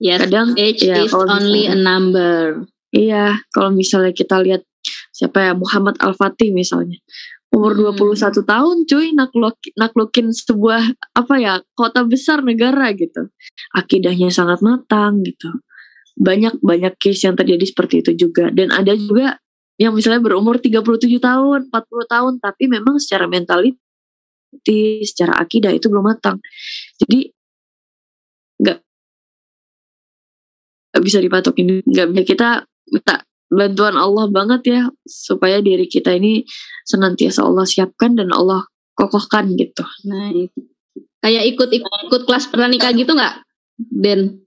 yes 0.00 0.24
Kadang, 0.24 0.56
age 0.56 0.80
ya, 0.88 1.04
is 1.04 1.12
only 1.12 1.68
a 1.68 1.76
number 1.76 2.64
Iya, 2.88 3.44
kalau 3.52 3.68
misalnya 3.70 4.16
kita 4.16 4.40
lihat 4.40 4.64
siapa 5.20 5.44
ya 5.44 5.52
Muhammad 5.52 6.00
Al-Fatih 6.00 6.48
misalnya. 6.56 6.96
Umur 7.52 7.76
Hmm. 7.76 7.92
21 7.92 8.40
tahun 8.46 8.76
cuy 8.88 9.12
nakluk, 9.12 9.58
naklukin 9.76 10.32
sebuah 10.32 10.96
apa 11.12 11.34
ya 11.36 11.60
kota 11.76 12.08
besar 12.08 12.40
negara 12.40 12.88
gitu. 12.96 13.28
Akidahnya 13.76 14.32
sangat 14.32 14.64
matang 14.64 15.20
gitu. 15.20 15.60
Banyak 16.16 16.64
banyak 16.64 16.96
case 16.96 17.28
yang 17.28 17.36
terjadi 17.36 17.64
seperti 17.68 18.00
itu 18.00 18.12
juga 18.16 18.48
dan 18.48 18.72
ada 18.72 18.96
juga 18.96 19.36
yang 19.80 19.92
misalnya 19.96 20.20
berumur 20.24 20.60
37 20.60 21.20
tahun, 21.20 21.60
40 21.72 22.04
tahun 22.08 22.32
tapi 22.40 22.68
memang 22.68 23.00
secara 23.00 23.24
mentality, 23.24 23.76
secara 25.04 25.36
akidah 25.40 25.72
itu 25.72 25.88
belum 25.88 26.04
matang. 26.06 26.38
Jadi 27.00 27.32
nggak 28.60 28.78
nggak 30.92 31.02
bisa 31.04 31.18
dipatokin, 31.18 31.82
nggak 31.82 32.06
bisa 32.14 32.22
kita 32.24 32.48
minta 32.92 33.24
bantuan 33.50 33.98
Allah 33.98 34.30
banget 34.30 34.62
ya 34.64 34.82
supaya 35.02 35.58
diri 35.58 35.84
kita 35.84 36.14
ini 36.14 36.46
senantiasa 36.86 37.42
Allah 37.42 37.66
siapkan 37.66 38.14
dan 38.14 38.30
Allah 38.30 38.64
kokohkan 38.94 39.52
gitu. 39.54 39.82
Nah, 40.06 40.30
itu. 40.30 40.54
kayak 41.20 41.44
ikut 41.52 41.68
ikut 41.68 42.22
kelas 42.24 42.48
pranikah 42.48 42.94
gitu 42.94 43.12
nggak, 43.12 43.44
Den? 43.76 44.40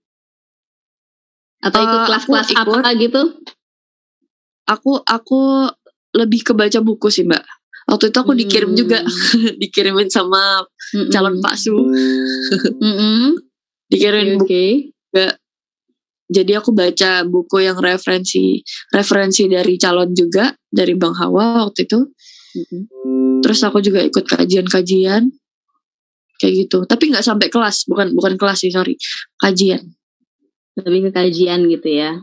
Atau 1.60 1.80
ikut 1.80 2.00
Eh, 2.00 2.06
kelas-kelas 2.08 2.48
ikut. 2.50 2.80
apa 2.82 2.90
gitu? 2.98 3.22
Aku 4.66 5.00
aku 5.00 5.68
lebih 6.14 6.42
ke 6.42 6.54
baca 6.54 6.80
buku 6.80 7.08
sih 7.08 7.24
mbak. 7.24 7.44
Waktu 7.84 8.10
itu 8.10 8.18
aku 8.18 8.32
dikirim 8.34 8.72
Hmm. 8.72 8.80
juga, 8.80 9.00
dikirimin 9.62 10.08
sama 10.08 10.64
Mm-mm. 10.96 11.12
calon 11.12 11.44
paksu, 11.44 11.76
Mm-mm. 12.80 13.36
dikirimin 13.92 14.40
buku. 14.40 14.48
Oke. 14.48 14.66
Jadi 16.34 16.58
aku 16.58 16.74
baca 16.74 17.22
buku 17.22 17.62
yang 17.62 17.78
referensi 17.78 18.66
referensi 18.90 19.46
dari 19.46 19.78
calon 19.78 20.10
juga 20.18 20.50
dari 20.66 20.98
Bang 20.98 21.14
Hawa 21.14 21.70
waktu 21.70 21.86
itu. 21.86 22.00
Terus 23.46 23.60
aku 23.62 23.86
juga 23.86 24.02
ikut 24.02 24.26
kajian-kajian 24.26 25.30
kayak 26.42 26.54
gitu. 26.66 26.84
Tapi 26.90 27.14
nggak 27.14 27.26
sampai 27.26 27.48
kelas, 27.54 27.86
bukan 27.86 28.12
bukan 28.18 28.34
kelas 28.36 28.66
sih 28.66 28.74
sorry, 28.74 28.98
kajian. 29.38 29.94
Lebih 30.74 31.10
ke 31.10 31.12
kajian 31.14 31.70
gitu 31.70 31.88
ya. 31.88 32.20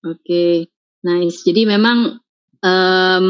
Oke, 0.00 0.72
nice. 1.04 1.44
Jadi 1.44 1.68
memang 1.68 2.16
em, 2.64 3.26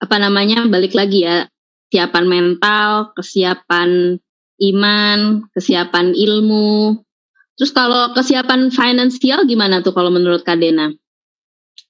apa 0.00 0.16
namanya 0.16 0.64
balik 0.72 0.96
lagi 0.96 1.28
ya, 1.28 1.44
kesiapan 1.92 2.24
mental, 2.24 3.12
kesiapan 3.12 4.16
iman, 4.72 5.18
kesiapan 5.52 6.16
ilmu. 6.16 6.96
Terus 7.60 7.76
kalau 7.76 8.16
kesiapan 8.16 8.72
finansial 8.72 9.44
gimana 9.44 9.84
tuh 9.84 9.92
kalau 9.92 10.08
menurut 10.08 10.40
Kak 10.40 10.56
Dena? 10.56 10.88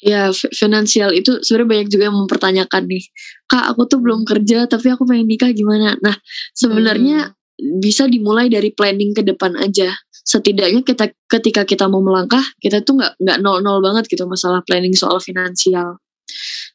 Ya 0.02 0.34
fi- 0.34 0.50
finansial 0.50 1.14
itu 1.14 1.38
sebenarnya 1.46 1.70
banyak 1.70 1.88
juga 1.94 2.04
yang 2.10 2.18
mempertanyakan 2.18 2.82
nih. 2.90 3.04
Kak 3.46 3.70
aku 3.70 3.86
tuh 3.86 4.02
belum 4.02 4.26
kerja 4.26 4.66
tapi 4.66 4.90
aku 4.90 5.06
pengen 5.06 5.30
nikah 5.30 5.54
gimana? 5.54 5.94
Nah 6.02 6.18
sebenarnya 6.58 7.30
bisa 7.78 8.10
dimulai 8.10 8.50
dari 8.50 8.74
planning 8.74 9.14
ke 9.14 9.22
depan 9.22 9.54
aja. 9.62 9.94
Setidaknya 10.10 10.82
kita 10.82 11.06
ketika 11.30 11.62
kita 11.62 11.86
mau 11.86 12.02
melangkah 12.02 12.42
kita 12.58 12.82
tuh 12.82 12.98
nggak 12.98 13.22
nggak 13.22 13.38
nol 13.38 13.62
nol 13.62 13.78
banget 13.78 14.10
gitu 14.10 14.26
masalah 14.26 14.66
planning 14.66 14.96
soal 14.98 15.22
finansial 15.22 16.02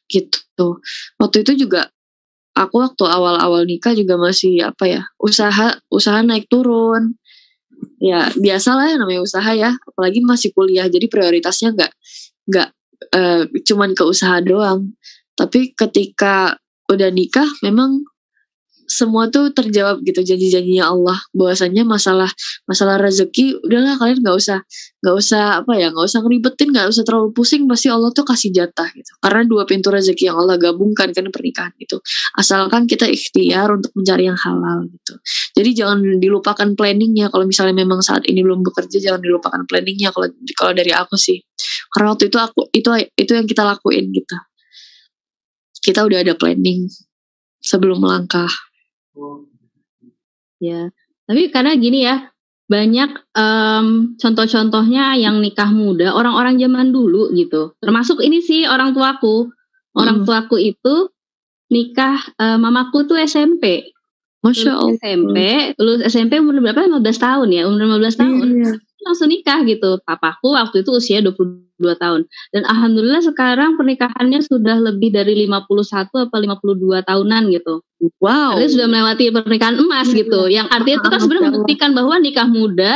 gitu. 0.08 0.80
Waktu 1.20 1.44
itu 1.44 1.68
juga 1.68 1.92
aku 2.56 2.80
waktu 2.80 3.04
awal-awal 3.04 3.68
nikah 3.68 3.92
juga 3.92 4.16
masih 4.16 4.64
apa 4.64 4.88
ya 4.88 5.02
usaha 5.20 5.76
usaha 5.92 6.24
naik 6.24 6.48
turun. 6.48 7.20
Ya 7.96 8.28
biasalah 8.36 8.92
ya 8.92 8.96
namanya 9.00 9.22
usaha 9.24 9.50
ya. 9.56 9.72
Apalagi 9.88 10.20
masih 10.24 10.52
kuliah 10.52 10.86
jadi 10.88 11.06
prioritasnya 11.08 11.72
nggak 11.72 11.92
nggak 12.48 12.68
eh, 13.16 13.42
cuman 13.66 13.90
ke 13.96 14.02
usaha 14.04 14.38
doang. 14.44 14.92
Tapi 15.36 15.72
ketika 15.76 16.56
udah 16.86 17.10
nikah 17.10 17.46
memang 17.60 18.06
semua 18.86 19.28
tuh 19.28 19.50
terjawab 19.50 20.02
gitu 20.06 20.22
janji-janjinya 20.22 20.86
Allah. 20.86 21.18
Bahwasannya 21.34 21.82
masalah 21.82 22.30
masalah 22.64 22.96
rezeki 23.02 23.60
udahlah 23.66 23.98
kalian 23.98 24.22
nggak 24.22 24.36
usah 24.38 24.58
nggak 25.02 25.16
usah 25.18 25.42
apa 25.62 25.72
ya 25.78 25.90
nggak 25.90 26.06
usah 26.06 26.20
ngeribetin 26.22 26.68
nggak 26.74 26.86
usah 26.90 27.02
terlalu 27.06 27.30
pusing 27.34 27.66
pasti 27.70 27.90
Allah 27.90 28.10
tuh 28.14 28.24
kasih 28.24 28.50
jatah 28.54 28.88
gitu. 28.94 29.12
Karena 29.22 29.42
dua 29.46 29.62
pintu 29.66 29.90
rezeki 29.90 30.32
yang 30.32 30.38
Allah 30.38 30.56
gabungkan 30.56 31.10
kan 31.10 31.26
pernikahan 31.30 31.74
itu. 31.78 31.98
Asalkan 32.38 32.86
kita 32.86 33.06
ikhtiar 33.06 33.70
untuk 33.74 33.90
mencari 33.94 34.30
yang 34.30 34.38
halal 34.38 34.86
gitu. 34.88 35.14
Jadi 35.58 35.70
jangan 35.74 35.98
dilupakan 36.22 36.68
planningnya. 36.78 37.28
Kalau 37.28 37.44
misalnya 37.44 37.74
memang 37.76 38.00
saat 38.00 38.24
ini 38.26 38.40
belum 38.42 38.62
bekerja 38.66 38.98
jangan 39.02 39.20
dilupakan 39.20 39.62
planningnya 39.66 40.14
kalau 40.14 40.30
kalau 40.56 40.72
dari 40.72 40.94
aku 40.94 41.18
sih. 41.18 41.42
Karena 41.92 42.14
waktu 42.14 42.30
itu 42.30 42.38
aku 42.38 42.70
itu 42.70 42.88
itu 43.18 43.32
yang 43.34 43.46
kita 43.46 43.62
lakuin 43.66 44.10
gitu. 44.14 44.36
Kita 45.86 46.02
udah 46.02 46.18
ada 46.26 46.34
planning 46.34 46.90
sebelum 47.62 48.02
melangkah 48.02 48.50
Ya, 50.60 50.88
tapi 51.28 51.52
karena 51.52 51.76
gini 51.76 52.04
ya, 52.04 52.32
banyak 52.66 53.10
em, 53.36 53.86
contoh-contohnya 54.16 55.20
yang 55.20 55.38
nikah 55.38 55.68
muda, 55.70 56.16
orang-orang 56.16 56.56
zaman 56.58 56.90
dulu 56.90 57.30
gitu. 57.36 57.76
Termasuk 57.78 58.24
ini 58.24 58.40
sih 58.42 58.64
orang 58.66 58.96
tuaku. 58.96 59.52
Orang 59.96 60.22
Hmm. 60.22 60.26
tuaku 60.28 60.56
itu 60.60 61.08
nikah 61.72 62.16
eh, 62.36 62.58
mamaku 62.58 63.06
tuh 63.06 63.18
SMP. 63.20 63.92
masya 64.44 64.78
Allah 64.78 64.94
Lulus 64.94 65.02
SMP, 65.02 65.38
lulus 65.74 66.00
SMP 66.06 66.32
umur 66.38 66.54
berapa? 66.62 66.86
15 66.86 67.18
tahun 67.18 67.48
ya, 67.50 67.66
umur 67.66 67.98
15 67.98 68.14
tahun. 68.14 68.46
Iya. 68.54 68.72
Langsung 69.02 69.26
nikah 69.26 69.58
gitu. 69.66 69.98
Papaku 70.06 70.54
waktu 70.54 70.86
itu 70.86 70.90
usia 70.94 71.18
22 71.18 71.65
tahun. 71.76 72.24
Dan 72.52 72.62
alhamdulillah 72.64 73.22
sekarang 73.24 73.76
pernikahannya 73.76 74.40
sudah 74.40 74.80
lebih 74.80 75.12
dari 75.12 75.44
51 75.44 76.28
atau 76.28 76.38
52 76.40 77.04
tahunan 77.04 77.42
gitu. 77.52 77.84
wow 78.20 78.56
Artinya 78.56 78.72
sudah 78.72 78.88
melewati 78.88 79.24
pernikahan 79.32 79.76
emas 79.76 80.08
Iya. 80.10 80.16
gitu. 80.24 80.40
Yang 80.48 80.66
artinya 80.72 80.96
itu 81.00 81.08
kan 81.12 81.20
sebenarnya 81.20 81.46
membuktikan 81.52 81.90
bahwa 81.92 82.14
nikah 82.20 82.48
muda 82.48 82.92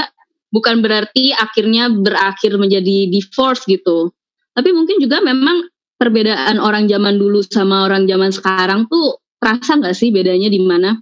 bukan 0.51 0.83
berarti 0.83 1.31
akhirnya 1.37 1.93
berakhir 1.93 2.57
menjadi 2.57 3.07
divorce 3.12 3.68
gitu. 3.68 4.11
Tapi 4.57 4.70
mungkin 4.74 4.99
juga 4.99 5.22
memang 5.22 5.70
perbedaan 6.01 6.59
orang 6.59 6.89
zaman 6.89 7.20
dulu 7.20 7.45
sama 7.45 7.87
orang 7.87 8.09
zaman 8.09 8.33
sekarang 8.33 8.89
tuh 8.89 9.20
terasa 9.37 9.76
nggak 9.76 9.97
sih 9.97 10.11
bedanya 10.11 10.49
di 10.49 10.61
mana? 10.61 10.97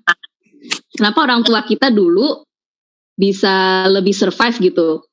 Kenapa 0.93 1.25
orang 1.25 1.47
tua 1.47 1.63
kita 1.63 1.89
dulu 1.95 2.43
bisa 3.19 3.87
lebih 3.91 4.15
survive 4.15 4.59
gitu? 4.63 5.08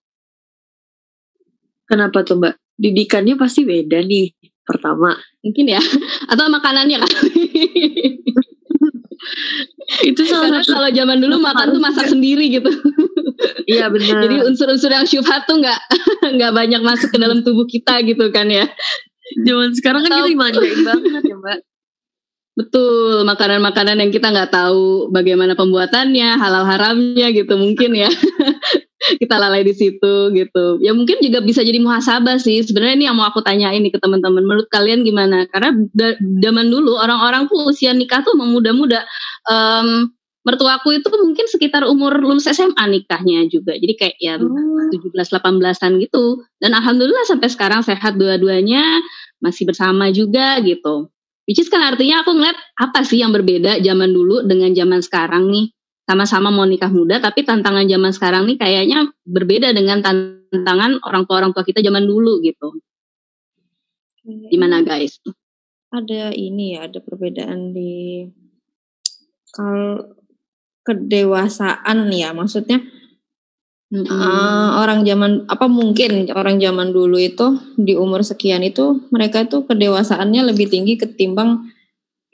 Kenapa 1.85 2.21
tuh 2.25 2.37
mbak 2.37 2.57
didikannya 2.75 3.39
pasti 3.39 3.63
beda 3.63 4.03
nih 4.03 4.33
pertama 4.65 5.15
Mungkin 5.45 5.65
ya. 5.69 5.81
Atau 6.33 6.49
makanannya 6.49 6.97
kan? 6.97 7.11
itu 10.09 10.21
salah 10.25 10.61
satu 10.61 10.73
kalau 10.73 10.89
zaman 10.89 11.21
dulu 11.21 11.37
makan 11.37 11.77
tuh 11.77 11.81
masak 11.81 12.09
sendiri 12.09 12.49
gitu. 12.49 12.69
iya 13.71 13.89
benar 13.93 14.25
Jadi 14.25 14.41
unsur-unsur 14.41 14.89
yang 14.89 15.05
syubhat 15.05 15.45
tuh 15.45 15.61
nggak 15.61 15.79
nggak 16.33 16.51
banyak 16.53 16.81
masuk 16.81 17.13
ke 17.13 17.17
dalam 17.21 17.45
tubuh 17.45 17.69
kita 17.69 18.01
gitu 18.01 18.33
kan 18.33 18.49
ya. 18.49 18.65
zaman 19.45 19.73
sekarang 19.77 20.01
kan 20.05 20.09
Atau- 20.17 20.25
kita 20.25 20.33
dimanjain 20.33 20.81
banget 20.81 21.23
ya 21.29 21.37
mbak 21.37 21.59
Betul, 22.55 23.27
makanan-makanan 23.27 23.99
yang 23.99 24.11
kita 24.15 24.31
nggak 24.31 24.47
tahu 24.47 25.11
bagaimana 25.11 25.59
pembuatannya, 25.59 26.39
halal 26.39 26.63
haramnya 26.63 27.27
gitu 27.35 27.59
mungkin 27.59 27.91
ya. 27.99 28.07
kita 29.21 29.35
lalai 29.37 29.61
di 29.61 29.73
situ 29.75 30.13
gitu. 30.33 30.65
Ya 30.81 30.91
mungkin 30.95 31.21
juga 31.21 31.41
bisa 31.41 31.61
jadi 31.61 31.77
muhasabah 31.81 32.41
sih. 32.41 32.61
Sebenarnya 32.65 32.95
ini 32.97 33.05
yang 33.07 33.17
mau 33.17 33.29
aku 33.29 33.41
tanyain 33.45 33.81
nih 33.81 33.93
ke 33.93 33.99
teman-teman. 34.01 34.41
Menurut 34.41 34.67
kalian 34.71 35.05
gimana? 35.05 35.45
Karena 35.49 35.73
zaman 36.41 36.65
dulu 36.69 36.97
orang-orang 36.97 37.47
tuh 37.47 37.69
usia 37.69 37.93
nikah 37.93 38.25
tuh 38.25 38.33
emang 38.33 38.53
muda-muda. 38.55 39.05
Em, 39.49 40.09
mertuaku 40.45 40.93
itu 40.93 41.09
mungkin 41.09 41.45
sekitar 41.49 41.89
umur 41.89 42.21
lulus 42.21 42.45
SMA 42.45 42.85
nikahnya 42.89 43.49
juga. 43.49 43.73
Jadi 43.73 43.93
kayak 43.97 44.17
ya 44.21 44.37
17-18an 44.37 45.91
gitu. 46.01 46.45
Dan 46.61 46.77
alhamdulillah 46.77 47.25
sampai 47.25 47.49
sekarang 47.49 47.81
sehat 47.81 48.15
dua-duanya, 48.15 49.01
masih 49.41 49.65
bersama 49.65 50.13
juga 50.13 50.61
gitu. 50.61 51.09
Which 51.45 51.61
is 51.61 51.69
kan 51.69 51.81
artinya 51.81 52.25
aku 52.25 52.33
ngeliat 52.33 52.57
apa 52.81 53.05
sih 53.05 53.21
yang 53.21 53.29
berbeda 53.29 53.77
zaman 53.81 54.09
dulu 54.09 54.45
dengan 54.45 54.73
zaman 54.73 55.01
sekarang 55.05 55.49
nih. 55.49 55.69
Sama-sama 56.05 56.53
mau 56.53 56.69
nikah 56.69 56.93
muda, 56.93 57.17
tapi 57.17 57.41
tantangan 57.41 57.89
zaman 57.89 58.13
sekarang 58.13 58.45
nih 58.45 58.57
kayaknya 58.61 59.09
berbeda 59.25 59.73
dengan 59.73 60.05
tantangan 60.05 61.01
orang 61.01 61.25
tua-orang 61.25 61.51
tua 61.51 61.65
kita 61.65 61.81
zaman 61.81 62.05
dulu 62.05 62.45
gitu. 62.45 62.77
Gimana 64.25 64.85
guys? 64.85 65.17
ada 65.95 66.35
ini 66.35 66.75
ya 66.75 66.91
ada 66.91 66.99
perbedaan 66.99 67.71
di 67.71 68.27
kalau 69.55 70.03
kedewasaan 70.83 72.11
ya 72.11 72.35
maksudnya 72.35 72.83
Mm-mm. 73.89 74.09
eh, 74.09 74.69
orang 74.81 75.07
zaman 75.07 75.47
apa 75.47 75.65
mungkin 75.71 76.27
orang 76.35 76.59
zaman 76.59 76.91
dulu 76.91 77.15
itu 77.15 77.55
di 77.79 77.95
umur 77.95 78.25
sekian 78.27 78.61
itu 78.65 79.07
mereka 79.09 79.47
itu 79.47 79.63
kedewasaannya 79.63 80.51
lebih 80.51 80.67
tinggi 80.67 80.99
ketimbang 80.99 81.71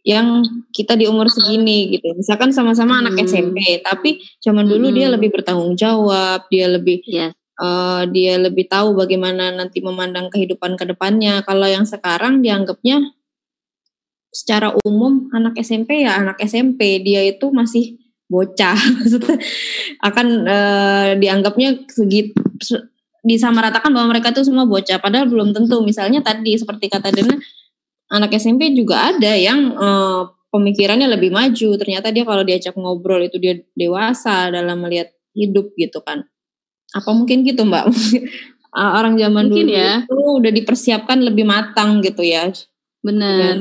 yang 0.02 0.41
kita 0.74 0.97
di 0.97 1.06
umur 1.06 1.30
segini 1.30 1.93
gitu 1.93 2.18
misalkan 2.18 2.49
sama-sama 2.49 2.97
anak 2.99 3.14
Hmm. 3.22 3.26
SMP 3.30 3.58
tapi 3.86 4.18
zaman 4.41 4.66
dulu 4.66 4.89
dia 4.89 5.08
Hmm. 5.08 5.16
lebih 5.20 5.30
bertanggung 5.30 5.78
jawab 5.78 6.49
dia 6.49 6.66
lebih 6.66 7.06
Yes. 7.06 7.38
eh, 7.62 8.04
dia 8.10 8.41
lebih 8.41 8.66
tahu 8.66 8.97
bagaimana 8.97 9.54
nanti 9.54 9.86
memandang 9.86 10.34
kehidupan 10.34 10.74
ke 10.82 10.89
depannya. 10.89 11.45
Kalau 11.45 11.70
yang 11.70 11.86
sekarang 11.86 12.41
dianggapnya 12.41 13.14
secara 14.34 14.74
umum 14.88 15.28
anak 15.30 15.60
SMP 15.60 16.02
ya 16.08 16.18
anak 16.18 16.39
SMP 16.41 17.04
dia 17.04 17.22
itu 17.22 17.52
masih 17.52 17.99
bocah 18.26 18.74
Maksudnya 18.97 19.38
akan 20.02 20.28
eh, 20.47 21.10
dianggapnya 21.20 21.86
segit 21.91 22.32
se- 22.64 22.89
disamaratakan 23.22 23.93
bahwa 23.93 24.18
mereka 24.18 24.34
itu 24.34 24.41
semua 24.41 24.66
bocah 24.66 24.97
padahal 24.97 25.30
belum 25.30 25.54
tentu 25.54 25.86
misalnya 25.86 26.26
tadi 26.26 26.58
seperti 26.58 26.89
kata 26.89 27.14
Dena 27.14 27.38
anak 28.12 28.36
SMP 28.36 28.76
juga 28.76 29.16
ada 29.16 29.32
yang 29.34 29.72
eh, 29.72 30.22
pemikirannya 30.51 31.07
lebih 31.07 31.32
maju. 31.32 31.70
Ternyata 31.80 32.12
dia 32.12 32.28
kalau 32.28 32.43
diajak 32.43 32.76
ngobrol 32.76 33.24
itu 33.24 33.39
dia 33.39 33.57
dewasa 33.74 34.51
dalam 34.51 34.84
melihat 34.84 35.09
hidup 35.32 35.72
gitu 35.80 36.03
kan. 36.03 36.28
Apa 36.91 37.09
mungkin 37.16 37.47
gitu 37.47 37.64
mbak? 37.64 37.88
Orang 38.72 39.20
zaman 39.20 39.51
Mungkin 39.51 39.68
dulu 39.68 39.76
ya. 39.76 40.03
itu 40.07 40.16
udah 40.16 40.51
dipersiapkan 40.51 41.20
lebih 41.24 41.43
matang 41.43 41.99
gitu 42.03 42.24
ya. 42.24 42.51
Benar. 43.03 43.59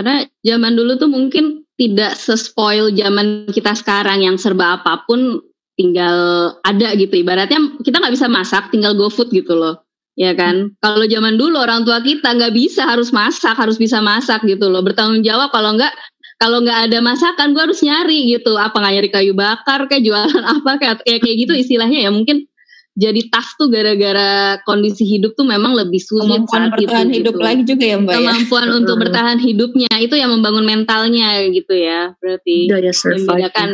Karena 0.00 0.24
zaman 0.40 0.72
dulu 0.72 0.96
tuh 0.96 1.10
mungkin 1.12 1.64
tidak 1.76 2.16
sespoil 2.16 2.88
zaman 2.96 3.52
kita 3.52 3.76
sekarang 3.76 4.24
yang 4.24 4.40
serba 4.40 4.80
apa 4.80 5.04
pun 5.04 5.44
tinggal 5.76 6.16
ada 6.64 6.96
gitu. 6.96 7.20
Ibaratnya 7.20 7.80
kita 7.84 8.00
nggak 8.00 8.14
bisa 8.16 8.32
masak 8.32 8.72
tinggal 8.72 8.96
go 8.96 9.12
food 9.12 9.28
gitu 9.28 9.52
loh 9.52 9.85
ya 10.16 10.32
kan 10.32 10.72
kalau 10.80 11.04
zaman 11.04 11.36
dulu 11.36 11.60
orang 11.60 11.84
tua 11.84 12.00
kita 12.00 12.32
nggak 12.32 12.56
bisa 12.56 12.88
harus 12.88 13.12
masak 13.12 13.52
harus 13.52 13.76
bisa 13.76 14.00
masak 14.00 14.40
gitu 14.48 14.66
loh 14.72 14.80
bertanggung 14.80 15.20
jawab 15.20 15.52
kalau 15.52 15.76
nggak 15.76 15.92
kalau 16.40 16.60
nggak 16.64 16.88
ada 16.88 16.98
masakan 17.04 17.52
gue 17.52 17.62
harus 17.68 17.80
nyari 17.84 18.32
gitu 18.32 18.56
apa 18.56 18.76
nggak 18.76 18.92
nyari 18.96 19.10
kayu 19.12 19.32
bakar 19.36 19.84
kayak 19.88 20.04
jualan 20.08 20.44
apa 20.56 20.70
kayak 20.80 21.04
kayak 21.04 21.36
gitu 21.36 21.52
istilahnya 21.52 22.08
ya 22.08 22.10
mungkin 22.10 22.48
jadi 22.96 23.28
tough 23.28 23.60
tuh 23.60 23.68
gara-gara 23.68 24.56
kondisi 24.64 25.04
hidup 25.04 25.36
tuh 25.36 25.44
memang 25.44 25.76
lebih 25.76 26.00
sulit 26.00 26.40
Kemampuan 26.48 26.72
saat 26.72 26.80
itu 26.80 26.88
bertahan 26.88 27.10
hidup 27.12 27.34
gitu. 27.36 27.44
lagi 27.44 27.62
juga 27.68 27.84
ya 27.84 27.96
Mbak 28.00 28.08
ya. 28.08 28.16
Kemampuan 28.16 28.66
untuk 28.72 28.94
Hmm. 28.96 29.02
bertahan 29.04 29.38
hidupnya 29.38 29.92
itu 30.00 30.14
yang 30.16 30.30
membangun 30.32 30.64
mentalnya 30.64 31.44
gitu 31.52 31.76
ya 31.76 32.16
berarti. 32.24 32.56
daya 32.72 32.92
survive 32.96 33.20
membedakan 33.28 33.70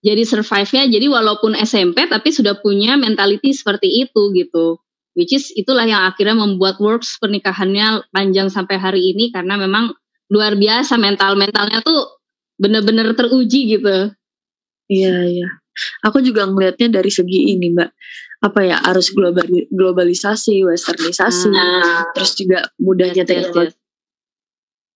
jadi 0.00 0.22
survive-nya 0.24 0.82
jadi 0.88 1.06
walaupun 1.12 1.52
SMP 1.52 2.08
tapi 2.08 2.32
sudah 2.32 2.56
punya 2.64 2.96
mentality 2.96 3.52
seperti 3.52 4.08
itu 4.08 4.32
gitu. 4.32 4.80
Which 5.16 5.32
is 5.32 5.48
itulah 5.56 5.88
yang 5.88 6.04
akhirnya 6.04 6.36
membuat 6.36 6.76
works 6.76 7.16
pernikahannya 7.16 8.04
panjang 8.12 8.52
sampai 8.52 8.76
hari 8.76 9.16
ini 9.16 9.32
karena 9.32 9.56
memang 9.56 9.96
luar 10.28 10.60
biasa 10.60 11.00
mental-mentalnya 11.00 11.80
tuh 11.80 12.20
bener-bener 12.60 13.16
teruji 13.16 13.80
gitu. 13.80 14.12
Iya, 14.92 15.16
iya. 15.24 15.48
Aku 16.04 16.20
juga 16.20 16.44
ngelihatnya 16.44 17.00
dari 17.00 17.08
segi 17.08 17.56
ini, 17.56 17.72
Mbak. 17.72 17.90
Apa 18.44 18.60
ya, 18.64 18.76
arus 18.92 19.12
globali- 19.16 19.68
globalisasi, 19.72 20.64
westernisasi, 20.68 21.48
Ah, 21.52 22.04
terus 22.12 22.36
juga 22.36 22.68
mudahnya 22.76 23.24
yes, 23.24 23.28
teknologi. 23.28 23.72
yes. 23.72 23.76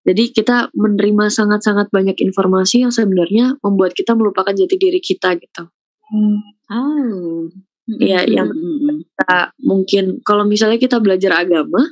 Jadi 0.01 0.25
kita 0.33 0.57
menerima 0.73 1.29
sangat-sangat 1.29 1.93
banyak 1.93 2.17
informasi 2.25 2.89
yang 2.89 2.93
sebenarnya 2.93 3.61
membuat 3.61 3.93
kita 3.93 4.17
melupakan 4.17 4.53
jati 4.53 4.77
diri 4.81 5.01
kita 5.01 5.37
gitu. 5.37 5.69
Oh. 6.73 7.53
Iya, 7.99 8.21
yang-. 8.29 8.53
Kita 9.11 9.57
mungkin 9.65 10.23
kalau 10.23 10.47
misalnya 10.47 10.79
kita 10.79 11.03
belajar 11.03 11.43
agama, 11.43 11.91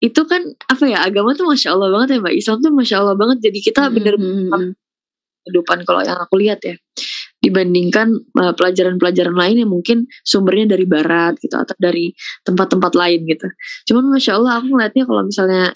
itu 0.00 0.20
kan 0.28 0.42
apa 0.68 0.84
ya, 0.84 1.04
agama 1.04 1.32
tuh 1.36 1.48
masya 1.48 1.76
Allah 1.76 1.88
banget 1.92 2.16
ya 2.16 2.18
Mbak. 2.24 2.34
Islam 2.36 2.56
tuh 2.60 2.72
masya 2.72 2.96
Allah 3.00 3.16
banget. 3.16 3.38
Jadi 3.44 3.58
kita 3.60 3.82
bener 3.92 4.14
Mm-mm. 4.16 4.72
kehidupan 5.44 5.84
kalau 5.84 6.00
yang 6.00 6.16
aku 6.16 6.40
lihat 6.40 6.60
ya 6.64 6.76
dibandingkan 7.44 8.08
uh, 8.40 8.56
pelajaran-pelajaran 8.56 9.36
lain 9.36 9.56
yang 9.60 9.70
mungkin 9.70 10.08
sumbernya 10.24 10.72
dari 10.72 10.88
barat 10.88 11.36
gitu 11.44 11.52
atau 11.52 11.76
dari 11.76 12.16
tempat-tempat 12.40 12.96
lain 12.96 13.28
gitu. 13.28 13.48
Cuman 13.92 14.08
masya 14.08 14.40
Allah 14.40 14.60
aku 14.60 14.72
ngeliatnya 14.72 15.04
kalau 15.04 15.22
misalnya 15.28 15.68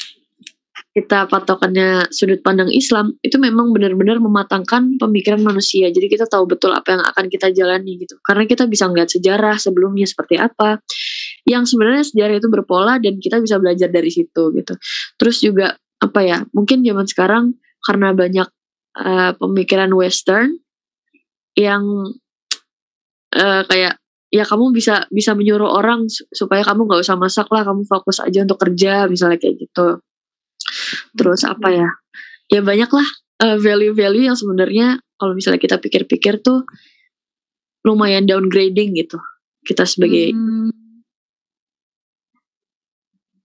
kita 0.99 1.30
patokannya 1.30 2.11
sudut 2.11 2.42
pandang 2.42 2.66
Islam 2.74 3.14
itu 3.22 3.38
memang 3.38 3.70
benar-benar 3.70 4.18
mematangkan 4.18 4.99
pemikiran 4.99 5.38
manusia. 5.46 5.86
Jadi 5.94 6.11
kita 6.11 6.26
tahu 6.26 6.51
betul 6.51 6.74
apa 6.74 6.99
yang 6.99 7.03
akan 7.07 7.30
kita 7.30 7.55
jalani 7.55 8.03
gitu. 8.03 8.18
Karena 8.26 8.42
kita 8.51 8.66
bisa 8.66 8.90
ngeliat 8.90 9.07
sejarah 9.07 9.62
sebelumnya 9.62 10.11
seperti 10.11 10.42
apa. 10.42 10.82
Yang 11.46 11.70
sebenarnya 11.70 12.03
sejarah 12.03 12.34
itu 12.42 12.49
berpola 12.51 12.99
dan 12.99 13.22
kita 13.22 13.38
bisa 13.38 13.62
belajar 13.62 13.86
dari 13.94 14.11
situ 14.11 14.51
gitu. 14.59 14.74
Terus 15.14 15.36
juga 15.38 15.78
apa 16.03 16.20
ya? 16.26 16.42
Mungkin 16.51 16.82
zaman 16.82 17.07
sekarang 17.07 17.44
karena 17.78 18.11
banyak 18.11 18.49
uh, 18.99 19.32
pemikiran 19.38 19.94
Western 19.94 20.59
yang 21.55 21.86
uh, 23.38 23.62
kayak 23.70 24.03
ya 24.34 24.44
kamu 24.44 24.74
bisa 24.74 25.07
bisa 25.14 25.32
menyuruh 25.38 25.78
orang 25.78 26.11
su- 26.11 26.26
supaya 26.34 26.66
kamu 26.66 26.90
nggak 26.90 27.07
usah 27.07 27.14
masak 27.14 27.46
lah, 27.55 27.62
kamu 27.62 27.86
fokus 27.86 28.18
aja 28.18 28.42
untuk 28.42 28.59
kerja 28.59 29.07
misalnya 29.07 29.38
kayak 29.38 29.62
gitu. 29.62 30.03
Terus 31.14 31.43
apa 31.45 31.69
ya? 31.71 31.89
Ya 32.49 32.61
banyak 32.64 32.91
lah 32.91 33.09
uh, 33.45 33.57
value-value 33.61 34.29
yang 34.29 34.39
sebenarnya 34.39 35.03
kalau 35.19 35.33
misalnya 35.35 35.61
kita 35.61 35.77
pikir-pikir 35.83 36.41
tuh 36.41 36.64
lumayan 37.85 38.25
downgrading 38.25 38.97
gitu. 38.97 39.19
Kita 39.64 39.85
sebagai 39.85 40.33
Hmm. 40.33 40.71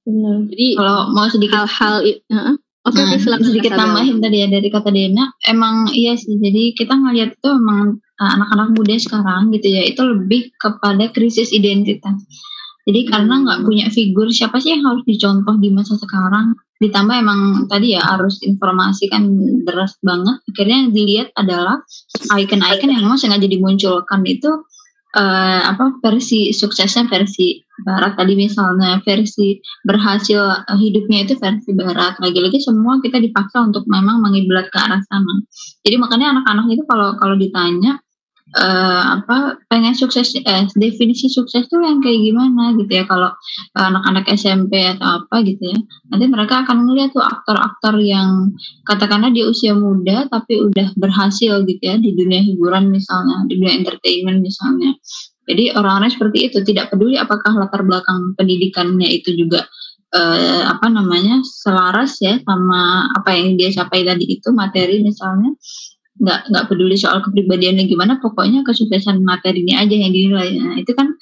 Benar. 0.04 0.52
Jadi 0.52 0.68
Kalau 0.76 1.16
mau 1.16 1.28
sedikit 1.32 1.64
hal-hal 1.64 2.04
Heeh. 2.04 2.56
Oke 2.84 3.00
Nah, 3.00 3.16
oke 3.16 3.24
silakan 3.24 3.48
sedikit 3.48 3.72
tambahin 3.80 4.20
tadi 4.20 4.44
ya 4.44 4.48
dari 4.52 4.68
kata 4.68 4.92
Dena, 4.92 5.32
emang 5.48 5.88
iya 5.96 6.20
sih. 6.20 6.36
Jadi 6.36 6.76
kita 6.76 6.92
ngelihat 6.92 7.40
itu 7.40 7.48
emang 7.48 8.04
uh, 8.20 8.32
anak-anak 8.36 8.76
muda 8.76 9.00
sekarang 9.00 9.56
gitu 9.56 9.72
ya, 9.72 9.88
itu 9.88 10.04
lebih 10.04 10.52
kepada 10.60 11.08
krisis 11.16 11.56
identitas. 11.56 12.20
Jadi 12.84 13.08
karena 13.08 13.40
nggak 13.40 13.60
punya 13.64 13.88
figur 13.88 14.28
siapa 14.36 14.60
sih 14.60 14.76
yang 14.76 14.84
harus 14.84 15.08
dicontoh 15.08 15.56
di 15.64 15.72
masa 15.72 15.96
sekarang, 15.96 16.60
ditambah 16.84 17.16
emang 17.16 17.72
tadi 17.72 17.96
ya 17.96 18.04
arus 18.20 18.44
informasi 18.44 19.08
kan 19.08 19.24
deras 19.64 19.96
banget. 20.04 20.44
Akhirnya 20.52 20.78
yang 20.84 20.92
dilihat 20.92 21.28
adalah 21.40 21.80
icon-icon 22.36 22.92
yang 22.92 23.08
memang 23.08 23.16
sengaja 23.16 23.48
dimunculkan 23.48 24.22
itu 24.28 24.52
eh, 25.16 25.62
apa 25.64 26.04
versi 26.04 26.52
suksesnya 26.52 27.08
versi 27.08 27.64
barat. 27.88 28.20
Tadi 28.20 28.36
misalnya 28.36 29.00
versi 29.00 29.64
berhasil 29.88 30.68
eh, 30.68 30.78
hidupnya 30.78 31.24
itu 31.24 31.40
versi 31.40 31.72
barat. 31.72 32.20
Lagi-lagi 32.20 32.60
semua 32.60 33.00
kita 33.00 33.24
dipaksa 33.24 33.64
untuk 33.64 33.88
memang 33.88 34.20
mengiblat 34.20 34.68
ke 34.68 34.78
arah 34.78 35.00
sana. 35.08 35.36
Jadi 35.88 35.96
makanya 35.96 36.36
anak-anak 36.36 36.68
itu 36.76 36.84
kalau 36.84 37.16
kalau 37.16 37.40
ditanya 37.40 38.03
eh, 38.54 39.04
apa 39.18 39.58
pengen 39.66 39.98
sukses 39.98 40.38
eh, 40.38 40.66
definisi 40.78 41.26
sukses 41.30 41.66
tuh 41.66 41.82
yang 41.82 42.00
kayak 42.06 42.22
gimana 42.22 42.78
gitu 42.78 42.92
ya. 42.94 43.04
Kalau 43.10 43.34
eh, 43.74 43.84
anak-anak 43.84 44.26
SMP 44.34 44.78
atau 44.86 45.26
apa 45.26 45.42
gitu 45.42 45.74
ya. 45.74 45.78
Nanti 46.14 46.26
mereka 46.30 46.62
akan 46.66 46.86
ngeliat 46.86 47.12
tuh 47.14 47.26
aktor-aktor 47.26 47.98
yang 48.02 48.54
katakanlah 48.86 49.34
dia 49.34 49.50
usia 49.50 49.74
muda 49.74 50.30
tapi 50.30 50.62
udah 50.62 50.94
berhasil 50.96 51.66
gitu 51.66 51.84
ya 51.84 51.98
di 51.98 52.14
dunia 52.14 52.42
hiburan 52.46 52.94
misalnya 52.94 53.50
di 53.50 53.58
dunia 53.58 53.74
entertainment 53.82 54.40
misalnya. 54.46 54.94
Jadi 55.44 55.76
orang-orang 55.76 56.08
seperti 56.08 56.48
itu 56.48 56.64
tidak 56.64 56.88
peduli 56.94 57.20
apakah 57.20 57.52
latar 57.52 57.84
belakang 57.84 58.32
pendidikannya 58.40 59.12
itu 59.12 59.36
juga 59.36 59.68
eh, 60.14 60.64
apa 60.64 60.88
namanya 60.88 61.42
selaras 61.44 62.22
ya 62.22 62.40
sama 62.46 63.12
apa 63.12 63.34
yang 63.34 63.58
dia 63.58 63.74
capai 63.74 64.06
tadi 64.06 64.40
itu 64.40 64.54
materi 64.54 65.02
misalnya 65.02 65.52
nggak 66.22 66.40
nggak 66.54 66.66
peduli 66.70 66.94
soal 66.94 67.26
kepribadiannya 67.26 67.90
gimana 67.90 68.22
pokoknya 68.22 68.62
kesuksesan 68.62 69.26
materinya 69.26 69.82
aja 69.82 69.96
yang 69.98 70.14
dinilai. 70.14 70.50
Nah, 70.62 70.76
itu 70.78 70.94
kan 70.94 71.18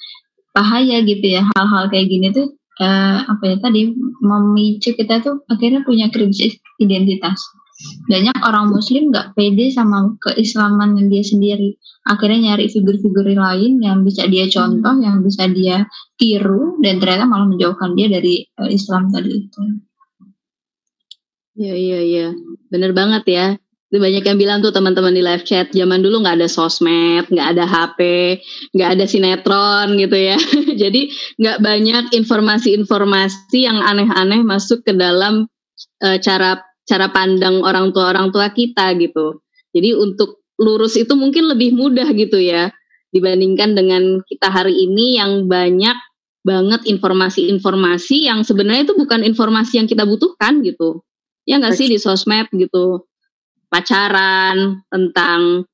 bahaya 0.52 1.00
gitu 1.00 1.24
ya 1.24 1.42
hal-hal 1.56 1.88
kayak 1.88 2.12
gini 2.12 2.28
tuh 2.28 2.52
eh, 2.80 3.18
apa 3.24 3.44
ya 3.48 3.56
tadi 3.56 3.88
memicu 4.20 4.92
kita 4.92 5.24
tuh 5.24 5.40
akhirnya 5.48 5.80
punya 5.84 6.12
krisis 6.12 6.60
identitas. 6.76 7.40
Banyak 8.06 8.46
orang 8.46 8.70
muslim 8.70 9.10
nggak 9.10 9.34
pede 9.34 9.72
sama 9.74 10.14
keislaman 10.22 10.94
yang 11.00 11.08
dia 11.08 11.24
sendiri. 11.24 11.80
Akhirnya 12.06 12.54
nyari 12.54 12.70
figur-figur 12.70 13.26
lain 13.26 13.82
yang 13.82 14.06
bisa 14.06 14.28
dia 14.28 14.46
contoh 14.46 14.94
yang 15.02 15.24
bisa 15.24 15.50
dia 15.50 15.88
tiru 16.14 16.78
dan 16.84 17.02
ternyata 17.02 17.26
malah 17.26 17.48
menjauhkan 17.48 17.96
dia 17.98 18.06
dari 18.12 18.44
eh, 18.44 18.70
Islam 18.70 19.08
tadi 19.10 19.30
itu. 19.34 19.62
Iya 21.52 21.74
iya 21.76 21.98
iya, 22.00 22.26
bener 22.72 22.96
banget 22.96 23.24
ya. 23.28 23.46
Banyak 23.92 24.24
yang 24.24 24.38
bilang 24.40 24.58
tuh 24.64 24.72
teman-teman 24.72 25.12
di 25.12 25.20
live 25.20 25.44
chat, 25.44 25.68
zaman 25.68 26.00
dulu 26.00 26.24
nggak 26.24 26.40
ada 26.40 26.48
sosmed, 26.48 27.28
nggak 27.28 27.48
ada 27.52 27.64
HP, 27.68 28.00
nggak 28.72 28.88
ada 28.96 29.04
sinetron 29.04 30.00
gitu 30.00 30.16
ya. 30.16 30.40
Jadi 30.82 31.12
nggak 31.36 31.58
banyak 31.60 32.04
informasi-informasi 32.16 33.58
yang 33.60 33.84
aneh-aneh 33.84 34.40
masuk 34.40 34.80
ke 34.80 34.96
dalam 34.96 35.44
eh, 36.00 36.16
cara 36.24 36.64
cara 36.88 37.12
pandang 37.12 37.60
orang 37.60 37.92
tua 37.92 38.16
orang 38.16 38.32
tua 38.32 38.48
kita 38.48 38.96
gitu. 38.96 39.44
Jadi 39.76 39.92
untuk 39.92 40.40
lurus 40.56 40.96
itu 40.96 41.12
mungkin 41.12 41.52
lebih 41.52 41.76
mudah 41.76 42.08
gitu 42.16 42.40
ya 42.40 42.72
dibandingkan 43.12 43.76
dengan 43.76 44.24
kita 44.24 44.48
hari 44.48 44.88
ini 44.88 45.20
yang 45.20 45.46
banyak 45.52 45.96
banget 46.42 46.88
informasi-informasi 46.88 48.26
yang 48.26 48.42
sebenarnya 48.42 48.88
itu 48.88 48.94
bukan 48.98 49.22
informasi 49.22 49.78
yang 49.78 49.86
kita 49.86 50.02
butuhkan 50.02 50.58
gitu 50.66 51.06
ya 51.46 51.62
nggak 51.62 51.76
sih 51.76 51.86
di 51.86 51.98
sosmed 52.02 52.50
gitu 52.50 53.06
pacaran 53.72 54.84
tentang 54.92 55.64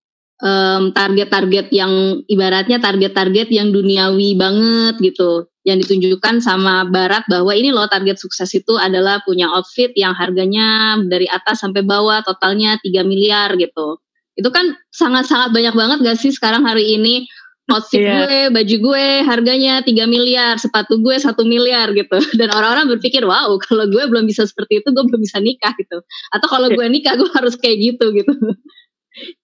target-target 0.94 1.74
yang 1.74 2.22
ibaratnya 2.30 2.78
target-target 2.78 3.50
yang 3.50 3.74
duniawi 3.74 4.38
banget 4.38 4.94
gitu. 5.02 5.50
Yang 5.66 5.84
ditunjukkan 5.84 6.40
sama 6.40 6.86
barat 6.86 7.26
bahwa 7.26 7.50
ini 7.52 7.74
loh 7.74 7.90
target 7.90 8.22
sukses 8.22 8.46
itu 8.54 8.78
adalah 8.78 9.18
punya 9.26 9.50
outfit 9.50 9.90
yang 9.98 10.14
harganya 10.14 10.94
dari 11.10 11.26
atas 11.26 11.60
sampai 11.66 11.82
bawah 11.82 12.22
totalnya 12.22 12.78
3 12.78 13.02
miliar 13.02 13.58
gitu. 13.58 13.98
Itu 14.38 14.54
kan 14.54 14.78
sangat-sangat 14.94 15.50
banyak 15.50 15.74
banget 15.74 15.98
gak 16.06 16.18
sih 16.22 16.30
sekarang 16.30 16.62
hari 16.62 16.94
ini 16.94 17.26
outfit 17.68 18.00
Iya. 18.00 18.14
gue, 18.24 18.38
baju 18.56 18.74
gue 18.90 19.04
harganya 19.28 19.84
3 19.84 20.08
miliar, 20.08 20.56
sepatu 20.56 20.98
gue 21.04 21.16
satu 21.20 21.44
miliar 21.44 21.92
gitu. 21.92 22.16
Dan 22.40 22.48
orang-orang 22.52 22.88
berpikir, 22.98 23.22
wow 23.24 23.52
kalau 23.60 23.84
gue 23.88 24.02
belum 24.08 24.24
bisa 24.26 24.44
seperti 24.48 24.80
itu, 24.84 24.88
gue 24.92 25.04
belum 25.04 25.20
bisa 25.22 25.38
nikah 25.40 25.72
gitu. 25.76 26.00
Atau 26.34 26.48
kalau 26.48 26.68
gue 26.72 26.86
nikah, 26.88 27.14
gue 27.20 27.28
harus 27.36 27.54
kayak 27.60 27.76
gitu 27.80 28.04
gitu. 28.16 28.32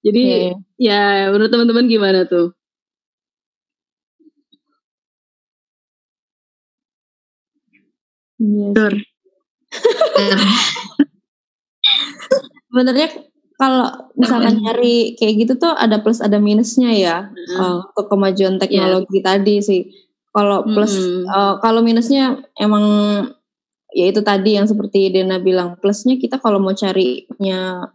Jadi 0.06 0.22
Iya. 0.22 0.50
ya 0.80 1.00
menurut 1.34 1.50
teman-teman 1.52 1.86
gimana 1.90 2.24
tuh? 2.28 2.54
Iya. 8.40 8.66
Bener. 8.74 8.94
Sebenarnya 12.70 13.08
kalau 13.64 13.88
misalkan 14.12 14.60
nyari 14.60 15.16
kayak 15.16 15.34
gitu 15.40 15.52
tuh 15.56 15.72
ada 15.72 15.96
plus 16.04 16.20
ada 16.20 16.36
minusnya 16.36 16.92
ya 16.92 17.16
Mm. 17.32 17.56
uh, 17.60 17.76
untuk 17.88 18.06
kemajuan 18.12 18.60
teknologi 18.60 19.24
tadi 19.24 19.64
sih. 19.64 19.82
Kalau 20.34 20.66
plus 20.68 20.92
Mm-mm. 20.92 21.24
uh, 21.30 21.54
kalau 21.64 21.80
minusnya 21.80 22.44
emang 22.60 22.84
ya 23.94 24.10
itu 24.10 24.20
tadi 24.20 24.58
yang 24.58 24.66
seperti 24.66 25.08
Dena 25.08 25.38
bilang 25.38 25.78
plusnya 25.78 26.18
kita 26.18 26.42
kalau 26.42 26.58
mau 26.58 26.74
carinya 26.74 27.88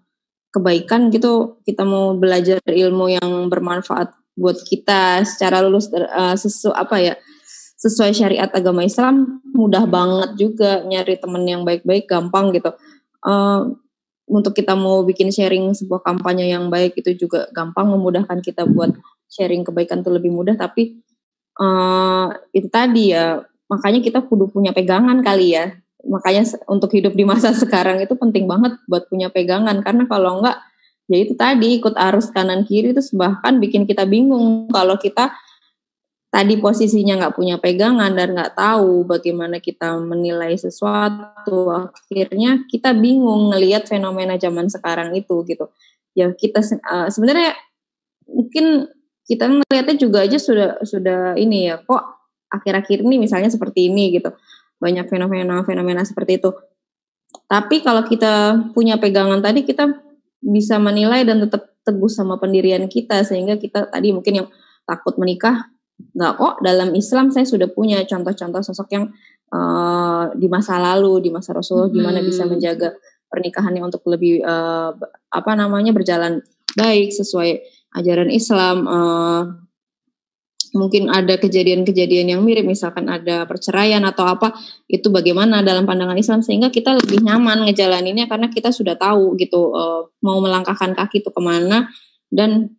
kebaikan 0.50 1.12
gitu 1.14 1.62
kita 1.68 1.84
mau 1.84 2.16
belajar 2.16 2.64
ilmu 2.64 3.12
yang 3.12 3.30
bermanfaat 3.52 4.16
buat 4.40 4.56
kita 4.64 5.28
secara 5.28 5.60
lulus 5.60 5.92
uh, 5.92 6.34
sesu 6.40 6.72
apa 6.72 6.96
ya 7.04 7.14
sesuai 7.80 8.16
syariat 8.16 8.50
agama 8.56 8.88
Islam 8.88 9.44
mudah 9.52 9.84
banget 9.86 10.40
juga 10.40 10.82
nyari 10.88 11.20
temen 11.20 11.44
yang 11.44 11.62
baik-baik 11.68 12.08
gampang 12.08 12.56
gitu. 12.56 12.72
Uh, 13.20 13.76
untuk 14.30 14.54
kita 14.54 14.78
mau 14.78 15.02
bikin 15.02 15.34
sharing 15.34 15.74
sebuah 15.74 16.06
kampanye 16.06 16.54
yang 16.54 16.70
baik 16.70 17.02
itu 17.02 17.18
juga 17.18 17.50
gampang 17.50 17.90
memudahkan 17.90 18.46
kita 18.46 18.70
buat 18.70 18.94
sharing 19.26 19.66
kebaikan 19.66 20.06
itu 20.06 20.14
lebih 20.14 20.30
mudah. 20.30 20.54
Tapi 20.54 21.02
eh 21.60 22.28
itu 22.54 22.70
tadi 22.70 23.12
ya 23.12 23.42
makanya 23.68 24.00
kita 24.00 24.22
kudu 24.24 24.54
punya 24.54 24.70
pegangan 24.72 25.20
kali 25.26 25.58
ya. 25.58 25.74
Makanya 26.06 26.46
untuk 26.70 26.94
hidup 26.94 27.18
di 27.18 27.26
masa 27.26 27.52
sekarang 27.62 28.00
itu 28.00 28.14
penting 28.14 28.46
banget 28.46 28.78
buat 28.86 29.10
punya 29.10 29.34
pegangan. 29.34 29.82
Karena 29.82 30.06
kalau 30.06 30.40
enggak 30.40 30.62
ya 31.10 31.18
itu 31.18 31.34
tadi 31.34 31.82
ikut 31.82 31.98
arus 31.98 32.30
kanan 32.30 32.70
kiri 32.70 32.94
terus 32.94 33.10
bahkan 33.10 33.58
bikin 33.58 33.90
kita 33.90 34.06
bingung. 34.06 34.70
Kalau 34.70 34.96
kita 35.02 35.34
tadi 36.30 36.62
posisinya 36.62 37.18
nggak 37.18 37.36
punya 37.36 37.58
pegangan 37.58 38.14
dan 38.14 38.38
nggak 38.38 38.54
tahu 38.54 39.06
bagaimana 39.06 39.58
kita 39.58 39.98
menilai 39.98 40.54
sesuatu. 40.56 41.74
Akhirnya 41.74 42.66
kita 42.70 42.94
bingung 42.94 43.50
ngelihat 43.54 43.90
fenomena 43.90 44.38
zaman 44.38 44.70
sekarang 44.70 45.14
itu 45.18 45.42
gitu. 45.50 45.74
Ya 46.14 46.30
kita 46.30 46.62
uh, 46.86 47.10
sebenarnya 47.10 47.58
mungkin 48.30 48.90
kita 49.26 49.46
ngelihatnya 49.46 49.96
juga 49.98 50.26
aja 50.26 50.38
sudah 50.38 50.82
sudah 50.86 51.38
ini 51.38 51.70
ya 51.70 51.82
kok 51.82 52.02
akhir-akhir 52.50 53.06
ini 53.06 53.26
misalnya 53.26 53.50
seperti 53.50 53.90
ini 53.90 54.22
gitu. 54.22 54.30
Banyak 54.78 55.10
fenomena-fenomena 55.10 56.06
seperti 56.06 56.38
itu. 56.40 56.54
Tapi 57.50 57.82
kalau 57.82 58.06
kita 58.06 58.58
punya 58.74 59.02
pegangan 59.02 59.42
tadi 59.42 59.66
kita 59.66 59.90
bisa 60.40 60.78
menilai 60.78 61.26
dan 61.26 61.42
tetap 61.42 61.74
teguh 61.84 62.10
sama 62.10 62.38
pendirian 62.38 62.86
kita 62.86 63.26
sehingga 63.26 63.58
kita 63.58 63.90
tadi 63.90 64.14
mungkin 64.14 64.46
yang 64.46 64.48
takut 64.86 65.18
menikah 65.18 65.70
nggak 66.00 66.34
kok 66.36 66.54
dalam 66.64 66.96
Islam 66.96 67.32
saya 67.32 67.44
sudah 67.48 67.68
punya 67.72 68.04
contoh-contoh 68.08 68.62
sosok 68.64 68.88
yang 68.96 69.06
eh, 69.50 70.24
di 70.36 70.48
masa 70.48 70.80
lalu 70.80 71.26
di 71.26 71.30
masa 71.30 71.52
Rasulullah 71.56 71.92
gimana 71.92 72.20
Hmm. 72.24 72.28
bisa 72.28 72.44
menjaga 72.48 72.96
pernikahannya 73.30 73.82
untuk 73.86 74.02
lebih 74.10 74.42
b- 74.98 75.10
apa 75.30 75.52
namanya 75.54 75.94
berjalan 75.94 76.42
baik 76.74 77.14
sesuai 77.14 77.62
ajaran 77.98 78.30
Islam 78.34 78.78
eh, 78.90 79.44
mungkin 80.70 81.10
ada 81.10 81.34
kejadian-kejadian 81.42 82.38
yang 82.38 82.42
mirip 82.46 82.62
misalkan 82.62 83.10
ada 83.10 83.50
perceraian 83.50 84.06
atau 84.06 84.30
apa 84.30 84.54
itu 84.86 85.10
bagaimana 85.10 85.66
dalam 85.66 85.90
pandangan 85.90 86.14
Islam 86.14 86.46
sehingga 86.46 86.70
kita 86.70 86.94
lebih 86.94 87.26
nyaman 87.26 87.66
ngejalaninnya 87.66 88.30
karena 88.30 88.54
kita 88.54 88.70
sudah 88.70 88.94
tahu 88.94 89.34
gitu 89.42 89.74
eh, 89.74 90.02
mau 90.22 90.38
melangkahkan 90.42 90.94
kaki 90.94 91.26
itu 91.26 91.34
ke 91.34 91.42
mana 91.42 91.90
dan 92.30 92.70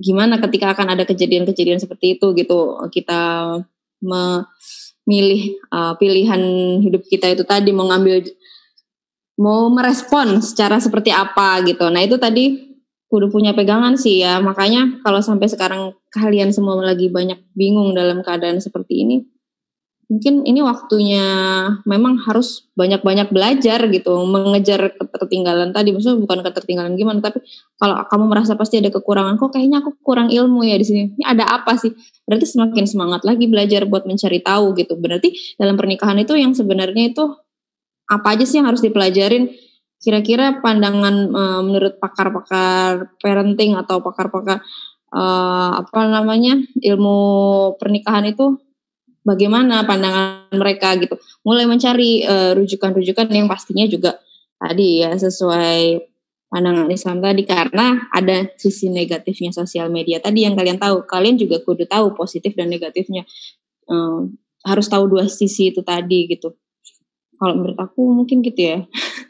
gimana 0.00 0.40
ketika 0.40 0.72
akan 0.72 0.96
ada 0.96 1.04
kejadian-kejadian 1.04 1.76
seperti 1.76 2.16
itu 2.16 2.32
gitu. 2.32 2.80
Kita 2.88 3.54
memilih 4.00 5.60
uh, 5.68 5.94
pilihan 6.00 6.40
hidup 6.80 7.04
kita 7.06 7.28
itu 7.28 7.44
tadi 7.44 7.70
mau 7.70 7.86
ngambil 7.92 8.24
mau 9.36 9.68
merespon 9.68 10.40
secara 10.40 10.80
seperti 10.80 11.12
apa 11.12 11.60
gitu. 11.68 11.84
Nah 11.92 12.00
itu 12.00 12.16
tadi 12.16 12.72
kudu 13.12 13.28
punya 13.28 13.52
pegangan 13.52 14.00
sih 14.00 14.24
ya. 14.24 14.40
Makanya 14.40 15.04
kalau 15.04 15.20
sampai 15.20 15.52
sekarang 15.52 15.92
kalian 16.08 16.50
semua 16.50 16.80
lagi 16.80 17.12
banyak 17.12 17.38
bingung 17.52 17.92
dalam 17.92 18.24
keadaan 18.24 18.58
seperti 18.58 19.04
ini 19.04 19.16
mungkin 20.10 20.42
ini 20.42 20.58
waktunya 20.58 21.22
memang 21.86 22.18
harus 22.26 22.66
banyak-banyak 22.74 23.30
belajar 23.30 23.78
gitu 23.86 24.26
mengejar 24.26 24.90
ketertinggalan 24.98 25.70
tadi. 25.70 25.94
Maksudnya 25.94 26.18
bukan 26.18 26.42
ketertinggalan 26.42 26.98
gimana 26.98 27.22
tapi 27.22 27.38
kalau 27.78 28.02
kamu 28.10 28.24
merasa 28.26 28.58
pasti 28.58 28.82
ada 28.82 28.90
kekurangan 28.90 29.38
kok 29.38 29.54
kayaknya 29.54 29.78
aku 29.78 29.94
kurang 30.02 30.34
ilmu 30.34 30.66
ya 30.66 30.74
di 30.74 30.84
sini? 30.84 31.02
Ini 31.14 31.24
ada 31.30 31.46
apa 31.46 31.78
sih? 31.78 31.94
Berarti 32.26 32.42
semakin 32.50 32.84
semangat 32.90 33.22
lagi 33.22 33.46
belajar 33.46 33.86
buat 33.86 34.02
mencari 34.02 34.42
tahu 34.42 34.74
gitu. 34.74 34.98
Berarti 34.98 35.30
dalam 35.54 35.78
pernikahan 35.78 36.18
itu 36.18 36.34
yang 36.34 36.58
sebenarnya 36.58 37.14
itu 37.14 37.24
apa 38.10 38.34
aja 38.34 38.42
sih 38.42 38.58
yang 38.58 38.66
harus 38.66 38.82
dipelajarin? 38.82 39.46
Kira-kira 40.02 40.58
pandangan 40.58 41.14
eh, 41.30 41.60
menurut 41.62 42.02
pakar-pakar 42.02 43.14
parenting 43.22 43.78
atau 43.78 44.02
pakar-pakar 44.02 44.58
eh, 45.14 45.70
apa 45.86 46.00
namanya 46.10 46.58
ilmu 46.82 47.18
pernikahan 47.78 48.26
itu 48.26 48.58
bagaimana 49.24 49.84
pandangan 49.84 50.50
mereka 50.54 50.96
gitu. 50.96 51.16
Mulai 51.44 51.64
mencari 51.68 52.24
eh, 52.24 52.52
rujukan-rujukan 52.56 53.28
yang 53.30 53.48
pastinya 53.48 53.86
juga 53.86 54.20
tadi 54.60 55.04
ya 55.04 55.16
sesuai 55.16 56.04
pandangan 56.50 56.88
Islam 56.90 57.22
tadi. 57.22 57.42
Karena 57.46 58.10
ada 58.10 58.48
sisi 58.56 58.88
negatifnya 58.90 59.54
sosial 59.54 59.88
media 59.92 60.18
tadi 60.18 60.44
yang 60.44 60.56
kalian 60.56 60.80
tahu. 60.80 61.04
Kalian 61.06 61.36
juga 61.40 61.60
kudu 61.62 61.86
tahu 61.86 62.16
positif 62.16 62.56
dan 62.56 62.72
negatifnya. 62.72 63.24
Eh, 63.88 64.20
harus 64.60 64.86
tahu 64.92 65.08
dua 65.08 65.24
sisi 65.28 65.72
itu 65.72 65.80
tadi 65.80 66.28
gitu. 66.28 66.52
Kalau 67.40 67.56
menurut 67.56 67.78
aku 67.80 68.04
mungkin 68.12 68.44
gitu 68.44 68.60
ya 68.60 68.78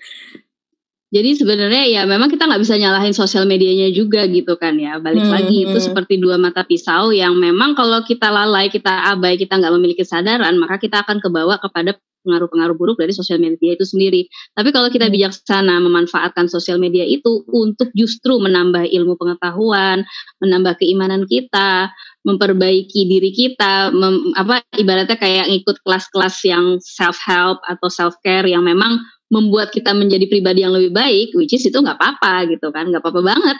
Jadi 1.11 1.35
sebenarnya 1.43 1.85
ya 1.91 2.03
memang 2.07 2.31
kita 2.31 2.47
nggak 2.47 2.63
bisa 2.63 2.79
nyalahin 2.79 3.11
sosial 3.11 3.43
medianya 3.43 3.91
juga 3.91 4.31
gitu 4.31 4.55
kan 4.55 4.79
ya. 4.79 5.03
Balik 5.03 5.27
Hmm, 5.27 5.35
lagi 5.35 5.67
itu 5.67 5.75
hmm. 5.75 5.87
seperti 5.91 6.23
dua 6.23 6.39
mata 6.39 6.63
pisau 6.63 7.11
yang 7.11 7.35
memang 7.35 7.75
kalau 7.75 8.07
kita 8.07 8.31
lalai, 8.31 8.71
kita 8.71 9.11
abai, 9.11 9.35
kita 9.35 9.59
nggak 9.59 9.75
memiliki 9.75 10.07
kesadaran, 10.07 10.55
maka 10.63 10.79
kita 10.79 11.03
akan 11.03 11.19
kebawa 11.19 11.59
kepada 11.59 11.99
pengaruh-pengaruh 12.23 12.77
buruk 12.77 13.01
dari 13.01 13.11
sosial 13.11 13.41
media 13.43 13.75
itu 13.75 13.83
sendiri. 13.83 14.29
Tapi 14.55 14.71
kalau 14.71 14.87
kita 14.93 15.09
Hmm. 15.09 15.15
bijaksana 15.19 15.83
memanfaatkan 15.83 16.47
sosial 16.47 16.79
media 16.79 17.03
itu 17.03 17.43
untuk 17.49 17.91
justru 17.97 18.39
menambah 18.39 18.87
ilmu 18.87 19.17
pengetahuan, 19.19 20.05
menambah 20.39 20.79
keimanan 20.79 21.25
kita, 21.27 21.91
memperbaiki 22.23 23.09
diri 23.09 23.33
kita, 23.33 23.91
mem- 23.91 24.37
apa 24.37 24.63
ibaratnya 24.77 25.17
kayak 25.17 25.49
ngikut 25.49 25.81
kelas-kelas 25.83 26.37
yang 26.45 26.77
self 26.79 27.19
help 27.25 27.59
atau 27.67 27.89
self 27.89 28.15
care 28.21 28.47
yang 28.47 28.63
memang 28.63 29.01
membuat 29.31 29.71
kita 29.71 29.95
menjadi 29.95 30.27
pribadi 30.27 30.63
yang 30.63 30.75
lebih 30.75 30.91
baik, 30.91 31.33
which 31.35 31.55
is 31.55 31.63
itu 31.63 31.79
nggak 31.79 31.97
apa-apa 31.97 32.51
gitu 32.51 32.69
kan, 32.71 32.91
nggak 32.91 32.99
apa-apa 33.01 33.23
banget, 33.23 33.57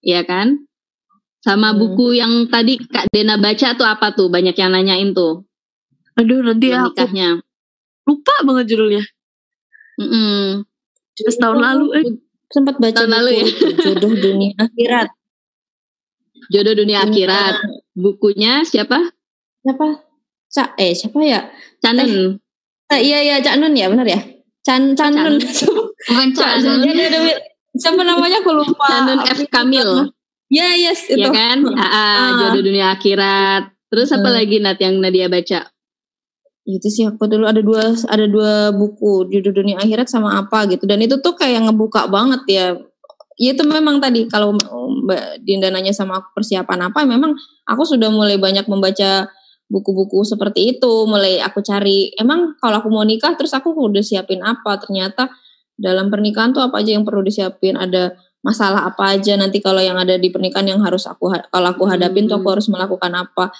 ya 0.00 0.24
kan? 0.24 0.64
Sama 1.40 1.70
Hmm. 1.70 1.78
buku 1.78 2.16
yang 2.16 2.48
tadi 2.48 2.80
Kak 2.80 3.12
Dena 3.12 3.36
baca 3.36 3.76
tuh 3.76 3.84
apa 3.84 4.16
tuh? 4.16 4.32
Banyak 4.32 4.56
yang 4.56 4.72
nanyain 4.72 5.12
tuh 5.12 5.44
Aduh 6.16 6.40
nanti 6.40 6.72
aku 6.72 6.96
nikahnya. 6.96 7.44
lupa 8.04 8.34
banget 8.42 8.64
judulnya. 8.72 9.04
Mm-mm. 10.00 10.64
Pas 11.14 11.36
tahun 11.36 11.58
lalu 11.60 11.86
eh 11.94 12.04
sempat 12.48 12.80
baca 12.80 12.96
Tahun 12.96 13.12
lalu 13.12 13.30
ya? 13.38 13.46
jodoh 13.84 14.10
dunia 14.10 14.50
akhirat 14.64 15.08
Jodoh 16.48 16.74
dunia 16.74 16.98
akhirat. 17.02 17.54
Bukunya 17.92 18.64
siapa? 18.64 19.12
siapa 19.60 20.00
Cak 20.48 20.76
eh 20.76 20.92
siapa 20.92 21.18
ya 21.20 21.40
Canun. 21.78 22.40
Eh, 22.88 23.00
iya 23.00 23.18
iya 23.20 23.36
Cak 23.38 23.56
Nun 23.58 23.72
ya 23.74 23.88
benar 23.88 24.04
ya 24.04 24.20
Can 24.64 24.96
Can 24.96 25.12
Nun 25.14 25.36
Bukan 26.08 26.28
Cak 26.32 26.58
Cak 26.58 26.64
Nun. 26.64 26.80
Iya, 26.82 26.92
iya, 26.92 27.08
iya. 27.22 27.36
siapa 27.72 28.00
namanya 28.00 28.40
aku 28.40 28.50
lupa 28.52 28.84
Canun 28.86 29.20
F. 29.22 29.40
Kamil. 29.46 30.08
ya 30.48 30.68
yes 30.72 31.06
itu 31.06 31.18
Ya 31.18 31.28
kan? 31.28 31.64
Ah, 31.74 31.84
Ah. 31.84 32.28
jodoh 32.40 32.62
dunia 32.64 32.92
akhirat. 32.92 33.68
Terus 33.86 34.08
apa 34.10 34.26
Hmm. 34.26 34.36
lagi 34.36 34.56
Nat 34.58 34.78
yang 34.78 34.98
Nadia 34.98 35.28
baca? 35.28 35.70
itu 36.64 36.88
sih 36.88 37.04
aku 37.04 37.28
dulu 37.28 37.44
ada 37.44 37.60
dua 37.60 37.92
ada 38.08 38.24
dua 38.24 38.72
buku 38.72 39.28
judul 39.28 39.52
dunia 39.52 39.76
akhirat 39.76 40.08
sama 40.08 40.40
apa 40.40 40.64
gitu 40.64 40.88
dan 40.88 40.96
itu 40.96 41.20
tuh 41.20 41.36
kayak 41.36 41.60
ngebuka 41.60 42.08
banget 42.08 42.40
ya 42.48 42.66
ya 43.36 43.52
itu 43.52 43.60
memang 43.68 44.00
tadi 44.00 44.24
kalau 44.24 44.56
Mbak 44.56 45.44
Dinda 45.44 45.68
nanya 45.68 45.92
sama 45.92 46.24
aku 46.24 46.32
persiapan 46.32 46.88
apa 46.88 47.04
memang 47.04 47.36
aku 47.68 47.84
sudah 47.84 48.08
mulai 48.08 48.40
banyak 48.40 48.64
membaca 48.64 49.28
buku-buku 49.68 50.22
seperti 50.24 50.76
itu. 50.76 50.92
Mulai 51.08 51.40
aku 51.40 51.64
cari 51.64 52.12
emang 52.16 52.56
kalau 52.60 52.80
aku 52.80 52.88
mau 52.92 53.04
nikah 53.06 53.34
terus 53.38 53.52
aku 53.56 53.72
udah 53.72 54.04
siapin 54.04 54.40
apa? 54.44 54.80
Ternyata 54.80 55.32
dalam 55.74 56.08
pernikahan 56.12 56.54
tuh 56.54 56.62
apa 56.62 56.80
aja 56.80 56.94
yang 56.94 57.02
perlu 57.02 57.24
disiapin? 57.24 57.74
Ada 57.74 58.14
masalah 58.44 58.86
apa 58.86 59.16
aja? 59.16 59.34
Nanti 59.34 59.58
kalau 59.64 59.80
yang 59.80 59.96
ada 59.96 60.20
di 60.20 60.28
pernikahan 60.28 60.76
yang 60.76 60.80
harus 60.84 61.08
aku 61.08 61.32
kalau 61.48 61.68
aku 61.72 61.84
hadapin 61.88 62.28
tuh 62.28 62.38
aku 62.38 62.48
harus 62.52 62.68
melakukan 62.68 63.12
apa? 63.16 63.50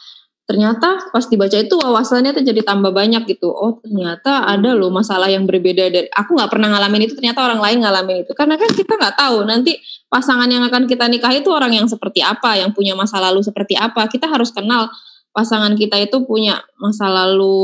Ternyata 0.45 1.09
pas 1.09 1.25
dibaca 1.25 1.57
itu 1.57 1.73
wawasannya 1.73 2.37
tuh 2.37 2.45
jadi 2.45 2.61
tambah 2.61 2.93
banyak 2.93 3.25
gitu. 3.25 3.49
Oh 3.49 3.81
ternyata 3.81 4.45
ada 4.45 4.77
loh 4.77 4.93
masalah 4.93 5.33
yang 5.33 5.49
berbeda 5.49 5.89
dari 5.89 6.05
aku 6.13 6.37
nggak 6.37 6.53
pernah 6.53 6.69
ngalamin 6.69 7.09
itu 7.09 7.17
ternyata 7.17 7.41
orang 7.49 7.65
lain 7.65 7.81
ngalamin 7.81 8.29
itu. 8.29 8.37
Karena 8.37 8.61
kan 8.61 8.69
kita 8.69 8.93
nggak 8.93 9.17
tahu 9.17 9.49
nanti 9.49 9.81
pasangan 10.13 10.45
yang 10.45 10.61
akan 10.69 10.85
kita 10.85 11.09
nikahi 11.09 11.41
itu 11.41 11.49
orang 11.49 11.73
yang 11.73 11.89
seperti 11.89 12.21
apa 12.21 12.61
yang 12.61 12.77
punya 12.77 12.93
masa 12.93 13.17
lalu 13.25 13.41
seperti 13.41 13.73
apa. 13.81 14.05
Kita 14.05 14.29
harus 14.29 14.53
kenal 14.53 14.93
pasangan 15.35 15.75
kita 15.75 15.99
itu 15.99 16.23
punya 16.23 16.63
masa 16.79 17.11
lalu 17.11 17.59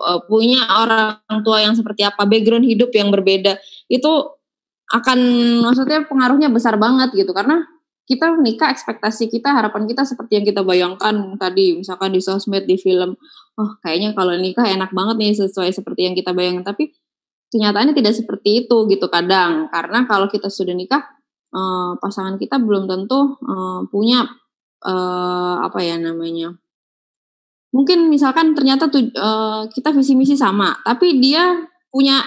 eh, 0.00 0.20
punya 0.24 0.64
orang 0.80 1.20
tua 1.44 1.60
yang 1.60 1.76
seperti 1.76 2.08
apa 2.08 2.24
background 2.24 2.64
hidup 2.64 2.88
yang 2.96 3.12
berbeda 3.12 3.60
itu 3.92 4.10
akan 4.90 5.18
maksudnya 5.62 6.08
pengaruhnya 6.08 6.48
besar 6.50 6.80
banget 6.80 7.12
gitu. 7.14 7.30
Karena 7.36 7.62
kita 8.08 8.34
nikah 8.42 8.74
ekspektasi 8.74 9.30
kita 9.30 9.54
harapan 9.54 9.86
kita 9.86 10.02
seperti 10.02 10.40
yang 10.40 10.46
kita 10.48 10.66
bayangkan 10.66 11.38
tadi 11.38 11.78
misalkan 11.78 12.10
di 12.10 12.18
sosmed 12.18 12.66
di 12.66 12.74
film 12.74 13.14
oh 13.54 13.70
kayaknya 13.86 14.18
kalau 14.18 14.34
nikah 14.34 14.66
enak 14.66 14.90
banget 14.90 15.16
nih 15.22 15.30
sesuai 15.46 15.70
seperti 15.70 16.10
yang 16.10 16.16
kita 16.18 16.32
bayangkan. 16.34 16.74
Tapi 16.74 16.90
kenyataannya 17.52 17.94
tidak 17.94 18.14
seperti 18.16 18.66
itu 18.66 18.88
gitu 18.88 19.06
kadang. 19.12 19.68
Karena 19.68 20.08
kalau 20.08 20.26
kita 20.32 20.48
sudah 20.48 20.72
nikah 20.72 21.04
eh, 21.52 21.92
pasangan 22.00 22.40
kita 22.40 22.56
belum 22.58 22.88
tentu 22.88 23.36
eh, 23.44 23.80
punya 23.92 24.26
eh, 24.80 25.56
apa 25.60 25.78
ya 25.84 26.00
namanya 26.00 26.56
mungkin 27.70 28.10
misalkan 28.10 28.54
ternyata 28.54 28.90
tuh 28.90 29.10
eh, 29.10 29.62
kita 29.70 29.94
visi 29.94 30.18
misi 30.18 30.34
sama 30.34 30.74
tapi 30.82 31.22
dia 31.22 31.54
punya 31.90 32.22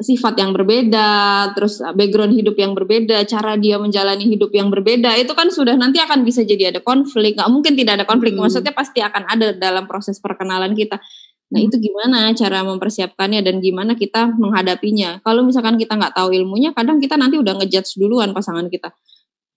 sifat 0.00 0.40
yang 0.40 0.56
berbeda, 0.56 1.10
terus 1.52 1.84
background 1.94 2.32
hidup 2.32 2.56
yang 2.56 2.72
berbeda, 2.72 3.28
cara 3.28 3.60
dia 3.60 3.76
menjalani 3.76 4.24
hidup 4.24 4.48
yang 4.56 4.72
berbeda, 4.72 5.14
itu 5.20 5.36
kan 5.36 5.52
sudah 5.52 5.76
nanti 5.76 6.00
akan 6.00 6.24
bisa 6.24 6.42
jadi 6.42 6.72
ada 6.72 6.80
konflik. 6.80 7.36
Nggak 7.36 7.50
mungkin 7.52 7.72
tidak 7.76 8.00
ada 8.00 8.06
konflik, 8.08 8.32
Hmm. 8.32 8.48
maksudnya 8.48 8.72
pasti 8.72 9.04
akan 9.04 9.28
ada 9.28 9.52
dalam 9.52 9.84
proses 9.84 10.16
perkenalan 10.16 10.72
kita. 10.72 10.96
Nah 11.52 11.60
itu 11.60 11.76
gimana 11.76 12.32
cara 12.32 12.64
mempersiapkannya 12.64 13.44
dan 13.44 13.60
gimana 13.60 13.92
kita 13.92 14.32
menghadapinya. 14.40 15.20
Kalau 15.20 15.44
misalkan 15.44 15.76
kita 15.76 16.00
nggak 16.00 16.16
tahu 16.16 16.32
ilmunya, 16.32 16.72
kadang 16.72 16.96
kita 16.96 17.20
nanti 17.20 17.36
udah 17.36 17.60
ngejudge 17.60 18.00
duluan 18.00 18.32
pasangan 18.32 18.72
kita. 18.72 18.96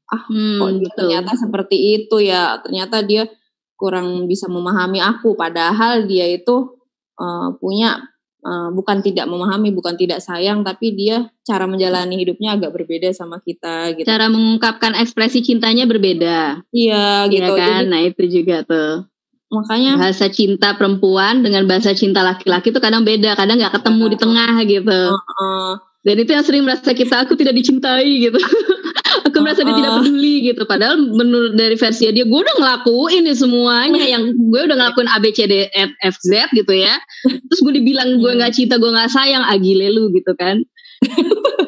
Hmm, 0.05 0.59
Kok 0.61 0.69
dia 0.83 0.91
ternyata 0.93 1.31
seperti 1.33 1.77
itu 2.03 2.19
ya, 2.21 2.59
ternyata 2.61 3.01
dia 3.01 3.25
kurang 3.75 4.25
bisa 4.25 4.47
memahami 4.47 4.99
aku, 5.03 5.35
padahal 5.35 6.07
dia 6.07 6.25
itu 6.31 6.75
eh, 7.19 7.49
punya 7.59 7.99
eh, 8.45 8.69
bukan 8.71 9.03
tidak 9.03 9.27
memahami, 9.27 9.71
bukan 9.75 9.95
tidak 9.99 10.19
sayang, 10.23 10.63
tapi 10.63 10.95
dia 10.95 11.27
cara 11.43 11.67
menjalani 11.67 12.15
hidupnya 12.19 12.55
agak 12.55 12.71
berbeda 12.73 13.11
sama 13.11 13.43
kita 13.43 13.95
gitu. 13.99 14.07
Cara 14.07 14.31
mengungkapkan 14.31 14.95
ekspresi 14.97 15.43
cintanya 15.43 15.85
berbeda, 15.85 16.63
Iya 16.71 17.27
ya 17.27 17.31
gitu. 17.31 17.53
kan? 17.57 17.83
Jadi 17.85 17.91
Nah 17.91 18.01
itu 18.03 18.23
juga 18.29 18.63
tuh 18.65 19.07
makanya 19.45 20.01
bahasa 20.01 20.27
cinta 20.27 20.73
perempuan 20.75 21.45
dengan 21.45 21.69
bahasa 21.69 21.93
cinta 21.93 22.25
laki-laki 22.25 22.73
itu 22.73 22.81
kadang 22.81 23.05
beda, 23.05 23.37
kadang 23.37 23.61
nggak 23.61 23.77
ketemu 23.77 24.03
di 24.11 24.17
tengah 24.17 24.53
gitu. 24.65 24.99
eh, 25.15 25.71
Dan 26.05 26.15
itu 26.21 26.31
yang 26.37 26.45
sering 26.45 26.63
merasa 26.65 26.93
kita 26.93 27.25
aku 27.25 27.33
tidak 27.33 27.53
dicintai 27.57 28.29
gitu. 28.29 28.37
aku 29.25 29.37
merasa 29.41 29.61
dia 29.61 29.75
tidak 29.75 29.91
Oh. 29.91 29.97
peduli 30.01 30.35
gitu. 30.41 30.63
Padahal 30.65 30.95
menurut 30.97 31.53
dari 31.53 31.77
versi 31.77 32.09
dia, 32.09 32.25
gue 32.25 32.39
udah 32.41 32.55
ngelakuin 32.57 33.23
ini 33.25 33.33
semuanya. 33.37 34.03
Yang 34.03 34.23
gue 34.37 34.61
udah 34.65 34.75
ngelakuin 34.75 35.09
A 35.09 35.17
B 35.21 35.25
C 35.31 35.45
D 35.45 35.69
E 35.69 35.83
F 36.01 36.15
Z 36.21 36.49
gitu 36.53 36.73
ya. 36.73 36.97
Terus 37.25 37.59
gue 37.61 37.73
dibilang 37.77 38.17
gue 38.17 38.31
nggak 38.35 38.53
cinta, 38.53 38.75
gue 38.81 38.89
nggak 38.89 39.11
sayang, 39.13 39.45
agile 39.45 39.87
lu 39.93 40.09
gitu 40.11 40.33
kan. 40.37 40.61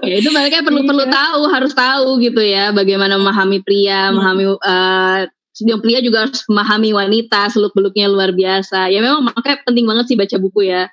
ya 0.08 0.24
itu 0.24 0.30
mereka 0.34 0.64
perlu 0.66 0.82
perlu 0.88 1.04
Iya. 1.06 1.14
tahu, 1.14 1.42
harus 1.52 1.74
tahu 1.76 2.08
gitu 2.24 2.42
ya. 2.42 2.72
Bagaimana 2.74 3.20
memahami 3.20 3.62
pria, 3.62 4.10
Hmm. 4.10 4.18
memahami 4.18 4.44
eh, 4.58 5.20
yang 5.66 5.82
pria 5.82 6.00
juga 6.06 6.30
harus 6.30 6.42
memahami 6.46 6.94
wanita, 6.94 7.50
seluk 7.50 7.74
beluknya 7.74 8.06
luar 8.10 8.30
biasa. 8.34 8.90
Ya 8.94 9.02
memang 9.02 9.26
makanya 9.26 9.62
penting 9.66 9.86
banget 9.90 10.06
sih 10.14 10.18
baca 10.18 10.38
buku 10.38 10.70
ya. 10.70 10.86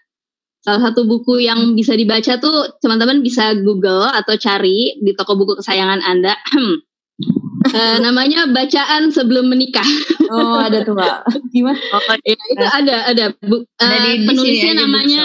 Salah 0.64 0.80
satu 0.80 1.04
buku 1.04 1.44
yang 1.44 1.76
bisa 1.76 1.92
dibaca 1.92 2.40
tuh 2.40 2.72
teman-teman 2.80 3.20
bisa 3.20 3.52
Google 3.60 4.08
atau 4.08 4.32
cari 4.40 4.96
di 4.96 5.12
toko 5.12 5.36
buku 5.36 5.60
kesayangan 5.60 6.00
Anda. 6.00 6.34
Eh, 7.64 7.96
namanya 7.98 8.44
bacaan 8.50 9.08
sebelum 9.08 9.48
menikah. 9.48 9.86
oh 10.28 10.60
ada 10.60 10.84
tuh 10.84 10.92
mbak. 10.92 11.24
Gimana? 11.48 11.78
Ya, 12.22 12.36
itu 12.36 12.66
ada 12.66 12.96
ada 13.08 13.24
Bu- 13.40 13.64
Ada 13.80 13.94
eh, 13.94 14.00
di- 14.04 14.18
di 14.20 14.26
penulisnya 14.28 14.72
namanya 14.84 15.22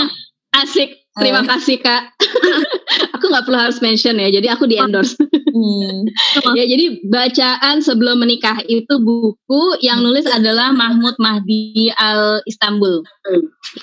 Asik. 0.55 0.98
Terima 1.19 1.43
kasih 1.43 1.77
Kak. 1.83 2.15
aku 3.15 3.25
nggak 3.27 3.45
perlu 3.45 3.59
harus 3.59 3.79
mention 3.83 4.15
ya. 4.17 4.31
Jadi 4.31 4.47
aku 4.47 4.65
di 4.65 4.79
endorse. 4.79 5.19
Hmm. 5.19 6.07
ya 6.57 6.63
jadi 6.63 7.03
bacaan 7.05 7.83
sebelum 7.83 8.23
menikah 8.23 8.63
itu 8.65 8.95
buku 8.99 9.63
yang 9.83 9.99
nulis 9.99 10.25
adalah 10.31 10.71
Mahmud 10.71 11.19
Mahdi 11.19 11.91
Al 11.99 12.39
Istanbul. 12.47 13.03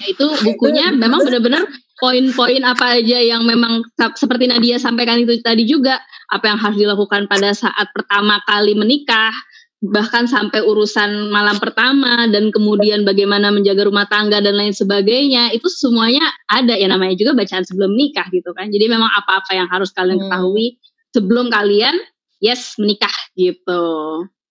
Ya, 0.00 0.04
itu 0.08 0.26
bukunya 0.42 0.90
memang 0.96 1.22
benar-benar 1.28 1.68
poin-poin 1.96 2.60
apa 2.60 3.00
aja 3.00 3.18
yang 3.20 3.44
memang 3.48 3.80
seperti 4.16 4.48
Nadia 4.48 4.76
sampaikan 4.76 5.20
itu 5.20 5.40
tadi 5.40 5.64
juga 5.64 5.96
apa 6.28 6.44
yang 6.52 6.58
harus 6.60 6.76
dilakukan 6.76 7.24
pada 7.30 7.56
saat 7.56 7.88
pertama 7.96 8.40
kali 8.44 8.76
menikah 8.76 9.32
bahkan 9.76 10.24
sampai 10.24 10.64
urusan 10.64 11.28
malam 11.28 11.60
pertama 11.60 12.24
dan 12.32 12.48
kemudian 12.48 13.04
bagaimana 13.04 13.52
menjaga 13.52 13.84
rumah 13.84 14.08
tangga 14.08 14.40
dan 14.40 14.56
lain 14.56 14.72
sebagainya 14.72 15.52
itu 15.52 15.68
semuanya 15.68 16.24
ada 16.48 16.72
ya 16.72 16.88
namanya 16.88 17.12
juga 17.12 17.36
bacaan 17.36 17.60
sebelum 17.62 17.92
nikah 17.92 18.24
gitu 18.32 18.56
kan 18.56 18.72
jadi 18.72 18.88
memang 18.88 19.12
apa-apa 19.12 19.52
yang 19.52 19.68
harus 19.68 19.92
kalian 19.92 20.16
Hmm. 20.16 20.32
ketahui 20.32 20.80
sebelum 21.12 21.52
kalian 21.52 21.92
yes 22.40 22.80
menikah 22.80 23.12
gitu 23.36 23.84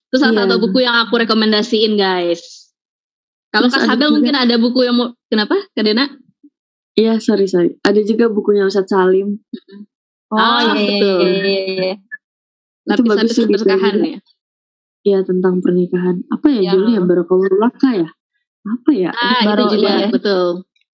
itu 0.08 0.16
salah 0.16 0.34
Iya. 0.34 0.42
satu 0.46 0.56
buku 0.62 0.78
yang 0.82 0.96
aku 1.02 1.18
rekomendasiin 1.18 1.98
guys 1.98 2.70
kalau 3.50 3.66
Kak 3.68 3.82
Sabel 3.82 4.14
mungkin 4.14 4.36
ada 4.36 4.56
buku 4.56 4.84
yang 4.84 4.94
mau 4.94 5.10
kenapa 5.26 5.56
Kak 5.72 5.80
Dena? 5.82 6.06
Iya, 6.96 7.20
sorry, 7.20 7.48
sorry. 7.48 7.76
Ada 7.84 8.04
juga 8.04 8.28
bukunya 8.28 8.64
Ustadz 8.64 8.88
Salim. 8.88 9.40
Oh 10.28 10.36
Ah, 10.36 10.76
iya, 10.76 10.80
iya, 10.80 10.88
betul. 11.00 11.20
iya, 11.20 11.32
iya, 11.40 11.62
iya. 11.76 11.96
Itu 12.88 13.02
bagus 13.04 13.16
Lapis-lapis 13.16 13.32
sih 13.32 13.44
di 13.44 13.52
keberkahan 13.52 13.96
Belanda. 13.96 14.12
ya. 14.12 14.20
Iya, 15.06 15.22
tentang 15.22 15.62
pernikahan. 15.62 16.26
Apa 16.34 16.50
ya 16.50 16.60
Yang- 16.66 16.82
judulnya? 16.82 17.02
Barakalulaka 17.06 17.90
ya? 17.94 18.10
Apa 18.66 18.90
ya? 18.92 19.12
Ah, 19.14 19.42
Baru- 19.46 19.70
itu 19.70 19.78
juga 19.78 19.90
iya. 19.94 20.08
betul. 20.10 20.46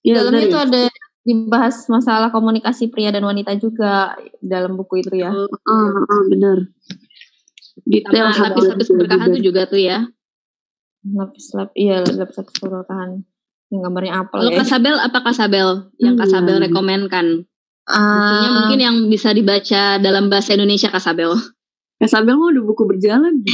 Iya, 0.03 0.14
dalamnya 0.20 0.32
benar 0.36 0.49
itu 0.51 0.57
ya? 0.57 0.66
ada 0.68 0.82
dibahas 1.22 1.76
masalah 1.88 2.30
komunikasi 2.30 2.89
pria 2.91 3.14
dan 3.14 3.24
wanita 3.24 3.55
juga 3.55 4.18
dalam 4.43 4.76
buku 4.76 4.99
itu 4.99 5.16
ya. 5.16 5.32
Ah, 5.32 5.89
ah, 5.95 6.24
benar. 6.28 6.68
Detail 7.88 8.36
Sama 8.36 8.51
lapis-lapis 8.51 8.88
keberkahan 8.89 9.28
tuh 9.32 9.41
juga 9.41 9.62
tuh 9.64 9.80
ya. 9.80 9.97
Lapis-lapis, 11.01 11.74
iya 11.74 12.03
lapis-lapis 12.03 12.53
keberkahan. 12.59 13.09
Yang 13.72 13.82
gambarnya 13.88 14.14
apel 14.20 14.38
Kalau 14.38 14.51
ya. 14.51 14.57
Kak 14.59 14.68
Sabel 14.68 14.95
apa 14.99 15.18
Kak 15.24 15.34
Sabel 15.34 15.68
yang 15.97 16.16
Hmm. 16.20 16.28
Sabel 16.28 16.55
rekomenkan? 16.59 17.28
Bukunya 17.82 18.43
Eh, 18.43 18.51
mungkin 18.53 18.80
yang 18.80 18.95
bisa 19.07 19.32
dibaca 19.32 19.97
dalam 19.97 20.28
bahasa 20.28 20.53
Indonesia 20.53 20.91
Kak 20.91 20.99
Kak 22.02 22.10
Sabel 22.10 22.34
mah 22.34 22.49
udah 22.49 22.64
buku 22.66 22.84
berjalan. 22.84 23.45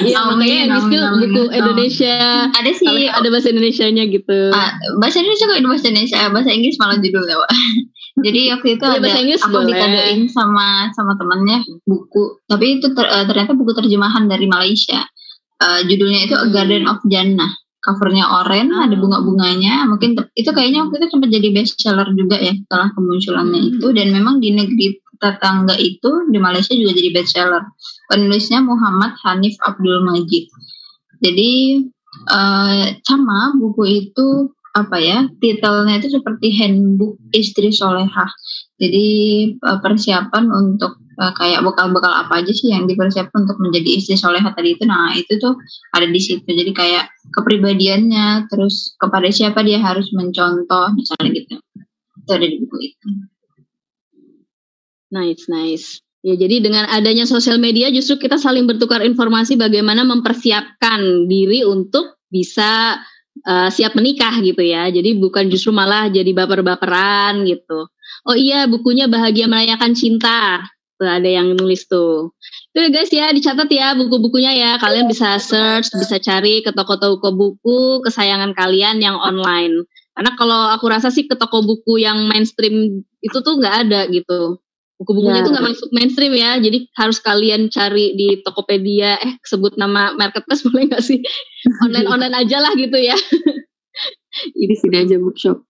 Iya, 0.00 0.18
makanya 0.24 0.56
yang 0.56 0.70
di 0.70 0.80
skill 0.80 1.04
buku. 1.18 1.42
Indonesia. 1.50 2.14
ada 2.46 2.70
sih 2.70 2.86
ada 3.04 3.26
bahasa 3.26 3.50
Indonesianya 3.50 4.04
gitu. 4.06 4.38
Ah, 4.50 4.70
bahasa 4.96 5.18
Indonesia 5.18 5.44
kok 5.44 5.58
bahasa 5.60 5.86
Indonesia 5.88 6.18
bahasa 6.30 6.50
Inggris 6.50 6.76
malah 6.76 6.96
judulnya 6.96 7.34
Wak. 7.36 7.50
jadi 8.26 8.40
waktu 8.54 8.68
itu 8.72 8.84
ada 8.84 8.98
bahasa 9.00 9.18
Inggris 9.18 9.42
aku 9.42 9.52
boleh. 9.52 9.68
dikadoin 9.68 10.20
sama 10.28 10.66
sama 10.92 11.12
temannya 11.14 11.56
buku 11.82 12.38
tapi 12.46 12.78
itu 12.78 12.86
ter- 12.88 13.10
eh, 13.10 13.24
ternyata 13.24 13.52
buku 13.52 13.72
terjemahan 13.74 14.24
dari 14.24 14.46
Malaysia 14.46 15.02
Eh, 15.56 15.80
judulnya 15.82 16.26
itu 16.26 16.34
A 16.34 16.44
Hmm. 16.44 16.52
Garden 16.52 16.84
of 16.84 16.98
Jannah 17.04 17.46
covernya 17.78 18.26
oranye 18.28 18.74
Ah. 18.74 18.84
ada 18.84 18.94
bunga-bunganya 18.94 19.86
mungkin 19.86 20.14
itu 20.32 20.50
kayaknya 20.50 20.82
waktu 20.82 20.98
itu 20.98 21.06
sempat 21.08 21.30
jadi 21.30 21.48
bestseller 21.50 22.08
juga 22.12 22.36
ya 22.36 22.52
setelah 22.52 22.90
kemunculannya 22.90 23.60
Hmm. 23.60 23.70
itu 23.72 23.86
dan 23.90 24.06
memang 24.10 24.38
di 24.38 24.50
negeri 24.50 24.98
tetangga 25.18 25.74
itu 25.78 26.28
di 26.30 26.38
Malaysia 26.38 26.74
juga 26.74 26.92
jadi 26.96 27.10
bestseller. 27.14 27.64
Penulisnya 28.10 28.60
Muhammad 28.60 29.16
Hanif 29.24 29.56
Abdul 29.64 30.04
Majid. 30.04 30.46
Jadi 31.24 31.52
eh, 32.30 32.84
sama 33.02 33.56
buku 33.56 33.82
itu 34.08 34.52
apa 34.74 34.98
ya 34.98 35.30
titelnya 35.38 36.02
itu 36.02 36.10
seperti 36.18 36.50
handbook 36.58 37.18
istri 37.30 37.70
solehah. 37.70 38.30
Jadi 38.76 39.06
eh, 39.54 39.78
persiapan 39.80 40.44
untuk 40.50 41.00
eh, 41.16 41.32
kayak 41.38 41.62
bekal-bekal 41.64 42.12
apa 42.12 42.42
aja 42.42 42.52
sih 42.52 42.74
yang 42.74 42.84
dipersiapkan 42.90 43.46
untuk 43.48 43.58
menjadi 43.62 43.90
istri 43.98 44.18
solehah 44.18 44.52
tadi 44.52 44.76
itu. 44.76 44.84
Nah 44.84 45.14
itu 45.16 45.38
tuh 45.40 45.56
ada 45.94 46.06
di 46.10 46.20
situ. 46.20 46.44
Jadi 46.44 46.74
kayak 46.74 47.08
kepribadiannya 47.32 48.50
terus 48.50 48.94
kepada 49.00 49.30
siapa 49.30 49.64
dia 49.64 49.80
harus 49.80 50.10
mencontoh 50.12 50.92
misalnya 50.92 51.30
gitu. 51.32 51.54
Itu 52.24 52.30
ada 52.34 52.46
di 52.46 52.56
buku 52.60 52.76
itu 52.82 53.33
Nice, 55.14 55.46
nice. 55.46 56.02
Ya, 56.26 56.34
jadi 56.34 56.58
dengan 56.58 56.90
adanya 56.90 57.22
sosial 57.28 57.62
media 57.62 57.92
justru 57.94 58.18
kita 58.18 58.34
saling 58.40 58.66
bertukar 58.66 59.04
informasi 59.06 59.54
bagaimana 59.54 60.02
mempersiapkan 60.02 61.30
diri 61.30 61.62
untuk 61.62 62.18
bisa 62.26 62.98
uh, 63.46 63.68
siap 63.70 63.94
menikah 63.94 64.34
gitu 64.42 64.64
ya. 64.64 64.90
Jadi 64.90 65.14
bukan 65.20 65.46
justru 65.52 65.70
malah 65.70 66.10
jadi 66.10 66.26
baper-baperan 66.34 67.46
gitu. 67.46 67.86
Oh 68.26 68.34
iya, 68.34 68.66
bukunya 68.66 69.06
Bahagia 69.06 69.46
Merayakan 69.46 69.94
Cinta. 69.94 70.64
Tuh 70.98 71.06
ada 71.06 71.28
yang 71.28 71.54
nulis 71.54 71.86
tuh. 71.86 72.34
Tuh 72.74 72.80
ya 72.82 72.90
guys 72.90 73.12
ya, 73.12 73.30
dicatat 73.30 73.68
ya 73.70 73.94
buku-bukunya 73.94 74.56
ya. 74.56 74.70
Kalian 74.82 75.06
bisa 75.06 75.38
search, 75.38 75.92
bisa 75.94 76.18
cari 76.18 76.64
ke 76.64 76.72
toko-toko 76.72 77.30
buku 77.36 78.02
kesayangan 78.02 78.56
kalian 78.56 78.98
yang 78.98 79.20
online. 79.20 79.86
Karena 80.16 80.32
kalau 80.40 80.72
aku 80.72 80.88
rasa 80.88 81.12
sih 81.12 81.28
ke 81.28 81.36
toko 81.36 81.60
buku 81.62 82.00
yang 82.00 82.32
mainstream 82.32 83.04
itu 83.20 83.38
tuh 83.44 83.60
nggak 83.60 83.76
ada 83.86 84.08
gitu 84.08 84.63
buku-bukunya 85.04 85.38
Ya. 85.38 85.42
itu 85.44 85.50
nggak 85.52 85.66
masuk 85.68 85.88
mainstream 85.92 86.32
ya 86.32 86.56
jadi 86.56 86.88
harus 86.96 87.20
kalian 87.20 87.68
cari 87.68 88.16
di 88.16 88.40
Tokopedia 88.40 89.20
eh 89.20 89.36
sebut 89.44 89.76
nama 89.76 90.16
marketplace 90.16 90.64
boleh 90.66 90.88
nggak 90.88 91.04
sih 91.04 91.20
online 91.84 92.08
online 92.08 92.34
aja 92.40 92.64
lah 92.64 92.72
gitu 92.74 92.96
ya 92.96 93.14
Di 94.50 94.74
sini 94.74 95.06
aja 95.06 95.14
bookshop. 95.14 95.62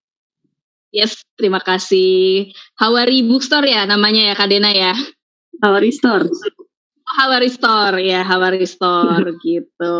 Yes, 0.89 1.21
terima 1.37 1.61
kasih. 1.61 2.49
Hawari 2.81 3.21
Bookstore 3.21 3.69
ya 3.69 3.85
namanya 3.85 4.31
ya 4.31 4.33
Kak 4.33 4.49
Dena 4.49 4.73
ya. 4.73 4.97
Hawari 5.61 5.93
Store. 5.93 6.25
Hawari 7.05 7.51
Store 7.53 7.99
ya, 8.01 8.25
Hawari 8.25 8.65
Store 8.65 9.21
gitu. 9.45 9.97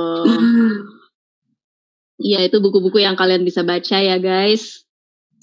Iya, 2.17 2.47
itu 2.47 2.57
buku-buku 2.63 3.03
yang 3.03 3.13
kalian 3.19 3.43
bisa 3.45 3.61
baca 3.61 4.01
ya, 4.01 4.17
guys. 4.17 4.87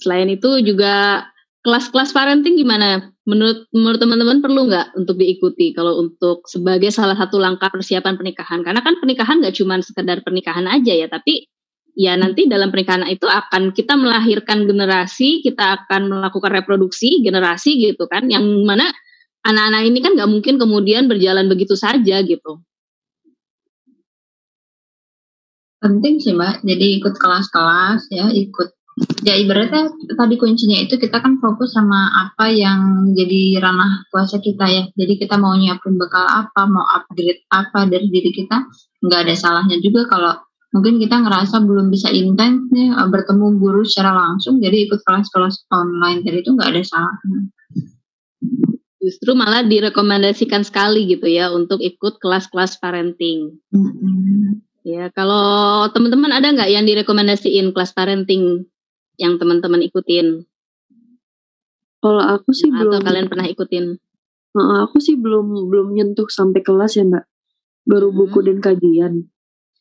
Selain 0.01 0.27
itu 0.27 0.59
juga 0.65 1.23
kelas-kelas 1.63 2.11
parenting 2.11 2.59
gimana? 2.59 3.11
Menurut 3.23 3.71
menurut 3.71 3.99
teman-teman 3.99 4.43
perlu 4.43 4.67
nggak 4.67 4.99
untuk 4.99 5.15
diikuti 5.15 5.71
kalau 5.71 6.03
untuk 6.03 6.43
sebagai 6.45 6.91
salah 6.91 7.15
satu 7.15 7.39
langkah 7.39 7.71
persiapan 7.71 8.19
pernikahan? 8.19 8.59
Karena 8.61 8.83
kan 8.83 8.99
pernikahan 8.99 9.39
nggak 9.39 9.55
cuma 9.55 9.79
sekedar 9.79 10.19
pernikahan 10.21 10.67
aja 10.67 10.91
ya, 10.91 11.07
tapi 11.07 11.47
ya 11.95 12.19
nanti 12.19 12.51
dalam 12.51 12.67
pernikahan 12.69 13.07
itu 13.07 13.23
akan 13.25 13.71
kita 13.71 13.95
melahirkan 13.95 14.67
generasi, 14.67 15.39
kita 15.39 15.83
akan 15.83 16.11
melakukan 16.11 16.51
reproduksi 16.51 17.23
generasi 17.23 17.79
gitu 17.79 18.11
kan, 18.11 18.27
yang 18.27 18.43
mana 18.67 18.91
anak-anak 19.47 19.87
ini 19.87 19.99
kan 20.03 20.19
nggak 20.19 20.29
mungkin 20.29 20.59
kemudian 20.59 21.07
berjalan 21.07 21.47
begitu 21.47 21.79
saja 21.79 22.19
gitu. 22.27 22.59
penting 25.83 26.15
sih 26.23 26.31
mbak 26.31 26.63
jadi 26.63 27.03
ikut 27.03 27.19
kelas-kelas 27.19 28.07
ya 28.07 28.31
ikut 28.31 28.71
ya 29.25 29.33
ibaratnya 29.33 29.89
tadi 30.13 30.35
kuncinya 30.37 30.77
itu 30.77 31.01
kita 31.01 31.17
kan 31.17 31.41
fokus 31.41 31.73
sama 31.73 32.13
apa 32.13 32.53
yang 32.53 33.09
jadi 33.17 33.57
ranah 33.57 34.05
kuasa 34.13 34.37
kita 34.37 34.65
ya 34.69 34.83
jadi 34.93 35.13
kita 35.17 35.41
mau 35.41 35.57
nyiapin 35.57 35.97
bekal 35.97 36.21
apa 36.29 36.69
mau 36.69 36.85
upgrade 36.93 37.41
apa 37.49 37.89
dari 37.89 38.05
diri 38.13 38.29
kita 38.29 38.69
nggak 39.01 39.19
ada 39.25 39.33
salahnya 39.33 39.81
juga 39.81 40.05
kalau 40.05 40.37
mungkin 40.77 41.01
kita 41.01 41.25
ngerasa 41.25 41.65
belum 41.65 41.89
bisa 41.89 42.13
intens 42.13 42.69
nih 42.69 42.93
eh, 42.93 43.07
bertemu 43.09 43.57
guru 43.57 43.81
secara 43.81 44.13
langsung 44.13 44.61
jadi 44.61 44.85
ikut 44.85 45.01
kelas-kelas 45.01 45.65
online 45.73 46.21
jadi 46.21 46.45
itu 46.45 46.53
nggak 46.53 46.69
ada 46.69 46.81
salahnya 46.85 47.49
justru 49.03 49.35
malah 49.35 49.67
direkomendasikan 49.67 50.63
sekali 50.63 51.09
gitu 51.11 51.27
ya 51.27 51.51
untuk 51.51 51.83
ikut 51.83 52.23
kelas-kelas 52.23 52.79
parenting. 52.79 53.59
Mm 53.75 53.83
-hmm. 53.83 54.63
Ya, 54.83 55.11
kalau 55.11 55.87
teman-teman 55.91 56.31
ada 56.31 56.47
nggak 56.51 56.71
yang 56.71 56.87
direkomendasiin 56.87 57.75
kelas 57.75 57.91
parenting 57.91 58.63
yang 59.17 59.37
teman-teman 59.37 59.81
ikutin? 59.85 60.45
Kalau 62.03 62.19
aku 62.19 62.51
sih 62.51 62.67
Atau 62.67 62.99
belum. 62.99 63.01
kalian 63.01 63.27
pernah 63.31 63.47
ikutin? 63.47 63.95
Uh, 64.53 64.85
aku 64.85 65.01
sih 65.01 65.17
belum 65.17 65.71
belum 65.71 65.95
nyentuh 65.95 66.27
sampai 66.29 66.61
kelas 66.61 66.99
ya 66.99 67.07
mbak. 67.07 67.25
Baru 67.87 68.11
hmm. 68.11 68.17
buku 68.19 68.39
dan 68.43 68.57
kajian. 68.59 69.13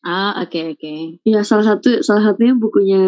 Ah 0.06 0.38
oke 0.42 0.54
okay, 0.54 0.64
oke. 0.72 0.80
Okay. 0.80 1.00
Ya 1.26 1.42
salah 1.42 1.74
satu 1.74 2.00
salah 2.00 2.32
satunya 2.32 2.54
bukunya 2.54 3.04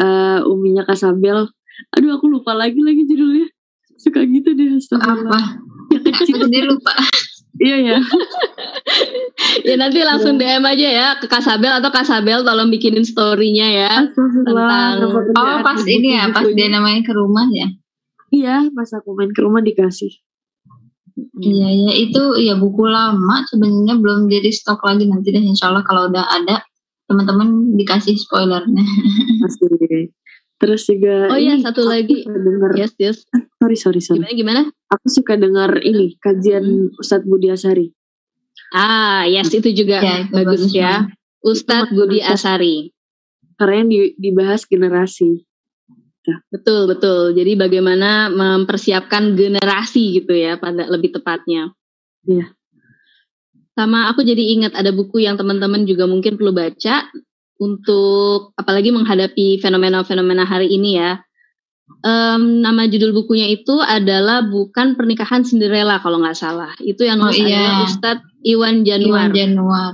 uh, 0.00 0.40
Uminya 0.48 0.82
Kasabel. 0.88 1.52
Aduh 1.94 2.10
aku 2.16 2.26
lupa 2.32 2.56
lagi 2.56 2.80
lagi 2.80 3.04
judulnya. 3.04 3.48
Suka 4.00 4.24
gitu 4.24 4.56
deh. 4.56 4.80
Apa? 4.98 5.60
Ya 5.92 5.98
kecil 6.00 6.48
dia 6.48 6.64
lupa. 6.66 6.92
Iya 7.54 7.76
ya. 7.78 7.98
ya 9.68 9.74
nanti 9.78 10.02
langsung 10.02 10.34
DM 10.34 10.64
aja 10.66 10.88
ya 10.90 11.08
ke 11.22 11.30
Kasabel 11.30 11.78
atau 11.78 11.90
Kasabel 11.94 12.42
tolong 12.42 12.66
bikinin 12.70 13.06
storynya 13.06 13.68
ya 13.70 13.92
tentang 14.10 15.14
oh 15.38 15.58
pas 15.62 15.80
ini 15.86 16.18
ya 16.18 16.34
pas 16.34 16.46
dia 16.50 16.66
namanya 16.66 17.06
ke 17.06 17.12
rumah 17.14 17.46
ya? 17.54 17.66
Iya 18.34 18.56
pas 18.74 18.90
aku 18.90 19.14
main 19.14 19.30
ke 19.30 19.40
rumah 19.42 19.62
dikasih. 19.62 20.10
Iya 21.38 21.68
ya 21.70 21.92
itu 21.94 22.22
ya 22.42 22.58
buku 22.58 22.90
lama 22.90 23.46
sebenarnya 23.46 24.02
belum 24.02 24.26
jadi 24.26 24.50
stok 24.50 24.82
lagi 24.82 25.06
nanti 25.06 25.30
deh 25.30 25.42
insya 25.42 25.70
Allah 25.70 25.86
kalau 25.86 26.10
udah 26.10 26.26
ada 26.26 26.66
teman-teman 27.06 27.78
dikasih 27.78 28.18
spoilernya. 28.18 28.82
Pasti 29.46 29.64
Terus 30.64 30.82
juga 30.88 31.28
Oh 31.28 31.36
iya 31.36 31.60
satu 31.60 31.84
lagi. 31.84 32.24
denger, 32.24 32.72
Yes 32.80 32.96
yes. 32.96 33.28
Sorry 33.60 33.76
sorry 33.76 34.00
sorry. 34.00 34.24
Gimana 34.24 34.32
gimana? 34.32 34.60
Aku 34.88 35.06
suka 35.12 35.36
dengar 35.36 35.76
ini 35.84 36.16
Kajian 36.16 36.64
hmm. 36.64 36.96
Ustadz 36.96 37.28
Budi 37.28 37.52
Asari. 37.52 37.92
Ah 38.72 39.28
yes 39.28 39.52
itu 39.52 39.68
juga 39.76 40.00
ya, 40.00 40.24
itu 40.24 40.32
bagus, 40.32 40.64
bagus 40.64 40.72
ya. 40.72 41.04
Ustadz 41.44 41.92
Budi 41.92 42.24
Asari. 42.24 42.88
Karena 43.60 43.84
yang 43.84 43.90
dibahas 44.16 44.64
generasi. 44.64 45.44
Nah. 46.24 46.40
Betul 46.48 46.88
betul. 46.88 47.36
Jadi 47.36 47.52
bagaimana 47.60 48.32
mempersiapkan 48.32 49.36
generasi 49.36 50.24
gitu 50.24 50.32
ya 50.32 50.56
Pada 50.56 50.88
lebih 50.88 51.12
tepatnya. 51.12 51.76
Iya. 52.24 52.48
Sama 53.76 54.08
aku 54.08 54.24
jadi 54.24 54.40
ingat 54.56 54.72
ada 54.72 54.94
buku 54.96 55.20
yang 55.20 55.36
teman-teman 55.36 55.84
juga 55.84 56.08
mungkin 56.08 56.40
perlu 56.40 56.56
baca 56.56 57.10
untuk 57.60 58.52
apalagi 58.58 58.90
menghadapi 58.90 59.62
fenomena-fenomena 59.62 60.44
hari 60.46 60.70
ini 60.72 60.98
ya. 60.98 61.22
Um, 62.04 62.64
nama 62.64 62.88
judul 62.88 63.12
bukunya 63.12 63.48
itu 63.48 63.76
adalah 63.80 64.44
bukan 64.44 64.96
pernikahan 64.96 65.44
Cinderella 65.44 66.00
kalau 66.00 66.20
nggak 66.20 66.36
salah. 66.36 66.72
Itu 66.80 67.04
yang 67.04 67.20
nulis 67.20 67.40
oh, 67.40 67.44
iya. 67.44 67.84
Ustadz 67.84 68.24
Iwan 68.44 68.84
Januar. 68.84 69.28
Iwan 69.28 69.36
Januar. 69.36 69.92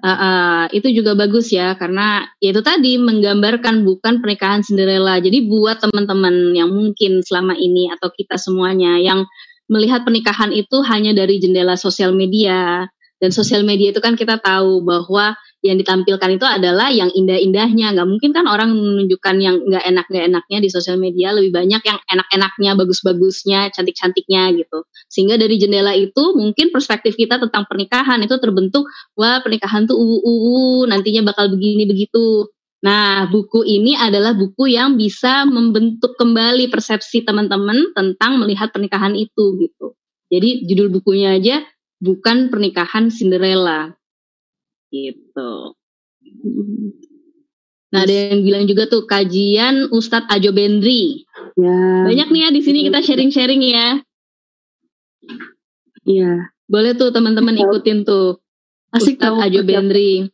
Uh, 0.00 0.10
uh, 0.10 0.60
itu 0.70 0.86
juga 0.94 1.18
bagus 1.18 1.50
ya 1.50 1.74
karena 1.74 2.22
ya 2.38 2.54
itu 2.54 2.62
tadi 2.62 2.94
menggambarkan 2.96 3.82
bukan 3.82 4.22
pernikahan 4.22 4.62
Cinderella. 4.62 5.18
Jadi 5.18 5.46
buat 5.50 5.82
teman-teman 5.82 6.54
yang 6.54 6.70
mungkin 6.70 7.22
selama 7.26 7.58
ini 7.58 7.90
atau 7.90 8.10
kita 8.14 8.38
semuanya 8.38 8.98
yang 9.02 9.26
melihat 9.70 10.02
pernikahan 10.02 10.50
itu 10.50 10.82
hanya 10.82 11.14
dari 11.14 11.38
jendela 11.38 11.78
sosial 11.78 12.10
media 12.10 12.90
dan 13.22 13.30
sosial 13.30 13.62
media 13.62 13.94
itu 13.94 14.02
kan 14.02 14.18
kita 14.18 14.42
tahu 14.42 14.82
bahwa 14.82 15.38
yang 15.60 15.76
ditampilkan 15.76 16.40
itu 16.40 16.46
adalah 16.48 16.88
yang 16.88 17.12
indah-indahnya. 17.12 17.92
Nggak 17.92 18.08
mungkin 18.08 18.30
kan 18.32 18.48
orang 18.48 18.72
menunjukkan 18.72 19.36
yang 19.40 19.60
nggak 19.60 19.84
enak 19.84 20.06
nggak 20.08 20.24
enaknya 20.32 20.58
di 20.64 20.68
sosial 20.72 20.96
media. 20.96 21.36
Lebih 21.36 21.52
banyak 21.52 21.82
yang 21.84 21.98
enak-enaknya, 22.00 22.70
bagus-bagusnya, 22.80 23.68
cantik-cantiknya 23.76 24.56
gitu. 24.56 24.88
Sehingga 25.12 25.36
dari 25.36 25.60
jendela 25.60 25.92
itu 25.92 26.32
mungkin 26.32 26.72
perspektif 26.72 27.12
kita 27.14 27.36
tentang 27.36 27.68
pernikahan 27.68 28.24
itu 28.24 28.40
terbentuk, 28.40 28.88
wah 29.20 29.44
pernikahan 29.44 29.84
tuh 29.84 30.00
uu 30.00 30.88
nantinya 30.88 31.28
bakal 31.28 31.52
begini 31.52 31.84
begitu. 31.84 32.48
Nah, 32.80 33.28
buku 33.28 33.60
ini 33.68 33.92
adalah 33.92 34.32
buku 34.32 34.72
yang 34.72 34.96
bisa 34.96 35.44
membentuk 35.44 36.16
kembali 36.16 36.72
persepsi 36.72 37.28
teman-teman 37.28 37.92
tentang 37.92 38.40
melihat 38.40 38.72
pernikahan 38.72 39.12
itu 39.12 39.60
gitu. 39.60 39.92
Jadi 40.32 40.64
judul 40.64 40.88
bukunya 40.88 41.36
aja 41.36 41.60
bukan 42.00 42.48
pernikahan 42.48 43.12
Cinderella 43.12 43.99
gitu. 44.90 45.74
Nah, 47.90 48.06
ada 48.06 48.14
yang 48.14 48.46
bilang 48.46 48.64
juga 48.70 48.86
tuh 48.86 49.02
kajian 49.02 49.90
Ustadz 49.90 50.30
Ajo 50.30 50.54
Bendri. 50.54 51.26
Ya. 51.58 52.06
Banyak 52.06 52.28
nih 52.30 52.40
ya 52.46 52.48
di 52.54 52.60
sini 52.62 52.86
kita 52.86 53.02
sharing-sharing 53.02 53.62
ya. 53.66 53.98
Iya. 56.06 56.54
Boleh 56.70 56.94
tuh 56.94 57.10
teman-teman 57.10 57.58
ikutin 57.58 58.06
tuh. 58.06 58.38
Asik 58.94 59.18
Ustadz 59.18 59.42
Ajo 59.42 59.60
Bendri. 59.66 60.30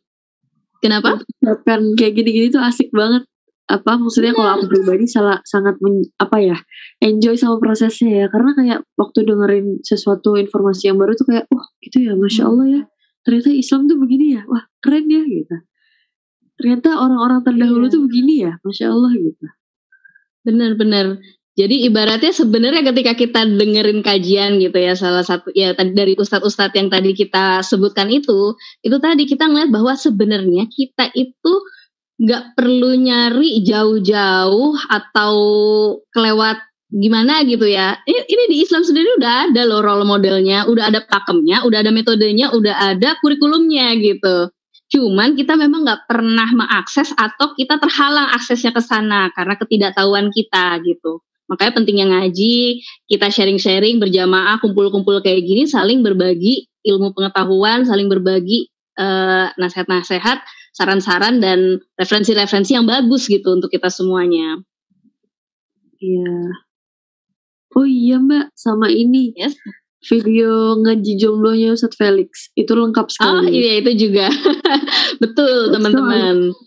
Kenapa? 0.77 1.17
Kan 1.65 1.97
kayak 1.97 2.13
gini-gini 2.13 2.53
tuh 2.53 2.61
asik 2.61 2.93
banget. 2.93 3.25
Apa 3.67 3.99
maksudnya 3.99 4.31
kalau 4.31 4.53
aku 4.55 4.71
pribadi 4.71 5.09
salah 5.09 5.43
sangat 5.43 5.75
men, 5.83 6.07
apa 6.23 6.39
ya 6.39 6.55
enjoy 7.03 7.35
sama 7.35 7.59
prosesnya 7.59 8.23
ya 8.23 8.25
karena 8.31 8.55
kayak 8.55 8.79
waktu 8.95 9.27
dengerin 9.27 9.83
sesuatu 9.83 10.39
informasi 10.39 10.87
yang 10.87 10.95
baru 10.95 11.19
tuh 11.19 11.27
kayak 11.27 11.51
oh 11.51 11.67
gitu 11.83 11.99
ya 11.99 12.15
masya 12.15 12.47
Allah 12.47 12.63
ya 12.63 12.81
ternyata 13.27 13.51
Islam 13.51 13.91
tuh 13.91 13.99
begini 13.99 14.39
ya 14.39 14.47
wah 14.47 14.63
keren 14.79 15.11
ya 15.11 15.19
gitu. 15.27 15.57
Ternyata 16.57 16.89
orang-orang 16.95 17.43
terdahulu 17.43 17.85
iya. 17.85 17.93
tuh 17.93 18.01
begini 18.07 18.33
ya 18.47 18.51
masya 18.63 18.87
Allah 18.87 19.11
gitu. 19.19 19.45
Benar-benar 20.47 21.19
jadi 21.57 21.89
ibaratnya 21.89 22.29
sebenarnya 22.29 22.85
ketika 22.85 23.17
kita 23.17 23.41
dengerin 23.43 24.05
kajian 24.05 24.61
gitu 24.61 24.77
ya 24.77 24.93
salah 24.93 25.25
satu 25.25 25.49
ya 25.57 25.73
tadi 25.73 25.97
dari 25.97 26.13
ustadz-ustadz 26.13 26.77
yang 26.77 26.93
tadi 26.93 27.17
kita 27.17 27.65
sebutkan 27.65 28.13
itu 28.13 28.53
itu 28.85 28.97
tadi 29.01 29.25
kita 29.25 29.49
ngeliat 29.49 29.73
bahwa 29.73 29.97
sebenarnya 29.97 30.69
kita 30.69 31.09
itu 31.17 31.53
nggak 32.21 32.53
perlu 32.53 32.93
nyari 32.93 33.65
jauh-jauh 33.65 34.73
atau 34.85 35.33
kelewat 36.13 36.61
gimana 36.87 37.43
gitu 37.43 37.67
ya. 37.67 37.99
Ini, 38.07 38.19
ini 38.27 38.43
di 38.47 38.57
Islam 38.63 38.83
sendiri 38.83 39.19
udah 39.19 39.51
ada 39.51 39.61
loh 39.67 39.83
role 39.83 40.07
modelnya, 40.07 40.67
udah 40.71 40.87
ada 40.87 41.03
pakemnya, 41.03 41.67
udah 41.67 41.83
ada 41.83 41.91
metodenya, 41.91 42.55
udah 42.55 42.95
ada 42.95 43.19
kurikulumnya 43.19 43.91
gitu. 43.99 44.51
Cuman 44.87 45.35
kita 45.35 45.59
memang 45.59 45.83
nggak 45.83 46.07
pernah 46.07 46.47
mengakses 46.55 47.11
atau 47.11 47.51
kita 47.59 47.75
terhalang 47.75 48.31
aksesnya 48.31 48.71
ke 48.71 48.79
sana 48.79 49.27
karena 49.35 49.59
ketidaktahuan 49.59 50.31
kita 50.31 50.79
gitu. 50.87 51.19
Makanya 51.47 51.71
pentingnya 51.79 52.07
ngaji, 52.11 52.83
kita 53.07 53.31
sharing-sharing 53.31 54.03
berjamaah, 54.03 54.59
kumpul-kumpul 54.59 55.23
kayak 55.23 55.47
gini, 55.47 55.63
saling 55.63 56.03
berbagi 56.03 56.67
ilmu 56.83 57.15
pengetahuan, 57.15 57.87
saling 57.87 58.11
berbagi 58.11 58.67
uh, 58.99 59.51
nasihat-nasihat, 59.55 60.43
saran-saran 60.75 61.39
dan 61.39 61.79
referensi-referensi 61.95 62.75
yang 62.75 62.83
bagus 62.83 63.31
gitu 63.31 63.55
untuk 63.55 63.71
kita 63.71 63.87
semuanya. 63.87 64.59
Iya, 66.03 66.66
Oh 67.77 67.85
iya 67.85 68.17
mbak, 68.17 68.57
sama 68.57 68.89
ini. 68.89 69.37
Yes. 69.37 69.53
Video 70.09 70.73
ngaji 70.81 71.13
jomblonya 71.21 71.77
Ustadz 71.77 71.93
Felix. 71.93 72.49
Itu 72.57 72.73
lengkap 72.73 73.05
sekali. 73.13 73.37
Oh 73.37 73.43
iya 73.45 73.85
itu 73.85 74.09
juga. 74.09 74.33
Betul 75.23 75.69
teman-teman. 75.69 76.57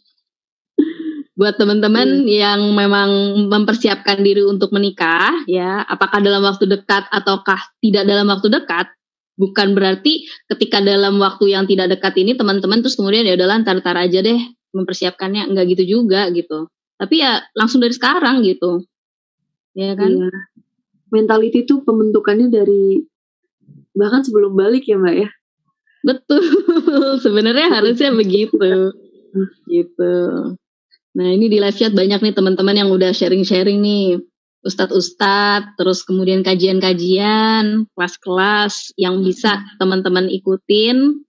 buat 1.40 1.56
teman-teman 1.56 2.28
yang 2.28 2.76
memang 2.76 3.08
mempersiapkan 3.48 4.20
diri 4.20 4.44
untuk 4.44 4.76
menikah 4.76 5.32
ya 5.48 5.80
apakah 5.88 6.20
dalam 6.20 6.44
waktu 6.44 6.68
dekat 6.68 7.08
ataukah 7.08 7.56
tidak 7.80 8.04
dalam 8.04 8.28
waktu 8.28 8.52
dekat 8.52 8.92
bukan 9.40 9.72
berarti 9.72 10.28
ketika 10.52 10.84
dalam 10.84 11.16
waktu 11.16 11.56
yang 11.56 11.64
tidak 11.64 11.96
dekat 11.96 12.20
ini 12.20 12.36
teman-teman 12.36 12.84
terus 12.84 12.92
kemudian 13.00 13.24
ya 13.24 13.40
udahlah 13.40 13.56
ntar-ntar 13.64 13.96
aja 13.96 14.20
deh 14.20 14.36
mempersiapkannya 14.76 15.48
enggak 15.48 15.72
gitu 15.72 15.96
juga 15.96 16.28
gitu 16.28 16.68
tapi 17.00 17.24
ya 17.24 17.40
langsung 17.56 17.80
dari 17.80 17.96
sekarang 17.96 18.44
gitu 18.44 18.84
ya 19.72 19.96
kan 19.96 20.12
Iya. 20.12 20.28
Mentality 21.10 21.66
itu 21.66 21.82
pembentukannya 21.82 22.48
dari 22.50 23.02
bahkan 23.94 24.22
sebelum 24.22 24.54
balik 24.54 24.86
ya 24.86 24.96
mbak 24.96 25.16
ya. 25.26 25.28
betul. 26.06 26.40
Sebenarnya 27.24 27.68
harusnya 27.68 28.14
begitu. 28.14 28.94
Gitu. 29.68 30.14
Nah 31.10 31.28
ini 31.28 31.50
di 31.50 31.58
live 31.58 31.76
chat 31.76 31.92
banyak 31.92 32.22
nih 32.22 32.34
teman-teman 32.34 32.76
yang 32.78 32.88
udah 32.88 33.10
sharing-sharing 33.10 33.82
nih. 33.82 34.22
Ustadz-ustadz 34.60 35.80
terus 35.80 36.04
kemudian 36.04 36.44
kajian-kajian 36.44 37.88
kelas-kelas 37.96 38.92
yang 39.00 39.24
bisa 39.24 39.64
teman-teman 39.80 40.28
ikutin 40.28 41.24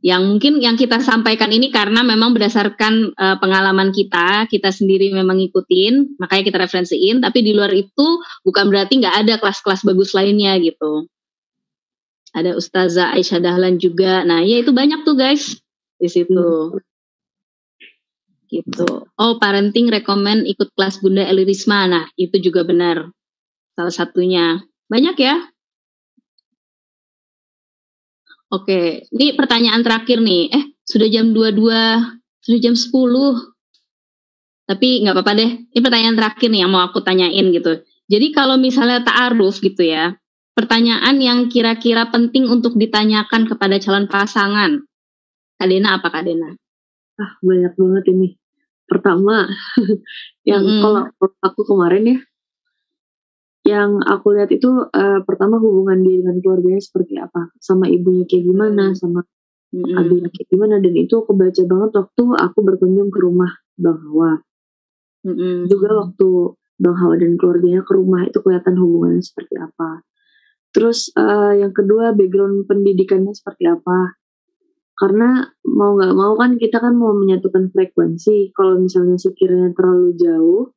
yang 0.00 0.24
mungkin 0.24 0.64
yang 0.64 0.80
kita 0.80 1.04
sampaikan 1.04 1.52
ini 1.52 1.68
karena 1.68 2.00
memang 2.00 2.32
berdasarkan 2.32 3.12
eh, 3.12 3.36
pengalaman 3.36 3.92
kita, 3.92 4.48
kita 4.48 4.72
sendiri 4.72 5.12
memang 5.12 5.36
ngikutin, 5.36 6.16
makanya 6.16 6.44
kita 6.48 6.58
referensiin. 6.64 7.20
Tapi 7.20 7.38
di 7.44 7.52
luar 7.52 7.72
itu 7.76 8.06
bukan 8.44 8.72
berarti 8.72 9.00
nggak 9.00 9.16
ada 9.26 9.34
kelas-kelas 9.36 9.84
bagus 9.84 10.16
lainnya 10.16 10.56
gitu. 10.60 11.04
Ada 12.32 12.56
Ustazah 12.56 13.12
Aisyah 13.12 13.40
Dahlan 13.42 13.76
juga. 13.76 14.24
Nah, 14.24 14.40
ya 14.40 14.62
itu 14.62 14.72
banyak 14.72 15.04
tuh 15.04 15.18
guys 15.18 15.60
di 16.00 16.08
situ. 16.08 16.80
Gitu. 18.50 18.88
Oh, 19.06 19.32
parenting 19.38 19.86
rekomend 19.92 20.42
ikut 20.48 20.74
kelas 20.74 20.98
Bunda 21.04 21.22
Eli 21.28 21.46
Risma. 21.46 21.86
Nah, 21.86 22.04
itu 22.18 22.40
juga 22.40 22.66
benar. 22.66 23.12
Salah 23.76 23.94
satunya. 23.94 24.64
Banyak 24.90 25.16
ya? 25.20 25.38
Oke, 28.50 29.06
ini 29.14 29.38
pertanyaan 29.38 29.86
terakhir 29.86 30.18
nih. 30.18 30.50
Eh, 30.50 30.64
sudah 30.82 31.06
jam 31.06 31.30
22, 31.30 32.02
sudah 32.42 32.58
jam 32.58 32.74
10. 32.74 33.54
Tapi 34.66 35.06
nggak 35.06 35.14
apa-apa 35.14 35.32
deh. 35.38 35.50
Ini 35.70 35.80
pertanyaan 35.82 36.18
terakhir 36.18 36.48
nih 36.50 36.66
yang 36.66 36.70
mau 36.74 36.82
aku 36.82 36.98
tanyain 37.02 37.46
gitu. 37.54 37.86
Jadi 38.10 38.26
kalau 38.34 38.58
misalnya 38.58 39.06
ta'aruf 39.06 39.62
gitu 39.62 39.86
ya, 39.86 40.18
pertanyaan 40.58 41.14
yang 41.22 41.46
kira-kira 41.46 42.10
penting 42.10 42.50
untuk 42.50 42.74
ditanyakan 42.74 43.46
kepada 43.46 43.78
calon 43.78 44.10
pasangan. 44.10 44.82
Kadena 45.54 46.02
apa 46.02 46.10
Kadena? 46.10 46.50
Ah 47.22 47.32
banyak 47.38 47.78
banget 47.78 48.04
ini. 48.10 48.34
Pertama 48.90 49.46
yang 50.50 50.66
Mm-mm. 50.66 50.82
kalau 50.82 51.02
aku 51.38 51.62
kemarin 51.70 52.02
ya, 52.02 52.18
yang 53.66 54.00
aku 54.04 54.34
lihat 54.34 54.50
itu 54.50 54.88
eh, 54.90 55.20
pertama 55.24 55.60
hubungan 55.60 56.00
dia 56.00 56.24
dengan 56.24 56.36
keluarganya 56.40 56.80
seperti 56.80 57.20
apa, 57.20 57.52
sama 57.60 57.86
ibunya 57.86 58.24
kayak 58.24 58.44
gimana, 58.48 58.96
sama 58.96 59.20
Mm-mm. 59.70 60.00
adiknya 60.00 60.30
kayak 60.32 60.48
gimana, 60.48 60.74
dan 60.82 60.94
itu 60.96 61.14
aku 61.20 61.32
baca 61.36 61.62
banget 61.62 61.90
waktu 61.94 62.24
aku 62.40 62.58
berkunjung 62.64 63.10
ke 63.12 63.18
rumah 63.20 63.52
Bang 63.76 64.00
Hawa. 64.00 64.40
Mm-mm. 65.20 65.68
juga 65.68 65.92
waktu 66.00 66.56
Bang 66.80 66.96
Hawa 66.96 67.20
dan 67.20 67.36
keluarganya 67.36 67.84
ke 67.84 67.92
rumah 67.92 68.24
itu 68.24 68.40
kelihatan 68.40 68.80
hubungannya 68.80 69.20
seperti 69.20 69.54
apa. 69.60 70.00
Terus 70.72 71.12
eh, 71.12 71.60
yang 71.60 71.76
kedua 71.76 72.16
background 72.16 72.64
pendidikannya 72.64 73.36
seperti 73.36 73.68
apa. 73.68 74.16
Karena 74.96 75.44
mau 75.64 75.96
nggak 75.96 76.12
mau 76.16 76.36
kan 76.36 76.56
kita 76.56 76.76
kan 76.80 76.96
mau 76.96 77.12
menyatukan 77.12 77.68
frekuensi. 77.72 78.52
Kalau 78.56 78.80
misalnya 78.80 79.16
sekiranya 79.20 79.76
terlalu 79.76 80.16
jauh, 80.16 80.72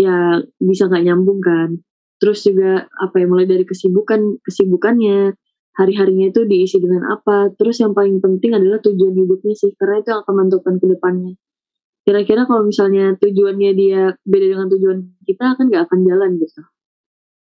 ya 0.00 0.40
bisa 0.56 0.88
nggak 0.88 1.04
nyambung 1.04 1.40
kan. 1.44 1.76
Terus 2.20 2.40
juga 2.44 2.88
apa 3.00 3.16
ya 3.20 3.26
mulai 3.28 3.44
dari 3.44 3.64
kesibukan 3.68 4.40
kesibukannya, 4.44 5.36
hari-harinya 5.76 6.32
itu 6.32 6.48
diisi 6.48 6.80
dengan 6.80 7.12
apa. 7.12 7.52
Terus 7.56 7.80
yang 7.84 7.92
paling 7.92 8.20
penting 8.24 8.56
adalah 8.56 8.80
tujuan 8.80 9.12
hidupnya 9.12 9.54
sih, 9.56 9.72
karena 9.76 10.00
itu 10.00 10.08
yang 10.12 10.20
akan 10.24 10.34
menentukan 10.36 10.74
ke 10.80 10.86
depannya 10.88 11.32
kira-kira 12.10 12.48
kalau 12.48 12.66
misalnya 12.66 13.14
tujuannya 13.20 13.70
dia 13.76 14.02
beda 14.24 14.46
dengan 14.56 14.66
tujuan 14.66 14.98
kita 15.28 15.54
kan 15.54 15.64
nggak 15.68 15.84
akan 15.86 15.98
jalan 16.02 16.30
gitu. 16.40 16.60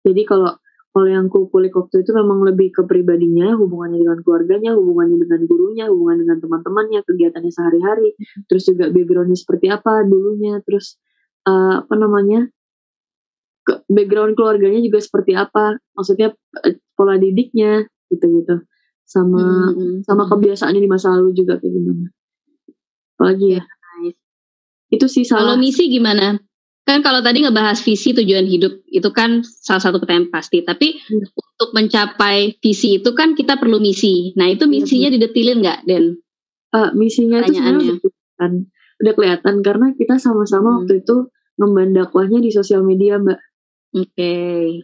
Jadi 0.07 0.23
kalau 0.23 0.55
kalau 0.97 1.13
yang 1.13 1.29
aku 1.29 1.53
kulik 1.53 1.77
waktu 1.77 2.01
itu 2.01 2.17
memang 2.17 2.41
lebih 2.41 2.73
ke 2.73 2.89
pribadinya, 2.89 3.53
hubungannya 3.53 4.01
dengan 4.01 4.25
keluarganya, 4.25 4.73
hubungannya 4.73 5.21
dengan 5.21 5.45
gurunya, 5.45 5.85
hubungan 5.93 6.25
dengan 6.25 6.41
teman-temannya, 6.41 7.05
kegiatannya 7.05 7.53
sehari-hari, 7.53 8.17
terus 8.49 8.65
juga 8.65 8.89
backgroundnya 8.89 9.37
seperti 9.37 9.69
apa 9.69 10.09
dulunya, 10.09 10.57
terus 10.65 10.97
eh, 11.47 11.75
apa 11.81 11.95
namanya 11.95 12.51
ke- 13.63 13.83
background 13.87 14.35
keluarganya 14.35 14.79
juga 14.79 14.99
seperti 15.03 15.33
apa, 15.35 15.79
maksudnya 15.95 16.35
eh, 16.63 16.79
pola 16.95 17.19
didiknya 17.19 17.87
gitu-gitu, 18.09 18.63
sama 19.03 19.73
Mm-mm. 19.75 20.07
sama 20.07 20.27
kebiasaannya 20.27 20.83
di 20.83 20.91
masa 20.91 21.15
lalu 21.15 21.35
juga 21.35 21.59
kayak 21.59 21.73
gimana. 21.73 22.07
Apalagi 23.17 23.47
ya, 23.59 23.63
Nice. 23.65 24.19
itu 24.93 25.07
sih 25.09 25.25
Kalau 25.27 25.55
salah 25.55 25.57
misi 25.59 25.89
gimana? 25.89 26.39
Kan 26.87 27.03
kalau 27.03 27.19
tadi 27.19 27.43
ngebahas 27.43 27.83
visi 27.83 28.15
tujuan 28.15 28.47
hidup 28.47 28.87
itu 28.87 29.11
kan 29.11 29.43
salah 29.43 29.83
satu 29.83 29.99
pertanyaan 29.99 30.31
pasti. 30.31 30.63
Tapi 30.63 30.95
Hmm. 31.03 31.27
untuk 31.35 31.75
mencapai 31.75 32.63
visi 32.63 33.03
itu 33.03 33.11
kan 33.11 33.35
kita 33.35 33.59
perlu 33.59 33.83
misi. 33.83 34.31
Nah 34.39 34.47
itu 34.47 34.71
misinya 34.71 35.11
didetilin 35.11 35.67
nggak, 35.67 35.83
Den? 35.83 36.15
Eh, 36.71 36.91
misinya 36.95 37.43
itu 37.43 37.59
sebenarnya 37.59 37.91
udah 37.91 37.99
kelihatan, 37.99 38.53
udah 39.03 39.13
kelihatan 39.19 39.55
karena 39.67 39.87
kita 39.99 40.15
sama-sama 40.23 40.69
Hmm. 40.71 40.77
waktu 40.87 41.03
itu 41.03 41.17
ngemban 41.57 41.97
dakwahnya 41.97 42.39
di 42.41 42.51
sosial 42.53 42.85
media 42.85 43.21
mbak. 43.21 43.41
Oke, 43.97 44.33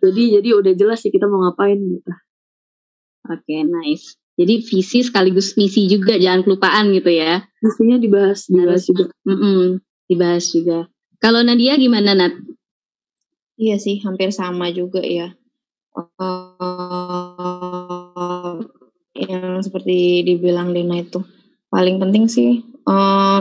Jadi 0.00 0.22
jadi 0.40 0.48
udah 0.56 0.72
jelas 0.72 1.04
sih 1.04 1.12
kita 1.12 1.28
mau 1.28 1.44
ngapain 1.44 1.76
gitu. 1.76 2.12
oke, 3.28 3.56
nice. 3.68 4.16
Jadi 4.32 4.64
visi 4.64 5.04
sekaligus 5.04 5.52
misi 5.60 5.84
juga, 5.84 6.16
jangan 6.16 6.40
kelupaan 6.40 6.88
gitu 6.96 7.12
ya. 7.12 7.44
Misinya 7.60 8.00
dibahas, 8.00 8.48
dibahas 8.48 8.80
Harus. 8.80 8.88
juga. 8.88 9.04
Mm-mm, 9.28 9.84
dibahas 10.08 10.44
juga. 10.48 10.78
Kalau 11.20 11.44
Nadia 11.44 11.76
gimana 11.76 12.16
Nat? 12.16 12.32
Iya 13.60 13.76
sih, 13.76 14.00
hampir 14.00 14.32
sama 14.32 14.72
juga 14.72 15.04
ya. 15.04 15.36
Eh, 19.12 19.28
yang 19.28 19.60
seperti 19.60 20.24
dibilang 20.24 20.72
Dena 20.72 21.04
itu 21.04 21.20
paling 21.68 22.00
penting 22.00 22.32
sih 22.32 22.64
eh, 22.64 23.40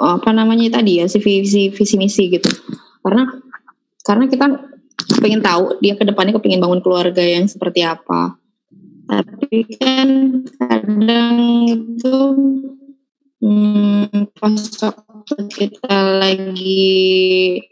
apa 0.00 0.30
namanya 0.32 0.80
tadi 0.80 1.00
ya 1.00 1.06
si 1.08 1.18
visi 1.18 1.72
visi 1.72 1.96
misi 1.96 2.28
gitu. 2.32 2.48
Karena 3.00 3.26
karena 4.04 4.24
kita 4.30 4.46
pengen 5.20 5.42
tahu 5.42 5.78
dia 5.82 5.94
ke 5.98 6.04
depannya 6.04 6.36
kepingin 6.36 6.62
bangun 6.62 6.80
keluarga 6.84 7.22
yang 7.22 7.48
seperti 7.48 7.82
apa. 7.82 8.38
Tapi 9.06 9.62
kan 9.78 10.08
kadang 10.58 11.38
itu 11.70 12.18
hmm, 13.38 14.34
pas 14.34 14.62
waktu 14.82 15.36
kita 15.46 15.94
lagi 16.18 17.62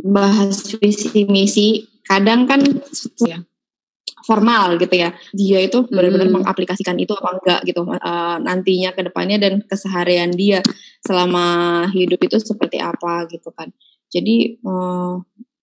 bahas 0.00 0.64
visi 0.80 1.28
misi 1.28 1.88
kadang 2.04 2.48
kan 2.48 2.60
ya, 3.20 3.44
formal 4.26 4.76
gitu 4.76 4.94
ya 4.94 5.10
dia 5.32 5.58
itu 5.64 5.86
benar-benar 5.88 6.28
Hmm. 6.28 6.36
mengaplikasikan 6.42 6.96
itu 7.00 7.12
apa 7.16 7.28
enggak 7.40 7.60
gitu 7.68 7.80
eh, 7.88 8.36
nantinya 8.44 8.90
ke 8.92 9.00
depannya 9.08 9.36
dan 9.40 9.52
keseharian 9.64 10.30
dia 10.34 10.60
selama 11.00 11.44
hidup 11.92 12.20
itu 12.24 12.36
seperti 12.40 12.78
apa 12.80 13.26
gitu 13.32 13.48
kan 13.54 13.72
jadi 14.12 14.60
eh, 14.60 15.14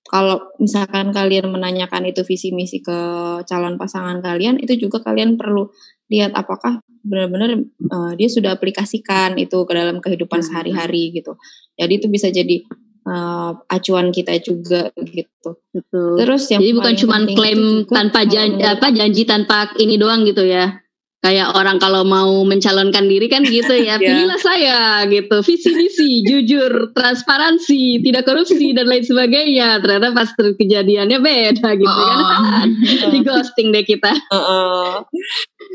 kalau 0.07 0.39
misalkan 0.63 1.11
kalian 1.11 1.51
menanyakan 1.51 2.07
itu 2.07 2.23
visi 2.23 2.55
misi 2.55 2.79
ke 2.79 2.95
calon 3.43 3.75
pasangan 3.75 4.23
kalian 4.23 4.55
itu 4.63 4.87
juga 4.87 5.03
kalian 5.03 5.35
perlu 5.35 5.67
lihat 6.07 6.31
apakah 6.31 6.79
benar-benar 7.03 7.59
eh, 7.63 8.11
dia 8.19 8.29
sudah 8.31 8.55
aplikasikan 8.55 9.35
itu 9.39 9.57
ke 9.67 9.73
dalam 9.75 9.99
kehidupan 9.99 10.39
Hmm. 10.41 10.47
sehari-hari 10.47 11.11
gitu 11.11 11.35
jadi 11.75 11.93
itu 11.99 12.07
bisa 12.07 12.31
jadi 12.31 12.63
eh, 13.07 13.51
acuan 13.71 14.11
kita 14.11 14.35
juga 14.43 14.91
gitu 14.99 15.49
Betul. 15.71 16.19
terus 16.19 16.43
yang 16.51 16.61
Jadi 16.61 16.73
bukan 16.75 16.95
cuma 16.99 17.17
klaim 17.23 17.61
juga 17.87 17.93
tanpa 17.95 18.19
janji, 18.27 18.61
apa 18.61 18.87
janji 18.91 19.21
tanpa 19.23 19.57
ini 19.79 19.95
doang 19.95 20.27
gitu 20.27 20.43
ya. 20.43 20.83
Kayak 21.17 21.57
orang 21.57 21.81
kalau 21.81 22.05
mau 22.05 22.45
mencalonkan 22.45 23.09
diri 23.09 23.25
kan 23.27 23.41
gitu 23.41 23.73
ya. 23.73 23.97
Ya. 23.97 24.13
Pilihlah 24.13 24.37
saya 24.39 24.79
gitu. 25.09 25.41
Visi 25.41 25.71
misi, 25.73 26.21
jujur, 26.21 26.93
transparansi, 26.93 28.05
tidak 28.05 28.23
korupsi 28.29 28.71
dan 28.77 28.85
lain 28.85 29.01
sebagainya. 29.01 29.81
Ternyata 29.81 30.13
pas 30.13 30.29
kejadiannya 30.37 31.17
beda 31.17 31.69
gitu 31.73 31.99
kan. 31.99 32.19
Oh. 32.21 32.61
Di 33.15 33.19
ghosting 33.25 33.73
deh 33.73 33.83
kita. 33.83 34.13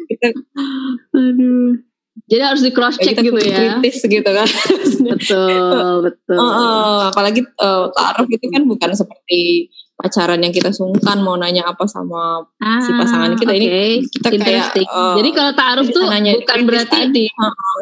Kita, 0.09 0.29
Aduh. 1.19 1.92
Jadi 2.23 2.43
harus 2.43 2.61
di 2.61 2.71
cross 2.71 2.97
check 2.97 3.17
gitu 3.17 3.37
ya. 3.39 3.77
kritis 3.77 4.01
gitu 4.03 4.25
kan 4.27 4.45
Betul, 5.09 5.93
betul. 6.03 6.37
Heeh, 6.37 6.99
apalagi 7.09 7.41
eh, 7.41 7.85
taaruf 7.91 8.29
itu 8.29 8.47
kan 8.47 8.63
bukan 8.65 8.91
seperti 8.93 9.69
pacaran 9.93 10.39
yang 10.39 10.51
kita 10.51 10.71
sungkan 10.71 11.21
mau 11.21 11.35
nanya 11.35 11.65
apa 11.65 11.85
sama 11.85 12.45
Ah, 12.59 12.81
si 12.81 12.91
pasangan 12.93 13.33
kita 13.35 13.53
ini 13.53 13.67
oke. 13.67 13.85
kita 14.13 14.29
kayak 14.35 14.65
eh, 14.75 15.15
Jadi 15.17 15.29
kalau 15.31 15.53
bisa 15.55 15.93
tuh 15.93 16.05
nanya 16.07 16.33
bukan 16.37 16.59
berarti 16.65 16.99
tadi. 17.07 17.25
Heeh. 17.29 17.79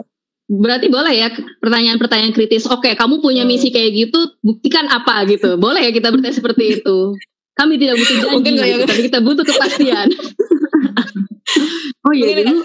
berarti 0.50 0.86
boleh 0.86 1.12
ya 1.12 1.28
pertanyaan-pertanyaan 1.58 2.32
kritis. 2.32 2.66
Oke, 2.66 2.90
kamu 2.92 3.18
punya 3.18 3.46
misi 3.46 3.70
kayak 3.70 3.90
gitu, 3.94 4.18
buktikan 4.40 4.86
apa 4.86 5.22
gitu. 5.26 5.54
Boleh 5.54 5.78
ya 5.80 5.90
kita 5.90 6.10
bertanya 6.10 6.34
seperti 6.34 6.82
itu. 6.82 7.14
Kami 7.54 7.78
tidak 7.78 7.98
butuh 7.98 8.14
janji, 8.18 8.34
Mungkin 8.34 8.52
ya? 8.56 8.66
gitu, 8.68 8.84
tapi 8.84 9.02
kita 9.06 9.18
butuh 9.20 9.44
kepastian. 9.46 10.06
Oh 12.06 12.12
iya 12.16 12.32
dulu. 12.32 12.64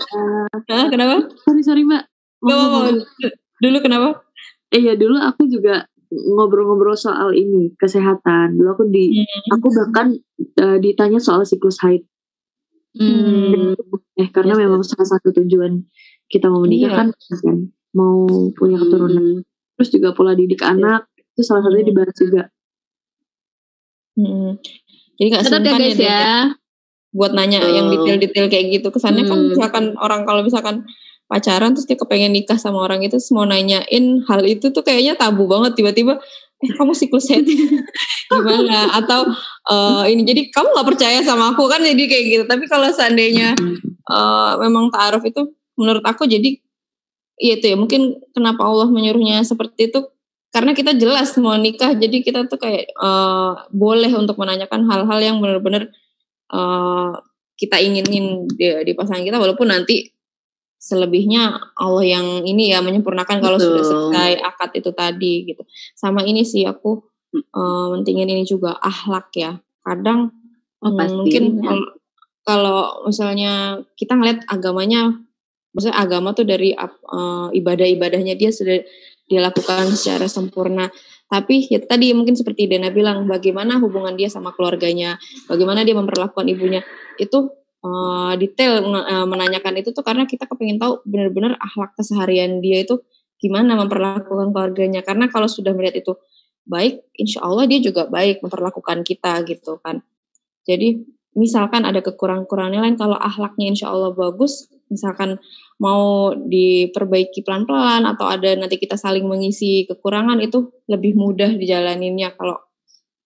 Hah, 0.71 0.87
kenapa? 0.87 1.27
Sorry 1.43 1.61
sorry 1.61 1.83
mbak. 1.83 2.07
Gak 2.39 2.55
apa-apa. 2.55 3.03
Dulu 3.59 3.77
kenapa? 3.83 4.09
Eh 4.71 4.81
ya 4.83 4.93
dulu 4.95 5.19
aku 5.19 5.47
juga 5.47 5.85
ngobrol-ngobrol 6.11 6.95
soal 6.95 7.35
ini 7.35 7.75
kesehatan. 7.75 8.55
Dulu 8.55 8.69
aku 8.71 8.83
di 8.87 9.25
aku 9.51 9.67
bahkan 9.71 10.15
eh, 10.39 10.77
ditanya 10.79 11.19
soal 11.19 11.43
siklus 11.43 11.83
haid. 11.83 12.07
Hmm. 12.95 13.75
Eh 14.15 14.29
karena 14.31 14.55
Yes, 14.55 14.61
memang 14.63 14.81
salah 14.87 15.07
satu 15.07 15.35
tujuan 15.35 15.83
kita 16.31 16.47
mau 16.47 16.63
menikah 16.63 16.89
Iya. 16.89 16.97
kan 16.97 17.07
kan 17.43 17.57
mau 17.91 18.23
punya 18.55 18.79
keturunan. 18.79 19.43
Terus 19.75 19.89
juga 19.91 20.15
pola 20.15 20.31
didik 20.31 20.63
anak 20.63 21.11
itu 21.35 21.43
salah 21.43 21.59
satunya 21.67 21.83
Hmm. 21.83 21.91
dibahas 21.91 22.15
juga. 22.15 22.43
Hmm. 24.15 24.55
Jadi 25.19 25.27
gak 25.31 25.43
Tetap 25.43 25.59
ya 25.59 25.59
sungkan 25.59 25.79
guys 25.79 25.95
Dek, 25.95 26.07
ya. 26.07 26.31
Buat 27.15 27.31
nanya 27.31 27.63
Betul. 27.63 27.75
yang 27.79 27.87
detail-detail 27.95 28.45
kayak 28.51 28.65
gitu. 28.75 28.87
Kesannya 28.91 29.23
kan 29.23 29.39
Hmm. 29.39 29.49
misalkan 29.55 29.83
orang 29.95 30.27
kalau 30.27 30.43
misalkan 30.43 30.83
pacaran 31.25 31.73
terus 31.73 31.89
dia 31.89 31.97
kepengen 31.97 32.35
nikah 32.35 32.59
sama 32.59 32.85
orang 32.85 33.01
itu 33.01 33.17
terus 33.17 33.33
mau 33.33 33.47
nanyain 33.49 34.05
hal 34.29 34.45
itu 34.45 34.69
tuh 34.69 34.85
kayaknya 34.85 35.17
tabu 35.17 35.49
banget 35.49 35.73
tiba-tiba 35.73 36.21
eh 36.61 36.71
kamu 36.77 36.93
siklus 36.93 37.33
haid 37.33 37.49
gimana 38.29 38.93
atau 38.93 39.25
eh, 39.65 40.13
ini 40.13 40.21
jadi 40.21 40.53
kamu 40.53 40.67
nggak 40.77 40.87
percaya 40.93 41.19
sama 41.25 41.57
aku 41.57 41.65
kan 41.65 41.81
jadi 41.81 42.03
kayak 42.05 42.23
gitu 42.29 42.43
tapi 42.45 42.69
kalau 42.69 42.93
seandainya 42.93 43.57
eh, 44.05 44.51
memang 44.61 44.93
taaruf 44.93 45.25
itu 45.25 45.49
menurut 45.81 46.05
aku 46.05 46.29
jadi 46.29 46.61
iya 47.41 47.57
itu 47.57 47.73
ya 47.73 47.75
mungkin 47.75 48.21
kenapa 48.31 48.61
Allah 48.61 48.85
menyuruhnya 48.87 49.41
seperti 49.41 49.89
itu 49.89 50.05
karena 50.53 50.71
kita 50.71 50.93
jelas 50.95 51.33
mau 51.41 51.57
nikah 51.57 51.97
jadi 51.97 52.21
kita 52.21 52.45
tuh 52.45 52.61
kayak 52.61 52.85
eh, 52.93 53.51
boleh 53.73 54.13
untuk 54.13 54.37
menanyakan 54.37 54.85
hal-hal 54.85 55.19
yang 55.25 55.37
benar-benar 55.41 55.89
eh, 56.55 57.11
kita 57.59 57.77
inginin 57.83 58.47
di, 58.47 58.67
di 58.87 58.93
pasangan 58.95 59.23
kita 59.23 59.39
walaupun 59.39 59.71
nanti 59.71 60.07
selebihnya 60.79 61.75
Allah 61.75 62.05
yang 62.05 62.27
ini 62.47 62.71
ya 62.71 62.83
menyempurnakan 62.83 63.41
kalau 63.41 63.57
sudah 63.57 63.83
selesai 63.83 64.43
akad 64.43 64.71
itu 64.75 64.91
tadi 64.91 65.33
gitu. 65.51 65.63
Sama 65.95 66.23
ini 66.23 66.45
sih 66.45 66.67
aku 66.67 67.01
mentingin 67.91 68.31
ini 68.31 68.47
juga 68.47 68.75
ahlak 68.79 69.33
ya. 69.33 69.59
Kadang 69.81 70.35
Oh, 70.85 70.93
Hmm, 70.93 71.25
mungkin 71.25 71.65
kalau, 71.65 71.87
kalau 72.45 72.79
misalnya 73.09 73.81
kita 73.97 74.13
ngeliat 74.13 74.45
agamanya, 74.45 75.17
maksudnya 75.73 75.97
agama 75.97 76.37
tuh 76.37 76.45
dari 76.45 76.77
eh, 76.77 77.47
ibadah-ibadahnya 77.57 78.37
dia 78.37 78.53
sudah 78.53 78.85
dia 79.25 79.39
lakukan 79.41 79.89
secara 79.97 80.29
sempurna. 80.29 80.93
Tapi 81.35 81.67
ya 81.67 81.83
tadi 81.83 82.15
mungkin 82.15 82.31
seperti 82.39 82.71
Dena 82.71 82.87
bilang, 82.95 83.27
bagaimana 83.27 83.75
hubungan 83.83 84.15
dia 84.15 84.31
sama 84.31 84.55
keluarganya, 84.55 85.19
bagaimana 85.51 85.83
dia 85.83 85.91
memperlakukan 85.91 86.47
ibunya, 86.47 86.79
itu 87.19 87.51
eh, 87.83 88.33
detail 88.39 88.87
eh, 88.87 89.27
menanyakan 89.27 89.83
itu 89.83 89.91
tuh 89.91 89.99
karena 89.99 90.23
kita 90.23 90.47
kepingin 90.47 90.79
tahu 90.79 91.03
benar-benar 91.03 91.59
akhlak 91.59 91.91
keseharian 91.99 92.63
dia 92.63 92.87
itu 92.87 93.03
gimana 93.35 93.75
memperlakukan 93.75 94.55
keluarganya. 94.55 95.03
Karena 95.03 95.27
kalau 95.27 95.51
sudah 95.51 95.75
melihat 95.75 95.99
itu 95.99 96.15
baik, 96.63 97.03
insya 97.19 97.43
Allah 97.43 97.67
dia 97.67 97.83
juga 97.83 98.07
baik 98.07 98.39
memperlakukan 98.39 99.03
kita 99.03 99.43
gitu 99.43 99.75
kan. 99.83 99.99
Jadi 100.63 101.03
misalkan 101.35 101.83
ada 101.83 101.99
kekurangan-kekurangan 101.99 102.79
lain, 102.79 102.95
kalau 102.95 103.19
akhlaknya 103.19 103.75
insya 103.75 103.91
Allah 103.91 104.15
bagus, 104.15 104.71
misalkan 104.87 105.35
mau 105.75 106.31
diperbaiki 106.31 107.43
pelan-pelan 107.43 108.07
atau 108.07 108.31
ada 108.31 108.55
nanti 108.55 108.79
kita 108.79 108.95
saling 108.95 109.27
mengisi 109.27 109.83
kekurangan 109.83 110.39
itu 110.39 110.71
lebih 110.87 111.19
mudah 111.19 111.51
dijalaninnya 111.51 112.31
kalau 112.35 112.55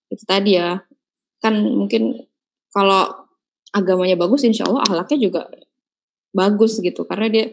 itu 0.09 0.23
tadi 0.25 0.57
ya. 0.57 0.81
Kan 1.39 1.61
mungkin 1.61 2.17
kalau 2.73 3.29
agamanya 3.69 4.17
bagus, 4.17 4.43
insya 4.43 4.65
Allah 4.65 4.81
akhlaknya 4.81 5.17
juga 5.29 5.41
bagus 6.33 6.77
gitu 6.81 7.05
karena 7.05 7.27
dia 7.29 7.45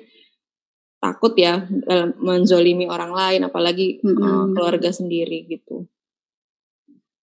takut 1.01 1.37
ya 1.37 1.65
dalam 1.85 2.17
menzolimi 2.21 2.89
orang 2.89 3.13
lain 3.13 3.41
apalagi 3.47 4.01
Mm-mm. 4.01 4.17
eh, 4.21 4.45
keluarga 4.57 4.91
sendiri 4.91 5.45
gitu. 5.49 5.85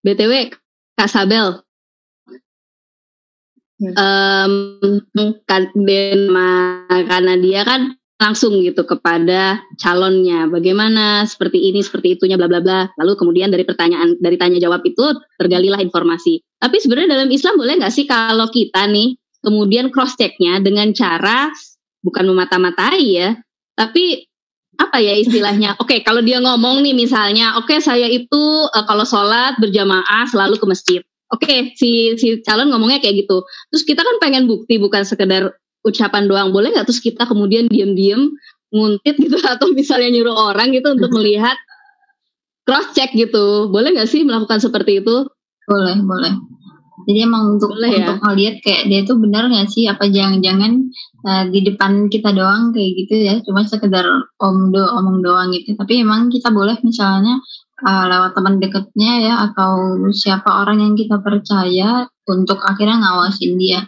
BTW, 0.03 0.53
Kak 0.99 1.09
Sabel. 1.09 1.63
Hmm. 3.81 3.93
Sama 5.47 6.49
karena 6.87 7.33
dia 7.41 7.61
kan 7.65 7.97
langsung 8.21 8.63
gitu 8.63 8.87
kepada 8.87 9.59
calonnya. 9.81 10.47
Bagaimana? 10.47 11.27
Seperti 11.27 11.59
ini 11.59 11.83
seperti 11.83 12.15
itunya 12.15 12.39
bla 12.39 12.47
bla 12.47 12.63
bla. 12.63 12.87
Lalu 12.95 13.19
kemudian 13.19 13.51
dari 13.51 13.67
pertanyaan 13.67 14.15
dari 14.21 14.39
tanya 14.39 14.63
jawab 14.63 14.85
itu 14.87 15.03
tergalilah 15.35 15.83
informasi. 15.83 16.39
Tapi 16.61 16.79
sebenarnya 16.79 17.19
dalam 17.19 17.29
Islam 17.33 17.59
boleh 17.59 17.83
nggak 17.83 17.93
sih 17.93 18.07
kalau 18.07 18.47
kita 18.47 18.87
nih 18.87 19.19
kemudian 19.43 19.91
cross 19.91 20.15
checknya 20.15 20.63
dengan 20.63 20.95
cara 20.95 21.51
bukan 21.99 22.23
memata-matai 22.31 22.99
ya 23.03 23.35
tapi 23.75 24.23
apa 24.79 25.03
ya 25.03 25.19
istilahnya? 25.19 25.75
Oke 25.83 25.99
kalau 26.01 26.23
dia 26.23 26.39
ngomong 26.39 26.81
nih 26.81 26.95
misalnya 26.95 27.59
oke 27.59 27.77
saya 27.83 28.07
itu 28.09 28.43
eh, 28.71 28.85
kalau 28.87 29.05
sholat 29.05 29.59
berjamaah 29.59 30.25
selalu 30.31 30.57
ke 30.57 30.65
masjid 30.65 31.01
oke 31.33 31.73
si 31.73 32.13
si 32.21 32.39
calon 32.45 32.69
ngomongnya 32.69 33.01
kayak 33.01 33.25
gitu. 33.25 33.41
Terus 33.73 33.83
kita 33.83 34.05
kan 34.05 34.15
pengen 34.21 34.45
bukti 34.45 34.77
bukan 34.77 35.01
sekedar 35.01 35.57
ucapan 35.81 36.29
doang. 36.29 36.53
Boleh 36.53 36.71
nggak 36.71 36.85
terus 36.85 37.01
kita 37.01 37.25
kemudian 37.25 37.65
diem-diem 37.67 38.29
nguntit 38.73 39.15
gitu 39.17 39.37
atau 39.53 39.73
misalnya 39.73 40.13
nyuruh 40.13 40.53
orang 40.53 40.69
gitu 40.71 40.93
untuk 40.93 41.09
melihat 41.17 41.57
cross 42.63 42.93
check 42.93 43.11
gitu. 43.17 43.67
Boleh 43.73 43.97
nggak 43.97 44.09
sih 44.09 44.21
melakukan 44.21 44.61
seperti 44.61 45.01
itu? 45.01 45.25
Boleh 45.65 45.97
boleh. 45.99 46.33
Jadi 47.03 47.19
emang 47.19 47.59
untuk 47.59 47.75
Boleh 47.75 47.91
ya? 47.91 47.97
untuk 48.07 48.23
ngeliat 48.23 48.55
kayak 48.63 48.87
dia 48.87 49.01
tuh 49.03 49.19
benar 49.19 49.51
nggak 49.51 49.67
sih? 49.67 49.91
Apa 49.91 50.07
jangan-jangan 50.07 50.71
eh, 51.27 51.43
di 51.51 51.59
depan 51.67 52.07
kita 52.07 52.31
doang 52.31 52.71
kayak 52.71 52.91
gitu 52.95 53.15
ya? 53.19 53.35
Cuma 53.43 53.67
sekedar 53.67 54.07
om 54.39 54.71
do 54.71 54.79
omong 54.79 55.19
doang 55.19 55.51
gitu. 55.51 55.75
Tapi 55.75 55.99
emang 55.99 56.31
kita 56.31 56.47
boleh 56.53 56.79
misalnya 56.85 57.43
eh, 57.83 58.05
lewat 58.09 58.31
teman 58.33 58.57
dekatnya 58.57 59.11
ya 59.19 59.33
atau 59.51 59.71
siapa 60.09 60.63
orang 60.63 60.79
yang 60.79 60.93
kita 60.95 61.19
percaya 61.19 62.07
untuk 62.25 62.63
akhirnya 62.63 62.97
ngawasin 62.99 63.59
dia 63.59 63.83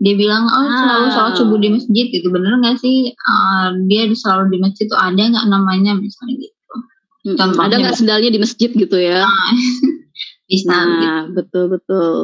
dia 0.00 0.14
bilang 0.16 0.48
oh 0.48 0.64
selalu 0.70 1.06
Ah. 1.08 1.12
sholat 1.12 1.34
subuh 1.36 1.58
di 1.58 1.68
masjid 1.72 2.06
gitu 2.08 2.30
bener 2.30 2.56
nggak 2.56 2.78
sih 2.78 3.10
Eh, 3.10 3.66
dia 3.86 4.08
selalu 4.08 4.54
di 4.54 4.58
masjid 4.60 4.84
tuh 4.86 4.96
ada 4.96 5.20
nggak 5.20 5.46
namanya 5.46 5.92
misalnya 5.94 6.36
gitu 6.40 6.74
Contohnya. 7.36 7.68
ada 7.68 7.74
nggak 7.84 7.96
sendalnya 8.00 8.30
di 8.32 8.40
masjid 8.40 8.70
gitu 8.72 8.96
ya 8.96 9.26
bisa 10.50 10.72
gitu. 10.72 11.04
Nah, 11.04 11.22
betul 11.30 11.64
betul. 11.70 12.16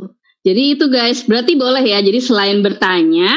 Jadi 0.42 0.62
itu 0.74 0.86
guys, 0.86 1.22
berarti 1.22 1.54
boleh 1.54 1.82
ya. 1.82 1.98
Jadi 1.98 2.18
selain 2.18 2.58
bertanya, 2.58 3.34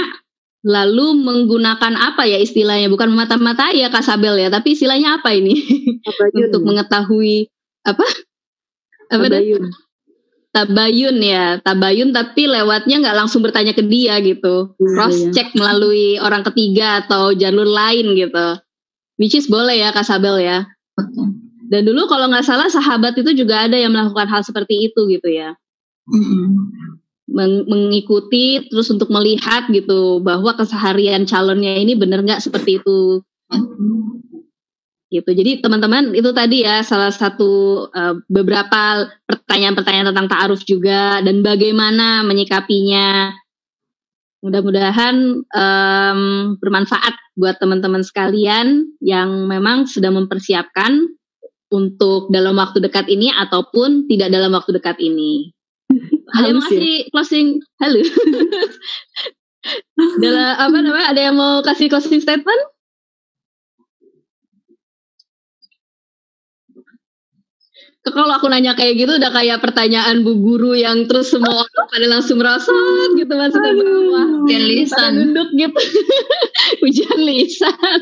lalu 0.61 1.13
menggunakan 1.19 1.93
apa 1.93 2.25
ya 2.25 2.37
istilahnya? 2.37 2.85
Bukan 2.89 3.09
mata-mata 3.13 3.69
ya 3.73 3.89
Kak 3.89 4.01
Sabel 4.01 4.37
ya, 4.37 4.49
tapi 4.49 4.73
istilahnya 4.73 5.17
apa 5.17 5.33
ini? 5.33 5.57
Tabayun. 6.05 6.41
Untuk 6.49 6.63
mengetahui 6.65 7.49
apa? 7.85 8.05
Apa 9.09 9.25
dah? 9.29 9.41
Tabayun. 9.41 9.65
Tabayun 10.49 11.17
ya, 11.21 11.61
tabayun 11.61 12.09
tapi 12.09 12.49
lewatnya 12.49 13.05
nggak 13.05 13.17
langsung 13.21 13.45
bertanya 13.45 13.77
ke 13.77 13.85
dia 13.85 14.17
gitu. 14.25 14.73
Iya, 14.81 14.89
Cross 14.97 15.17
iya. 15.21 15.31
check 15.31 15.49
melalui 15.53 16.17
orang 16.17 16.41
ketiga 16.41 17.05
atau 17.05 17.37
jalur 17.37 17.69
lain 17.69 18.17
gitu. 18.17 18.57
Which 19.21 19.37
is 19.37 19.45
boleh 19.45 19.77
ya 19.77 19.93
Kak 19.93 20.09
Sabel 20.09 20.41
ya. 20.41 20.65
Dan 21.69 21.85
dulu 21.85 22.09
kalau 22.09 22.33
nggak 22.33 22.49
salah 22.49 22.65
sahabat 22.65 23.13
itu 23.21 23.37
juga 23.37 23.69
ada 23.69 23.77
yang 23.77 23.93
melakukan 23.93 24.25
hal 24.25 24.41
seperti 24.41 24.89
itu 24.89 25.05
gitu 25.05 25.29
ya. 25.29 25.53
Mm-mm. 26.09 26.73
meng- 27.29 27.65
mengikuti 27.69 28.65
terus 28.65 28.89
untuk 28.89 29.13
melihat 29.13 29.69
gitu 29.69 30.17
bahwa 30.25 30.57
keseharian 30.57 31.29
calonnya 31.29 31.77
ini 31.77 31.93
benar 31.93 32.25
nggak 32.25 32.41
seperti 32.41 32.81
itu 32.81 33.21
gitu. 35.09 35.29
Jadi 35.33 35.59
teman-teman 35.59 36.13
itu 36.13 36.29
tadi 36.31 36.63
ya 36.63 36.85
salah 36.85 37.09
satu 37.09 37.85
eh, 37.89 38.15
beberapa 38.29 39.09
pertanyaan-pertanyaan 39.25 40.13
tentang 40.13 40.29
ta'aruf 40.29 40.61
juga 40.63 41.19
dan 41.25 41.41
bagaimana 41.41 42.21
menyikapinya. 42.23 43.33
Mudah-mudahan 44.39 45.43
em, 45.51 46.21
bermanfaat 46.63 47.11
buat 47.35 47.59
teman-teman 47.59 48.07
sekalian 48.07 48.87
yang 49.03 49.51
memang 49.51 49.83
sedang 49.83 50.15
mempersiapkan 50.15 51.11
untuk 51.67 52.31
dalam 52.31 52.55
waktu 52.55 52.79
dekat 52.79 53.11
ini 53.11 53.35
ataupun 53.35 54.07
tidak 54.07 54.31
dalam 54.31 54.55
waktu 54.55 54.79
dekat 54.79 54.95
ini. 55.03 55.51
Ada 56.39 56.55
yang 56.55 56.55
mau 56.55 56.63
Halus 56.63 56.71
ya? 56.71 56.79
kasih 56.79 56.97
closing? 57.11 57.47
Halo. 57.83 57.99
Dalam 60.23 60.55
apa 60.55 60.77
namanya 60.79 61.11
ada 61.11 61.19
yang 61.19 61.35
mau 61.35 61.59
kasih 61.59 61.91
closing 61.91 62.23
statement 62.23 62.61
kalau 68.07 68.31
aku 68.31 68.47
nanya 68.47 68.79
kayak 68.79 68.95
gitu 68.95 69.19
udah 69.19 69.31
kayak 69.35 69.59
pertanyaan 69.59 70.23
bu 70.23 70.39
guru 70.39 70.71
yang 70.71 71.03
terus 71.11 71.35
semua 71.35 71.51
orang 71.67 71.87
pada 71.91 72.07
langsung 72.07 72.39
merosot 72.39 73.11
gitu 73.19 73.33
masuk 73.35 73.59
ke 73.59 73.71
bawah 73.75 74.27
pada 74.47 74.59
lisan. 74.63 75.11
nunduk 75.19 75.49
gitu 75.59 75.81
Hujan 76.83 77.19
lisan. 77.23 77.99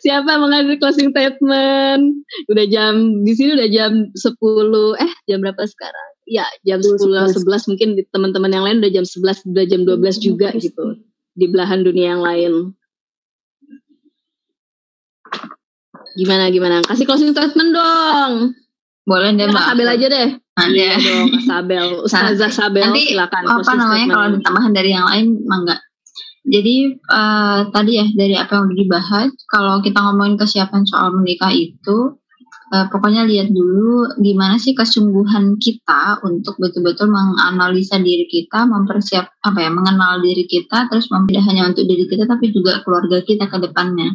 Siapa 0.00 0.40
mengambil 0.40 0.80
closing 0.80 1.12
statement? 1.12 2.24
Udah 2.48 2.66
jam 2.68 3.24
di 3.24 3.32
sini 3.36 3.56
udah 3.58 3.68
jam 3.68 3.92
10. 4.12 5.02
Eh, 5.02 5.12
jam 5.28 5.38
berapa 5.44 5.62
sekarang? 5.64 6.08
Ya, 6.28 6.44
jam 6.64 6.84
10 6.84 7.00
11, 7.00 7.42
11 7.42 7.70
mungkin 7.72 7.88
teman-teman 8.12 8.52
yang 8.52 8.64
lain 8.64 8.78
udah 8.84 8.92
jam 8.92 9.04
11, 9.08 9.48
udah 9.50 9.64
jam 9.66 9.80
12 9.88 10.20
juga 10.20 10.48
gitu. 10.56 11.00
Di 11.32 11.46
belahan 11.48 11.80
dunia 11.82 12.16
yang 12.16 12.22
lain. 12.22 12.52
Gimana 16.16 16.52
gimana? 16.52 16.84
Kasih 16.84 17.08
closing 17.08 17.32
statement 17.32 17.72
dong. 17.72 18.32
Boleh 19.08 19.32
deh, 19.32 19.48
Ya, 19.48 19.52
Mbak. 19.52 19.64
Sabel 19.64 19.88
aja 19.88 20.06
deh. 20.12 20.28
Ada. 20.58 20.74
Iya 20.74 20.94
dong, 21.00 21.26
Kak 21.32 21.42
Sabel. 21.48 21.86
Ustazah 22.04 22.52
Sabel 22.52 22.84
Nanti 22.92 23.02
silakan. 23.14 23.42
apa 23.46 23.72
namanya 23.72 24.06
kalau 24.12 24.24
ada 24.28 24.38
tambahan 24.44 24.72
dari 24.76 24.90
yang 24.92 25.06
lain 25.08 25.26
mangga. 25.48 25.80
Jadi 26.48 26.76
eh, 26.92 27.60
tadi 27.72 27.92
ya 27.96 28.06
dari 28.12 28.34
apa 28.36 28.52
yang 28.56 28.64
udah 28.68 28.78
dibahas, 28.78 29.28
kalau 29.48 29.80
kita 29.80 29.98
ngomongin 30.00 30.36
kesiapan 30.36 30.82
soal 30.88 31.12
menikah 31.12 31.52
itu, 31.52 32.16
eh, 32.72 32.86
pokoknya 32.88 33.28
lihat 33.28 33.52
dulu 33.52 34.16
gimana 34.20 34.56
sih 34.56 34.72
kesungguhan 34.72 35.60
kita 35.60 36.24
untuk 36.24 36.56
betul-betul 36.56 37.12
menganalisa 37.12 38.00
diri 38.00 38.24
kita, 38.28 38.64
mempersiap 38.64 39.28
apa 39.44 39.58
ya, 39.60 39.70
mengenal 39.72 40.24
diri 40.24 40.48
kita, 40.48 40.88
terus 40.88 41.08
tidak 41.08 41.44
hanya 41.48 41.68
untuk 41.68 41.84
diri 41.84 42.04
kita 42.08 42.24
tapi 42.24 42.48
juga 42.52 42.80
keluarga 42.84 43.20
kita 43.24 43.44
ke 43.48 43.56
depannya. 43.68 44.08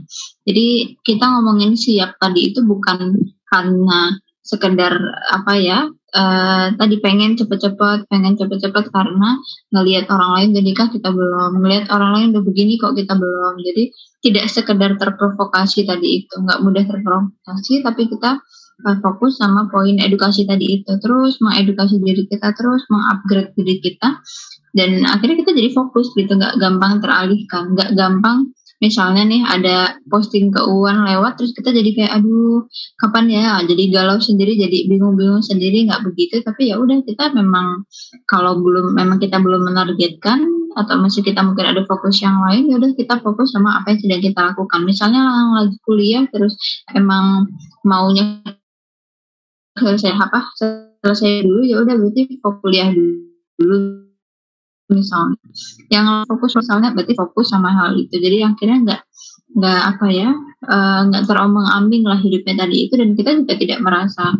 Jadi 0.44 0.98
kita 1.06 1.26
ngomongin 1.38 1.78
siap 1.78 2.18
tadi 2.18 2.49
itu 2.49 2.65
bukan 2.65 3.14
karena 3.45 4.18
sekedar 4.44 4.91
apa 5.32 5.53
ya 5.56 5.88
eh, 6.11 6.68
tadi 6.76 6.95
pengen 6.99 7.40
cepet-cepet 7.40 8.11
pengen 8.11 8.36
cepet-cepet 8.36 8.91
karena 8.91 9.40
ngelihat 9.72 10.11
orang 10.11 10.32
lain 10.38 10.48
udah 10.52 10.64
nikah 10.68 10.88
kita 10.91 11.10
belum? 11.10 11.52
Ngelihat 11.64 11.88
orang 11.90 12.11
lain 12.20 12.28
udah 12.36 12.44
begini 12.44 12.76
kok 12.76 12.94
kita 12.99 13.15
belum? 13.15 13.56
Jadi 13.64 13.84
tidak 14.20 14.45
sekedar 14.52 14.91
terprovokasi 14.99 15.88
tadi 15.88 16.24
itu 16.24 16.36
nggak 16.36 16.60
mudah 16.60 16.84
terprovokasi 16.84 17.88
tapi 17.88 18.11
kita 18.11 18.44
eh, 18.84 18.98
fokus 18.99 19.40
sama 19.40 19.72
poin 19.72 19.95
edukasi 19.95 20.44
tadi 20.44 20.84
itu. 20.84 20.91
Terus 20.99 21.40
mengedukasi 21.40 22.03
diri 22.03 22.28
kita 22.28 22.52
terus 22.52 22.84
mengupgrade 22.91 23.56
diri 23.56 23.80
kita 23.80 24.20
dan 24.74 25.06
akhirnya 25.07 25.40
kita 25.40 25.52
jadi 25.56 25.70
fokus 25.72 26.11
gitu 26.18 26.34
nggak 26.36 26.60
gampang 26.60 26.99
teralihkan 26.99 27.78
nggak 27.78 27.94
gampang 27.94 28.52
misalnya 28.84 29.23
nih 29.23 29.41
ada 29.47 29.95
posting 30.11 30.51
keuangan 30.51 31.07
lewat 31.07 31.39
terus 31.39 31.55
kita 31.55 31.72
jadi 31.72 31.89
kayak 31.95 32.11
aduh 32.19 32.68
kapan 32.99 33.31
ya? 33.31 33.64
Jadi 33.64 33.84
galau 33.88 34.19
sendiri 34.19 34.60
jadi 34.60 34.91
bingung-bingung 34.91 35.39
sendiri 35.39 35.88
nggak 35.88 36.03
begitu. 36.03 36.43
Tapi 36.43 36.76
ya 36.76 36.76
udah 36.84 36.99
kita 37.07 37.31
memang 37.31 37.88
kalau 38.27 38.60
belum 38.60 38.91
memang 38.91 39.23
kita 39.23 39.39
belum 39.39 39.72
menargetkan 39.72 40.43
atau 40.76 40.99
masih 40.99 41.23
kita 41.23 41.39
mungkin 41.39 41.69
ada 41.69 41.88
fokus 41.88 42.19
yang 42.19 42.43
lain 42.43 42.68
ya 42.68 42.76
udah 42.81 42.91
kita 42.97 43.22
fokus 43.23 43.55
sama 43.55 43.80
apa 43.80 43.95
yang 43.95 43.99
sedang 44.03 44.22
kita 44.22 44.41
lakukan. 44.51 44.81
Misalnya 44.84 45.23
lagi 45.64 45.80
kuliah 45.88 46.27
terus 46.27 46.60
emang 46.91 47.47
maunya 47.88 48.43
selesai 49.80 50.11
apa 50.11 50.51
selesai 50.99 51.47
dulu 51.47 51.64
ya 51.64 51.80
udah 51.80 51.95
berarti 51.95 52.22
fokus 52.43 52.60
kuliah 52.60 52.91
dulu 53.57 54.02
misalnya 54.91 55.39
yang 55.88 56.27
fokus 56.27 56.60
misalnya 56.60 56.91
berarti 56.91 57.14
fokus 57.15 57.51
sama 57.51 57.72
hal 57.72 57.95
itu. 57.95 58.15
Jadi 58.19 58.43
akhirnya 58.43 58.77
nggak 58.84 59.01
nggak 59.53 59.81
apa 59.85 60.07
ya 60.10 60.30
eh, 60.65 60.99
nggak 61.14 61.23
terombang 61.30 61.68
ambing 61.69 62.03
lah 62.03 62.19
hidupnya 62.19 62.65
tadi 62.65 62.89
itu. 62.89 62.93
Dan 62.99 63.15
kita 63.15 63.30
juga 63.38 63.53
tidak 63.55 63.80
merasa 63.85 64.34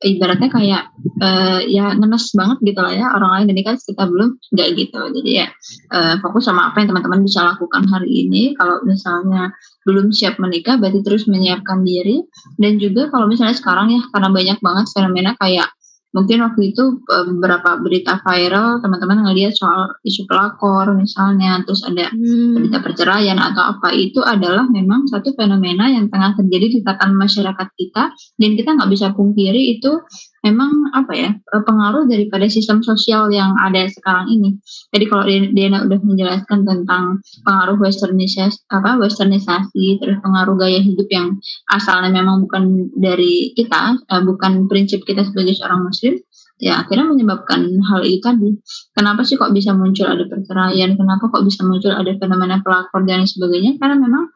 ibaratnya 0.00 0.48
kayak 0.48 0.82
eh, 1.20 1.60
ya 1.68 1.92
ngenes 1.98 2.32
banget 2.32 2.58
gitu 2.64 2.80
lah 2.80 2.94
ya 2.94 3.06
orang 3.12 3.30
lain. 3.40 3.46
Ini 3.56 3.62
kan 3.66 3.76
kita 3.76 4.04
belum 4.08 4.30
nggak 4.56 4.68
gitu. 4.78 5.00
Jadi 5.20 5.30
ya 5.30 5.46
eh, 5.92 6.14
fokus 6.22 6.48
sama 6.48 6.72
apa 6.72 6.80
yang 6.80 6.94
teman-teman 6.94 7.20
bisa 7.26 7.44
lakukan 7.44 7.84
hari 7.90 8.08
ini. 8.26 8.54
Kalau 8.56 8.80
misalnya 8.86 9.52
belum 9.84 10.12
siap 10.14 10.38
menikah 10.38 10.78
berarti 10.78 11.00
terus 11.04 11.26
menyiapkan 11.26 11.82
diri. 11.82 12.24
Dan 12.56 12.78
juga 12.80 13.10
kalau 13.10 13.26
misalnya 13.28 13.56
sekarang 13.58 13.92
ya 13.92 14.00
karena 14.14 14.28
banyak 14.32 14.58
banget 14.62 14.86
fenomena 14.94 15.34
kayak 15.36 15.68
mungkin 16.10 16.42
waktu 16.42 16.74
itu 16.74 17.02
eh, 17.06 17.24
beberapa 17.30 17.78
berita 17.78 18.18
viral 18.22 18.82
teman-teman 18.82 19.30
ngelihat 19.30 19.54
soal 19.54 19.94
isu 20.02 20.26
pelakor 20.26 20.94
misalnya 20.98 21.62
terus 21.62 21.86
ada 21.86 22.10
Hmm. 22.10 22.58
berita 22.58 22.82
perceraian 22.82 23.38
atau 23.38 23.78
apa 23.78 23.94
itu 23.94 24.18
adalah 24.20 24.66
memang 24.66 25.06
satu 25.06 25.32
fenomena 25.38 25.86
yang 25.86 26.10
tengah 26.10 26.34
terjadi 26.34 26.66
di 26.66 26.78
tatanan 26.82 27.16
masyarakat 27.16 27.68
kita 27.78 28.10
dan 28.10 28.50
kita 28.58 28.70
nggak 28.74 28.90
bisa 28.90 29.14
pungkiri 29.14 29.78
itu 29.78 29.92
memang 30.40 30.92
apa 30.96 31.12
ya 31.12 31.30
eh, 31.36 31.62
pengaruh 31.64 32.08
daripada 32.08 32.48
sistem 32.48 32.80
sosial 32.80 33.28
yang 33.28 33.52
ada 33.60 33.84
sekarang 33.88 34.28
ini. 34.32 34.56
Jadi 34.92 35.04
kalau 35.06 35.24
Diana 35.28 35.84
udah 35.84 36.00
menjelaskan 36.00 36.64
tentang 36.64 37.20
pengaruh 37.44 37.76
westernisasi 37.76 38.68
apa 38.72 38.96
westernisasi 39.00 40.00
terus 40.00 40.18
pengaruh 40.24 40.56
gaya 40.56 40.80
hidup 40.80 41.08
yang 41.12 41.36
asalnya 41.68 42.10
memang 42.10 42.44
bukan 42.48 42.88
dari 42.96 43.52
kita 43.52 44.00
eh, 44.00 44.22
bukan 44.24 44.66
prinsip 44.66 45.04
kita 45.04 45.24
sebagai 45.28 45.56
seorang 45.56 45.84
muslim 45.84 46.16
ya 46.60 46.84
akhirnya 46.84 47.08
menyebabkan 47.08 47.64
hal 47.88 48.04
itu 48.04 48.20
tadi. 48.20 48.50
Kenapa 48.92 49.24
sih 49.24 49.40
kok 49.40 49.52
bisa 49.56 49.72
muncul 49.72 50.08
ada 50.08 50.24
perceraian? 50.28 50.92
Kenapa 50.92 51.32
kok 51.32 51.44
bisa 51.44 51.64
muncul 51.64 51.92
ada 51.92 52.12
fenomena 52.20 52.60
pelakor 52.60 53.04
dan 53.08 53.24
sebagainya? 53.24 53.80
Karena 53.80 53.96
memang 53.96 54.28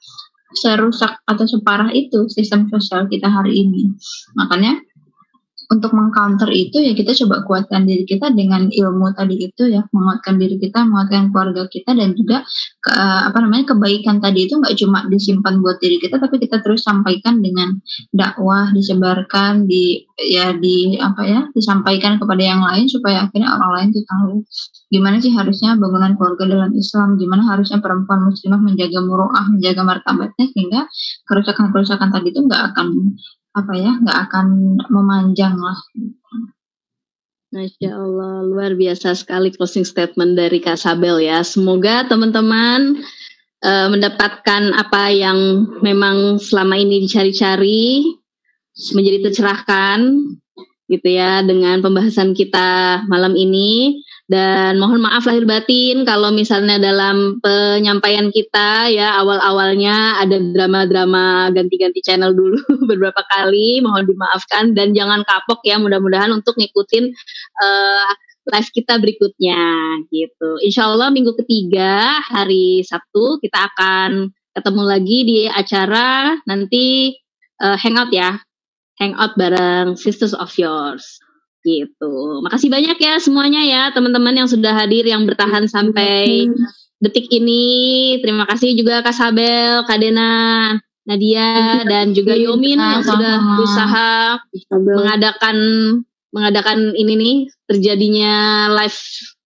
serusak 0.54 1.20
atau 1.26 1.44
separah 1.44 1.90
itu 1.92 2.30
sistem 2.30 2.70
sosial 2.70 3.10
kita 3.10 3.28
hari 3.28 3.66
ini. 3.66 3.92
Makanya 4.38 4.80
untuk 5.74 5.90
mengcounter 5.90 6.46
itu 6.54 6.78
ya 6.78 6.94
kita 6.94 7.10
coba 7.24 7.42
kuatkan 7.42 7.82
diri 7.82 8.06
kita 8.06 8.30
dengan 8.30 8.70
ilmu 8.70 9.10
tadi 9.18 9.50
itu 9.50 9.66
ya. 9.66 9.82
Menguatkan 9.90 10.38
diri 10.38 10.56
kita 10.62 10.86
menguatkan 10.86 11.34
keluarga 11.34 11.66
kita 11.66 11.90
dan 11.98 12.14
juga 12.14 12.46
ke, 12.78 12.92
apa 12.94 13.38
namanya 13.42 13.74
kebaikan 13.74 14.22
tadi 14.22 14.46
itu 14.46 14.54
nggak 14.54 14.74
cuma 14.78 15.02
disimpan 15.10 15.58
buat 15.58 15.82
diri 15.82 15.98
kita 15.98 16.22
tapi 16.22 16.38
kita 16.38 16.62
terus 16.62 16.86
sampaikan 16.86 17.42
dengan 17.42 17.74
dakwah 18.14 18.70
disebarkan 18.70 19.66
di 19.66 20.06
ya 20.30 20.54
di 20.54 20.94
apa 21.02 21.22
ya 21.26 21.40
disampaikan 21.50 22.22
kepada 22.22 22.42
yang 22.42 22.62
lain 22.62 22.86
supaya 22.86 23.26
akhirnya 23.26 23.50
orang 23.58 23.70
lain 23.74 23.88
tuh 23.90 24.04
tahu 24.06 24.32
gimana 24.94 25.16
sih 25.18 25.34
harusnya 25.34 25.74
bangunan 25.74 26.14
keluarga 26.14 26.44
dalam 26.46 26.70
Islam 26.76 27.18
gimana 27.18 27.42
harusnya 27.50 27.82
perempuan 27.82 28.30
muslimah 28.30 28.60
menjaga 28.62 29.00
muruah 29.02 29.44
menjaga 29.50 29.82
martabatnya 29.82 30.46
sehingga 30.54 30.86
kerusakan-kerusakan 31.26 32.08
tadi 32.14 32.30
itu 32.30 32.40
nggak 32.46 32.62
akan 32.72 32.86
apa 33.54 33.72
ya 33.78 33.92
nggak 34.02 34.18
akan 34.28 34.46
memanjang 34.90 35.54
lah 35.54 35.78
Masya 37.54 37.94
Allah, 37.94 38.42
luar 38.42 38.74
biasa 38.74 39.14
sekali 39.14 39.54
closing 39.54 39.86
statement 39.86 40.34
dari 40.34 40.58
Kak 40.58 40.74
Sabel 40.74 41.22
ya. 41.22 41.46
Semoga 41.46 42.02
teman-teman 42.02 42.98
eh, 43.62 43.88
mendapatkan 43.94 44.74
apa 44.74 45.14
yang 45.14 45.62
memang 45.78 46.42
selama 46.42 46.74
ini 46.74 47.06
dicari-cari, 47.06 48.02
menjadi 48.98 49.30
tercerahkan 49.30 50.02
gitu 50.90 51.08
ya 51.14 51.46
dengan 51.46 51.78
pembahasan 51.78 52.34
kita 52.34 53.06
malam 53.06 53.38
ini. 53.38 54.02
Dan 54.24 54.80
mohon 54.80 55.04
maaf 55.04 55.28
lahir 55.28 55.44
batin 55.44 56.08
kalau 56.08 56.32
misalnya 56.32 56.80
dalam 56.80 57.44
penyampaian 57.44 58.32
kita 58.32 58.88
ya 58.88 59.20
awal-awalnya 59.20 60.16
ada 60.16 60.40
drama-drama 60.40 61.52
ganti-ganti 61.52 62.00
channel 62.00 62.32
dulu 62.32 62.56
beberapa 62.90 63.20
kali, 63.28 63.84
mohon 63.84 64.08
dimaafkan. 64.08 64.72
Dan 64.72 64.96
jangan 64.96 65.28
kapok 65.28 65.60
ya 65.68 65.76
mudah-mudahan 65.76 66.32
untuk 66.32 66.56
ngikutin 66.56 67.04
eh, 67.60 68.10
live 68.48 68.70
kita 68.72 68.96
berikutnya 68.96 69.60
gitu. 70.08 70.56
Insya 70.64 70.88
Allah 70.88 71.12
minggu 71.12 71.36
ketiga 71.44 72.16
hari 72.24 72.80
Sabtu 72.80 73.44
kita 73.44 73.68
akan 73.76 74.32
ketemu 74.56 74.82
lagi 74.88 75.18
di 75.28 75.38
acara 75.52 76.40
nanti 76.48 77.12
eh, 77.60 77.76
hangout 77.76 78.08
ya, 78.08 78.40
hangout 78.96 79.36
bareng 79.36 80.00
Sisters 80.00 80.32
of 80.32 80.48
Yours 80.56 81.23
gitu. 81.64 82.44
Makasih 82.44 82.68
banyak 82.68 82.98
ya 83.00 83.16
semuanya 83.16 83.64
ya 83.64 83.82
teman-teman 83.96 84.36
yang 84.36 84.48
sudah 84.48 84.76
hadir 84.76 85.08
yang 85.08 85.24
bertahan 85.24 85.64
sampai 85.64 86.46
detik 87.00 87.26
ini. 87.32 88.16
Terima 88.20 88.44
kasih 88.44 88.76
juga 88.76 89.00
Kak 89.00 89.16
Sabel, 89.16 89.82
Kak 89.88 89.98
Dena, 89.98 90.76
Nadia 91.04 91.84
dan 91.84 92.16
juga 92.16 92.32
Yomin 92.32 92.80
yang 92.80 93.04
sudah 93.04 93.34
berusaha 93.56 94.40
mengadakan 94.72 95.56
mengadakan 96.32 96.96
ini 96.96 97.12
nih 97.14 97.36
terjadinya 97.68 98.34
live. 98.72 99.00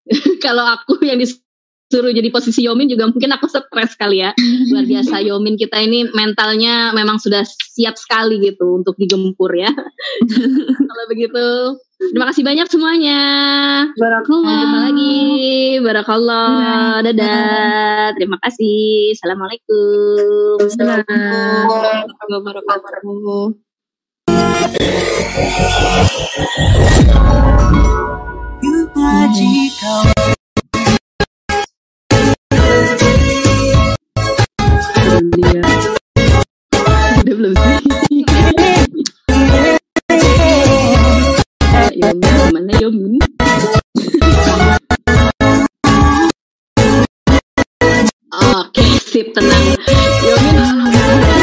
Kalau 0.43 0.65
aku 0.65 1.03
yang 1.05 1.19
disuruh 1.21 2.15
jadi 2.15 2.31
posisi 2.31 2.65
Yomin 2.65 2.89
juga 2.89 3.11
mungkin 3.11 3.35
aku 3.35 3.45
stres 3.51 3.93
kali 3.99 4.23
ya. 4.23 4.31
Luar 4.71 4.87
biasa 4.87 5.19
Yomin 5.21 5.59
kita 5.59 5.77
ini 5.83 6.07
mentalnya 6.15 6.95
memang 6.95 7.19
sudah 7.19 7.43
siap 7.45 7.99
sekali 7.99 8.39
gitu 8.39 8.79
untuk 8.79 8.95
digempur 8.95 9.51
ya. 9.51 9.69
Kalau 10.89 11.05
begitu 11.11 11.75
terima 11.99 12.31
kasih 12.31 12.43
banyak 12.47 12.67
semuanya. 12.71 13.21
Barakallah. 13.99 14.47
Sampai 14.47 14.55
jumpa 14.63 14.79
lagi. 14.87 15.19
Barakallah. 15.83 17.03
Dadah. 17.03 18.15
Terima 18.15 18.37
kasih. 18.39 19.11
Assalamualaikum. 19.19 20.63
Yuta 28.63 29.11
jika 29.35 29.95
Amalia. 34.99 35.61
Udah 37.19 37.35
belum 37.35 37.53
sih? 37.55 38.08
Yomin, 41.89 42.53
mana 42.53 42.73
Yomin? 42.77 43.17
Oke, 48.29 48.85
sip 49.01 49.33
tenang. 49.33 49.73
Yomin, 50.21 50.57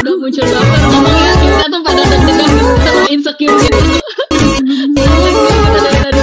udah 0.07 0.15
muncul 0.23 0.47
baper 0.47 0.81
ngomongnya 0.87 1.35
kita 1.43 1.65
tuh 1.67 1.81
pada 1.83 2.03
deg-degan 2.07 2.51
sama 2.87 3.03
insecure 3.11 3.59
gitu. 3.59 3.81
Ada. 6.07 6.23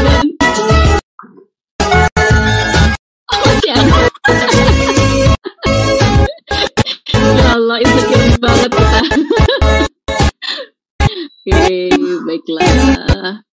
ya 3.68 3.76
Allah, 7.60 7.78
kita. 7.84 8.52
Oke, 11.44 11.92
baiklah. 12.24 13.44